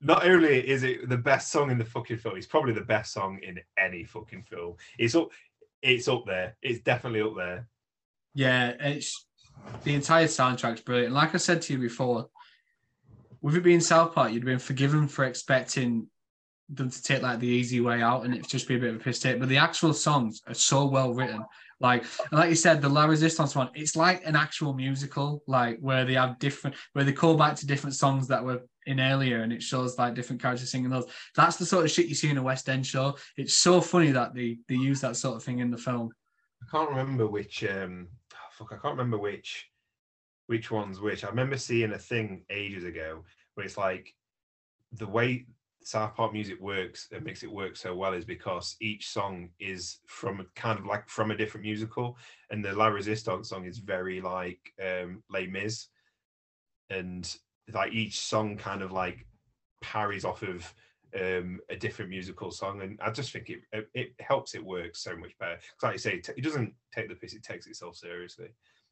not 0.00 0.26
only 0.26 0.66
is 0.66 0.84
it 0.84 1.08
the 1.08 1.18
best 1.18 1.52
song 1.52 1.70
in 1.70 1.78
the 1.78 1.84
fucking 1.84 2.18
film, 2.18 2.36
it's 2.36 2.46
probably 2.46 2.72
the 2.72 2.80
best 2.80 3.12
song 3.12 3.40
in 3.42 3.60
any 3.78 4.04
fucking 4.04 4.44
film. 4.44 4.76
It's 4.98 5.14
up 5.14 5.28
it's 5.82 6.08
up 6.08 6.24
there. 6.26 6.56
It's 6.62 6.80
definitely 6.80 7.20
up 7.20 7.36
there. 7.36 7.68
Yeah, 8.34 8.74
it's 8.78 9.26
the 9.84 9.94
entire 9.94 10.26
soundtrack's 10.26 10.82
brilliant. 10.82 11.14
Like 11.14 11.34
I 11.34 11.38
said 11.38 11.62
to 11.62 11.72
you 11.72 11.78
before, 11.78 12.28
with 13.40 13.56
it 13.56 13.62
being 13.62 13.80
South 13.80 14.14
Park, 14.14 14.32
you'd 14.32 14.44
been 14.44 14.58
forgiven 14.58 15.08
for 15.08 15.24
expecting 15.24 16.06
them 16.68 16.90
to 16.90 17.02
take 17.02 17.22
like 17.22 17.40
the 17.40 17.46
easy 17.46 17.80
way 17.80 18.02
out 18.02 18.24
and 18.24 18.34
it 18.34 18.46
just 18.46 18.68
be 18.68 18.76
a 18.76 18.78
bit 18.78 18.90
of 18.90 18.96
a 18.96 19.04
piss 19.04 19.20
take. 19.20 19.40
But 19.40 19.48
the 19.48 19.56
actual 19.56 19.94
songs 19.94 20.42
are 20.46 20.54
so 20.54 20.86
well 20.86 21.14
written 21.14 21.44
like, 21.80 22.04
like 22.32 22.50
you 22.50 22.56
said, 22.56 22.82
the 22.82 22.88
La 22.88 23.04
Resistance 23.04 23.54
one, 23.54 23.70
it's 23.74 23.94
like 23.94 24.22
an 24.26 24.34
actual 24.34 24.72
musical, 24.72 25.42
like 25.46 25.78
where 25.80 26.04
they 26.04 26.14
have 26.14 26.38
different, 26.38 26.76
where 26.92 27.04
they 27.04 27.12
call 27.12 27.36
back 27.36 27.54
to 27.56 27.66
different 27.66 27.94
songs 27.94 28.26
that 28.28 28.44
were 28.44 28.62
in 28.86 28.98
earlier, 28.98 29.42
and 29.42 29.52
it 29.52 29.62
shows 29.62 29.96
like 29.96 30.14
different 30.14 30.42
characters 30.42 30.70
singing 30.70 30.90
those. 30.90 31.06
That's 31.36 31.56
the 31.56 31.66
sort 31.66 31.84
of 31.84 31.90
shit 31.90 32.06
you 32.06 32.16
see 32.16 32.30
in 32.30 32.38
a 32.38 32.42
West 32.42 32.68
End 32.68 32.84
show. 32.84 33.16
It's 33.36 33.54
so 33.54 33.80
funny 33.80 34.10
that 34.10 34.34
they 34.34 34.58
they 34.68 34.74
use 34.74 35.00
that 35.02 35.16
sort 35.16 35.36
of 35.36 35.44
thing 35.44 35.60
in 35.60 35.70
the 35.70 35.78
film. 35.78 36.10
I 36.62 36.70
can't 36.70 36.90
remember 36.90 37.26
which. 37.26 37.64
um 37.64 38.08
oh, 38.34 38.36
Fuck, 38.52 38.72
I 38.72 38.76
can't 38.76 38.96
remember 38.96 39.18
which 39.18 39.70
which 40.46 40.70
one's 40.70 41.00
which. 41.00 41.24
I 41.24 41.28
remember 41.28 41.58
seeing 41.58 41.92
a 41.92 41.98
thing 41.98 42.44
ages 42.50 42.84
ago 42.84 43.22
where 43.54 43.66
it's 43.66 43.76
like 43.76 44.14
the 44.92 45.06
way 45.06 45.46
South 45.82 46.14
Park 46.14 46.32
music 46.32 46.58
works 46.60 47.08
and 47.12 47.24
makes 47.24 47.42
it 47.42 47.52
work 47.52 47.76
so 47.76 47.94
well 47.94 48.14
is 48.14 48.24
because 48.24 48.76
each 48.80 49.08
song 49.08 49.50
is 49.60 49.98
from 50.06 50.46
kind 50.56 50.78
of 50.78 50.86
like 50.86 51.08
from 51.08 51.30
a 51.30 51.36
different 51.36 51.64
musical, 51.64 52.16
and 52.50 52.64
the 52.64 52.72
La 52.72 52.86
Resistance 52.88 53.50
song 53.50 53.64
is 53.66 53.78
very 53.78 54.20
like 54.20 54.72
um 54.84 55.22
Les 55.30 55.46
Mis, 55.46 55.88
and 56.90 57.36
like 57.72 57.92
each 57.92 58.18
song 58.18 58.56
kind 58.56 58.82
of 58.82 58.90
like 58.90 59.26
parries 59.82 60.24
off 60.24 60.42
of 60.42 60.74
um 61.18 61.60
a 61.70 61.76
different 61.76 62.10
musical 62.10 62.50
song, 62.50 62.82
and 62.82 62.98
I 63.02 63.10
just 63.10 63.32
think 63.32 63.50
it 63.50 63.88
it, 63.94 64.12
helps 64.20 64.54
it 64.54 64.64
work 64.64 64.96
so 64.96 65.16
much 65.16 65.36
better. 65.38 65.56
Because 65.56 65.82
like 65.82 65.92
you 65.94 65.98
say, 65.98 66.22
it 66.36 66.44
doesn't 66.44 66.74
take 66.94 67.08
the 67.08 67.14
piss; 67.14 67.34
it 67.34 67.42
takes 67.42 67.66
itself 67.66 67.96
seriously. 67.96 68.48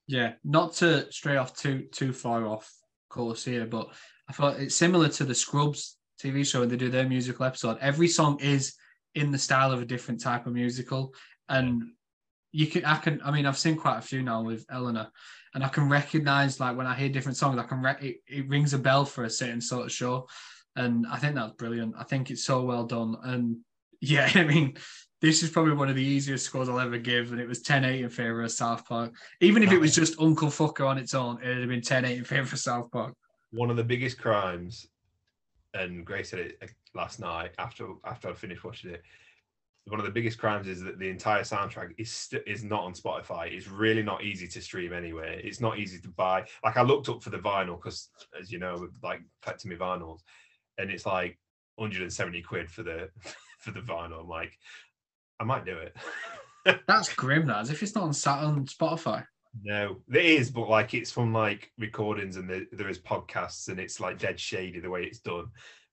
Yeah, 0.07 0.35
not 0.45 0.75
to 0.75 1.11
stray 1.13 1.37
off 1.37 1.57
too 1.57 1.87
too 1.93 2.13
far 2.13 2.47
off 2.47 2.73
course 3.09 3.45
here, 3.45 3.67
but 3.67 3.89
I 4.29 4.33
thought 4.33 4.61
it's 4.61 4.75
similar 4.75 5.09
to 5.09 5.25
the 5.25 5.35
Scrubs 5.35 5.97
TV 6.23 6.47
show 6.47 6.63
and 6.63 6.71
they 6.71 6.77
do 6.77 6.91
their 6.91 7.09
musical 7.09 7.45
episode, 7.45 7.79
every 7.81 8.09
song 8.09 8.41
is 8.41 8.75
in 9.15 9.31
the 9.31 9.39
style 9.39 9.73
of 9.73 9.83
a 9.83 9.87
different 9.87 10.21
type 10.21 10.47
of 10.47 10.53
musical. 10.53 11.15
And 11.49 11.83
you 12.53 12.67
can, 12.67 12.85
I 12.85 12.97
can, 12.97 13.21
I 13.25 13.31
mean, 13.31 13.47
I've 13.47 13.59
seen 13.59 13.77
quite 13.77 13.99
a 13.99 14.03
few 14.03 14.23
now 14.23 14.43
with 14.43 14.65
Eleanor, 14.71 15.11
and 15.55 15.65
I 15.65 15.69
can 15.69 15.89
recognize 15.89 16.61
like 16.61 16.77
when 16.77 16.87
I 16.87 16.95
hear 16.95 17.09
different 17.09 17.37
songs, 17.37 17.59
I 17.59 17.65
can 17.65 17.83
re- 17.83 17.97
it, 18.01 18.17
it 18.27 18.49
rings 18.49 18.75
a 18.75 18.79
bell 18.79 19.05
for 19.05 19.25
a 19.25 19.31
certain 19.31 19.61
sort 19.61 19.87
of 19.87 19.93
show, 19.93 20.27
and 20.77 21.07
I 21.11 21.19
think 21.19 21.35
that's 21.35 21.53
brilliant. 21.53 21.95
I 21.99 22.05
think 22.05 22.31
it's 22.31 22.45
so 22.45 22.63
well 22.63 22.85
done, 22.85 23.17
and 23.23 23.59
yeah, 24.01 24.31
I 24.35 24.45
mean, 24.45 24.77
this 25.21 25.43
is 25.43 25.51
probably 25.51 25.73
one 25.73 25.89
of 25.89 25.97
the 25.97 26.03
easiest 26.03 26.45
scores 26.45 26.69
I'll 26.69 26.81
ever 26.81 26.99
give, 26.99 27.33
and 27.33 27.41
it 27.41 27.49
was 27.49 27.63
10-8 27.63 28.01
in 28.01 28.11
favour 28.11 28.43
of 28.43 28.53
South 28.53 28.85
Park. 28.87 29.15
Even 29.41 29.63
if 29.63 29.73
it 29.73 29.79
was 29.79 29.95
just 29.95 30.21
Uncle 30.21 30.49
Fucker 30.49 30.87
on 30.87 30.99
its 30.99 31.15
own, 31.15 31.41
it'd 31.43 31.59
have 31.59 31.69
been 31.69 31.81
10-8 31.81 32.19
in 32.19 32.25
favour 32.25 32.55
of 32.55 32.59
South 32.59 32.91
Park. 32.91 33.15
One 33.51 33.71
of 33.71 33.77
the 33.77 33.85
biggest 33.85 34.19
crimes, 34.19 34.87
and 35.75 36.05
Grace 36.05 36.31
said 36.31 36.41
it 36.41 36.59
uh, 36.63 36.67
last 36.95 37.21
night 37.21 37.53
after 37.59 37.89
after 38.05 38.29
I 38.29 38.35
finished 38.35 38.65
watching 38.65 38.91
it. 38.91 39.03
One 39.89 40.01
of 40.01 40.07
the 40.07 40.13
biggest 40.13 40.39
crimes 40.39 40.67
is 40.67 40.83
that 40.83 40.99
the 40.99 41.09
entire 41.09 41.43
soundtrack 41.43 41.93
is 41.97 42.11
st- 42.11 42.43
is 42.45 42.65
not 42.65 42.83
on 42.83 42.93
Spotify. 42.93 43.53
It's 43.53 43.69
really 43.69 44.03
not 44.03 44.25
easy 44.25 44.49
to 44.49 44.61
stream 44.61 44.93
anywhere. 44.93 45.35
It's 45.35 45.61
not 45.61 45.79
easy 45.79 46.01
to 46.01 46.09
buy. 46.09 46.45
Like 46.65 46.77
I 46.77 46.83
looked 46.83 47.09
up 47.09 47.23
for 47.23 47.31
the 47.31 47.39
vinyl 47.39 47.77
because, 47.77 48.09
as 48.39 48.51
you 48.51 48.59
know, 48.59 48.89
like 49.03 49.21
collecting 49.43 49.71
me 49.71 49.77
vinyls, 49.77 50.21
and 50.79 50.91
it's 50.91 51.07
like 51.07 51.39
170 51.77 52.43
quid 52.43 52.71
for 52.71 52.83
the 52.83 53.11
for 53.59 53.71
the 53.71 53.81
vinyl. 53.81 54.21
I'm 54.21 54.29
like, 54.29 54.59
I 55.41 55.45
might 55.45 55.65
do 55.65 55.77
it. 55.77 55.97
That's 56.89 57.13
grim, 57.15 57.47
that 57.47 57.61
as 57.61 57.71
if 57.71 57.83
it's 57.83 57.95
not 57.95 58.05
on 58.05 58.13
sat 58.13 58.41
on 58.41 58.67
Spotify. 58.67 59.25
No, 59.63 59.97
it 60.13 60.25
is, 60.25 60.51
but 60.51 60.69
like 60.69 60.95
it's 60.95 61.11
from 61.11 61.33
like 61.33 61.71
recordings 61.79 62.37
and 62.37 62.49
the, 62.49 62.67
there 62.73 62.89
is 62.89 62.99
podcasts 62.99 63.69
and 63.69 63.79
it's 63.79 64.01
like 64.01 64.19
dead 64.19 64.39
shady 64.39 64.81
the 64.81 64.91
way 64.91 65.05
it's 65.05 65.21
done. 65.21 65.47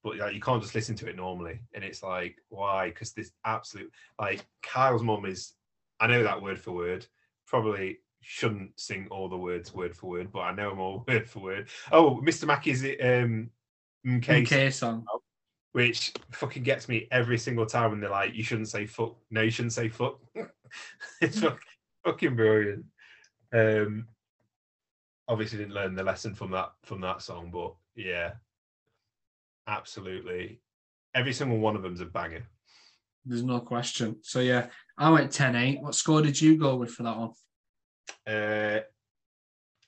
But 0.03 0.17
like, 0.17 0.34
you 0.34 0.41
can't 0.41 0.61
just 0.61 0.75
listen 0.75 0.95
to 0.97 1.07
it 1.07 1.15
normally. 1.15 1.61
And 1.73 1.84
it's 1.84 2.03
like, 2.03 2.36
why? 2.49 2.89
Because 2.89 3.13
this 3.13 3.31
absolute 3.45 3.91
like 4.19 4.45
Kyle's 4.61 5.03
mum 5.03 5.25
is 5.25 5.53
I 5.99 6.07
know 6.07 6.23
that 6.23 6.41
word 6.41 6.59
for 6.59 6.71
word. 6.71 7.05
Probably 7.47 7.99
shouldn't 8.21 8.79
sing 8.79 9.07
all 9.11 9.29
the 9.29 9.38
words 9.38 9.73
word 9.73 9.95
for 9.95 10.09
word, 10.09 10.31
but 10.31 10.39
I 10.39 10.53
know 10.53 10.69
them 10.69 10.79
all 10.79 11.05
word 11.07 11.29
for 11.29 11.39
word. 11.39 11.69
Oh, 11.91 12.21
Mr. 12.23 12.45
Mackey's 12.45 12.84
um 13.01 13.49
MK, 14.06 14.45
MK 14.45 14.74
song. 14.74 15.06
which 15.72 16.14
fucking 16.32 16.64
gets 16.64 16.88
me 16.89 17.08
every 17.12 17.38
single 17.38 17.66
time 17.66 17.91
when 17.91 17.99
they're 17.99 18.10
like, 18.10 18.34
you 18.34 18.43
shouldn't 18.43 18.70
say 18.70 18.86
fuck. 18.86 19.16
No, 19.32 19.41
you 19.41 19.49
shouldn't 19.49 19.74
say 19.74 19.89
fuck. 19.89 20.20
it's 21.22 21.39
fuck, 21.39 21.60
fucking 22.06 22.36
brilliant. 22.36 22.86
Um, 23.54 24.08
obviously 25.28 25.60
didn't 25.60 25.74
learn 25.74 25.95
the 25.95 26.04
lesson 26.04 26.34
from 26.34 26.51
that 26.51 26.72
from 26.84 27.01
that 27.01 27.22
song, 27.22 27.49
but 27.51 27.74
yeah, 27.95 28.34
absolutely. 29.68 30.60
Every 31.16 31.34
single 31.34 31.60
one 31.60 31.76
of 31.76 31.84
them's 31.84 32.01
a 32.01 32.06
banger. 32.06 32.47
There's 33.26 33.43
no 33.43 33.60
question. 33.60 34.18
So 34.22 34.39
yeah, 34.39 34.68
I 34.97 35.10
went 35.10 35.32
10-8. 35.32 35.82
What 35.82 35.95
score 35.95 36.22
did 36.22 36.41
you 36.41 36.58
go 36.58 36.76
with 36.76 36.91
for 36.91 37.04
that 37.04 37.18
one? 37.18 37.32
Uh, 38.28 38.82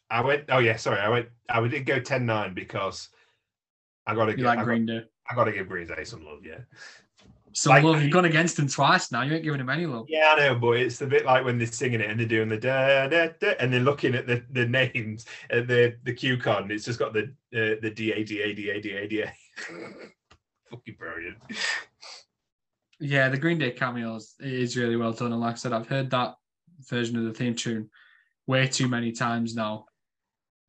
I 0.10 0.22
went. 0.22 0.46
Oh 0.50 0.60
yeah, 0.60 0.78
sorry. 0.78 1.00
I 1.00 1.10
went. 1.10 1.30
I 1.50 1.68
did 1.68 1.86
go 1.86 2.00
10-9 2.00 2.54
because 2.54 3.10
I 4.08 4.14
got 4.16 4.26
to 4.26 4.32
You 4.32 4.38
get. 4.38 4.46
like 4.46 4.60
I, 4.60 4.64
Green 4.64 4.86
got, 4.86 4.94
Day? 4.94 5.04
I 5.30 5.36
got 5.36 5.44
to 5.46 5.52
give 5.52 5.68
Green 5.68 5.88
Day 5.88 6.04
some 6.04 6.24
love. 6.26 6.40
Yeah. 6.44 6.60
So 7.54 7.70
like- 7.70 7.84
love, 7.84 8.02
you've 8.04 8.12
gone 8.12 8.26
against 8.26 8.60
him 8.60 8.68
twice 8.68 9.12
now. 9.12 9.22
You 9.22 9.34
ain't 9.34 9.44
giving 9.44 9.62
him 9.62 9.70
any 9.70 9.86
love. 9.86 10.08
Yeah, 10.10 10.34
I 10.36 10.40
know, 10.48 10.56
but 10.56 10.72
it's 10.78 11.02
a 11.02 11.08
bit 11.08 11.26
like 11.26 11.46
when 11.46 11.58
they're 11.58 11.68
singing 11.68 12.02
it 12.02 12.10
and 12.10 12.20
they're 12.20 12.28
doing 12.28 12.50
the 12.50 12.58
da 12.58 13.08
da 13.08 13.30
da, 13.40 13.54
and 13.60 13.72
they're 13.72 13.80
looking 13.80 14.14
at 14.14 14.28
the, 14.28 14.44
the 14.52 14.66
names 14.66 15.26
at 15.50 15.68
the 15.68 15.96
the 16.04 16.14
cue 16.14 16.38
card, 16.38 16.64
and 16.64 16.72
it's 16.72 16.84
just 16.86 17.00
got 17.00 17.14
the 17.14 17.24
uh, 17.56 17.80
the 17.82 17.92
D 17.96 18.12
A 18.12 18.24
D 18.26 18.42
A 18.42 18.54
D 18.54 18.70
A 18.72 18.82
D 18.82 18.92
A 18.92 19.08
D 19.08 19.22
A. 19.22 19.34
Fucking 20.70 20.96
brilliant. 21.00 21.38
Yeah, 23.00 23.30
the 23.30 23.38
Green 23.38 23.58
Day 23.58 23.72
cameos 23.72 24.36
is 24.40 24.76
really 24.78 24.96
well 24.96 25.14
done. 25.14 25.32
And 25.32 25.42
like 25.42 25.54
I 25.54 25.58
said, 25.58 25.74
I've 25.74 25.88
heard 25.88 26.10
that 26.12 26.36
version 26.90 27.18
of 27.18 27.24
the 27.26 27.34
theme 27.34 27.56
tune 27.56 27.90
way 28.48 28.68
too 28.68 28.88
many 28.88 29.12
times 29.12 29.56
now 29.56 29.86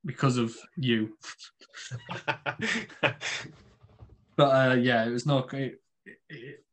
because 0.06 0.38
of 0.38 0.56
you. 0.76 1.16
But 4.36 4.70
uh, 4.70 4.74
yeah, 4.74 5.06
it 5.06 5.10
was 5.10 5.26
no. 5.26 5.38
It, 5.52 5.80
it, 6.28 6.64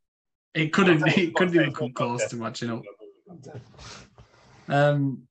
it 0.54 0.74
couldn't. 0.74 1.08
It 1.08 1.34
couldn't 1.34 1.56
even 1.56 1.74
come 1.74 1.94
close 1.94 2.28
to 2.28 2.36
matching 2.36 2.70
up. 2.70 2.82
Um, 4.68 5.24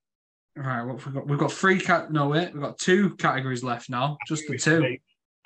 right, 0.57 0.83
what 0.83 1.05
we 1.07 1.13
got? 1.13 1.27
We've 1.27 1.39
got 1.39 1.53
three 1.53 1.79
cat. 1.79 2.11
No 2.11 2.29
wait, 2.29 2.53
we've 2.53 2.63
got 2.63 2.79
two 2.79 3.15
categories 3.17 3.63
left 3.63 3.91
now. 3.91 4.17
Just 4.27 4.49
the 4.49 4.59
two. 4.59 4.97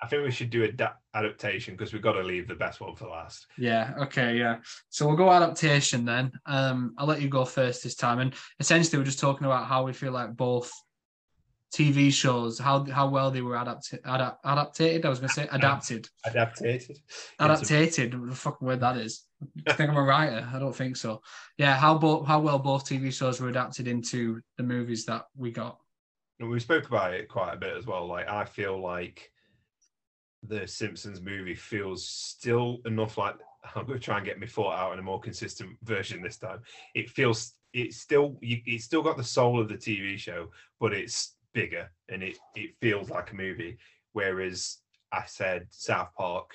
I 0.02 0.07
think 0.09 0.24
we 0.24 0.30
should 0.30 0.50
do 0.50 0.64
a 0.64 0.70
da- 0.70 0.92
adaptation 1.14 1.74
because 1.74 1.94
we've 1.94 2.02
got 2.02 2.12
to 2.12 2.22
leave 2.22 2.46
the 2.46 2.54
best 2.54 2.82
one 2.82 2.94
for 2.94 3.07
last. 3.07 3.46
Yeah. 3.57 3.94
Okay. 3.98 4.36
Yeah. 4.36 4.59
So 4.90 5.07
we'll 5.07 5.16
go 5.16 5.32
adaptation 5.32 6.04
then. 6.04 6.32
Um, 6.44 6.94
I'll 6.98 7.07
let 7.07 7.22
you 7.22 7.28
go 7.28 7.46
first 7.46 7.82
this 7.82 7.94
time. 7.94 8.18
And 8.18 8.34
essentially, 8.61 8.98
we're 8.98 9.07
just 9.07 9.18
talking 9.18 9.46
about 9.46 9.66
how 9.66 9.84
we 9.84 9.94
feel 9.94 10.12
like 10.12 10.36
both 10.36 10.70
TV 11.74 12.12
shows, 12.12 12.58
how 12.58 12.84
how 12.84 13.08
well 13.08 13.30
they 13.30 13.42
were 13.42 13.56
adapted. 13.56 14.02
Adap- 14.04 14.38
adapted. 14.44 15.04
I 15.04 15.08
was 15.08 15.18
going 15.18 15.28
to 15.28 15.34
say 15.34 15.48
adapted. 15.50 16.08
Adapted. 16.24 16.82
Adapted. 17.38 18.12
The 18.12 18.34
fucking 18.34 18.66
word 18.66 18.80
that 18.80 18.96
is. 18.96 19.24
I 19.68 19.72
think 19.72 19.90
I'm 19.90 19.96
a 19.96 20.02
writer. 20.02 20.48
I 20.52 20.58
don't 20.58 20.74
think 20.74 20.96
so. 20.96 21.20
Yeah. 21.58 21.76
How 21.76 21.98
bo- 21.98 22.22
how 22.22 22.40
well 22.40 22.58
both 22.58 22.86
TV 22.86 23.12
shows 23.12 23.40
were 23.40 23.48
adapted 23.48 23.88
into 23.88 24.40
the 24.56 24.62
movies 24.62 25.04
that 25.06 25.26
we 25.36 25.50
got. 25.50 25.78
And 26.38 26.50
we 26.50 26.60
spoke 26.60 26.86
about 26.86 27.14
it 27.14 27.28
quite 27.28 27.54
a 27.54 27.56
bit 27.56 27.76
as 27.76 27.86
well. 27.86 28.06
Like 28.06 28.28
I 28.28 28.44
feel 28.44 28.80
like 28.80 29.30
the 30.42 30.66
Simpsons 30.66 31.20
movie 31.20 31.54
feels 31.54 32.06
still 32.06 32.78
enough 32.86 33.18
like 33.18 33.36
I'm 33.74 33.86
going 33.86 33.98
to 33.98 34.04
try 34.04 34.18
and 34.18 34.26
get 34.26 34.38
my 34.38 34.46
thought 34.46 34.78
out 34.78 34.92
in 34.92 34.98
a 34.98 35.02
more 35.02 35.20
consistent 35.20 35.76
version 35.82 36.22
this 36.22 36.38
time. 36.38 36.60
It 36.94 37.10
feels 37.10 37.54
it's 37.72 37.98
still 37.98 38.38
you, 38.40 38.60
it's 38.64 38.84
still 38.84 39.02
got 39.02 39.16
the 39.16 39.24
soul 39.24 39.60
of 39.60 39.68
the 39.68 39.74
TV 39.74 40.16
show, 40.18 40.50
but 40.80 40.92
it's 40.92 41.36
bigger 41.57 41.90
and 42.11 42.22
it 42.22 42.36
it 42.54 42.76
feels 42.80 43.09
like 43.09 43.32
a 43.32 43.34
movie. 43.34 43.78
Whereas 44.12 44.78
I 45.11 45.24
said 45.26 45.66
South 45.70 46.11
Park 46.14 46.50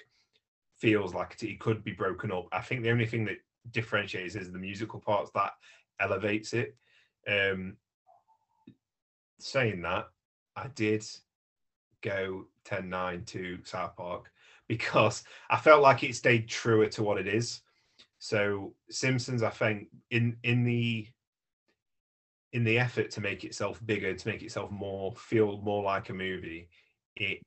feels 0.78 1.14
like 1.16 1.42
it 1.42 1.60
could 1.60 1.84
be 1.84 1.92
broken 1.92 2.32
up. 2.32 2.46
I 2.52 2.62
think 2.62 2.84
the 2.84 2.92
only 2.92 3.08
thing 3.08 3.26
that 3.26 3.38
differentiates 3.72 4.36
is 4.36 4.52
the 4.52 4.60
musical 4.60 5.00
parts 5.00 5.32
that 5.34 5.54
elevates 6.00 6.54
it. 6.54 6.76
Um, 7.28 7.78
saying 9.40 9.82
that, 9.82 10.06
I 10.56 10.68
did 10.76 11.04
go 12.02 12.46
10 12.66 12.88
9 12.88 13.26
to 13.26 13.58
South 13.64 13.96
Park 13.96 14.32
because 14.68 15.24
I 15.50 15.58
felt 15.58 15.82
like 15.82 16.04
it 16.04 16.16
stayed 16.16 16.48
truer 16.48 16.88
to 16.90 17.02
what 17.02 17.18
it 17.18 17.28
is. 17.28 17.62
So 18.20 18.76
Simpsons, 18.92 19.42
I 19.42 19.50
think, 19.50 19.88
in 20.12 20.38
in 20.44 20.64
the 20.64 21.08
in 22.54 22.64
the 22.64 22.78
effort 22.78 23.12
to 23.12 23.22
make 23.22 23.44
itself 23.44 23.80
bigger, 23.86 24.14
to 24.14 24.28
make 24.28 24.42
itself 24.42 24.72
more 24.72 25.14
feel 25.16 25.62
more 25.62 25.84
like 25.84 26.10
a 26.10 26.14
movie, 26.14 26.70
it 27.16 27.40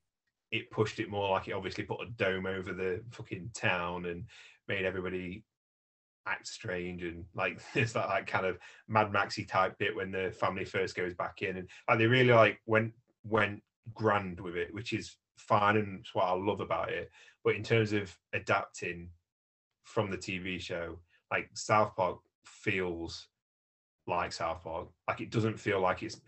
it 0.51 0.71
pushed 0.71 1.01
it 1.01 1.11
more 1.11 1.31
like 1.31 1.49
it 1.49 1.53
obviously 1.53 1.85
put 1.85 2.01
a 2.01 2.11
dome 2.13 2.47
over 2.47 2.73
the 2.73 3.03
fucking 3.11 3.51
town 3.55 4.07
and 4.07 4.25
made 4.69 4.85
everybody 4.85 5.43
act 6.27 6.47
strange 6.47 7.03
and 7.03 7.25
like 7.35 7.61
it's 7.75 7.93
that 7.93 8.09
like 8.09 8.27
kind 8.27 8.47
of 8.47 8.59
Mad 8.89 9.13
Maxy 9.13 9.45
type 9.45 9.77
bit 9.79 9.95
when 9.95 10.11
the 10.11 10.33
family 10.39 10.65
first 10.65 10.95
goes 10.95 11.15
back 11.15 11.43
in 11.43 11.57
and 11.57 11.69
like 11.89 11.99
they 11.99 12.07
really 12.07 12.33
like 12.33 12.61
went 12.67 12.93
went 13.25 13.63
grand 13.93 14.41
with 14.41 14.57
it, 14.57 14.73
which 14.73 14.93
is 14.93 15.17
fine 15.37 15.77
and 15.77 16.01
it's 16.01 16.15
what 16.15 16.25
I 16.25 16.33
love 16.33 16.61
about 16.61 16.91
it. 16.91 17.11
But 17.43 17.57
in 17.57 17.63
terms 17.63 17.93
of 17.93 18.17
adapting 18.33 19.11
from 19.85 20.11
the 20.11 20.17
TV 20.17 20.61
show, 20.61 20.99
like 21.31 21.51
South 21.55 21.95
Park 21.97 22.19
feels 22.47 23.29
like 24.07 24.33
South 24.33 24.63
Park. 24.63 24.89
Like 25.09 25.21
it 25.21 25.31
doesn't 25.31 25.59
feel 25.59 25.81
like 25.81 26.03
it's 26.03 26.21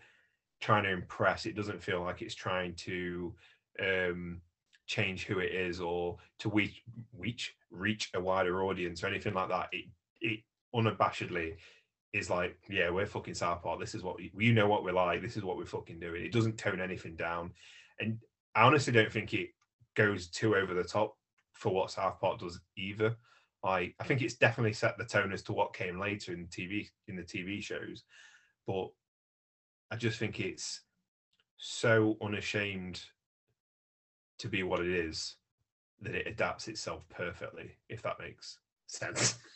trying 0.61 0.83
to 0.83 0.91
impress. 0.91 1.45
It 1.45 1.55
doesn't 1.55 1.81
feel 1.81 2.01
like 2.01 2.21
it's 2.21 2.35
trying 2.35 2.73
to 2.75 3.33
um 3.79 4.41
change 4.87 5.25
who 5.25 5.39
it 5.39 5.51
is 5.51 5.79
or 5.79 6.17
to 6.39 6.49
reach 6.49 6.81
reach 7.17 7.55
reach 7.71 8.09
a 8.13 8.19
wider 8.19 8.63
audience 8.63 9.03
or 9.03 9.07
anything 9.07 9.33
like 9.33 9.49
that. 9.49 9.69
It 9.71 9.85
it 10.21 10.39
unabashedly 10.75 11.55
is 12.13 12.29
like, 12.29 12.57
yeah, 12.69 12.89
we're 12.89 13.05
fucking 13.05 13.33
South 13.33 13.61
Park. 13.61 13.79
This 13.79 13.93
is 13.93 14.03
what 14.03 14.15
we, 14.17 14.31
you 14.37 14.53
know 14.53 14.67
what 14.67 14.83
we're 14.83 14.93
like. 14.93 15.21
This 15.21 15.37
is 15.37 15.43
what 15.43 15.57
we're 15.57 15.65
fucking 15.65 15.99
doing. 15.99 16.23
It 16.23 16.31
doesn't 16.31 16.57
tone 16.57 16.81
anything 16.81 17.15
down, 17.15 17.51
and 17.99 18.17
I 18.55 18.63
honestly 18.63 18.93
don't 18.93 19.11
think 19.11 19.33
it 19.33 19.49
goes 19.95 20.27
too 20.27 20.55
over 20.55 20.73
the 20.73 20.83
top 20.83 21.15
for 21.53 21.73
what 21.73 21.91
South 21.91 22.19
Park 22.19 22.39
does 22.39 22.59
either. 22.77 23.15
I 23.63 23.93
I 23.99 24.03
think 24.03 24.21
it's 24.21 24.35
definitely 24.35 24.73
set 24.73 24.97
the 24.97 25.05
tone 25.05 25.31
as 25.31 25.41
to 25.43 25.53
what 25.53 25.73
came 25.73 25.99
later 25.99 26.33
in 26.33 26.47
TV 26.47 26.89
in 27.07 27.15
the 27.15 27.23
TV 27.23 27.61
shows, 27.61 28.03
but 28.65 28.89
I 29.91 29.95
just 29.95 30.19
think 30.19 30.39
it's 30.39 30.81
so 31.57 32.17
unashamed 32.21 33.01
to 34.39 34.47
be 34.47 34.63
what 34.63 34.81
it 34.81 34.91
is 34.91 35.35
that 36.01 36.13
it 36.13 36.27
adapts 36.27 36.67
itself 36.67 37.07
perfectly. 37.09 37.71
If 37.89 38.01
that 38.03 38.19
makes 38.19 38.59
sense. 38.87 39.37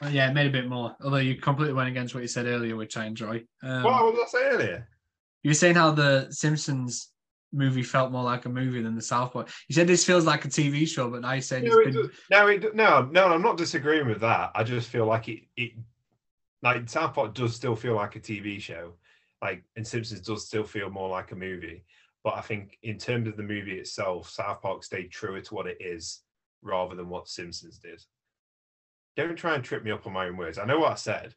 Well, 0.00 0.10
yeah, 0.10 0.30
it 0.30 0.32
made 0.32 0.46
a 0.46 0.50
bit 0.50 0.66
more. 0.66 0.96
Although 1.04 1.18
you 1.18 1.36
completely 1.36 1.74
went 1.74 1.90
against 1.90 2.14
what 2.14 2.22
you 2.22 2.26
said 2.26 2.46
earlier, 2.46 2.74
which 2.74 2.96
I 2.96 3.04
enjoy. 3.04 3.44
Um, 3.62 3.82
what 3.82 4.14
did 4.14 4.22
I 4.22 4.26
say 4.26 4.48
earlier? 4.48 4.88
You 5.42 5.50
were 5.50 5.54
saying 5.54 5.74
how 5.74 5.90
the 5.90 6.28
Simpsons 6.30 7.11
movie 7.52 7.82
felt 7.82 8.10
more 8.12 8.22
like 8.24 8.44
a 8.46 8.48
movie 8.48 8.80
than 8.82 8.94
the 8.94 9.02
South 9.02 9.32
Park. 9.32 9.50
You 9.68 9.74
said 9.74 9.86
this 9.86 10.04
feels 10.04 10.24
like 10.24 10.44
a 10.44 10.48
TV 10.48 10.86
show, 10.86 11.10
but 11.10 11.20
now 11.22 11.32
you're 11.32 11.42
saying 11.42 11.64
No, 11.64 11.78
it's 11.78 11.88
it 11.88 11.92
been. 11.92 12.02
does- 12.02 12.16
no, 12.30 12.46
it, 12.48 12.74
no, 12.74 13.08
no, 13.12 13.26
I'm 13.28 13.42
not 13.42 13.56
disagreeing 13.56 14.06
with 14.06 14.20
that. 14.20 14.52
I 14.54 14.64
just 14.64 14.88
feel 14.88 15.06
like 15.06 15.28
it, 15.28 15.42
it, 15.56 15.72
like 16.62 16.88
South 16.88 17.14
Park 17.14 17.34
does 17.34 17.54
still 17.54 17.76
feel 17.76 17.94
like 17.94 18.16
a 18.16 18.20
TV 18.20 18.60
show, 18.60 18.94
like, 19.42 19.64
and 19.76 19.86
Simpsons 19.86 20.20
does 20.20 20.46
still 20.46 20.64
feel 20.64 20.90
more 20.90 21.08
like 21.08 21.32
a 21.32 21.36
movie. 21.36 21.84
But 22.24 22.34
I 22.34 22.40
think 22.40 22.78
in 22.84 22.98
terms 22.98 23.26
of 23.28 23.36
the 23.36 23.42
movie 23.42 23.78
itself, 23.78 24.30
South 24.30 24.62
Park 24.62 24.84
stayed 24.84 25.10
truer 25.10 25.40
to 25.40 25.54
what 25.54 25.66
it 25.66 25.78
is 25.80 26.20
rather 26.62 26.94
than 26.94 27.08
what 27.08 27.28
Simpsons 27.28 27.78
did. 27.78 28.00
Don't 29.16 29.36
try 29.36 29.56
and 29.56 29.62
trip 29.64 29.82
me 29.84 29.90
up 29.90 30.06
on 30.06 30.12
my 30.12 30.28
own 30.28 30.36
words. 30.36 30.56
I 30.56 30.64
know 30.64 30.78
what 30.78 30.92
I 30.92 30.94
said. 30.94 31.34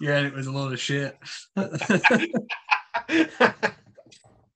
Yeah, 0.00 0.20
it 0.20 0.34
was 0.34 0.46
a 0.48 0.52
load 0.52 0.72
of 0.72 0.80
shit. 0.80 1.16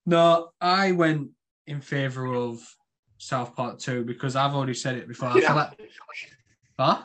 no, 0.08 0.48
I 0.58 0.92
went 0.92 1.28
in 1.66 1.82
favor 1.82 2.34
of 2.34 2.60
South 3.18 3.54
Park 3.54 3.78
2 3.78 4.04
because 4.04 4.36
I've 4.36 4.54
already 4.54 4.72
said 4.72 4.96
it 4.96 5.06
before. 5.06 5.28
I 5.28 5.32
feel 5.34 5.42
Yeah. 5.42 5.52
like, 5.54 5.90
huh? 6.78 7.02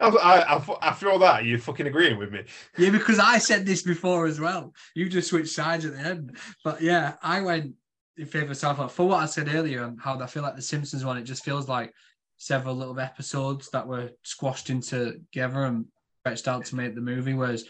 I, 0.00 0.08
I, 0.08 0.76
after 0.82 1.08
all 1.08 1.20
that, 1.20 1.44
you're 1.44 1.58
fucking 1.58 1.86
agreeing 1.86 2.18
with 2.18 2.32
me. 2.32 2.42
Yeah, 2.78 2.90
because 2.90 3.20
I 3.20 3.38
said 3.38 3.64
this 3.64 3.82
before 3.82 4.26
as 4.26 4.40
well. 4.40 4.74
You 4.96 5.08
just 5.08 5.28
switched 5.28 5.52
sides 5.52 5.84
at 5.84 5.92
the 5.92 6.00
end. 6.00 6.36
But 6.64 6.80
yeah, 6.82 7.14
I 7.22 7.42
went 7.42 7.74
in 8.16 8.26
favor 8.26 8.50
of 8.50 8.56
South 8.56 8.78
Park 8.78 8.90
for 8.90 9.06
what 9.06 9.22
I 9.22 9.26
said 9.26 9.54
earlier 9.54 9.84
and 9.84 10.00
how 10.00 10.18
I 10.18 10.26
feel 10.26 10.42
like 10.42 10.56
the 10.56 10.62
Simpsons 10.62 11.04
one, 11.04 11.16
it 11.16 11.22
just 11.24 11.44
feels 11.44 11.68
like 11.68 11.92
several 12.38 12.74
little 12.74 12.98
episodes 12.98 13.68
that 13.70 13.86
were 13.86 14.10
squashed 14.24 14.70
into 14.70 15.12
together 15.32 15.64
and 15.66 15.84
stretched 16.22 16.48
out 16.48 16.64
to 16.64 16.76
make 16.76 16.94
the 16.96 17.00
movie. 17.02 17.34
Whereas 17.34 17.66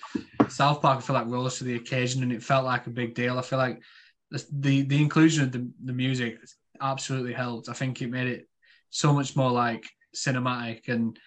South 0.49 0.81
Park, 0.81 0.99
I 0.99 1.01
feel 1.03 1.15
like 1.15 1.27
rose 1.27 1.59
to 1.59 1.65
the 1.65 1.75
occasion 1.77 2.23
and 2.23 2.33
it 2.33 2.43
felt 2.43 2.65
like 2.65 2.87
a 2.87 2.91
big 2.91 3.15
deal. 3.15 3.39
I 3.39 3.43
feel 3.43 3.59
like 3.59 3.83
the, 4.31 4.83
the 4.83 5.01
inclusion 5.01 5.45
of 5.45 5.53
the, 5.53 5.69
the 5.85 5.93
music 5.93 6.39
absolutely 6.81 7.33
helped. 7.33 7.69
I 7.69 7.73
think 7.73 8.01
it 8.01 8.11
made 8.11 8.29
it 8.29 8.49
so 8.91 9.13
much 9.13 9.37
more 9.37 9.51
like 9.51 9.85
cinematic 10.15 10.89
and 10.89 11.19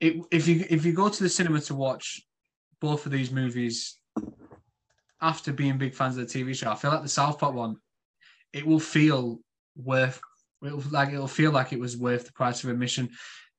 it, 0.00 0.16
if 0.30 0.48
you 0.48 0.64
if 0.70 0.84
you 0.84 0.92
go 0.92 1.08
to 1.08 1.22
the 1.22 1.28
cinema 1.28 1.60
to 1.60 1.74
watch 1.74 2.22
both 2.80 3.04
of 3.06 3.12
these 3.12 3.30
movies 3.30 3.98
after 5.20 5.52
being 5.52 5.76
big 5.76 5.94
fans 5.94 6.16
of 6.16 6.26
the 6.26 6.44
TV 6.44 6.54
show, 6.54 6.70
I 6.70 6.74
feel 6.74 6.90
like 6.90 7.02
the 7.02 7.08
South 7.08 7.38
Park 7.38 7.54
one, 7.54 7.76
it 8.52 8.66
will 8.66 8.80
feel 8.80 9.40
worth 9.76 10.20
it'll 10.64 10.82
like 10.90 11.10
it'll 11.10 11.28
feel 11.28 11.50
like 11.52 11.72
it 11.72 11.78
was 11.78 11.96
worth 11.96 12.26
the 12.26 12.32
price 12.32 12.64
of 12.64 12.70
admission 12.70 13.10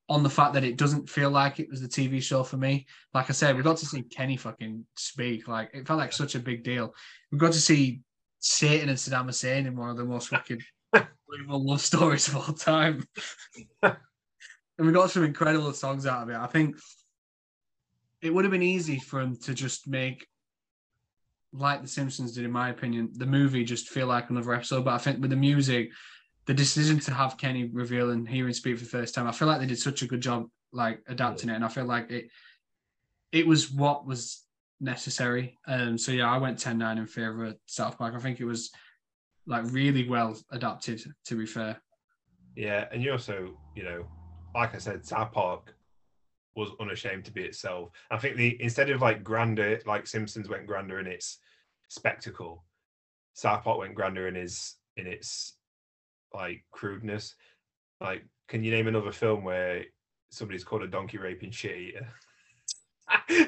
on 0.09 0.23
the 0.23 0.29
fact 0.29 0.53
that 0.53 0.63
it 0.63 0.77
doesn't 0.77 1.09
feel 1.09 1.29
like 1.29 1.59
it 1.59 1.69
was 1.69 1.81
the 1.81 1.87
TV 1.87 2.21
show 2.21 2.43
for 2.43 2.57
me. 2.57 2.85
Like 3.13 3.29
I 3.29 3.33
said, 3.33 3.55
we 3.55 3.63
got 3.63 3.77
to 3.77 3.85
see 3.85 4.01
Kenny 4.01 4.35
fucking 4.35 4.85
speak. 4.97 5.47
Like 5.47 5.69
it 5.73 5.87
felt 5.87 5.99
like 5.99 6.11
such 6.11 6.35
a 6.35 6.39
big 6.39 6.63
deal. 6.63 6.93
We 7.31 7.37
got 7.37 7.53
to 7.53 7.61
see 7.61 8.01
Satan 8.41 8.89
and 8.89 8.97
Saddam 8.97 9.27
Hussein 9.27 9.67
in 9.67 9.75
one 9.75 9.89
of 9.89 9.97
the 9.97 10.03
most 10.03 10.29
fucking 10.29 10.61
unbelievable 10.93 11.65
love 11.65 11.81
stories 11.81 12.27
of 12.27 12.35
all 12.37 12.53
time. 12.53 13.05
and 13.83 13.95
we 14.79 14.91
got 14.91 15.11
some 15.11 15.23
incredible 15.23 15.71
songs 15.73 16.05
out 16.05 16.23
of 16.23 16.29
it. 16.29 16.35
I 16.35 16.47
think 16.47 16.75
it 18.21 18.33
would 18.33 18.43
have 18.43 18.51
been 18.51 18.61
easy 18.61 18.99
for 18.99 19.21
him 19.21 19.37
to 19.43 19.53
just 19.53 19.87
make 19.87 20.27
like 21.53 21.81
The 21.81 21.87
Simpsons 21.87 22.33
did, 22.33 22.45
in 22.45 22.51
my 22.51 22.69
opinion, 22.69 23.09
the 23.13 23.25
movie 23.25 23.63
just 23.63 23.89
feel 23.89 24.07
like 24.07 24.29
another 24.29 24.53
episode. 24.53 24.85
But 24.85 24.93
I 24.93 24.99
think 24.99 25.21
with 25.21 25.31
the 25.31 25.35
music, 25.35 25.91
the 26.45 26.53
decision 26.53 26.99
to 27.01 27.13
have 27.13 27.37
Kenny 27.37 27.65
reveal 27.65 28.11
and 28.11 28.27
hear 28.27 28.47
him 28.47 28.53
speak 28.53 28.77
for 28.77 28.83
the 28.85 28.89
first 28.89 29.13
time, 29.13 29.27
I 29.27 29.31
feel 29.31 29.47
like 29.47 29.59
they 29.59 29.67
did 29.67 29.79
such 29.79 30.01
a 30.01 30.07
good 30.07 30.21
job 30.21 30.47
like 30.71 31.01
adapting 31.07 31.49
it, 31.49 31.55
and 31.55 31.65
I 31.65 31.67
feel 31.67 31.85
like 31.85 32.09
it 32.09 32.29
it 33.31 33.45
was 33.45 33.71
what 33.71 34.05
was 34.05 34.43
necessary. 34.81 35.57
Um, 35.67 35.97
so 35.97 36.11
yeah, 36.11 36.29
I 36.29 36.37
went 36.37 36.57
10-9 36.57 36.97
in 36.97 37.07
favor 37.07 37.45
of 37.45 37.57
South 37.67 37.97
Park. 37.97 38.15
I 38.15 38.19
think 38.19 38.39
it 38.39 38.45
was 38.45 38.71
like 39.45 39.63
really 39.71 40.09
well 40.09 40.37
adapted. 40.51 41.01
To 41.25 41.35
be 41.35 41.45
fair, 41.45 41.81
Yeah, 42.55 42.87
and 42.91 43.01
you 43.01 43.11
also, 43.11 43.57
you 43.75 43.83
know, 43.83 44.05
like 44.53 44.75
I 44.75 44.79
said, 44.79 45.05
South 45.05 45.31
Park 45.31 45.75
was 46.55 46.71
unashamed 46.81 47.25
to 47.25 47.31
be 47.31 47.43
itself. 47.43 47.89
I 48.09 48.17
think 48.17 48.35
the 48.35 48.61
instead 48.61 48.89
of 48.89 49.01
like 49.01 49.23
grander, 49.23 49.79
like 49.85 50.07
Simpsons 50.07 50.49
went 50.49 50.67
grander 50.67 50.99
in 50.99 51.07
its 51.07 51.39
spectacle, 51.87 52.65
South 53.33 53.63
Park 53.63 53.79
went 53.79 53.95
grander 53.95 54.27
in 54.27 54.35
his 54.35 54.75
in 54.97 55.07
its 55.07 55.57
like 56.33 56.63
crudeness. 56.71 57.35
Like, 58.01 58.25
can 58.47 58.63
you 58.63 58.71
name 58.71 58.87
another 58.87 59.11
film 59.11 59.43
where 59.43 59.85
somebody's 60.31 60.63
called 60.63 60.83
a 60.83 60.87
donkey 60.87 61.17
raping 61.17 61.51
shit 61.51 61.77
eater? 61.77 62.07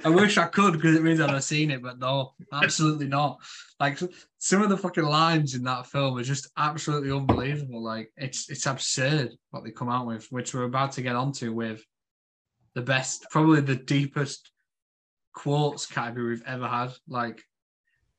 I 0.05 0.09
wish 0.09 0.37
I 0.37 0.47
could 0.47 0.73
because 0.73 0.95
it 0.95 1.03
means 1.03 1.19
I'd 1.19 1.29
have 1.29 1.43
seen 1.43 1.71
it, 1.71 1.81
but 1.81 1.99
no, 1.99 2.33
absolutely 2.51 3.07
not. 3.07 3.39
Like 3.79 3.99
some 4.37 4.61
of 4.61 4.69
the 4.69 4.77
fucking 4.77 5.03
lines 5.03 5.55
in 5.55 5.63
that 5.63 5.87
film 5.87 6.17
are 6.17 6.23
just 6.23 6.49
absolutely 6.57 7.11
unbelievable. 7.11 7.81
Like 7.81 8.11
it's 8.17 8.49
it's 8.49 8.65
absurd 8.65 9.31
what 9.51 9.63
they 9.63 9.71
come 9.71 9.89
out 9.89 10.07
with, 10.07 10.27
which 10.31 10.53
we're 10.53 10.63
about 10.63 10.93
to 10.93 11.01
get 11.01 11.15
onto 11.15 11.53
with 11.53 11.85
the 12.75 12.81
best, 12.81 13.25
probably 13.29 13.61
the 13.61 13.75
deepest 13.75 14.51
quotes 15.33 15.85
category 15.85 16.29
we've 16.29 16.43
ever 16.45 16.67
had. 16.67 16.91
Like 17.07 17.41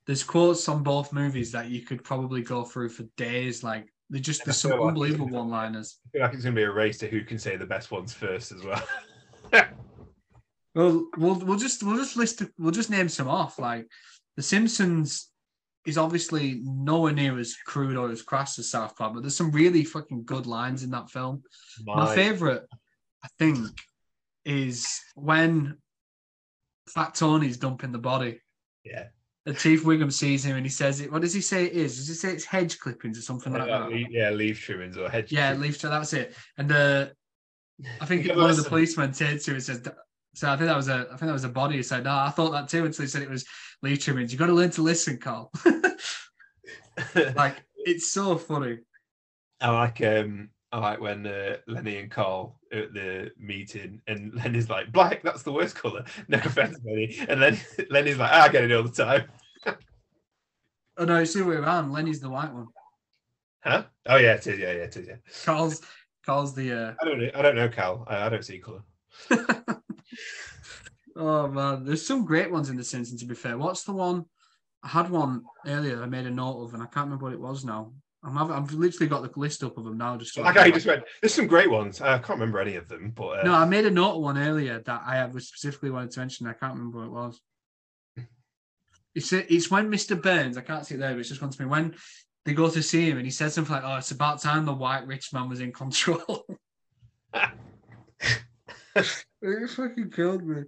there's 0.06 0.22
quotes 0.22 0.68
on 0.68 0.82
both 0.82 1.12
movies 1.12 1.52
that 1.52 1.70
you 1.70 1.82
could 1.82 2.04
probably 2.04 2.42
go 2.42 2.64
through 2.64 2.90
for 2.90 3.04
days. 3.16 3.62
Like 3.62 3.92
they 4.10 4.20
just 4.20 4.44
there's 4.44 4.58
some 4.58 4.72
like- 4.72 4.88
unbelievable 4.88 5.28
one-liners. 5.28 5.98
I 6.06 6.10
feel 6.10 6.22
like 6.22 6.34
it's 6.34 6.44
gonna 6.44 6.56
be 6.56 6.62
a 6.62 6.70
race 6.72 6.98
to 6.98 7.08
who 7.08 7.22
can 7.22 7.38
say 7.38 7.56
the 7.56 7.66
best 7.66 7.90
ones 7.90 8.12
first 8.12 8.52
as 8.52 8.62
well. 8.62 8.82
Well, 10.74 11.06
we'll 11.16 11.36
we'll 11.36 11.58
just 11.58 11.82
we'll 11.82 11.96
just 11.96 12.16
list 12.16 12.42
we'll 12.58 12.72
just 12.72 12.90
name 12.90 13.08
some 13.08 13.28
off. 13.28 13.58
Like 13.58 13.86
The 14.36 14.42
Simpsons 14.42 15.30
is 15.86 15.98
obviously 15.98 16.60
nowhere 16.64 17.12
near 17.12 17.38
as 17.38 17.54
crude 17.66 17.96
or 17.96 18.10
as 18.10 18.22
crass 18.22 18.58
as 18.58 18.70
South 18.70 18.96
Park, 18.96 19.14
but 19.14 19.22
there's 19.22 19.36
some 19.36 19.50
really 19.52 19.84
fucking 19.84 20.24
good 20.24 20.46
lines 20.46 20.82
in 20.82 20.90
that 20.90 21.10
film. 21.10 21.42
My 21.84 21.96
My- 22.06 22.14
favorite, 22.14 22.64
I 23.22 23.28
think, 23.38 23.68
is 24.44 24.98
when 25.14 25.76
Fat 26.88 27.14
Tony's 27.14 27.56
dumping 27.58 27.92
the 27.92 27.98
body. 27.98 28.40
yeah, 28.84 29.08
And 29.46 29.56
Chief 29.58 29.84
Wiggum 29.84 30.12
sees 30.12 30.44
him 30.44 30.56
and 30.56 30.64
he 30.66 30.70
says 30.70 31.00
it. 31.00 31.10
What 31.12 31.22
does 31.22 31.32
he 31.34 31.40
say 31.40 31.66
it 31.66 31.72
is? 31.72 31.96
Does 31.98 32.08
he 32.08 32.14
say 32.14 32.32
it's 32.32 32.44
hedge 32.44 32.78
clippings 32.78 33.18
or 33.18 33.22
something 33.22 33.52
like 33.52 33.66
that? 33.66 34.06
yeah, 34.10 34.30
leaf 34.30 34.60
trimmings 34.60 34.96
or 34.98 35.08
hedge. 35.08 35.30
Yeah, 35.32 35.50
trim- 35.50 35.62
leave 35.62 35.78
to 35.78 35.88
that's 35.88 36.12
it. 36.14 36.34
And 36.58 36.70
uh, 36.72 37.06
I 38.00 38.06
think 38.06 38.26
one 38.34 38.50
of 38.50 38.56
the 38.56 38.64
policemen 38.68 39.12
turned 39.12 39.40
to 39.40 39.50
him 39.50 39.54
and 39.56 39.62
says, 39.64 39.82
"So 40.34 40.50
I 40.50 40.56
think 40.56 40.68
that 40.68 40.76
was 40.76 40.88
a, 40.88 41.06
I 41.12 41.16
think 41.16 41.20
that 41.22 41.32
was 41.32 41.44
a 41.44 41.48
body." 41.48 41.76
He 41.76 41.82
said, 41.82 42.04
"No, 42.04 42.14
I 42.16 42.30
thought 42.30 42.50
that 42.52 42.68
too." 42.68 42.84
Until 42.84 43.04
he 43.04 43.08
said 43.08 43.22
it 43.22 43.30
was 43.30 43.46
leaf 43.82 44.00
trimmings. 44.04 44.32
You've 44.32 44.40
got 44.40 44.46
to 44.46 44.52
learn 44.52 44.70
to 44.70 44.82
listen, 44.82 45.18
Carl. 45.18 45.50
like 47.36 47.64
it's 47.76 48.12
so 48.12 48.36
funny. 48.36 48.78
I 49.60 49.70
like 49.70 50.00
um 50.02 50.50
I 50.72 50.78
like 50.78 51.00
when 51.00 51.26
uh, 51.26 51.56
Lenny 51.68 51.98
and 51.98 52.10
Carl 52.10 52.58
are 52.72 52.80
at 52.80 52.94
the 52.94 53.30
meeting 53.38 54.00
and 54.08 54.34
Lenny's 54.34 54.68
like 54.68 54.90
black 54.92 55.22
that's 55.22 55.42
the 55.44 55.52
worst 55.52 55.76
color 55.76 56.04
no 56.28 56.38
offense 56.38 56.78
Lenny 56.84 57.16
and 57.28 57.40
then 57.40 57.58
Lenny's 57.90 58.18
like 58.18 58.30
"Ah, 58.32 58.42
I 58.42 58.48
get 58.48 58.64
it 58.64 58.72
all 58.72 58.82
the 58.82 58.90
time 58.90 59.28
Oh 60.96 61.04
no, 61.04 61.16
it's 61.16 61.34
the 61.34 61.44
way 61.44 61.56
around. 61.56 61.92
Lenny's 61.92 62.20
the 62.20 62.28
white 62.28 62.52
one. 62.52 62.66
huh 63.62 63.84
oh 64.06 64.16
yeah 64.16 64.34
it 64.34 64.46
is 64.46 64.58
yeah 64.58 64.72
yeah 64.72 64.82
it 64.82 64.96
is 64.96 65.06
yeah 65.06 65.16
Carl's 65.44 65.80
Carl's 66.26 66.54
the. 66.54 66.72
uh 66.72 66.94
I 67.00 67.04
don't 67.04 67.20
know 67.20 67.30
I 67.34 67.42
don't 67.42 67.56
know 67.56 67.68
Cal 67.68 68.04
I, 68.08 68.26
I 68.26 68.28
don't 68.28 68.44
see 68.44 68.58
color 68.58 68.82
Oh 71.16 71.46
man, 71.48 71.84
there's 71.84 72.06
some 72.06 72.24
great 72.24 72.50
ones 72.50 72.70
in 72.70 72.76
the 72.76 72.84
Simpsons. 72.84 73.20
To 73.20 73.26
be 73.26 73.34
fair, 73.34 73.56
what's 73.56 73.84
the 73.84 73.92
one? 73.92 74.24
I 74.82 74.88
had 74.88 75.10
one 75.10 75.44
earlier. 75.66 76.02
I 76.02 76.06
made 76.06 76.26
a 76.26 76.30
note 76.30 76.64
of, 76.64 76.74
and 76.74 76.82
I 76.82 76.86
can't 76.86 77.06
remember 77.06 77.24
what 77.24 77.32
it 77.32 77.40
was 77.40 77.64
now. 77.64 77.92
I'm 78.24 78.36
having, 78.36 78.56
I've 78.56 78.72
literally 78.72 79.06
got 79.06 79.22
the 79.22 79.38
list 79.38 79.62
up 79.62 79.76
of 79.78 79.84
them 79.84 79.98
now. 79.98 80.16
Just 80.16 80.36
like 80.38 80.56
I 80.56 80.70
just 80.70 80.86
went 80.86 81.04
there's 81.20 81.34
some 81.34 81.46
great 81.46 81.70
ones 81.70 82.00
I 82.00 82.16
can't 82.16 82.40
remember 82.40 82.58
any 82.58 82.76
of 82.76 82.88
them 82.88 83.12
but 83.14 83.40
uh, 83.40 83.42
No, 83.42 83.52
I 83.54 83.66
made 83.66 83.84
a 83.84 83.90
note 83.90 84.16
of 84.16 84.22
one 84.22 84.38
earlier 84.38 84.80
that 84.80 85.02
I 85.06 85.16
have 85.16 85.40
specifically 85.42 85.90
wanted 85.90 86.10
to 86.12 86.20
mention. 86.20 86.46
I 86.46 86.54
can't 86.54 86.72
remember 86.74 86.98
what 86.98 87.06
it 87.06 87.12
was. 87.12 87.40
It's 89.14 89.32
it's 89.32 89.70
when 89.70 89.92
Mr. 89.92 90.20
Burns, 90.20 90.56
I 90.56 90.62
can't 90.62 90.84
see 90.84 90.96
it 90.96 90.98
there, 90.98 91.12
but 91.12 91.20
it's 91.20 91.28
just 91.28 91.40
comes 91.40 91.56
to 91.56 91.62
me 91.62 91.68
when 91.68 91.94
they 92.44 92.54
go 92.54 92.68
to 92.68 92.82
see 92.82 93.10
him 93.10 93.18
and 93.18 93.26
he 93.26 93.30
says 93.30 93.54
something 93.54 93.74
like, 93.74 93.84
"Oh, 93.84 93.96
it's 93.96 94.10
about 94.10 94.42
time 94.42 94.64
the 94.64 94.72
white 94.72 95.06
rich 95.06 95.32
man 95.32 95.48
was 95.48 95.60
in 95.60 95.72
control." 95.72 96.44
it 98.96 99.70
fucking 99.70 100.10
killed 100.10 100.44
me. 100.44 100.62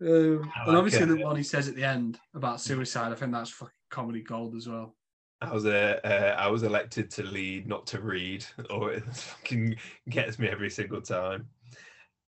Um, 0.00 0.50
I 0.56 0.66
and 0.66 0.76
obviously 0.76 1.02
it. 1.02 1.06
the 1.06 1.24
one 1.24 1.36
he 1.36 1.42
says 1.42 1.68
at 1.68 1.76
the 1.76 1.84
end 1.84 2.18
about 2.34 2.60
suicide, 2.60 3.12
I 3.12 3.14
think 3.14 3.32
that's 3.32 3.50
fucking 3.50 3.72
comedy 3.90 4.22
gold 4.22 4.54
as 4.56 4.68
well. 4.68 4.94
I 5.40 5.52
was 5.52 5.66
uh, 5.66 6.00
uh, 6.04 6.36
I 6.38 6.48
was 6.48 6.62
elected 6.62 7.10
to 7.12 7.22
lead 7.22 7.66
not 7.66 7.86
to 7.88 8.00
read 8.00 8.44
or 8.70 8.92
it 8.92 9.04
fucking 9.14 9.76
gets 10.08 10.38
me 10.38 10.48
every 10.48 10.70
single 10.70 11.02
time 11.02 11.48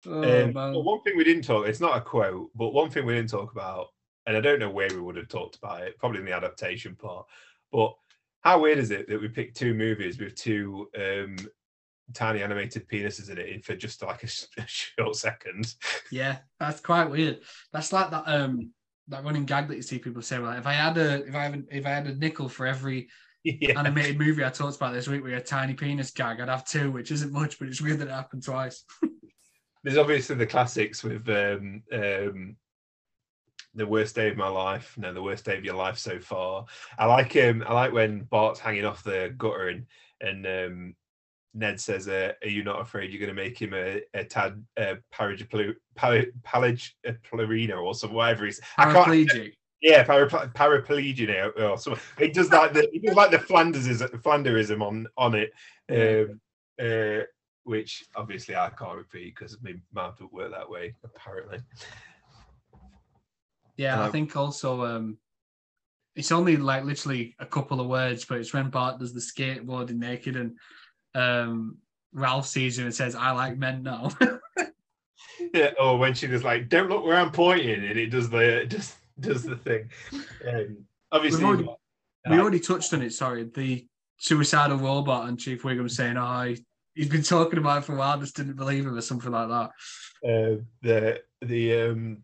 Oh 0.05 0.43
Um, 0.43 0.83
one 0.83 1.01
thing 1.01 1.15
we 1.15 1.23
didn't 1.23 1.43
talk, 1.43 1.67
it's 1.67 1.79
not 1.79 1.97
a 1.97 2.01
quote, 2.01 2.49
but 2.55 2.73
one 2.73 2.89
thing 2.89 3.05
we 3.05 3.13
didn't 3.13 3.29
talk 3.29 3.51
about, 3.51 3.87
and 4.25 4.35
I 4.35 4.41
don't 4.41 4.59
know 4.59 4.69
where 4.69 4.89
we 4.89 4.99
would 4.99 5.15
have 5.15 5.27
talked 5.27 5.57
about 5.57 5.83
it, 5.83 5.97
probably 5.99 6.19
in 6.19 6.25
the 6.25 6.35
adaptation 6.35 6.95
part, 6.95 7.25
but 7.71 7.93
how 8.41 8.59
weird 8.59 8.79
is 8.79 8.91
it 8.91 9.07
that 9.07 9.21
we 9.21 9.27
picked 9.27 9.57
two 9.57 9.73
movies 9.73 10.19
with 10.19 10.35
two 10.35 10.89
um, 10.97 11.35
tiny 12.13 12.43
animated 12.43 12.87
penises 12.87 13.29
in 13.29 13.37
it 13.37 13.65
for 13.65 13.75
just 13.75 14.01
like 14.03 14.23
a, 14.23 14.27
a 14.61 14.65
short 14.67 15.15
second? 15.15 15.75
yeah, 16.11 16.37
that's 16.59 16.81
quite 16.81 17.09
weird. 17.09 17.41
That's 17.73 17.93
like 17.93 18.11
that 18.11 18.23
um 18.27 18.71
that 19.07 19.23
running 19.23 19.45
gag 19.45 19.67
that 19.67 19.75
you 19.75 19.81
see 19.81 19.99
people 19.99 20.21
say, 20.21 20.39
well, 20.39 20.57
if 20.57 20.65
I 20.65 20.73
had 20.73 20.97
a 20.97 21.25
if 21.25 21.35
I 21.35 21.43
had 21.43 21.65
if 21.71 21.85
I 21.85 21.89
had 21.89 22.07
a 22.07 22.15
nickel 22.15 22.49
for 22.49 22.65
every 22.65 23.09
yeah. 23.43 23.79
animated 23.79 24.19
movie 24.19 24.45
I 24.45 24.49
talked 24.49 24.75
about 24.75 24.93
this 24.93 25.07
week 25.07 25.23
with 25.23 25.33
a 25.33 25.41
tiny 25.41 25.73
penis 25.73 26.11
gag. 26.11 26.39
I'd 26.39 26.49
have 26.49 26.65
two, 26.65 26.91
which 26.91 27.11
isn't 27.11 27.33
much, 27.33 27.59
but 27.59 27.67
it's 27.67 27.81
weird 27.81 27.99
that 27.99 28.07
it 28.07 28.11
happened 28.11 28.43
twice. 28.43 28.83
There's 29.83 29.97
obviously 29.97 30.35
the 30.35 30.45
classics 30.45 31.03
with 31.03 31.27
um, 31.27 31.81
um, 31.91 32.55
the 33.73 33.87
worst 33.87 34.15
day 34.15 34.29
of 34.29 34.37
my 34.37 34.47
life. 34.47 34.95
No, 34.97 35.11
the 35.13 35.23
worst 35.23 35.45
day 35.45 35.57
of 35.57 35.65
your 35.65 35.75
life 35.75 35.97
so 35.97 36.19
far. 36.19 36.65
I 36.99 37.05
like 37.05 37.35
um, 37.37 37.63
I 37.65 37.73
like 37.73 37.93
when 37.93 38.23
Bart's 38.23 38.59
hanging 38.59 38.85
off 38.85 39.03
the 39.03 39.33
gutter 39.37 39.69
and 39.69 39.85
and 40.19 40.45
um, 40.45 40.95
Ned 41.53 41.79
says, 41.79 42.07
uh, 42.07 42.33
"Are 42.41 42.47
you 42.47 42.63
not 42.63 42.81
afraid 42.81 43.11
you're 43.11 43.19
going 43.19 43.35
to 43.35 43.41
make 43.41 43.61
him 43.61 43.73
a, 43.73 44.01
a 44.13 44.23
tad 44.23 44.63
uh, 44.77 44.95
paraplegic 45.13 45.77
or 47.77 47.93
some 47.93 48.13
whatever 48.13 48.45
he's 48.45 48.61
paraplegic." 48.77 49.53
Yeah, 49.83 50.03
parapl- 50.03 50.53
paraplegic 50.53 51.59
or 51.59 51.75
something. 51.75 52.03
It 52.19 52.35
does 52.35 52.51
like 52.51 52.71
the 52.71 52.87
it 52.93 53.03
does 53.03 53.15
like 53.15 53.31
the 53.31 53.39
Flanders 53.39 53.87
Flanderism 53.87 54.79
on 54.79 55.07
on 55.17 55.33
it, 55.33 55.51
um, 55.89 56.39
uh, 56.79 57.23
which 57.63 58.05
obviously 58.15 58.55
I 58.55 58.69
can't 58.69 58.97
repeat 58.97 59.33
because 59.35 59.57
my 59.63 59.73
mouth 59.91 60.19
don't 60.19 60.31
work 60.31 60.51
that 60.51 60.69
way 60.69 60.93
apparently. 61.03 61.61
Yeah, 63.75 63.99
um, 63.99 64.07
I 64.07 64.11
think 64.11 64.35
also 64.35 64.85
um, 64.85 65.17
it's 66.15 66.31
only 66.31 66.57
like 66.57 66.83
literally 66.83 67.35
a 67.39 67.45
couple 67.47 67.81
of 67.81 67.87
words, 67.87 68.25
but 68.25 68.37
it's 68.37 68.53
when 68.53 68.69
Bart 68.69 68.99
does 68.99 69.13
the 69.13 69.19
skateboarding 69.19 69.97
naked 69.97 70.35
and 70.35 70.57
um, 71.15 71.77
Ralph 72.13 72.47
sees 72.47 72.77
him 72.77 72.85
and 72.85 72.95
says, 72.95 73.15
"I 73.15 73.31
like 73.31 73.57
men 73.57 73.83
now." 73.83 74.11
yeah, 75.53 75.71
or 75.79 75.97
when 75.97 76.13
she 76.13 76.27
does 76.27 76.43
like, 76.43 76.69
"Don't 76.69 76.89
look 76.89 77.05
where 77.05 77.17
I'm 77.17 77.31
pointing," 77.31 77.83
and 77.85 77.97
it 77.97 78.07
does 78.07 78.29
the 78.29 78.65
just 78.67 78.95
does 79.19 79.43
the 79.43 79.55
thing. 79.57 79.89
Um, 80.47 80.85
obviously, 81.11 81.43
already, 81.43 81.69
we 82.29 82.39
already 82.39 82.59
touched 82.59 82.93
on 82.93 83.01
it. 83.01 83.13
Sorry, 83.13 83.43
the 83.43 83.87
suicidal 84.17 84.77
robot 84.77 85.29
and 85.29 85.39
Chief 85.39 85.63
Wiggum 85.63 85.89
saying, 85.89 86.17
"Oh, 86.17 86.43
he, 86.43 86.63
he's 86.95 87.09
been 87.09 87.23
talking 87.23 87.59
about 87.59 87.79
it 87.79 87.85
for 87.85 87.95
a 87.95 87.97
while, 87.97 88.19
just 88.19 88.35
didn't 88.35 88.55
believe 88.55 88.85
him," 88.85 88.97
or 88.97 89.01
something 89.01 89.31
like 89.31 89.49
that. 89.49 89.71
Uh, 90.23 90.61
the 90.81 91.21
the 91.41 91.81
um, 91.81 92.17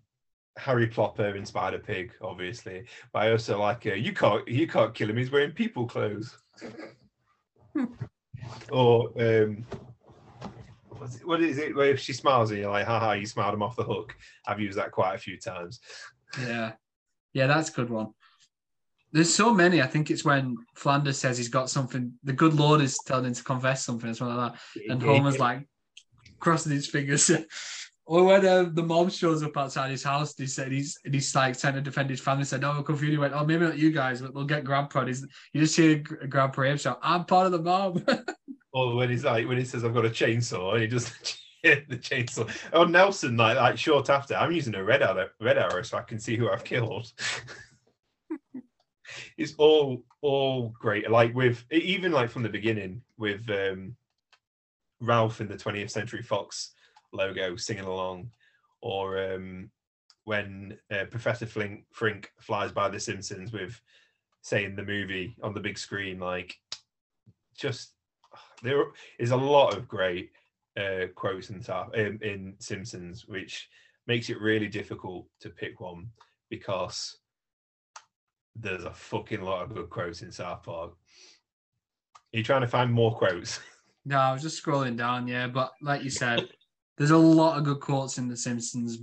Harry 0.57 0.87
Plopper 0.87 1.35
in 1.35 1.45
Spider 1.45 1.79
Pig, 1.79 2.11
obviously, 2.21 2.85
but 3.13 3.23
I 3.23 3.31
also 3.31 3.59
like 3.59 3.85
uh, 3.85 3.93
you 3.93 4.13
can't 4.13 4.47
you 4.47 4.67
can't 4.67 4.93
kill 4.93 5.09
him. 5.09 5.17
He's 5.17 5.31
wearing 5.31 5.51
people 5.51 5.87
clothes. 5.87 6.37
or 8.71 9.11
um, 9.19 9.65
what 11.23 11.41
is 11.41 11.57
it? 11.57 11.75
Where 11.75 11.91
if 11.91 11.99
she 11.99 12.13
smiles 12.13 12.51
and 12.51 12.59
you're 12.59 12.71
like, 12.71 12.85
haha, 12.85 13.13
you 13.13 13.25
smiled 13.25 13.53
him 13.53 13.63
off 13.63 13.75
the 13.75 13.83
hook. 13.83 14.15
I've 14.45 14.59
used 14.59 14.77
that 14.77 14.91
quite 14.91 15.15
a 15.15 15.19
few 15.19 15.37
times. 15.37 15.79
Yeah. 16.41 16.73
Yeah, 17.33 17.47
that's 17.47 17.69
a 17.69 17.73
good 17.73 17.89
one. 17.89 18.13
There's 19.11 19.33
so 19.33 19.53
many. 19.53 19.81
I 19.81 19.87
think 19.87 20.11
it's 20.11 20.25
when 20.25 20.57
Flanders 20.75 21.17
says 21.17 21.37
he's 21.37 21.49
got 21.49 21.69
something. 21.69 22.13
The 22.23 22.33
good 22.33 22.53
Lord 22.53 22.81
is 22.81 22.97
telling 23.05 23.25
him 23.25 23.33
to 23.33 23.43
confess 23.43 23.85
something, 23.85 24.09
as 24.09 24.19
well 24.19 24.35
like 24.35 24.53
that. 24.53 24.59
And 24.89 25.01
Homer's 25.01 25.39
like 25.39 25.67
crossing 26.39 26.73
his 26.73 26.87
fingers. 26.87 27.31
or 28.07 28.23
when 28.23 28.45
uh, 28.45 28.69
the 28.71 28.83
mom 28.83 29.09
shows 29.09 29.43
up 29.43 29.57
outside 29.57 29.91
his 29.91 30.01
house, 30.01 30.33
he 30.37 30.47
said 30.47 30.71
he's 30.71 30.97
he's 31.03 31.35
like 31.35 31.59
trying 31.59 31.73
to 31.73 31.81
defend 31.81 32.09
his 32.09 32.21
family. 32.21 32.45
Said, 32.45 32.61
"No, 32.61 32.71
we're 32.77 32.83
confused." 32.83 33.11
He 33.11 33.17
went, 33.17 33.33
"Oh, 33.33 33.45
maybe 33.45 33.65
not 33.65 33.77
you 33.77 33.91
guys, 33.91 34.21
but 34.21 34.33
we'll 34.33 34.45
get 34.45 34.63
Grandpa." 34.63 35.05
He's, 35.05 35.27
you 35.51 35.61
just 35.61 35.75
hear 35.75 35.97
Grandpa 35.97 36.63
Abe 36.63 36.79
shout, 36.79 36.99
"I'm 37.03 37.25
part 37.25 37.47
of 37.47 37.51
the 37.51 37.61
mob." 37.61 38.01
or 38.71 38.95
when 38.95 39.09
he's 39.09 39.25
like 39.25 39.45
when 39.45 39.57
he 39.57 39.65
says, 39.65 39.83
"I've 39.83 39.93
got 39.93 40.05
a 40.05 40.09
chainsaw," 40.09 40.73
and 40.73 40.83
he 40.83 40.87
just 40.87 41.37
the 41.63 41.97
chainsaw. 41.97 42.49
Oh, 42.71 42.85
Nelson, 42.85 43.35
like 43.35 43.57
like 43.57 43.77
short 43.77 44.09
after, 44.09 44.35
I'm 44.35 44.53
using 44.53 44.75
a 44.75 44.83
red 44.83 45.03
arrow, 45.03 45.27
red 45.41 45.57
arrow, 45.57 45.81
so 45.81 45.97
I 45.97 46.03
can 46.03 46.19
see 46.19 46.37
who 46.37 46.49
I've 46.49 46.63
killed. 46.63 47.11
it's 49.37 49.53
all 49.57 50.05
all 50.21 50.69
great. 50.69 51.11
Like 51.11 51.35
with 51.35 51.65
even 51.71 52.13
like 52.13 52.29
from 52.29 52.43
the 52.43 52.49
beginning 52.49 53.01
with 53.17 53.49
um 53.49 53.97
Ralph 55.01 55.41
in 55.41 55.49
the 55.49 55.55
20th 55.55 55.91
Century 55.91 56.23
Fox 56.23 56.73
logo 57.13 57.55
singing 57.55 57.85
along, 57.85 58.29
or 58.81 59.33
um 59.33 59.69
when 60.27 60.77
uh, 60.91 61.05
Professor 61.09 61.45
Flink, 61.45 61.85
Frink 61.93 62.29
flies 62.41 62.73
by 62.73 62.89
The 62.89 62.99
Simpsons 62.99 63.53
with 63.53 63.79
saying 64.41 64.75
the 64.75 64.83
movie 64.83 65.37
on 65.41 65.53
the 65.53 65.61
big 65.61 65.77
screen, 65.77 66.19
like 66.19 66.53
just 67.55 67.93
there 68.61 68.83
is 69.19 69.31
a 69.31 69.37
lot 69.37 69.77
of 69.77 69.87
great 69.87 70.31
uh, 70.77 71.07
quotes 71.15 71.49
stuff 71.61 71.93
in, 71.93 72.19
in 72.21 72.55
Simpsons, 72.59 73.25
which 73.27 73.69
makes 74.05 74.29
it 74.29 74.41
really 74.41 74.67
difficult 74.67 75.27
to 75.39 75.49
pick 75.49 75.79
one 75.79 76.09
because 76.49 77.17
there's 78.55 78.83
a 78.83 78.93
fucking 78.93 79.41
lot 79.41 79.63
of 79.63 79.73
good 79.73 79.89
quotes 79.89 80.21
in 80.21 80.31
South 80.31 80.63
Park. 80.63 80.91
Are 80.91 82.37
you 82.37 82.43
trying 82.43 82.61
to 82.61 82.67
find 82.67 82.91
more 82.91 83.15
quotes? 83.15 83.59
No, 84.05 84.17
I 84.19 84.31
was 84.31 84.41
just 84.41 84.63
scrolling 84.63 84.97
down, 84.97 85.27
yeah. 85.27 85.47
But 85.47 85.73
like 85.81 86.03
you 86.03 86.09
said, 86.09 86.47
there's 86.97 87.11
a 87.11 87.17
lot 87.17 87.57
of 87.57 87.63
good 87.63 87.79
quotes 87.79 88.17
in 88.17 88.27
The 88.27 88.37
Simpsons, 88.37 88.97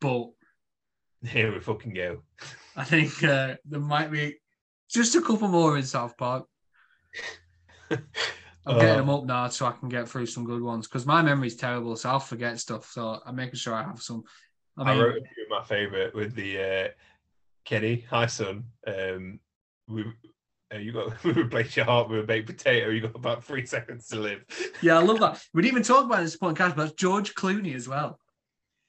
but 0.00 0.30
here 1.26 1.52
we 1.52 1.60
fucking 1.60 1.94
go. 1.94 2.22
I 2.76 2.84
think 2.84 3.22
uh, 3.24 3.56
there 3.64 3.80
might 3.80 4.10
be 4.10 4.36
just 4.88 5.14
a 5.16 5.20
couple 5.20 5.48
more 5.48 5.76
in 5.76 5.82
South 5.82 6.16
Park. 6.16 6.46
I'm 8.66 8.78
getting 8.78 8.98
them 8.98 9.10
up 9.10 9.24
now 9.24 9.48
so 9.48 9.66
I 9.66 9.72
can 9.72 9.88
get 9.88 10.08
through 10.08 10.26
some 10.26 10.44
good 10.44 10.62
ones 10.62 10.86
because 10.86 11.06
my 11.06 11.22
memory's 11.22 11.56
terrible, 11.56 11.96
so 11.96 12.10
I'll 12.10 12.20
forget 12.20 12.60
stuff. 12.60 12.90
So 12.92 13.20
I'm 13.24 13.34
making 13.34 13.56
sure 13.56 13.74
I 13.74 13.82
have 13.82 14.02
some. 14.02 14.22
I, 14.76 14.84
mean, 14.84 15.00
I 15.00 15.04
wrote 15.04 15.16
a 15.16 15.34
few 15.34 15.44
of 15.44 15.50
my 15.50 15.64
favorite 15.64 16.14
with 16.14 16.34
the 16.34 16.58
uh, 16.58 16.88
Kenny. 17.64 18.04
Hi, 18.10 18.26
son. 18.26 18.64
Um, 18.86 19.40
we 19.88 20.02
uh, 20.02 20.19
you 20.78 20.92
got 20.92 21.22
we 21.24 21.32
replace 21.42 21.76
your 21.76 21.84
heart 21.84 22.08
with 22.08 22.20
a 22.20 22.22
baked 22.22 22.46
potato. 22.46 22.90
You 22.90 23.00
got 23.00 23.14
about 23.14 23.44
three 23.44 23.66
seconds 23.66 24.08
to 24.08 24.16
live. 24.16 24.44
Yeah, 24.82 24.98
I 24.98 25.02
love 25.02 25.20
that. 25.20 25.42
We 25.52 25.62
didn't 25.62 25.74
even 25.74 25.82
talk 25.82 26.06
about 26.06 26.22
this 26.22 26.38
podcast, 26.38 26.74
but 26.74 26.96
George 26.96 27.34
Clooney 27.34 27.74
as 27.74 27.86
well. 27.86 28.18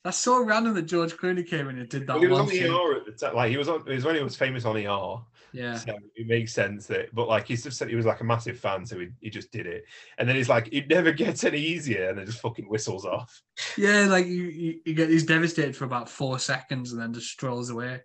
That's 0.04 0.18
so 0.18 0.42
random 0.42 0.74
that 0.76 0.84
George 0.84 1.14
Clooney 1.14 1.46
came 1.46 1.68
in 1.68 1.78
and 1.78 1.90
did 1.90 2.08
that. 2.08 2.14
Well, 2.14 2.22
he 2.22 2.28
was 2.28 2.40
on 2.40 2.48
ER 2.50 2.96
at 2.98 3.06
the 3.06 3.12
time. 3.12 3.36
Like 3.36 3.52
he 3.52 3.58
was 3.58 3.68
on. 3.68 3.82
It 3.88 3.96
was 3.96 4.06
when 4.06 4.16
he 4.16 4.24
was 4.24 4.36
famous 4.36 4.64
on 4.66 4.78
ER. 4.78 5.22
Yeah. 5.54 5.76
So 5.76 5.98
it 6.16 6.28
makes 6.28 6.54
sense 6.54 6.88
that, 6.88 7.14
but 7.14 7.28
like 7.28 7.46
he's 7.46 7.64
just 7.64 7.78
said 7.78 7.90
he 7.90 7.96
was 7.96 8.06
like 8.06 8.22
a 8.22 8.24
massive 8.24 8.58
fan, 8.58 8.86
so 8.86 9.00
he, 9.00 9.10
he 9.20 9.30
just 9.30 9.52
did 9.52 9.68
it. 9.68 9.84
And 10.18 10.28
then 10.28 10.36
he's 10.36 10.50
like, 10.50 10.70
it 10.72 10.88
never 10.88 11.12
gets 11.12 11.44
any 11.44 11.60
easier, 11.60 12.10
and 12.10 12.18
then 12.18 12.26
just 12.26 12.40
fucking 12.40 12.70
whistles 12.70 13.06
off. 13.06 13.42
Yeah, 13.78 14.08
like 14.08 14.28
you, 14.28 14.80
you 14.86 14.94
get 14.94 15.10
he's 15.10 15.26
devastated 15.26 15.76
for 15.76 15.86
about 15.86 16.10
four 16.10 16.40
seconds 16.40 16.94
and 16.94 17.02
then 17.02 17.14
just 17.14 17.30
strolls 17.30 17.70
away. 17.70 18.02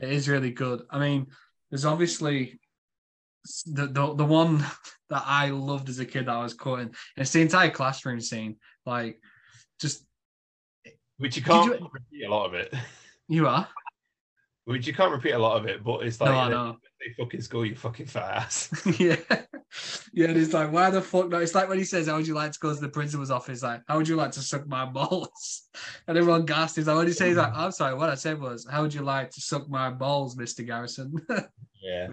It 0.00 0.10
is 0.10 0.28
really 0.28 0.50
good. 0.50 0.82
I 0.90 0.98
mean, 0.98 1.28
there's 1.70 1.84
obviously 1.84 2.58
the 3.66 3.86
the, 3.86 4.14
the 4.14 4.24
one 4.24 4.64
that 5.10 5.24
I 5.26 5.50
loved 5.50 5.88
as 5.88 5.98
a 5.98 6.06
kid 6.06 6.26
that 6.26 6.34
I 6.34 6.42
was 6.42 6.54
quoting. 6.54 6.86
And 6.86 6.96
it's 7.16 7.32
the 7.32 7.40
entire 7.40 7.70
classroom 7.70 8.20
scene, 8.20 8.56
like 8.86 9.20
just 9.80 10.04
which 11.18 11.36
you 11.36 11.42
can't 11.42 11.66
you, 11.66 11.88
repeat 11.92 12.26
a 12.26 12.30
lot 12.30 12.46
of 12.46 12.54
it. 12.54 12.74
You 13.28 13.46
are. 13.46 13.66
Which 14.66 14.86
you 14.86 14.92
can't 14.92 15.12
repeat 15.12 15.30
a 15.30 15.38
lot 15.38 15.56
of 15.56 15.66
it, 15.66 15.82
but 15.82 16.04
it's 16.04 16.20
like 16.20 16.30
no, 16.30 16.48
no. 16.48 16.76
they 17.00 17.14
fucking 17.14 17.40
school 17.40 17.64
you 17.64 17.74
fucking 17.74 18.06
fat 18.06 18.42
ass. 18.42 18.84
yeah. 18.98 19.16
Yeah, 20.12 20.28
and 20.28 20.36
it's 20.36 20.52
like, 20.52 20.70
why 20.70 20.90
the 20.90 21.00
fuck 21.00 21.30
not? 21.30 21.40
It's 21.40 21.54
like 21.54 21.68
when 21.68 21.78
he 21.78 21.84
says, 21.84 22.08
How 22.08 22.16
would 22.16 22.26
you 22.26 22.34
like 22.34 22.52
to 22.52 22.58
go 22.58 22.74
to 22.74 22.80
the 22.80 22.88
principal's 22.88 23.30
office? 23.30 23.62
Like, 23.62 23.82
how 23.88 23.96
would 23.96 24.06
you 24.06 24.16
like 24.16 24.32
to 24.32 24.40
suck 24.40 24.66
my 24.66 24.84
balls? 24.84 25.68
And 26.06 26.18
everyone 26.18 26.44
gasps. 26.44 26.76
He's 26.76 26.86
like, 26.88 26.96
what 26.96 27.06
he 27.06 27.12
says, 27.14 27.36
like, 27.36 27.52
I'm 27.54 27.72
sorry, 27.72 27.94
what 27.94 28.10
I 28.10 28.14
said 28.14 28.38
was, 28.38 28.66
How 28.70 28.82
would 28.82 28.92
you 28.92 29.02
like 29.02 29.30
to 29.30 29.40
suck 29.40 29.68
my 29.70 29.88
balls, 29.88 30.36
Mr. 30.36 30.66
Garrison? 30.66 31.14
yeah. 31.82 32.08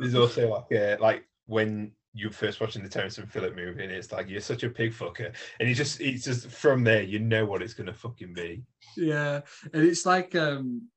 There's 0.00 0.14
also 0.14 0.50
like 0.50 0.80
uh, 0.80 0.96
like 1.00 1.24
when 1.46 1.92
you're 2.12 2.32
first 2.32 2.60
watching 2.60 2.82
the 2.82 2.88
Terrance 2.88 3.18
and 3.18 3.30
Phillip 3.30 3.54
movie, 3.54 3.84
and 3.84 3.92
it's 3.92 4.12
like 4.12 4.28
you're 4.28 4.40
such 4.40 4.62
a 4.62 4.70
pig 4.70 4.92
fucker, 4.92 5.32
and 5.58 5.68
you 5.68 5.74
just 5.74 6.00
it's 6.00 6.24
just 6.24 6.48
from 6.48 6.84
there 6.84 7.02
you 7.02 7.18
know 7.18 7.46
what 7.46 7.62
it's 7.62 7.74
gonna 7.74 7.94
fucking 7.94 8.32
be. 8.34 8.62
Yeah, 8.96 9.40
and 9.72 9.84
it's 9.84 10.06
like 10.06 10.34
um 10.34 10.88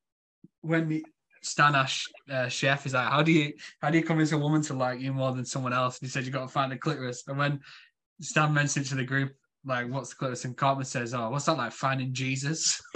when 0.61 0.87
the 0.87 1.05
Stan 1.41 1.75
Ash 1.75 2.07
uh, 2.31 2.47
chef 2.47 2.85
is 2.85 2.93
like, 2.93 3.09
how 3.09 3.21
do 3.21 3.31
you 3.31 3.53
how 3.81 3.89
do 3.89 3.97
you 3.97 4.03
convince 4.03 4.31
a 4.31 4.37
woman 4.37 4.61
to 4.63 4.73
like 4.73 4.99
you 4.99 5.13
more 5.13 5.33
than 5.33 5.45
someone 5.45 5.73
else? 5.73 5.99
And 5.99 6.07
he 6.07 6.11
said 6.11 6.25
you 6.25 6.31
got 6.31 6.43
to 6.43 6.47
find 6.47 6.71
the 6.71 6.77
clitoris, 6.77 7.23
and 7.27 7.37
when 7.37 7.59
Stan 8.21 8.53
mentions 8.53 8.89
to 8.89 8.95
the 8.95 9.03
group 9.03 9.33
like 9.65 9.89
what's 9.89 10.09
the 10.09 10.15
clitoris, 10.15 10.45
and 10.45 10.57
Cartman 10.57 10.85
says, 10.85 11.13
oh, 11.13 11.29
what's 11.29 11.45
that 11.45 11.57
like 11.57 11.71
finding 11.71 12.13
Jesus? 12.13 12.81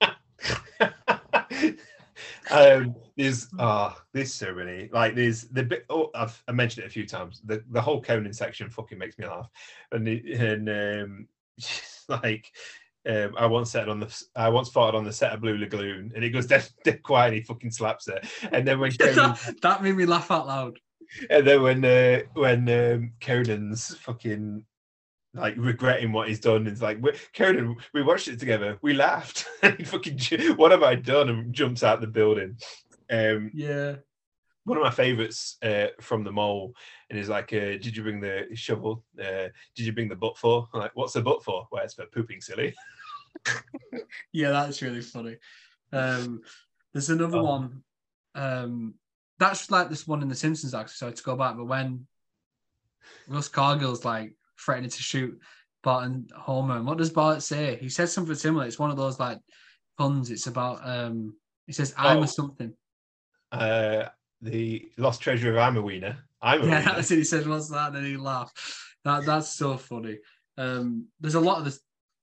um, 2.52 2.94
there's 3.16 3.48
ah, 3.58 4.00
there's 4.12 4.32
so 4.32 4.54
many. 4.54 4.88
Like 4.92 5.14
there's 5.14 5.44
the 5.44 5.62
bit. 5.62 5.84
Oh, 5.90 6.10
I've 6.14 6.42
I 6.48 6.52
mentioned 6.52 6.84
it 6.84 6.88
a 6.88 6.90
few 6.90 7.06
times. 7.06 7.40
The 7.44 7.62
the 7.70 7.80
whole 7.80 8.02
Conan 8.02 8.32
section 8.32 8.70
fucking 8.70 8.98
makes 8.98 9.18
me 9.18 9.26
laugh, 9.26 9.48
and 9.90 10.06
and 10.08 10.68
um, 10.68 11.28
like. 12.08 12.52
Um, 13.04 13.34
I 13.36 13.46
once 13.46 13.68
said 13.68 13.88
on 13.88 13.98
the 13.98 14.24
I 14.36 14.48
once 14.48 14.70
farted 14.70 14.94
on 14.94 15.02
the 15.02 15.12
set 15.12 15.32
of 15.32 15.40
Blue 15.40 15.58
Lagoon 15.58 16.12
and 16.14 16.22
it 16.22 16.30
goes 16.30 16.46
dead, 16.46 16.68
dead 16.84 17.02
quiet 17.02 17.26
and 17.30 17.34
he 17.34 17.42
fucking 17.42 17.72
slaps 17.72 18.06
it. 18.06 18.24
And 18.52 18.64
then 18.64 18.78
when 18.78 18.92
Conan, 18.96 19.16
that, 19.16 19.60
that, 19.60 19.82
made 19.82 19.96
me 19.96 20.06
laugh 20.06 20.30
out 20.30 20.46
loud. 20.46 20.78
And 21.28 21.44
then 21.44 21.62
when 21.62 21.84
uh, 21.84 22.20
when 22.34 22.68
um, 22.68 23.12
Conan's 23.20 23.96
fucking 23.96 24.64
like 25.34 25.54
regretting 25.56 26.12
what 26.12 26.28
he's 26.28 26.40
done. 26.40 26.66
It's 26.66 26.82
like, 26.82 26.98
Conan, 27.34 27.76
we 27.94 28.02
watched 28.02 28.28
it 28.28 28.38
together. 28.38 28.78
We 28.82 28.92
laughed. 28.92 29.46
fucking, 29.84 30.18
what 30.56 30.70
have 30.72 30.82
I 30.82 30.94
done? 30.94 31.28
And 31.28 31.52
jumps 31.54 31.82
out 31.82 32.00
the 32.00 32.06
building. 32.06 32.58
Um, 33.10 33.50
yeah. 33.54 33.96
one 34.64 34.78
of 34.78 34.84
my 34.84 34.90
favorites 34.90 35.56
uh, 35.62 35.88
from 36.00 36.24
the 36.24 36.32
mole, 36.32 36.74
and 37.10 37.18
he's 37.18 37.28
like, 37.28 37.52
uh, 37.52 37.76
"Did 37.78 37.96
you 37.96 38.02
bring 38.02 38.20
the 38.20 38.46
shovel? 38.54 39.04
Uh, 39.18 39.48
did 39.74 39.86
you 39.86 39.92
bring 39.92 40.08
the 40.08 40.16
butt 40.16 40.38
for?" 40.38 40.68
I'm 40.72 40.80
like, 40.80 40.92
"What's 40.94 41.12
the 41.14 41.22
butt 41.22 41.42
for?" 41.44 41.66
Well, 41.70 41.82
it's 41.84 41.94
for 41.94 42.06
pooping, 42.06 42.40
silly. 42.40 42.74
yeah, 44.32 44.50
that's 44.50 44.82
really 44.82 45.00
funny. 45.00 45.36
Um, 45.92 46.42
there's 46.92 47.10
another 47.10 47.38
Oh. 47.38 47.42
one. 47.44 47.82
Um, 48.34 48.94
that's 49.38 49.70
like 49.70 49.88
this 49.90 50.06
one 50.06 50.22
in 50.22 50.28
The 50.28 50.34
Simpsons, 50.34 50.74
actually. 50.74 50.94
So 50.94 51.10
to 51.10 51.22
go 51.22 51.36
back, 51.36 51.56
but 51.56 51.64
when 51.66 52.06
Russ 53.28 53.48
Cargill's 53.48 54.04
like 54.04 54.36
threatening 54.64 54.90
to 54.90 55.02
shoot 55.02 55.38
Bart 55.82 56.04
and 56.04 56.30
Homer, 56.36 56.76
and 56.76 56.86
what 56.86 56.98
does 56.98 57.10
Bart 57.10 57.42
say? 57.42 57.76
He 57.80 57.88
says 57.88 58.12
something 58.12 58.34
similar. 58.34 58.64
It's 58.66 58.78
one 58.78 58.90
of 58.90 58.96
those 58.96 59.18
like 59.18 59.38
puns. 59.98 60.30
It's 60.30 60.46
about 60.46 60.80
um, 60.88 61.34
he 61.66 61.72
says 61.72 61.94
I'm 61.96 62.18
Oh. 62.18 62.22
a 62.22 62.26
something. 62.28 62.72
Uh, 63.50 64.04
the 64.40 64.90
lost 64.96 65.20
treasure 65.20 65.50
of 65.52 65.58
I'm 65.58 65.76
a 65.76 65.82
wiener. 65.82 66.16
I'm 66.40 66.62
a 66.62 66.66
Yeah, 66.66 66.78
wiener. 66.80 66.94
that's 66.96 67.10
it. 67.10 67.18
He 67.18 67.24
says, 67.24 67.46
"What's 67.46 67.68
that?" 67.70 67.88
And 67.88 67.96
then 67.96 68.04
he 68.04 68.16
laughed. 68.16 68.58
That 69.04 69.26
that's 69.26 69.54
so 69.54 69.76
funny. 69.76 70.18
Um, 70.56 71.06
there's 71.20 71.34
a 71.34 71.40
lot 71.40 71.58
of 71.58 71.64
the 71.64 71.76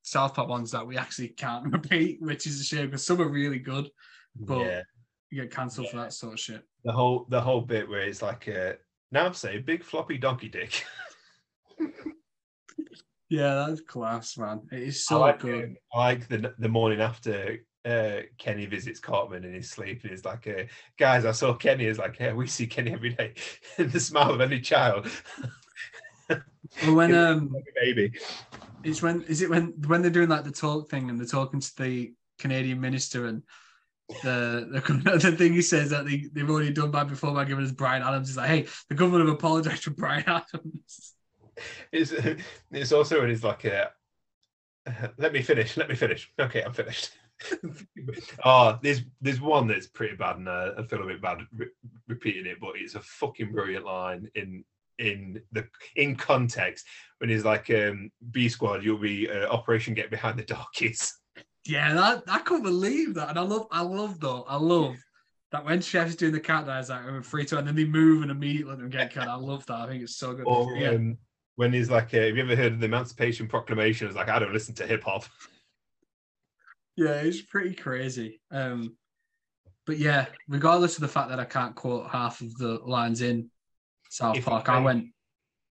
South 0.03 0.33
Park 0.33 0.47
ones 0.49 0.71
that 0.71 0.85
we 0.87 0.97
actually 0.97 1.29
can't 1.29 1.65
repeat, 1.73 2.21
which 2.21 2.47
is 2.47 2.59
a 2.61 2.63
shame 2.63 2.85
because 2.87 3.05
some 3.05 3.21
are 3.21 3.27
really 3.29 3.59
good. 3.59 3.89
But 4.35 4.59
yeah. 4.65 4.81
you 5.29 5.41
get 5.41 5.51
cancelled 5.51 5.89
for 5.89 5.97
that 5.97 6.13
sort 6.13 6.33
of 6.33 6.39
shit. 6.39 6.63
The 6.85 6.91
whole 6.93 7.25
the 7.29 7.41
whole 7.41 7.61
bit 7.61 7.89
where 7.89 8.03
it's 8.03 8.21
like, 8.21 8.47
uh, 8.47 8.73
now 9.11 9.31
say 9.31 9.57
big 9.59 9.83
floppy 9.83 10.17
donkey 10.17 10.47
dick. 10.49 10.85
Yeah, 13.29 13.65
that's 13.67 13.81
class, 13.81 14.37
man. 14.37 14.61
It 14.71 14.83
is 14.83 14.95
I 15.07 15.13
so 15.13 15.19
like, 15.19 15.39
good. 15.39 15.63
um, 15.63 15.75
I 15.93 15.97
like 15.97 16.27
the 16.27 16.53
the 16.57 16.69
morning 16.69 16.99
after 16.99 17.59
uh, 17.85 18.17
Kenny 18.37 18.65
visits 18.65 18.99
Cartman 18.99 19.45
in 19.45 19.53
his 19.53 19.69
sleep. 19.69 20.01
And 20.01 20.11
he's 20.11 20.25
like, 20.25 20.47
uh, 20.47 20.63
guys, 20.97 21.25
I 21.25 21.31
saw 21.31 21.53
Kenny. 21.53 21.85
Is 21.85 21.99
like, 21.99 22.17
yeah, 22.19 22.33
we 22.33 22.47
see 22.47 22.67
Kenny 22.67 22.91
every 22.91 23.11
day. 23.13 23.33
in 23.77 23.89
the 23.89 23.99
smile 23.99 24.31
of 24.31 24.41
any 24.41 24.59
child, 24.59 25.07
But 26.27 26.93
when 26.93 27.13
um, 27.15 27.51
baby. 27.75 28.13
it's 28.83 29.01
when 29.01 29.21
is 29.23 29.41
it 29.41 29.49
when 29.49 29.73
when 29.87 30.01
they're 30.01 30.11
doing 30.11 30.29
like 30.29 30.43
the 30.43 30.51
talk 30.51 30.89
thing 30.89 31.09
and 31.09 31.19
they're 31.19 31.27
talking 31.27 31.59
to 31.59 31.77
the 31.77 32.13
Canadian 32.39 32.79
minister 32.81 33.25
and 33.25 33.43
the 34.23 34.67
the, 34.71 35.17
the 35.17 35.31
thing 35.31 35.53
he 35.53 35.61
says 35.61 35.89
that 35.91 36.05
they, 36.05 36.25
they've 36.33 36.49
already 36.49 36.71
done 36.71 36.91
by 36.91 37.03
before 37.03 37.33
by 37.33 37.45
giving 37.45 37.65
us 37.65 37.71
Bryan 37.71 38.03
Adams 38.03 38.29
is 38.29 38.37
like, 38.37 38.49
hey, 38.49 38.67
the 38.89 38.95
government 38.95 39.27
have 39.27 39.35
apologized 39.35 39.83
to 39.83 39.91
Bryan 39.91 40.23
Adams. 40.27 41.13
It's 41.91 42.13
it's 42.71 42.91
also 42.91 43.19
when 43.19 43.29
he's 43.29 43.43
like, 43.43 43.65
uh, 43.65 43.87
let 45.17 45.33
me 45.33 45.41
finish. 45.41 45.77
Let 45.77 45.89
me 45.89 45.95
finish. 45.95 46.31
Okay, 46.39 46.63
I'm 46.63 46.73
finished. 46.73 47.11
oh, 48.43 48.77
there's 48.83 49.01
there's 49.21 49.41
one 49.41 49.67
that's 49.67 49.87
pretty 49.87 50.15
bad, 50.15 50.37
and 50.37 50.47
uh, 50.47 50.71
I 50.77 50.83
feel 50.83 51.03
a 51.03 51.07
bit 51.07 51.21
bad 51.21 51.39
re- 51.55 51.67
repeating 52.07 52.45
it, 52.45 52.59
but 52.59 52.73
it's 52.75 52.95
a 52.95 53.01
fucking 53.01 53.51
brilliant 53.51 53.85
line 53.85 54.29
in 54.35 54.63
in 54.97 55.41
the 55.53 55.65
in 55.95 56.15
context 56.15 56.85
when 57.19 57.29
he's 57.29 57.45
like, 57.45 57.69
um, 57.69 58.11
"B 58.31 58.49
squad, 58.49 58.83
you'll 58.83 58.97
be 58.97 59.29
uh, 59.29 59.47
Operation 59.47 59.93
Get 59.93 60.11
Behind 60.11 60.37
the 60.37 60.43
Darkies." 60.43 61.13
Yeah, 61.65 61.93
that 61.93 62.23
I 62.27 62.39
couldn't 62.39 62.63
believe 62.63 63.13
that, 63.15 63.29
and 63.29 63.39
I 63.39 63.43
love, 63.43 63.67
I 63.71 63.81
love 63.81 64.19
though, 64.19 64.43
I 64.47 64.55
love 64.55 64.95
that 65.51 65.65
when 65.65 65.81
Chef's 65.81 66.15
doing 66.15 66.31
the 66.31 66.39
countdown, 66.39 66.79
it's 66.79 66.89
like 66.89 67.05
I'm 67.05 67.21
free 67.21 67.45
to, 67.45 67.57
and 67.57 67.67
then 67.67 67.75
they 67.75 67.85
move 67.85 68.21
and 68.21 68.31
immediately 68.31 68.69
let 68.71 68.79
them 68.79 68.89
get 68.89 69.13
cut. 69.13 69.27
I 69.27 69.35
love 69.35 69.65
that. 69.65 69.75
I 69.75 69.87
think 69.87 70.03
it's 70.03 70.15
so 70.15 70.33
good. 70.33 70.45
Or 70.45 70.75
yeah, 70.75 70.91
um, 70.91 71.17
when 71.59 71.73
he's 71.73 71.89
like, 71.89 72.13
uh, 72.13 72.21
"Have 72.21 72.37
you 72.37 72.43
ever 72.43 72.55
heard 72.55 72.71
of 72.71 72.79
the 72.79 72.85
Emancipation 72.85 73.45
Proclamation?" 73.45 74.07
It's 74.07 74.15
like, 74.15 74.29
"I 74.29 74.39
don't 74.39 74.53
listen 74.53 74.73
to 74.75 74.87
hip 74.87 75.03
hop." 75.03 75.25
yeah, 76.95 77.19
it's 77.19 77.41
pretty 77.41 77.75
crazy. 77.75 78.39
Um, 78.49 78.95
but 79.85 79.97
yeah, 79.97 80.27
regardless 80.47 80.95
of 80.95 81.01
the 81.01 81.09
fact 81.09 81.27
that 81.31 81.39
I 81.39 81.43
can't 81.43 81.75
quote 81.75 82.09
half 82.09 82.39
of 82.39 82.57
the 82.57 82.79
lines 82.85 83.21
in 83.21 83.51
South 84.09 84.37
If 84.37 84.45
Park, 84.45 84.69
I- 84.69 84.77
I 84.77 84.79
went, 84.79 85.07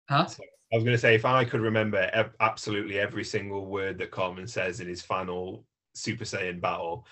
huh? 0.09 0.27
I 0.71 0.75
was 0.75 0.83
going 0.83 0.95
to 0.95 0.97
say, 0.97 1.15
if 1.15 1.23
I 1.23 1.45
could 1.45 1.61
remember 1.61 2.09
ev- 2.11 2.35
absolutely 2.41 2.99
every 2.99 3.23
single 3.23 3.65
word 3.65 3.99
that 3.99 4.11
Cartman 4.11 4.47
says 4.47 4.81
in 4.81 4.87
his 4.87 5.01
final 5.01 5.65
Super 5.93 6.25
Saiyan 6.25 6.59
battle, 6.59 7.07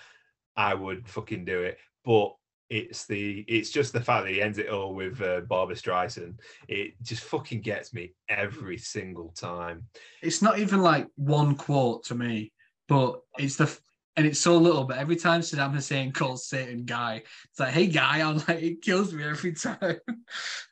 I 0.56 0.74
would 0.74 1.08
fucking 1.08 1.46
do 1.46 1.62
it. 1.62 1.78
But 2.04 2.36
it's 2.70 3.06
the 3.06 3.44
it's 3.48 3.70
just 3.70 3.92
the 3.92 4.00
fact 4.00 4.24
that 4.26 4.32
he 4.32 4.42
ends 4.42 4.58
it 4.58 4.68
all 4.68 4.94
with 4.94 5.20
uh, 5.22 5.40
Barbra 5.40 5.74
Streisand. 5.74 6.38
It 6.68 7.02
just 7.02 7.24
fucking 7.24 7.62
gets 7.62 7.94
me 7.94 8.14
every 8.28 8.78
single 8.78 9.30
time. 9.30 9.84
It's 10.22 10.42
not 10.42 10.58
even 10.58 10.82
like 10.82 11.06
one 11.16 11.54
quote 11.56 12.04
to 12.06 12.14
me, 12.14 12.52
but 12.88 13.20
it's 13.38 13.56
the 13.56 13.74
and 14.16 14.26
it's 14.26 14.40
so 14.40 14.58
little. 14.58 14.84
But 14.84 14.98
every 14.98 15.16
time 15.16 15.40
Saddam 15.40 15.72
Hussein 15.72 16.12
calls 16.12 16.46
Satan 16.48 16.84
guy, 16.84 17.22
it's 17.50 17.60
like, 17.60 17.72
"Hey 17.72 17.86
guy," 17.86 18.20
I'm 18.20 18.36
like, 18.36 18.62
it 18.62 18.82
kills 18.82 19.12
me 19.14 19.24
every 19.24 19.52
time. 19.54 20.00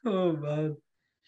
oh 0.04 0.32
man. 0.32 0.76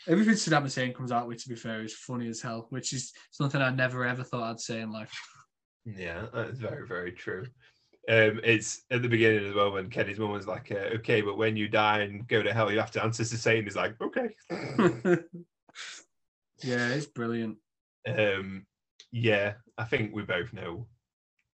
Everything 0.06 0.34
Saddam 0.34 0.62
Hussein 0.62 0.92
comes 0.92 1.10
out 1.12 1.26
with, 1.26 1.42
to 1.42 1.48
be 1.48 1.56
fair, 1.56 1.82
is 1.82 1.94
funny 1.94 2.28
as 2.28 2.40
hell, 2.40 2.66
which 2.70 2.92
is 2.92 3.12
something 3.30 3.60
I 3.60 3.70
never 3.70 4.04
ever 4.04 4.22
thought 4.22 4.50
I'd 4.50 4.60
say 4.60 4.80
in 4.80 4.92
life. 4.92 5.12
Yeah, 5.86 6.26
that's 6.32 6.58
very 6.58 6.86
very 6.86 7.12
true. 7.12 7.46
Um, 8.08 8.40
it's 8.42 8.84
at 8.90 9.02
the 9.02 9.08
beginning 9.08 9.46
as 9.46 9.54
well 9.54 9.72
when 9.72 9.90
Kenny's 9.90 10.18
mum 10.18 10.30
was 10.30 10.46
like, 10.46 10.72
uh, 10.72 10.96
"Okay, 10.96 11.20
but 11.20 11.36
when 11.36 11.56
you 11.56 11.68
die 11.68 12.00
and 12.00 12.26
go 12.26 12.42
to 12.42 12.54
hell, 12.54 12.72
you 12.72 12.78
have 12.78 12.90
to 12.92 13.02
answer 13.02 13.22
to 13.22 13.36
Satan." 13.36 13.64
He's 13.64 13.76
like, 13.76 14.00
"Okay." 14.00 14.34
yeah, 16.62 16.88
it's 16.88 17.04
brilliant. 17.06 17.58
Um, 18.06 18.64
yeah, 19.12 19.54
I 19.76 19.84
think 19.84 20.14
we 20.14 20.22
both 20.22 20.54
know 20.54 20.86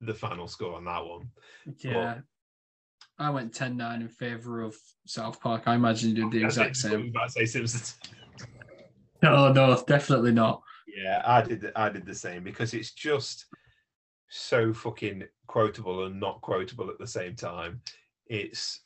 the 0.01 0.13
final 0.13 0.47
score 0.47 0.75
on 0.75 0.83
that 0.85 1.05
one. 1.05 1.29
Yeah. 1.77 2.19
I 3.17 3.29
went 3.29 3.53
10 3.53 3.77
9 3.77 4.01
in 4.01 4.09
favour 4.09 4.61
of 4.61 4.75
South 5.05 5.39
Park. 5.39 5.63
I 5.67 5.75
imagine 5.75 6.09
you 6.09 6.23
did 6.23 6.31
the 6.31 6.43
exact 6.43 6.75
same. 6.75 7.09
About 7.09 7.31
say 7.31 7.45
Simpsons. 7.45 7.95
No, 9.23 9.53
no, 9.53 9.79
definitely 9.85 10.31
not. 10.31 10.63
Yeah, 10.87 11.21
I 11.23 11.43
did. 11.43 11.71
I 11.75 11.89
did 11.89 12.07
the 12.07 12.15
same 12.15 12.43
because 12.43 12.73
it's 12.73 12.91
just 12.91 13.45
so 14.31 14.73
fucking 14.73 15.25
quotable 15.47 16.05
and 16.05 16.19
not 16.19 16.41
quotable 16.41 16.89
at 16.89 16.97
the 16.97 17.05
same 17.07 17.35
time. 17.35 17.81
It's 18.27 18.79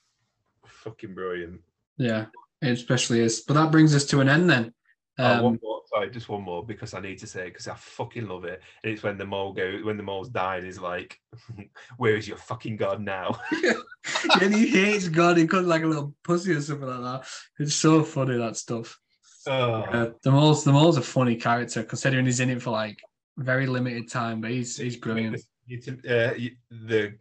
fucking 0.66 1.14
brilliant. 1.14 1.62
Yeah, 1.98 2.26
it 2.62 2.70
especially 2.72 3.20
is. 3.20 3.42
But 3.42 3.54
that 3.54 3.72
brings 3.72 3.96
us 3.96 4.06
to 4.08 4.22
an 4.22 4.28
end 4.30 4.50
then. 4.50 4.74
Oh, 5.20 5.24
Um, 5.38 5.44
one 5.44 5.60
more, 5.64 5.82
sorry, 5.94 6.10
just 6.10 6.28
one 6.30 6.42
more 6.42 6.66
because 6.66 6.94
I 6.96 7.00
need 7.00 7.20
to 7.20 7.28
say 7.28 7.44
it 7.44 7.52
because 7.52 7.68
I 7.68 7.76
fucking 7.76 8.28
love 8.28 8.44
it. 8.46 8.60
And 8.84 8.92
it's 8.92 9.04
when 9.04 9.18
the 9.20 9.26
mole 9.26 9.54
go 9.54 9.80
when 9.84 9.98
the 9.98 10.04
mole's 10.04 10.30
dying. 10.30 10.66
He's 10.66 10.80
like, 10.80 11.20
"Where 11.98 12.18
is 12.18 12.28
your 12.28 12.38
fucking 12.38 12.78
god 12.78 13.00
now?" 13.02 13.40
and 14.42 14.54
he 14.54 14.68
hates 14.68 15.08
God. 15.08 15.38
He 15.38 15.46
comes 15.48 15.68
like 15.68 15.84
a 15.84 15.88
little 15.88 16.14
pussy 16.24 16.54
or 16.54 16.62
something 16.62 16.88
like 16.90 17.02
that. 17.22 17.28
It's 17.60 17.76
so 17.76 18.04
funny 18.04 18.38
that 18.38 18.58
stuff. 18.58 19.00
Oh, 19.48 19.74
Uh, 19.84 20.12
the 20.24 20.32
mole's 20.32 20.64
the 20.64 20.74
mole's 20.74 20.98
a 20.98 21.02
funny 21.04 21.36
character 21.36 21.84
considering 21.84 22.26
he's 22.26 22.40
in 22.40 22.50
it 22.50 22.62
for 22.64 22.72
like 22.72 23.00
very 23.38 23.68
limited 23.68 24.10
time, 24.10 24.42
but 24.42 24.52
he's 24.52 24.78
he's 24.78 24.98
brilliant. 24.98 25.42
You 25.68 25.80
uh, 25.88 26.34
the 26.70 27.16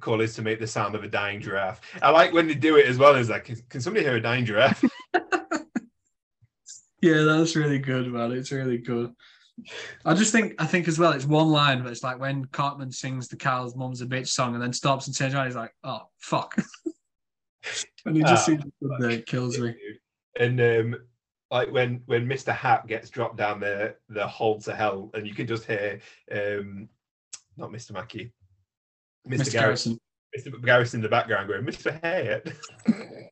call 0.00 0.20
is 0.20 0.34
to 0.34 0.42
make 0.42 0.58
the 0.58 0.66
sound 0.66 0.94
of 0.94 1.04
a 1.04 1.08
dying 1.08 1.40
giraffe. 1.40 1.80
I 2.02 2.10
like 2.10 2.32
when 2.32 2.48
they 2.48 2.54
do 2.54 2.76
it 2.76 2.86
as 2.86 2.98
well. 2.98 3.14
It's 3.14 3.30
like, 3.30 3.50
can, 3.68 3.80
somebody 3.80 4.04
hear 4.04 4.16
a 4.16 4.20
dying 4.20 4.44
giraffe? 4.44 4.84
Yeah, 7.02 7.22
that's 7.22 7.56
really 7.56 7.80
good, 7.80 8.06
man. 8.06 8.30
It's 8.30 8.52
really 8.52 8.78
good. 8.78 9.12
I 10.04 10.14
just 10.14 10.30
think 10.32 10.54
I 10.58 10.66
think 10.66 10.86
as 10.86 11.00
well, 11.00 11.12
it's 11.12 11.26
one 11.26 11.48
line, 11.48 11.82
but 11.82 11.90
it's 11.90 12.04
like 12.04 12.18
when 12.18 12.44
Cartman 12.46 12.92
sings 12.92 13.26
the 13.26 13.36
Kyle's 13.36 13.76
Mum's 13.76 14.00
a 14.00 14.06
Bitch 14.06 14.28
song 14.28 14.54
and 14.54 14.62
then 14.62 14.72
stops 14.72 15.08
and 15.08 15.16
turns 15.16 15.34
around, 15.34 15.46
he's 15.46 15.56
like, 15.56 15.74
oh 15.82 16.02
fuck. 16.18 16.54
and 18.06 18.16
he 18.16 18.22
just 18.22 18.48
Ah, 18.48 18.96
there, 19.00 19.10
it 19.10 19.26
kills 19.26 19.58
me. 19.58 19.74
And 20.38 20.60
um, 20.60 20.96
like 21.52 21.70
when 21.70 22.00
when 22.06 22.26
Mr. 22.26 22.52
Hat 22.52 22.86
gets 22.86 23.10
dropped 23.10 23.36
down 23.36 23.60
the 23.60 23.94
the 24.08 24.26
hole 24.26 24.58
to 24.62 24.74
hell, 24.74 25.10
and 25.12 25.26
you 25.26 25.34
can 25.34 25.46
just 25.46 25.66
hear 25.66 26.00
um, 26.32 26.88
not 27.58 27.70
Mr. 27.70 27.92
Mackey, 27.92 28.32
Mr. 29.28 29.40
Mr. 29.40 29.52
Garrison. 29.52 29.98
Mr. 30.36 30.64
Garrison 30.64 30.98
in 30.98 31.02
the 31.02 31.10
background 31.10 31.48
going, 31.48 31.64
Mr. 31.64 32.00
Hayet. 32.00 32.54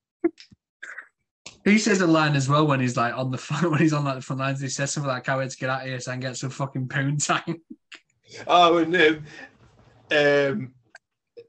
He 1.62 1.76
says 1.76 2.00
a 2.00 2.06
line 2.06 2.36
as 2.36 2.48
well 2.48 2.66
when 2.66 2.80
he's 2.80 2.96
like 2.96 3.14
on 3.14 3.30
the 3.30 3.36
front 3.36 3.70
when 3.70 3.80
he's 3.80 3.92
on 3.92 4.04
like 4.04 4.14
the 4.14 4.22
front 4.22 4.40
lines. 4.40 4.62
He 4.62 4.68
says 4.68 4.92
something 4.92 5.10
like, 5.10 5.24
"Can't 5.24 5.38
wait 5.38 5.50
to 5.50 5.56
get 5.58 5.68
out 5.68 5.82
of 5.82 5.88
here 5.88 6.00
so 6.00 6.10
I 6.10 6.14
can 6.14 6.20
get 6.20 6.36
some 6.38 6.48
fucking 6.48 6.88
pound 6.88 7.20
time." 7.20 7.60
oh, 8.46 8.78
and 8.78 8.96
um, 8.96 9.24
um, 10.10 10.74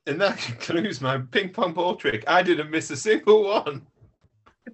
and 0.05 0.19
that 0.19 0.37
concludes 0.37 0.99
my 0.99 1.17
ping 1.17 1.51
pong 1.51 1.73
ball 1.73 1.95
trick. 1.95 2.25
I 2.27 2.43
didn't 2.43 2.71
miss 2.71 2.91
a 2.91 2.97
single 2.97 3.45
one. 3.45 3.87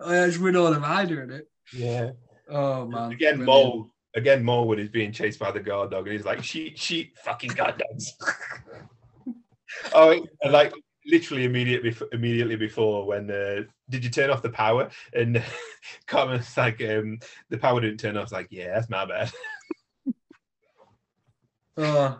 oh, 0.02 0.12
yeah, 0.12 0.26
it's 0.26 0.40
with 0.40 0.56
all 0.56 0.74
of 0.74 0.84
I 0.84 1.06
doing 1.06 1.30
it. 1.30 1.48
Yeah. 1.74 2.12
Oh 2.50 2.86
man. 2.88 3.12
Again, 3.12 3.38
brilliant. 3.38 3.46
Mole. 3.46 3.92
Again, 4.16 4.44
Molewood 4.44 4.80
is 4.80 4.90
being 4.90 5.12
chased 5.12 5.40
by 5.40 5.52
the 5.52 5.60
guard 5.60 5.92
dog, 5.92 6.08
and 6.08 6.16
he's 6.16 6.26
like, 6.26 6.44
"Sheet, 6.44 6.80
sheet, 6.80 7.14
fucking 7.24 7.52
guard 7.52 7.78
dogs." 7.78 8.14
oh, 9.94 10.26
and 10.42 10.52
like 10.52 10.74
literally 11.06 11.46
immediately, 11.46 11.96
immediately 12.12 12.56
before 12.56 13.06
when 13.06 13.30
uh, 13.30 13.62
did 13.90 14.04
you 14.04 14.10
turn 14.10 14.30
off 14.30 14.42
the 14.42 14.50
power? 14.50 14.90
And 15.14 15.44
Cartman's 16.08 16.56
like, 16.58 16.82
um, 16.82 17.20
"The 17.50 17.58
power 17.58 17.80
didn't 17.82 18.00
turn 18.00 18.18
off." 18.18 18.24
It's 18.24 18.32
like, 18.32 18.48
"Yeah, 18.50 18.74
that's 18.74 18.90
my 18.90 19.06
bad." 19.06 19.32
Oh, 21.80 22.20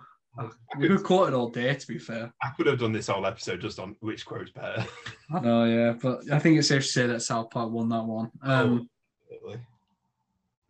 We 0.78 0.88
could 0.88 1.02
quote 1.02 1.30
it 1.30 1.34
all 1.34 1.50
day, 1.50 1.74
to 1.74 1.88
be 1.88 1.98
fair. 1.98 2.32
I 2.44 2.50
could 2.56 2.68
have 2.68 2.78
done 2.78 2.92
this 2.92 3.08
whole 3.08 3.26
episode 3.26 3.60
just 3.60 3.80
on 3.80 3.96
which 4.02 4.24
quote's 4.24 4.52
better. 4.52 4.86
Oh 5.34 5.64
yeah, 5.64 5.94
but 6.00 6.32
I 6.32 6.38
think 6.38 6.60
it's 6.60 6.68
safe 6.68 6.84
to 6.84 6.88
say 6.88 7.08
that 7.08 7.24
South 7.24 7.50
Park 7.50 7.72
won 7.72 7.90
that 7.90 8.04
one. 8.04 8.30
Um, 8.44 8.88
Really. 9.30 9.60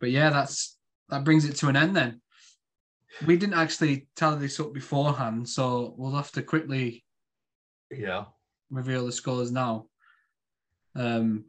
but 0.00 0.10
yeah, 0.10 0.30
that's 0.30 0.76
that 1.08 1.24
brings 1.24 1.44
it 1.44 1.56
to 1.56 1.68
an 1.68 1.76
end 1.76 1.96
then. 1.96 2.20
We 3.26 3.36
didn't 3.36 3.54
actually 3.58 4.06
tally 4.14 4.38
this 4.40 4.60
up 4.60 4.72
beforehand, 4.72 5.48
so 5.48 5.94
we'll 5.96 6.12
have 6.14 6.30
to 6.32 6.42
quickly 6.42 7.04
Yeah. 7.90 8.26
reveal 8.70 9.06
the 9.06 9.12
scores 9.12 9.50
now. 9.50 9.86
Um, 10.94 11.44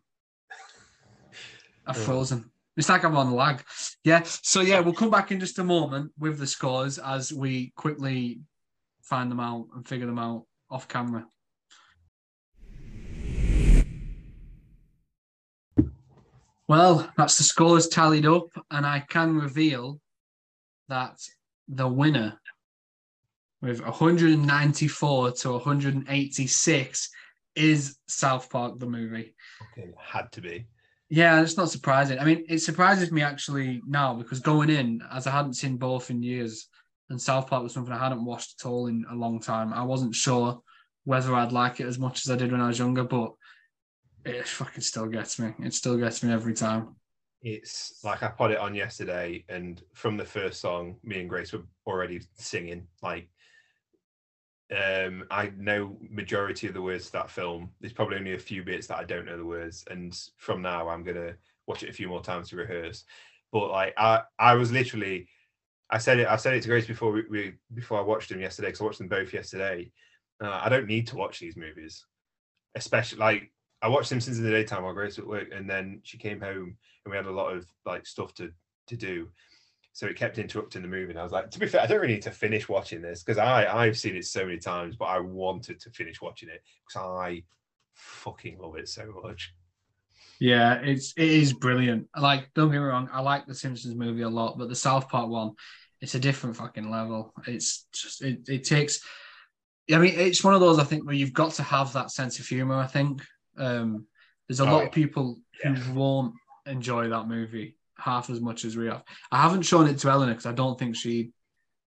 I've 1.86 1.98
Yeah. 1.98 2.04
frozen. 2.06 2.52
It's 2.78 2.90
like 2.90 3.04
I'm 3.04 3.18
on 3.18 3.32
lag. 3.32 3.64
Yeah. 4.04 4.24
So 4.24 4.62
yeah, 4.62 4.80
we'll 4.80 4.94
come 4.94 5.10
back 5.12 5.32
in 5.32 5.40
just 5.40 5.60
a 5.60 5.64
moment 5.64 6.14
with 6.18 6.40
the 6.40 6.48
scores 6.48 6.98
as 6.98 7.34
we 7.34 7.72
quickly 7.76 8.42
find 9.02 9.30
them 9.30 9.40
out 9.40 9.68
and 9.76 9.86
figure 9.88 10.06
them 10.06 10.20
out 10.20 10.46
off 10.70 10.88
camera. 10.88 11.28
Well, 16.70 17.12
that's 17.18 17.36
the 17.36 17.44
scores 17.44 17.88
tallied 17.88 18.28
up, 18.28 18.50
and 18.70 18.86
I 18.86 19.00
can 19.00 19.36
reveal 19.36 20.00
that 20.88 21.20
the 21.68 21.88
winner 21.88 22.40
with 23.60 23.84
194 23.84 25.32
to 25.32 25.52
186 25.54 27.10
is 27.56 27.98
South 28.08 28.52
Park 28.52 28.78
the 28.78 28.86
movie. 28.86 29.34
Okay. 29.74 29.90
Had 30.00 30.32
to 30.34 30.42
be. 30.42 30.68
Yeah, 31.10 31.42
it's 31.42 31.58
not 31.58 31.72
surprising. 31.72 32.20
I 32.20 32.24
mean, 32.24 32.46
it 32.48 32.60
surprises 32.60 33.12
me 33.12 33.24
actually 33.24 33.82
now 33.88 34.14
because 34.14 34.40
going 34.40 34.70
in, 34.70 35.02
as 35.12 35.26
I 35.26 35.32
hadn't 35.32 35.56
seen 35.56 35.78
both 35.78 36.12
in 36.12 36.22
years, 36.22 36.68
and 37.10 37.20
South 37.20 37.48
Park 37.48 37.64
was 37.64 37.74
something 37.74 37.92
I 37.92 38.04
hadn't 38.04 38.24
watched 38.24 38.62
at 38.62 38.70
all 38.70 38.86
in 38.86 39.06
a 39.10 39.16
long 39.16 39.40
time. 39.40 39.74
I 39.74 39.82
wasn't 39.82 40.14
sure 40.14 40.62
whether 41.06 41.34
I'd 41.34 41.52
like 41.52 41.80
it 41.80 41.88
as 41.88 41.98
much 41.98 42.24
as 42.24 42.30
I 42.30 42.36
did 42.36 42.52
when 42.52 42.62
I 42.62 42.68
was 42.68 42.78
younger, 42.78 43.04
but 43.04 43.34
it 44.26 44.48
fucking 44.48 44.82
still 44.82 45.08
gets 45.08 45.40
me. 45.40 45.54
It 45.60 45.74
still 45.74 45.98
gets 45.98 46.24
me 46.24 46.32
every 46.32 46.54
time. 46.54 46.96
It's 47.42 48.02
like 48.04 48.22
I 48.22 48.28
put 48.28 48.52
it 48.52 48.58
on 48.58 48.76
yesterday, 48.76 49.46
and 49.48 49.82
from 49.94 50.18
the 50.18 50.26
first 50.26 50.60
song, 50.60 50.98
me 51.04 51.22
and 51.22 51.30
Grace 51.30 51.54
were 51.54 51.64
already 51.88 52.22
singing. 52.38 52.88
Like, 53.02 53.30
um, 54.76 55.24
I 55.32 55.52
know 55.58 55.98
majority 56.10 56.68
of 56.68 56.74
the 56.74 56.82
words 56.82 57.06
to 57.08 57.12
that 57.14 57.32
film. 57.32 57.70
There's 57.80 57.94
probably 57.94 58.18
only 58.18 58.34
a 58.34 58.40
few 58.40 58.64
bits 58.64 58.88
that 58.88 58.98
I 58.98 59.06
don't 59.06 59.26
know 59.26 59.38
the 59.38 59.46
words, 59.46 59.86
and 59.90 60.18
from 60.38 60.62
now 60.62 60.90
I'm 60.90 61.04
gonna 61.04 61.36
watch 61.66 61.84
it 61.84 61.90
a 61.90 61.94
few 61.94 62.10
more 62.10 62.22
times 62.22 62.50
to 62.50 62.58
rehearse. 62.58 63.06
But 63.54 63.70
like, 63.72 63.94
I 63.98 64.24
I 64.38 64.56
was 64.56 64.72
literally, 64.74 65.30
I 65.90 65.98
said 65.98 66.20
it. 66.20 66.28
I 66.28 66.36
said 66.36 66.56
it 66.56 66.64
to 66.64 66.68
Grace 66.68 66.88
before 66.88 67.14
we, 67.14 67.24
we 67.30 67.54
before 67.74 68.00
I 68.00 68.04
watched 68.04 68.30
them 68.30 68.42
yesterday 68.42 68.68
because 68.68 68.82
I 68.82 68.86
watched 68.86 69.00
them 69.00 69.08
both 69.08 69.34
yesterday. 69.34 69.92
Uh, 70.44 70.60
I 70.62 70.68
don't 70.68 70.88
need 70.88 71.08
to 71.08 71.16
watch 71.16 71.40
these 71.40 71.56
movies, 71.56 72.06
especially 72.76 73.20
like 73.20 73.52
I 73.82 73.88
watched 73.88 74.10
Simpsons 74.10 74.38
in 74.38 74.44
the 74.44 74.52
daytime 74.52 74.84
while 74.84 74.94
Grace 74.94 75.18
was 75.18 75.20
at 75.20 75.28
work, 75.28 75.48
and 75.54 75.70
then 75.70 76.02
she 76.04 76.18
came 76.18 76.42
home 76.42 76.76
and 77.06 77.12
we 77.12 77.16
had 77.16 77.26
a 77.26 77.32
lot 77.32 77.56
of 77.56 77.66
like 77.86 78.06
stuff 78.06 78.34
to 78.36 78.52
to 78.88 78.96
do. 78.96 79.30
So 79.94 80.06
it 80.06 80.16
kept 80.16 80.38
interrupting 80.38 80.82
the 80.82 80.88
movie. 80.88 81.12
And 81.12 81.20
I 81.20 81.24
was 81.24 81.32
like, 81.32 81.50
to 81.52 81.60
be 81.60 81.68
fair, 81.68 81.82
I 81.82 81.88
don't 81.88 82.00
really 82.00 82.14
need 82.14 82.22
to 82.24 82.32
finish 82.32 82.70
watching 82.70 83.02
this 83.02 83.24
because 83.24 83.38
I 83.38 83.66
I've 83.66 83.98
seen 83.98 84.16
it 84.16 84.26
so 84.26 84.46
many 84.46 84.58
times, 84.58 84.96
but 84.96 85.06
I 85.06 85.20
wanted 85.20 85.80
to 85.82 85.90
finish 85.92 86.22
watching 86.22 86.50
it 86.50 86.62
because 86.86 87.02
I 87.02 87.44
fucking 87.94 88.60
love 88.60 88.78
it 88.78 88.90
so 88.90 89.12
much. 89.24 89.54
Yeah, 90.40 90.76
it's 90.76 91.14
it 91.18 91.30
is 91.30 91.54
brilliant. 91.54 92.08
Like, 92.18 92.50
don't 92.56 92.72
get 92.72 92.80
me 92.80 92.86
wrong, 92.86 93.10
I 93.12 93.22
like 93.22 93.46
the 93.46 93.56
Simpsons 93.56 93.96
movie 93.96 94.22
a 94.22 94.30
lot, 94.30 94.58
but 94.58 94.70
the 94.70 94.76
South 94.76 95.10
Park 95.10 95.30
one, 95.30 95.52
it's 96.00 96.16
a 96.16 96.20
different 96.20 96.56
fucking 96.56 96.90
level. 96.90 97.34
It's 97.46 97.88
just 97.94 98.22
it, 98.22 98.48
it 98.48 98.64
takes 98.64 99.02
I 99.92 99.98
mean, 99.98 100.14
it's 100.16 100.44
one 100.44 100.54
of 100.54 100.62
those 100.62 100.78
I 100.80 100.84
think 100.84 101.06
where 101.06 101.16
you've 101.16 101.34
got 101.34 101.54
to 101.54 101.64
have 101.64 101.94
that 101.94 102.12
sense 102.12 102.40
of 102.40 102.46
humor, 102.46 102.76
I 102.76 102.86
think. 102.86 103.24
Um 103.60 104.08
there's 104.48 104.60
a 104.60 104.64
Oh, 104.64 104.74
lot 104.74 104.80
yeah. 104.80 104.86
of 104.88 104.92
people 104.92 105.40
who 105.64 105.94
won't 105.94 106.34
enjoy 106.66 107.10
that 107.10 107.28
movie 107.28 107.76
half 107.98 108.30
as 108.30 108.40
much 108.42 108.66
as 108.66 108.78
we 108.78 108.88
have. 108.88 109.04
I 109.32 109.42
haven't 109.42 109.64
shown 109.64 109.88
it 109.88 109.98
to 110.00 110.10
Eleanor 110.10 110.32
because 110.34 110.46
I 110.46 110.54
don't 110.54 110.80
think 110.80 110.96
she'd 110.96 111.32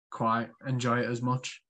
quite 0.09 0.49
enjoy 0.67 0.99
it 0.99 1.05
as 1.09 1.21
much. 1.21 1.61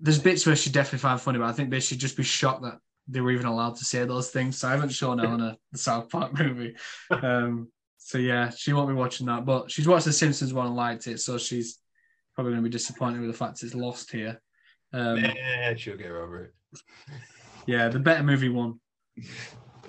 There's 0.00 0.18
bits 0.18 0.46
where 0.46 0.56
she 0.56 0.70
definitely 0.70 1.00
find 1.00 1.20
funny, 1.20 1.38
but 1.38 1.46
I 1.48 1.52
think 1.52 1.70
they 1.70 1.80
she'd 1.80 1.98
just 2.00 2.16
be 2.16 2.22
shocked 2.22 2.62
that 2.62 2.78
they 3.06 3.20
were 3.20 3.30
even 3.32 3.46
allowed 3.46 3.76
to 3.76 3.84
say 3.84 4.04
those 4.04 4.30
things. 4.30 4.58
So 4.58 4.68
I 4.68 4.72
haven't 4.72 4.90
shown 4.90 5.20
Eleanor 5.24 5.56
the 5.72 5.78
South 5.78 6.08
Park 6.08 6.32
movie. 6.38 6.74
Um, 7.10 7.68
so 7.98 8.16
yeah, 8.18 8.50
she 8.50 8.72
won't 8.72 8.88
be 8.88 8.94
watching 8.94 9.26
that, 9.26 9.44
but 9.44 9.70
she's 9.70 9.86
watched 9.88 10.06
the 10.06 10.12
Simpsons 10.12 10.54
one 10.54 10.66
and 10.66 10.76
liked 10.76 11.06
it, 11.06 11.20
so 11.20 11.36
she's 11.36 11.78
probably 12.34 12.52
going 12.52 12.62
to 12.64 12.68
be 12.68 12.72
disappointed 12.72 13.20
with 13.20 13.30
the 13.30 13.36
fact 13.36 13.62
it's 13.62 13.74
lost 13.74 14.10
here. 14.12 14.40
Um, 14.92 15.18
yeah, 15.18 15.74
she'll 15.74 15.96
get 15.96 16.10
over 16.12 16.44
it. 16.44 16.54
yeah, 17.68 17.88
the 17.88 17.98
better 17.98 18.22
movie 18.22 18.48
won. 18.48 18.80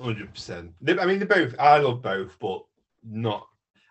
Hundred 0.02 0.34
percent. 0.34 0.74
I 0.86 1.06
mean, 1.06 1.20
they're 1.20 1.28
both. 1.28 1.56
I 1.58 1.78
love 1.78 2.02
both, 2.02 2.38
but 2.40 2.62
not. 3.04 3.48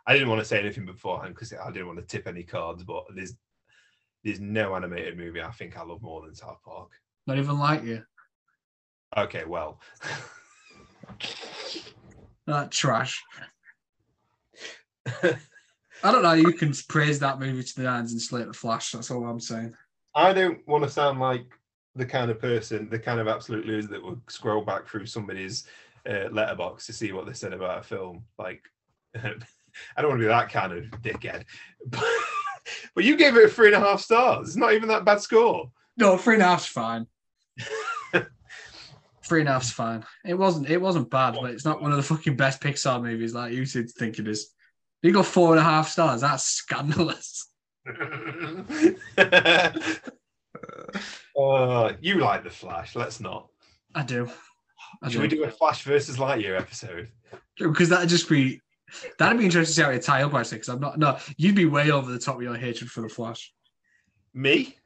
I 0.07 0.13
didn't 0.13 0.29
want 0.29 0.41
to 0.41 0.45
say 0.45 0.61
anything 0.61 0.85
beforehand 0.85 1.35
because 1.35 1.55
I 1.55 1.71
didn't 1.71 1.87
want 1.87 1.99
to 1.99 2.05
tip 2.05 2.27
any 2.27 2.43
cards. 2.43 2.85
But 2.85 3.05
there's 3.15 3.35
there's 4.23 4.41
no 4.41 4.77
animated 4.77 5.17
movie 5.17 5.41
I 5.41 5.51
think 5.53 5.79
I 5.79 5.83
love 5.83 6.03
more 6.03 6.21
than 6.21 6.35
South 6.35 6.59
Park. 6.63 6.91
Not 7.27 7.39
even 7.39 7.59
like 7.59 7.83
you. 7.83 8.03
Okay, 9.17 9.45
well, 9.47 9.81
That 12.47 12.71
trash. 12.71 13.23
I 15.07 16.13
don't 16.13 16.23
know. 16.23 16.33
You 16.33 16.53
can 16.53 16.75
praise 16.89 17.19
that 17.21 17.39
movie 17.39 17.63
to 17.63 17.77
the 17.77 17.83
nines 17.83 18.13
and 18.13 18.21
slate 18.21 18.47
the 18.47 18.53
Flash. 18.53 18.93
That's 18.93 19.11
all 19.11 19.27
I'm 19.27 19.41
saying. 19.41 19.75
I 20.15 20.33
don't 20.33 20.67
want 20.67 20.85
to 20.85 20.91
sound 20.91 21.21
like 21.21 21.58
the 21.99 22.07
kind 22.07 22.31
of 22.31 22.41
person, 22.41 22.89
the 22.89 22.99
kind 22.99 23.21
of 23.21 23.29
absolute 23.29 23.67
loser 23.67 23.89
that 23.89 24.03
would 24.03 24.21
scroll 24.29 24.63
back 24.63 24.87
through 24.87 25.07
somebody's 25.07 25.65
uh, 26.07 26.29
Letterboxd 26.31 26.87
to 26.87 26.93
see 26.93 27.13
what 27.13 27.27
they 27.27 27.33
said 27.33 27.53
about 27.53 27.81
a 27.81 27.83
film. 27.83 28.25
Like, 28.39 28.63
I 29.15 29.21
don't 29.99 30.11
want 30.11 30.21
to 30.21 30.25
be 30.25 30.29
that 30.29 30.51
kind 30.51 30.73
of 30.73 30.85
dickhead. 31.03 31.45
But, 31.87 32.05
but 32.95 33.05
you 33.05 33.17
gave 33.17 33.37
it 33.37 33.45
a 33.45 33.49
three 33.49 33.67
and 33.67 33.77
a 33.77 33.81
half 33.81 34.01
stars. 34.01 34.49
It's 34.49 34.57
not 34.57 34.73
even 34.73 34.89
that 34.89 35.05
bad 35.05 35.21
score. 35.21 35.71
No, 35.97 36.17
three 36.17 36.35
and 36.35 36.43
a 36.43 36.47
half's 36.47 36.67
fine. 36.67 37.07
three 39.25 39.41
and 39.41 39.49
a 39.49 39.53
half's 39.53 39.73
fine. 39.73 40.05
It 40.25 40.35
wasn't. 40.35 40.71
It 40.71 40.81
wasn't 40.81 41.11
bad, 41.11 41.35
but 41.35 41.51
it's 41.51 41.65
not 41.65 41.83
one 41.83 41.91
of 41.91 41.97
the 41.97 42.03
fucking 42.05 42.37
best 42.37 42.61
Pixar 42.61 43.03
movies 43.03 43.35
like 43.35 43.53
you 43.53 43.67
to 43.67 43.83
think 43.85 44.19
it 44.19 44.29
is. 44.29 44.53
You 45.03 45.13
got 45.13 45.27
four 45.27 45.51
and 45.51 45.61
a 45.61 45.65
half 45.65 45.89
stars. 45.89 46.21
That's 46.21 46.45
scandalous. 46.45 47.49
Uh, 51.39 51.93
you 52.01 52.19
like 52.19 52.45
the 52.45 52.51
Flash. 52.51 52.97
Let's 52.97 53.21
not. 53.21 53.49
I 53.95 54.03
do. 54.03 54.29
I 55.03 55.11
Should 55.11 55.23
we 55.23 55.29
do. 55.29 55.37
do 55.37 55.45
a 55.45 55.51
Flash 55.51 55.83
versus 55.83 56.17
Lightyear 56.17 56.59
episode? 56.59 57.09
Because 57.59 57.89
that'd 57.89 58.09
just 58.09 58.29
be 58.29 58.61
that'd 59.19 59.39
be 59.39 59.45
interesting 59.45 59.71
to 59.71 59.77
see 59.77 59.83
how 59.83 59.91
you 59.91 59.99
tie 59.99 60.23
up 60.23 60.35
actually. 60.35 60.59
Because 60.59 60.69
I'm 60.71 60.81
not. 60.81 60.99
No, 60.99 61.19
you'd 61.37 61.55
be 61.55 61.67
way 61.67 61.91
over 61.91 62.11
the 62.11 62.19
top 62.19 62.37
with 62.37 62.45
your 62.45 62.57
hatred 62.57 62.91
for 62.91 63.03
the 63.03 63.09
Flash. 63.09 63.53
Me? 64.35 64.77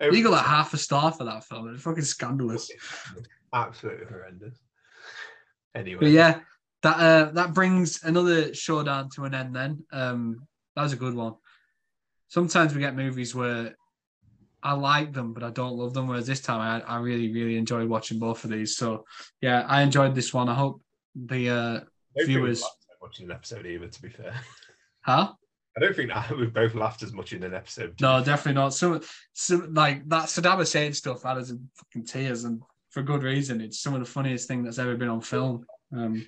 You 0.00 0.22
got 0.22 0.32
like 0.32 0.46
half 0.46 0.72
a 0.72 0.78
star 0.78 1.12
for 1.12 1.24
that 1.24 1.44
film. 1.44 1.72
It's 1.74 1.82
fucking 1.82 2.04
scandalous. 2.04 2.70
Absolutely 3.52 4.06
horrendous. 4.06 4.58
Anyway, 5.74 6.00
But 6.00 6.10
yeah, 6.10 6.40
that 6.82 6.96
uh, 6.96 7.30
that 7.32 7.52
brings 7.52 8.02
another 8.02 8.54
showdown 8.54 9.10
to 9.10 9.24
an 9.24 9.34
end. 9.34 9.54
Then 9.54 9.84
um, 9.92 10.46
that 10.74 10.82
was 10.82 10.92
a 10.94 10.96
good 10.96 11.14
one. 11.14 11.34
Sometimes 12.28 12.74
we 12.74 12.80
get 12.80 12.96
movies 12.96 13.34
where 13.34 13.76
I 14.62 14.72
like 14.74 15.12
them, 15.12 15.32
but 15.32 15.42
I 15.42 15.50
don't 15.50 15.76
love 15.76 15.94
them. 15.94 16.08
Whereas 16.08 16.26
this 16.26 16.40
time, 16.40 16.60
I, 16.60 16.80
I 16.86 16.98
really, 16.98 17.32
really 17.32 17.56
enjoyed 17.56 17.88
watching 17.88 18.18
both 18.18 18.44
of 18.44 18.50
these. 18.50 18.76
So 18.76 19.04
yeah, 19.40 19.64
I 19.66 19.82
enjoyed 19.82 20.14
this 20.14 20.34
one. 20.34 20.48
I 20.48 20.54
hope 20.54 20.82
the 21.14 21.50
uh, 21.50 21.80
I 22.18 22.24
viewers- 22.24 22.60
so 22.60 23.24
an 23.24 23.30
episode 23.30 23.66
either. 23.66 23.88
To 23.88 24.02
be 24.02 24.08
fair, 24.08 24.34
huh? 25.02 25.32
I 25.76 25.80
don't 25.80 25.94
think 25.94 26.10
that 26.10 26.36
we've 26.36 26.52
both 26.52 26.74
laughed 26.74 27.02
as 27.02 27.12
much 27.12 27.32
in 27.32 27.42
an 27.42 27.54
episode. 27.54 27.94
No, 28.00 28.22
definitely 28.22 28.60
not. 28.60 28.74
So, 28.74 29.00
some 29.32 29.72
like 29.72 30.08
that 30.08 30.24
Saddam 30.24 30.58
Hussein 30.58 30.92
stuff 30.92 31.22
had 31.22 31.38
us 31.38 31.50
in 31.50 31.68
fucking 31.74 32.06
tears, 32.06 32.44
and 32.44 32.60
for 32.90 33.02
good 33.02 33.22
reason. 33.22 33.60
It's 33.60 33.80
some 33.80 33.94
of 33.94 34.00
the 34.00 34.06
funniest 34.06 34.48
thing 34.48 34.62
that's 34.62 34.78
ever 34.78 34.96
been 34.96 35.08
on 35.08 35.20
film. 35.20 35.64
Um, 35.96 36.26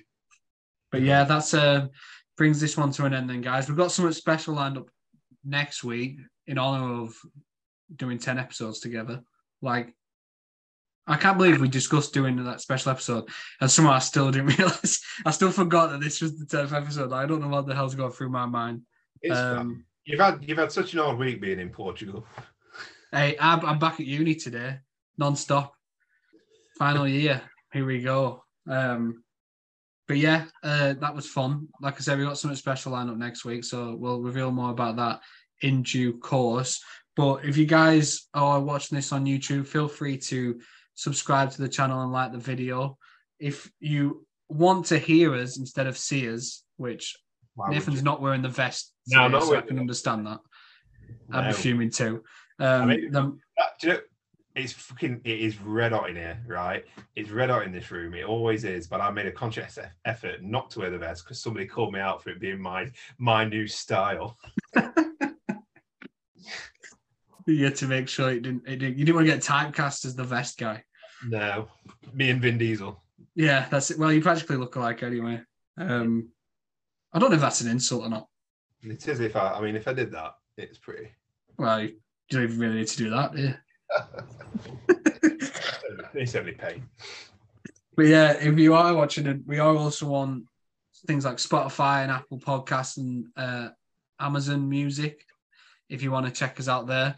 but 0.91 1.01
yeah, 1.01 1.23
that's 1.23 1.53
uh 1.53 1.87
brings 2.37 2.59
this 2.59 2.77
one 2.77 2.91
to 2.91 3.05
an 3.05 3.13
end. 3.13 3.29
Then, 3.29 3.41
guys, 3.41 3.67
we've 3.67 3.77
got 3.77 3.91
something 3.91 4.13
special 4.13 4.55
lined 4.55 4.77
up 4.77 4.89
next 5.43 5.83
week 5.83 6.17
in 6.47 6.57
honor 6.57 7.01
of 7.01 7.15
doing 7.95 8.19
ten 8.19 8.39
episodes 8.39 8.79
together. 8.79 9.21
Like, 9.61 9.93
I 11.07 11.17
can't 11.17 11.37
believe 11.37 11.59
we 11.59 11.67
discussed 11.67 12.13
doing 12.13 12.43
that 12.43 12.61
special 12.61 12.91
episode, 12.91 13.29
and 13.59 13.69
somehow 13.69 13.93
I 13.93 13.99
still 13.99 14.31
didn't 14.31 14.57
realize. 14.57 15.01
I 15.25 15.31
still 15.31 15.51
forgot 15.51 15.91
that 15.91 16.01
this 16.01 16.21
was 16.21 16.37
the 16.37 16.45
tenth 16.45 16.73
episode. 16.73 17.13
I 17.13 17.25
don't 17.25 17.41
know 17.41 17.47
what 17.47 17.67
the 17.67 17.75
hell's 17.75 17.95
going 17.95 18.11
through 18.11 18.29
my 18.29 18.45
mind. 18.45 18.81
Um, 19.29 19.85
You've 20.05 20.19
had 20.19 20.43
you've 20.45 20.57
had 20.57 20.71
such 20.71 20.93
an 20.93 20.99
odd 20.99 21.17
week 21.17 21.39
being 21.39 21.59
in 21.59 21.69
Portugal. 21.69 22.25
Hey, 23.11 23.37
I'm, 23.39 23.63
I'm 23.65 23.79
back 23.79 23.99
at 23.99 24.05
uni 24.05 24.35
today, 24.35 24.79
non-stop. 25.17 25.73
Final 26.77 27.07
year. 27.07 27.41
Here 27.71 27.85
we 27.85 28.01
go. 28.01 28.43
Um, 28.67 29.23
but 30.07 30.17
yeah, 30.17 30.45
uh, 30.63 30.93
that 30.93 31.15
was 31.15 31.27
fun. 31.27 31.69
Like 31.79 31.95
I 31.95 31.99
said, 31.99 32.17
we 32.17 32.25
got 32.25 32.37
something 32.37 32.57
special 32.57 32.91
lined 32.91 33.09
up 33.09 33.17
next 33.17 33.45
week, 33.45 33.63
so 33.63 33.95
we'll 33.95 34.19
reveal 34.19 34.51
more 34.51 34.71
about 34.71 34.97
that 34.97 35.21
in 35.61 35.83
due 35.83 36.17
course. 36.19 36.83
But 37.15 37.45
if 37.45 37.57
you 37.57 37.65
guys 37.65 38.27
are 38.33 38.59
watching 38.59 38.95
this 38.95 39.11
on 39.11 39.25
YouTube, 39.25 39.67
feel 39.67 39.87
free 39.87 40.17
to 40.17 40.59
subscribe 40.95 41.51
to 41.51 41.61
the 41.61 41.69
channel 41.69 42.01
and 42.01 42.11
like 42.11 42.31
the 42.31 42.39
video. 42.39 42.97
If 43.39 43.71
you 43.79 44.25
want 44.49 44.87
to 44.87 44.97
hear 44.97 45.33
us 45.35 45.57
instead 45.57 45.87
of 45.87 45.97
see 45.97 46.31
us, 46.31 46.63
which 46.77 47.15
Why 47.55 47.69
Nathan's 47.69 48.03
not 48.03 48.21
wearing 48.21 48.41
the 48.41 48.49
vest, 48.49 48.93
No, 49.07 49.27
today, 49.27 49.45
so 49.45 49.55
I 49.57 49.61
can 49.61 49.79
understand 49.79 50.25
that. 50.27 50.39
I'd 51.31 51.49
be 51.49 51.53
fuming 51.53 51.89
too. 51.91 52.23
Um, 52.59 52.87
mean- 52.87 53.11
then- 53.11 53.39
do 53.79 53.87
you 53.87 53.93
know, 53.93 53.99
it's 54.55 54.73
fucking 54.73 55.21
it 55.23 55.39
is 55.39 55.59
red 55.61 55.91
hot 55.93 56.09
in 56.09 56.15
here, 56.15 56.39
right? 56.47 56.85
It's 57.15 57.31
red 57.31 57.49
hot 57.49 57.63
in 57.63 57.71
this 57.71 57.89
room. 57.89 58.13
It 58.13 58.25
always 58.25 58.63
is. 58.63 58.85
But 58.87 59.01
I 59.01 59.09
made 59.09 59.25
a 59.25 59.31
conscious 59.31 59.79
effort 60.05 60.43
not 60.43 60.69
to 60.71 60.79
wear 60.79 60.91
the 60.91 60.99
vest 60.99 61.23
because 61.23 61.41
somebody 61.41 61.65
called 61.65 61.91
me 61.91 61.99
out 61.99 62.21
for 62.21 62.29
it 62.29 62.39
being 62.39 62.61
my 62.61 62.91
my 63.17 63.45
new 63.45 63.67
style. 63.67 64.37
you 67.45 67.65
had 67.65 67.75
to 67.77 67.87
make 67.87 68.07
sure 68.07 68.31
it 68.31 68.41
didn't, 68.41 68.67
it 68.67 68.77
didn't. 68.77 68.97
You 68.97 69.05
didn't 69.05 69.15
want 69.15 69.27
to 69.27 69.33
get 69.33 69.43
typecast 69.43 70.05
as 70.05 70.15
the 70.15 70.23
vest 70.23 70.57
guy. 70.57 70.83
No, 71.27 71.67
me 72.13 72.29
and 72.29 72.41
Vin 72.41 72.57
Diesel. 72.57 73.01
Yeah, 73.35 73.67
that's 73.69 73.91
it. 73.91 73.99
Well, 73.99 74.11
you 74.11 74.21
practically 74.21 74.57
look 74.57 74.75
alike 74.75 75.03
anyway. 75.03 75.41
Um, 75.77 76.29
I 77.13 77.19
don't 77.19 77.29
know 77.29 77.35
if 77.35 77.41
that's 77.41 77.61
an 77.61 77.69
insult 77.69 78.03
or 78.03 78.09
not. 78.09 78.27
It 78.81 79.07
is 79.07 79.19
if 79.19 79.35
I. 79.35 79.53
I 79.53 79.61
mean, 79.61 79.75
if 79.75 79.87
I 79.87 79.93
did 79.93 80.11
that, 80.11 80.33
it's 80.57 80.77
pretty. 80.77 81.09
Well, 81.57 81.83
you 81.83 81.95
don't 82.29 82.43
even 82.43 82.59
really 82.59 82.75
need 82.75 82.87
to 82.87 82.97
do 82.97 83.09
that, 83.11 83.37
you? 83.37 83.53
It's 86.13 86.35
only 86.35 86.51
pain. 86.53 86.83
But 87.95 88.07
yeah, 88.07 88.33
if 88.33 88.57
you 88.57 88.73
are 88.73 88.93
watching 88.93 89.27
it, 89.27 89.39
we 89.45 89.59
are 89.59 89.75
also 89.75 90.13
on 90.13 90.47
things 91.07 91.25
like 91.25 91.37
Spotify 91.37 92.03
and 92.03 92.11
Apple 92.11 92.39
Podcasts 92.39 92.97
and 92.97 93.27
uh, 93.35 93.69
Amazon 94.19 94.67
Music. 94.67 95.25
If 95.93 96.01
you 96.01 96.11
want 96.11 96.25
to 96.25 96.31
check 96.31 96.59
us 96.59 96.67
out 96.67 96.87
there, 96.87 97.15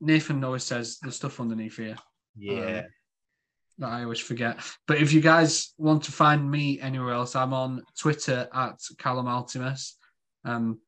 Nathan 0.00 0.42
always 0.42 0.64
says 0.64 0.98
the 1.00 1.12
stuff 1.12 1.38
underneath 1.38 1.76
here 1.76 1.96
Yeah. 2.34 2.86
that 3.78 3.90
I 3.90 4.02
always 4.04 4.20
forget. 4.20 4.58
But 4.88 5.02
if 5.02 5.12
you 5.12 5.20
guys 5.20 5.74
want 5.76 6.04
to 6.04 6.12
find 6.12 6.50
me 6.50 6.80
anywhere 6.80 7.12
else, 7.12 7.36
I'm 7.36 7.52
on 7.52 7.82
Twitter 7.98 8.48
at 8.54 8.78
Callum 8.96 9.26
Altimus. 9.26 9.92
Um, 10.46 10.80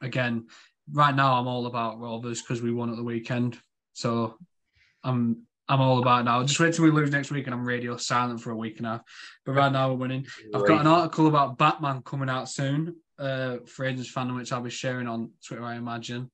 again, 0.00 0.46
right 0.90 1.14
now 1.14 1.34
I'm 1.34 1.46
all 1.46 1.66
about 1.66 2.00
Rovers 2.00 2.40
because 2.40 2.62
we 2.62 2.72
won 2.72 2.88
at 2.88 2.96
the 2.96 3.04
weekend, 3.04 3.58
so 3.92 4.38
I'm 5.04 5.42
I'm 5.68 5.82
all 5.82 5.98
about 6.00 6.22
it 6.22 6.24
now. 6.24 6.42
Just 6.42 6.58
wait 6.58 6.74
till 6.74 6.84
we 6.86 6.90
lose 6.90 7.12
next 7.12 7.30
week 7.30 7.46
and 7.46 7.54
I'm 7.54 7.64
radio 7.64 7.96
silent 7.96 8.40
for 8.40 8.50
a 8.50 8.56
week 8.56 8.78
and 8.78 8.86
a 8.86 8.90
half. 8.90 9.02
But 9.44 9.52
right 9.52 9.70
now 9.70 9.90
we're 9.90 9.98
winning. 9.98 10.26
I've 10.52 10.66
got 10.66 10.80
an 10.80 10.88
article 10.88 11.28
about 11.28 11.58
Batman 11.58 12.02
coming 12.02 12.28
out 12.28 12.48
soon 12.48 12.96
uh, 13.20 13.58
for 13.66 13.84
Agents 13.84 14.12
Fandom, 14.12 14.36
which 14.36 14.52
I'll 14.52 14.62
be 14.62 14.70
sharing 14.70 15.06
on 15.06 15.30
Twitter, 15.46 15.64
I 15.64 15.76
imagine. 15.76 16.30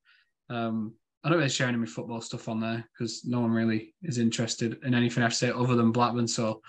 Um, 0.48 0.94
I 1.24 1.28
don't 1.28 1.38
really 1.38 1.50
share 1.50 1.66
any 1.66 1.74
of 1.74 1.80
my 1.80 1.86
football 1.86 2.20
stuff 2.20 2.48
on 2.48 2.60
there 2.60 2.88
because 2.92 3.24
no 3.24 3.40
one 3.40 3.50
really 3.50 3.94
is 4.02 4.18
interested 4.18 4.78
in 4.84 4.94
anything 4.94 5.24
I 5.24 5.28
say 5.28 5.50
other 5.50 5.74
than 5.74 5.90
Blackburn. 5.90 6.28
So 6.28 6.62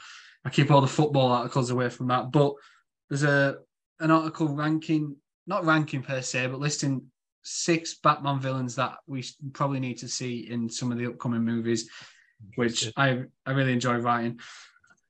I 0.44 0.50
keep 0.50 0.72
all 0.72 0.82
the 0.82 0.88
football 0.88 1.32
articles 1.32 1.70
away 1.70 1.90
from 1.90 2.08
that. 2.08 2.32
But 2.32 2.54
there's 3.10 3.24
a 3.24 3.58
an 4.00 4.12
article 4.12 4.48
ranking, 4.48 5.16
not 5.46 5.66
ranking 5.66 6.02
per 6.02 6.22
se, 6.22 6.48
but 6.48 6.60
listing 6.60 7.04
six 7.44 7.96
Batman 7.96 8.40
villains 8.40 8.76
that 8.76 8.98
we 9.08 9.24
probably 9.54 9.80
need 9.80 9.98
to 10.00 10.08
see 10.08 10.50
in 10.50 10.70
some 10.70 10.92
of 10.92 10.98
the 10.98 11.08
upcoming 11.08 11.44
movies, 11.44 11.90
which 12.56 12.92
I, 12.98 13.24
I 13.46 13.52
really 13.52 13.74
enjoy 13.74 13.98
writing. 13.98 14.40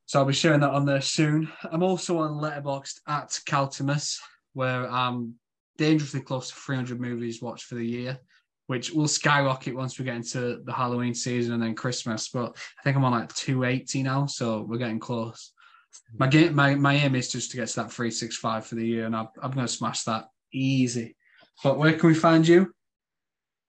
So 0.05 0.19
I'll 0.19 0.25
be 0.25 0.33
sharing 0.33 0.61
that 0.61 0.69
on 0.69 0.85
there 0.85 1.01
soon. 1.01 1.51
I'm 1.69 1.83
also 1.83 2.19
on 2.19 2.39
Letterboxd 2.41 2.99
at 3.07 3.29
Caltimus, 3.45 4.19
where 4.57 4.89
I'm 4.89 5.35
dangerously 5.77 6.21
close 6.21 6.49
to 6.49 6.55
300 6.55 6.99
movies 6.99 7.43
watched 7.43 7.65
for 7.65 7.75
the 7.75 7.85
year, 7.85 8.17
which 8.65 8.91
will 8.91 9.07
skyrocket 9.07 9.75
once 9.75 9.99
we 9.99 10.05
get 10.05 10.15
into 10.15 10.63
the 10.65 10.73
Halloween 10.73 11.13
season 11.13 11.53
and 11.53 11.61
then 11.61 11.75
Christmas. 11.75 12.29
But 12.29 12.57
I 12.79 12.83
think 12.83 12.97
I'm 12.97 13.05
on 13.05 13.11
like 13.11 13.31
280 13.35 14.01
now, 14.01 14.25
so 14.25 14.65
we're 14.67 14.79
getting 14.79 14.99
close. 14.99 15.53
My 16.17 16.25
game, 16.25 16.55
my, 16.55 16.73
my 16.73 16.95
aim 16.95 17.13
is 17.13 17.31
just 17.31 17.51
to 17.51 17.57
get 17.57 17.67
to 17.67 17.75
that 17.75 17.91
365 17.91 18.65
for 18.65 18.73
the 18.73 18.85
year, 18.85 19.05
and 19.05 19.15
I'm, 19.15 19.27
I'm 19.43 19.51
going 19.51 19.67
to 19.67 19.71
smash 19.71 20.03
that 20.05 20.25
easy. 20.51 21.15
But 21.63 21.77
where 21.77 21.93
can 21.93 22.09
we 22.09 22.15
find 22.15 22.47
you? 22.47 22.73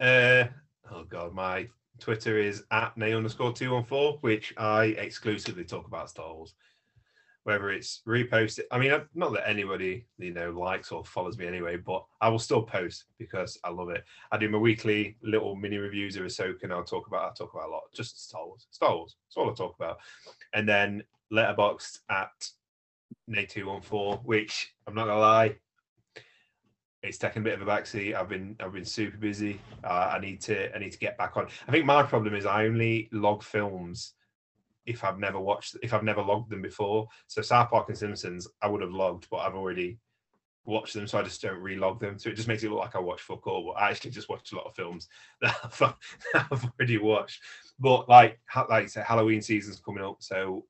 Uh, 0.01 0.45
oh 0.91 1.05
god, 1.05 1.35
my 1.35 1.69
Twitter 2.01 2.39
is 2.39 2.65
at 2.71 2.97
nay 2.97 3.13
underscore 3.13 3.53
two 3.53 3.73
one 3.73 3.85
four, 3.85 4.17
which 4.23 4.55
I 4.57 4.85
exclusively 4.85 5.65
talk 5.65 5.87
about 5.87 6.09
Star 6.09 6.33
Wars. 6.33 6.55
Whether 7.45 7.71
it's 7.71 8.03
reposted, 8.07 8.65
I 8.71 8.79
mean, 8.79 8.93
not 9.15 9.33
that 9.33 9.49
anybody 9.49 10.07
you 10.19 10.35
know 10.35 10.51
likes 10.51 10.93
or 10.93 11.05
follows 11.05 11.39
me 11.39 11.47
anyway, 11.47 11.77
but 11.77 12.05
I 12.21 12.29
will 12.29 12.39
still 12.39 12.63
post 12.63 13.05
because 13.19 13.59
I 13.65 13.71
love 13.71 13.89
it. 13.91 14.05
I 14.31 14.37
do 14.37 14.51
my 14.51 14.59
weekly 14.59 15.17
little 15.23 15.57
mini 15.57 15.79
reviews 15.79 16.17
of 16.17 16.25
Ahsoka, 16.25 16.65
and 16.65 16.73
I'll 16.73 16.85
talk 16.85 17.07
about 17.07 17.31
I 17.31 17.35
talk 17.35 17.55
about 17.55 17.69
a 17.69 17.73
lot, 17.73 17.83
just 17.95 18.29
Star 18.29 18.47
Wars. 18.47 18.67
Star 18.71 18.95
Wars, 18.95 19.17
that's 19.27 19.37
all 19.37 19.51
I 19.51 19.55
talk 19.55 19.77
about. 19.77 19.99
And 20.53 20.69
then 20.69 21.03
Letterboxd 21.33 22.01
at 22.11 22.51
nay 23.27 23.47
two 23.47 23.67
one 23.67 23.81
four, 23.81 24.17
which 24.25 24.75
I'm 24.87 24.95
not 24.95 25.07
gonna 25.07 25.21
lie, 25.21 25.57
it's 27.03 27.19
taken 27.19 27.43
a 27.43 27.45
bit 27.45 27.61
of 27.61 27.67
a 27.67 27.71
backseat. 27.71 28.15
I've 28.15 28.29
been 28.29 28.57
I've 28.61 28.73
been 28.73 28.85
super 28.85 29.17
busy. 29.17 29.61
Uh, 29.85 30.13
I 30.15 30.19
need 30.21 30.41
to 30.43 30.75
I 30.75 30.79
need 30.79 30.93
to 30.93 30.99
get 30.99 31.17
back 31.17 31.37
on. 31.37 31.47
I 31.67 31.71
think 31.71 31.85
my 31.85 32.03
problem 32.03 32.35
is 32.35 32.47
I 32.47 32.67
only 32.67 33.09
log 33.13 33.43
films 33.43 34.15
if 34.89 35.05
I've 35.05 35.19
never 35.19 35.39
watched 35.39 35.77
if 35.83 35.93
I've 35.93 36.03
never 36.03 36.23
logged 36.23 36.51
them 36.51 36.63
before. 36.63 37.09
So 37.27 37.43
South 37.43 37.71
Park 37.71 37.89
and 37.89 37.99
Simpsons 37.99 38.49
I 38.63 38.69
would 38.69 38.81
have 38.81 38.91
logged, 38.91 39.29
but 39.31 39.39
I've 39.39 39.55
already 39.55 39.99
watched 40.65 40.95
them, 40.95 41.07
so 41.07 41.19
I 41.19 41.23
just 41.23 41.41
don't 41.43 41.61
re-log 41.61 42.01
them. 42.01 42.19
So 42.19 42.29
it 42.29 42.37
just 42.37 42.49
makes 42.49 42.63
it 42.63 42.71
look 42.71 42.81
like 42.81 42.95
I 42.95 43.01
watch 43.01 43.23
fuck 43.23 43.47
all, 43.47 43.65
but 43.67 43.81
I 43.81 43.91
actually 43.91 44.11
just 44.11 44.29
watched 44.29 44.53
a 44.53 44.57
lot 44.57 44.67
of 44.67 44.75
films 44.75 45.09
that 45.41 45.57
I've, 45.65 45.79
that 45.79 46.47
I've 46.51 46.65
already 46.65 46.99
watched. 46.99 47.41
But 47.79 48.09
like 48.09 48.39
like 48.69 48.89
said, 48.89 49.05
Halloween 49.05 49.43
season's 49.43 49.81
coming 49.81 50.05
up, 50.05 50.17
so 50.21 50.65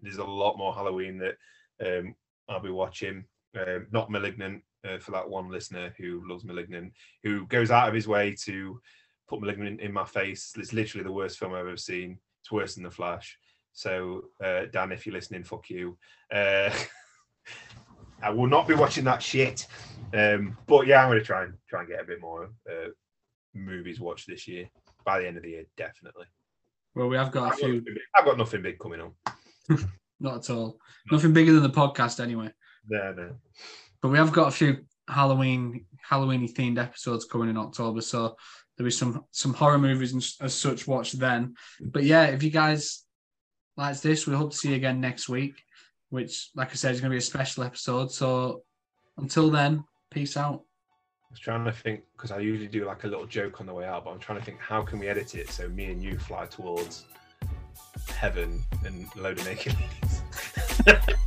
there's 0.00 0.18
a 0.18 0.24
lot 0.24 0.58
more 0.58 0.74
Halloween 0.74 1.18
that 1.18 1.36
um, 1.84 2.14
I'll 2.48 2.60
be 2.60 2.70
watching. 2.70 3.24
Um, 3.56 3.86
not 3.92 4.10
Malignant 4.10 4.62
uh, 4.84 4.98
for 4.98 5.12
that 5.12 5.28
one 5.28 5.48
listener 5.48 5.94
who 5.96 6.28
loves 6.28 6.44
Malignant, 6.44 6.92
who 7.22 7.46
goes 7.46 7.70
out 7.70 7.88
of 7.88 7.94
his 7.94 8.08
way 8.08 8.34
to 8.44 8.80
put 9.28 9.40
Malignant 9.40 9.80
in 9.80 9.92
my 9.92 10.04
face. 10.04 10.52
It's 10.56 10.72
literally 10.72 11.04
the 11.04 11.12
worst 11.12 11.38
film 11.38 11.54
I've 11.54 11.66
ever 11.66 11.76
seen. 11.76 12.18
It's 12.42 12.52
worse 12.52 12.74
than 12.74 12.84
The 12.84 12.90
Flash. 12.90 13.38
So, 13.74 14.26
uh, 14.42 14.62
Dan, 14.72 14.92
if 14.92 15.04
you're 15.04 15.14
listening, 15.14 15.44
fuck 15.44 15.68
you. 15.68 15.98
Uh, 16.32 16.70
I 18.22 18.30
will 18.30 18.46
not 18.46 18.66
be 18.66 18.74
watching 18.74 19.04
that 19.04 19.22
shit. 19.22 19.66
Um, 20.14 20.56
but 20.66 20.86
yeah, 20.86 21.02
I'm 21.02 21.08
going 21.08 21.18
to 21.18 21.24
try 21.24 21.42
and 21.44 21.54
try 21.68 21.80
and 21.80 21.88
get 21.88 22.00
a 22.00 22.04
bit 22.04 22.20
more 22.20 22.50
uh, 22.70 22.88
movies 23.52 24.00
watched 24.00 24.28
this 24.28 24.48
year. 24.48 24.70
By 25.04 25.20
the 25.20 25.26
end 25.26 25.36
of 25.36 25.42
the 25.42 25.50
year, 25.50 25.64
definitely. 25.76 26.24
Well, 26.94 27.08
we 27.08 27.16
have 27.16 27.32
got 27.32 27.42
a 27.42 27.46
I've 27.46 27.60
got, 27.60 27.60
few, 27.60 27.80
big, 27.82 27.98
I've 28.14 28.24
got 28.24 28.38
nothing 28.38 28.62
big 28.62 28.78
coming 28.78 29.00
up. 29.00 29.12
not 30.20 30.36
at 30.48 30.54
all. 30.54 30.78
Nothing 31.10 31.32
bigger 31.32 31.52
than 31.52 31.62
the 31.62 31.68
podcast 31.68 32.22
anyway. 32.22 32.50
No, 32.88 33.12
no. 33.12 33.36
But 34.00 34.08
we 34.08 34.18
have 34.18 34.32
got 34.32 34.48
a 34.48 34.52
few 34.52 34.84
Halloween 35.08 35.84
Halloweeny 36.08 36.52
themed 36.52 36.78
episodes 36.78 37.24
coming 37.24 37.50
in 37.50 37.58
October, 37.58 38.00
so 38.00 38.36
there'll 38.76 38.86
be 38.86 38.92
some 38.92 39.24
some 39.32 39.52
horror 39.52 39.78
movies 39.78 40.12
and 40.12 40.26
as 40.40 40.54
such 40.54 40.86
watched 40.86 41.18
then. 41.18 41.54
But 41.80 42.04
yeah, 42.04 42.26
if 42.26 42.42
you 42.42 42.50
guys 42.50 43.03
like 43.76 44.00
this, 44.00 44.26
we 44.26 44.34
hope 44.34 44.52
to 44.52 44.56
see 44.56 44.70
you 44.70 44.76
again 44.76 45.00
next 45.00 45.28
week. 45.28 45.62
Which, 46.10 46.50
like 46.54 46.70
I 46.70 46.74
said, 46.74 46.94
is 46.94 47.00
going 47.00 47.10
to 47.10 47.14
be 47.14 47.18
a 47.18 47.22
special 47.22 47.64
episode. 47.64 48.10
So 48.12 48.62
until 49.18 49.50
then, 49.50 49.84
peace 50.10 50.36
out. 50.36 50.62
I 51.24 51.30
was 51.30 51.40
trying 51.40 51.64
to 51.64 51.72
think 51.72 52.02
because 52.12 52.30
I 52.30 52.38
usually 52.38 52.68
do 52.68 52.84
like 52.84 53.02
a 53.02 53.08
little 53.08 53.26
joke 53.26 53.60
on 53.60 53.66
the 53.66 53.74
way 53.74 53.84
out, 53.84 54.04
but 54.04 54.12
I'm 54.12 54.20
trying 54.20 54.38
to 54.38 54.44
think 54.44 54.60
how 54.60 54.82
can 54.82 55.00
we 55.00 55.08
edit 55.08 55.34
it 55.34 55.50
so 55.50 55.68
me 55.68 55.86
and 55.86 56.00
you 56.00 56.16
fly 56.18 56.46
towards 56.46 57.06
heaven 58.08 58.62
and 58.84 59.06
load 59.16 59.40
of 59.40 59.46
naked 59.46 59.74
ladies. 59.74 61.14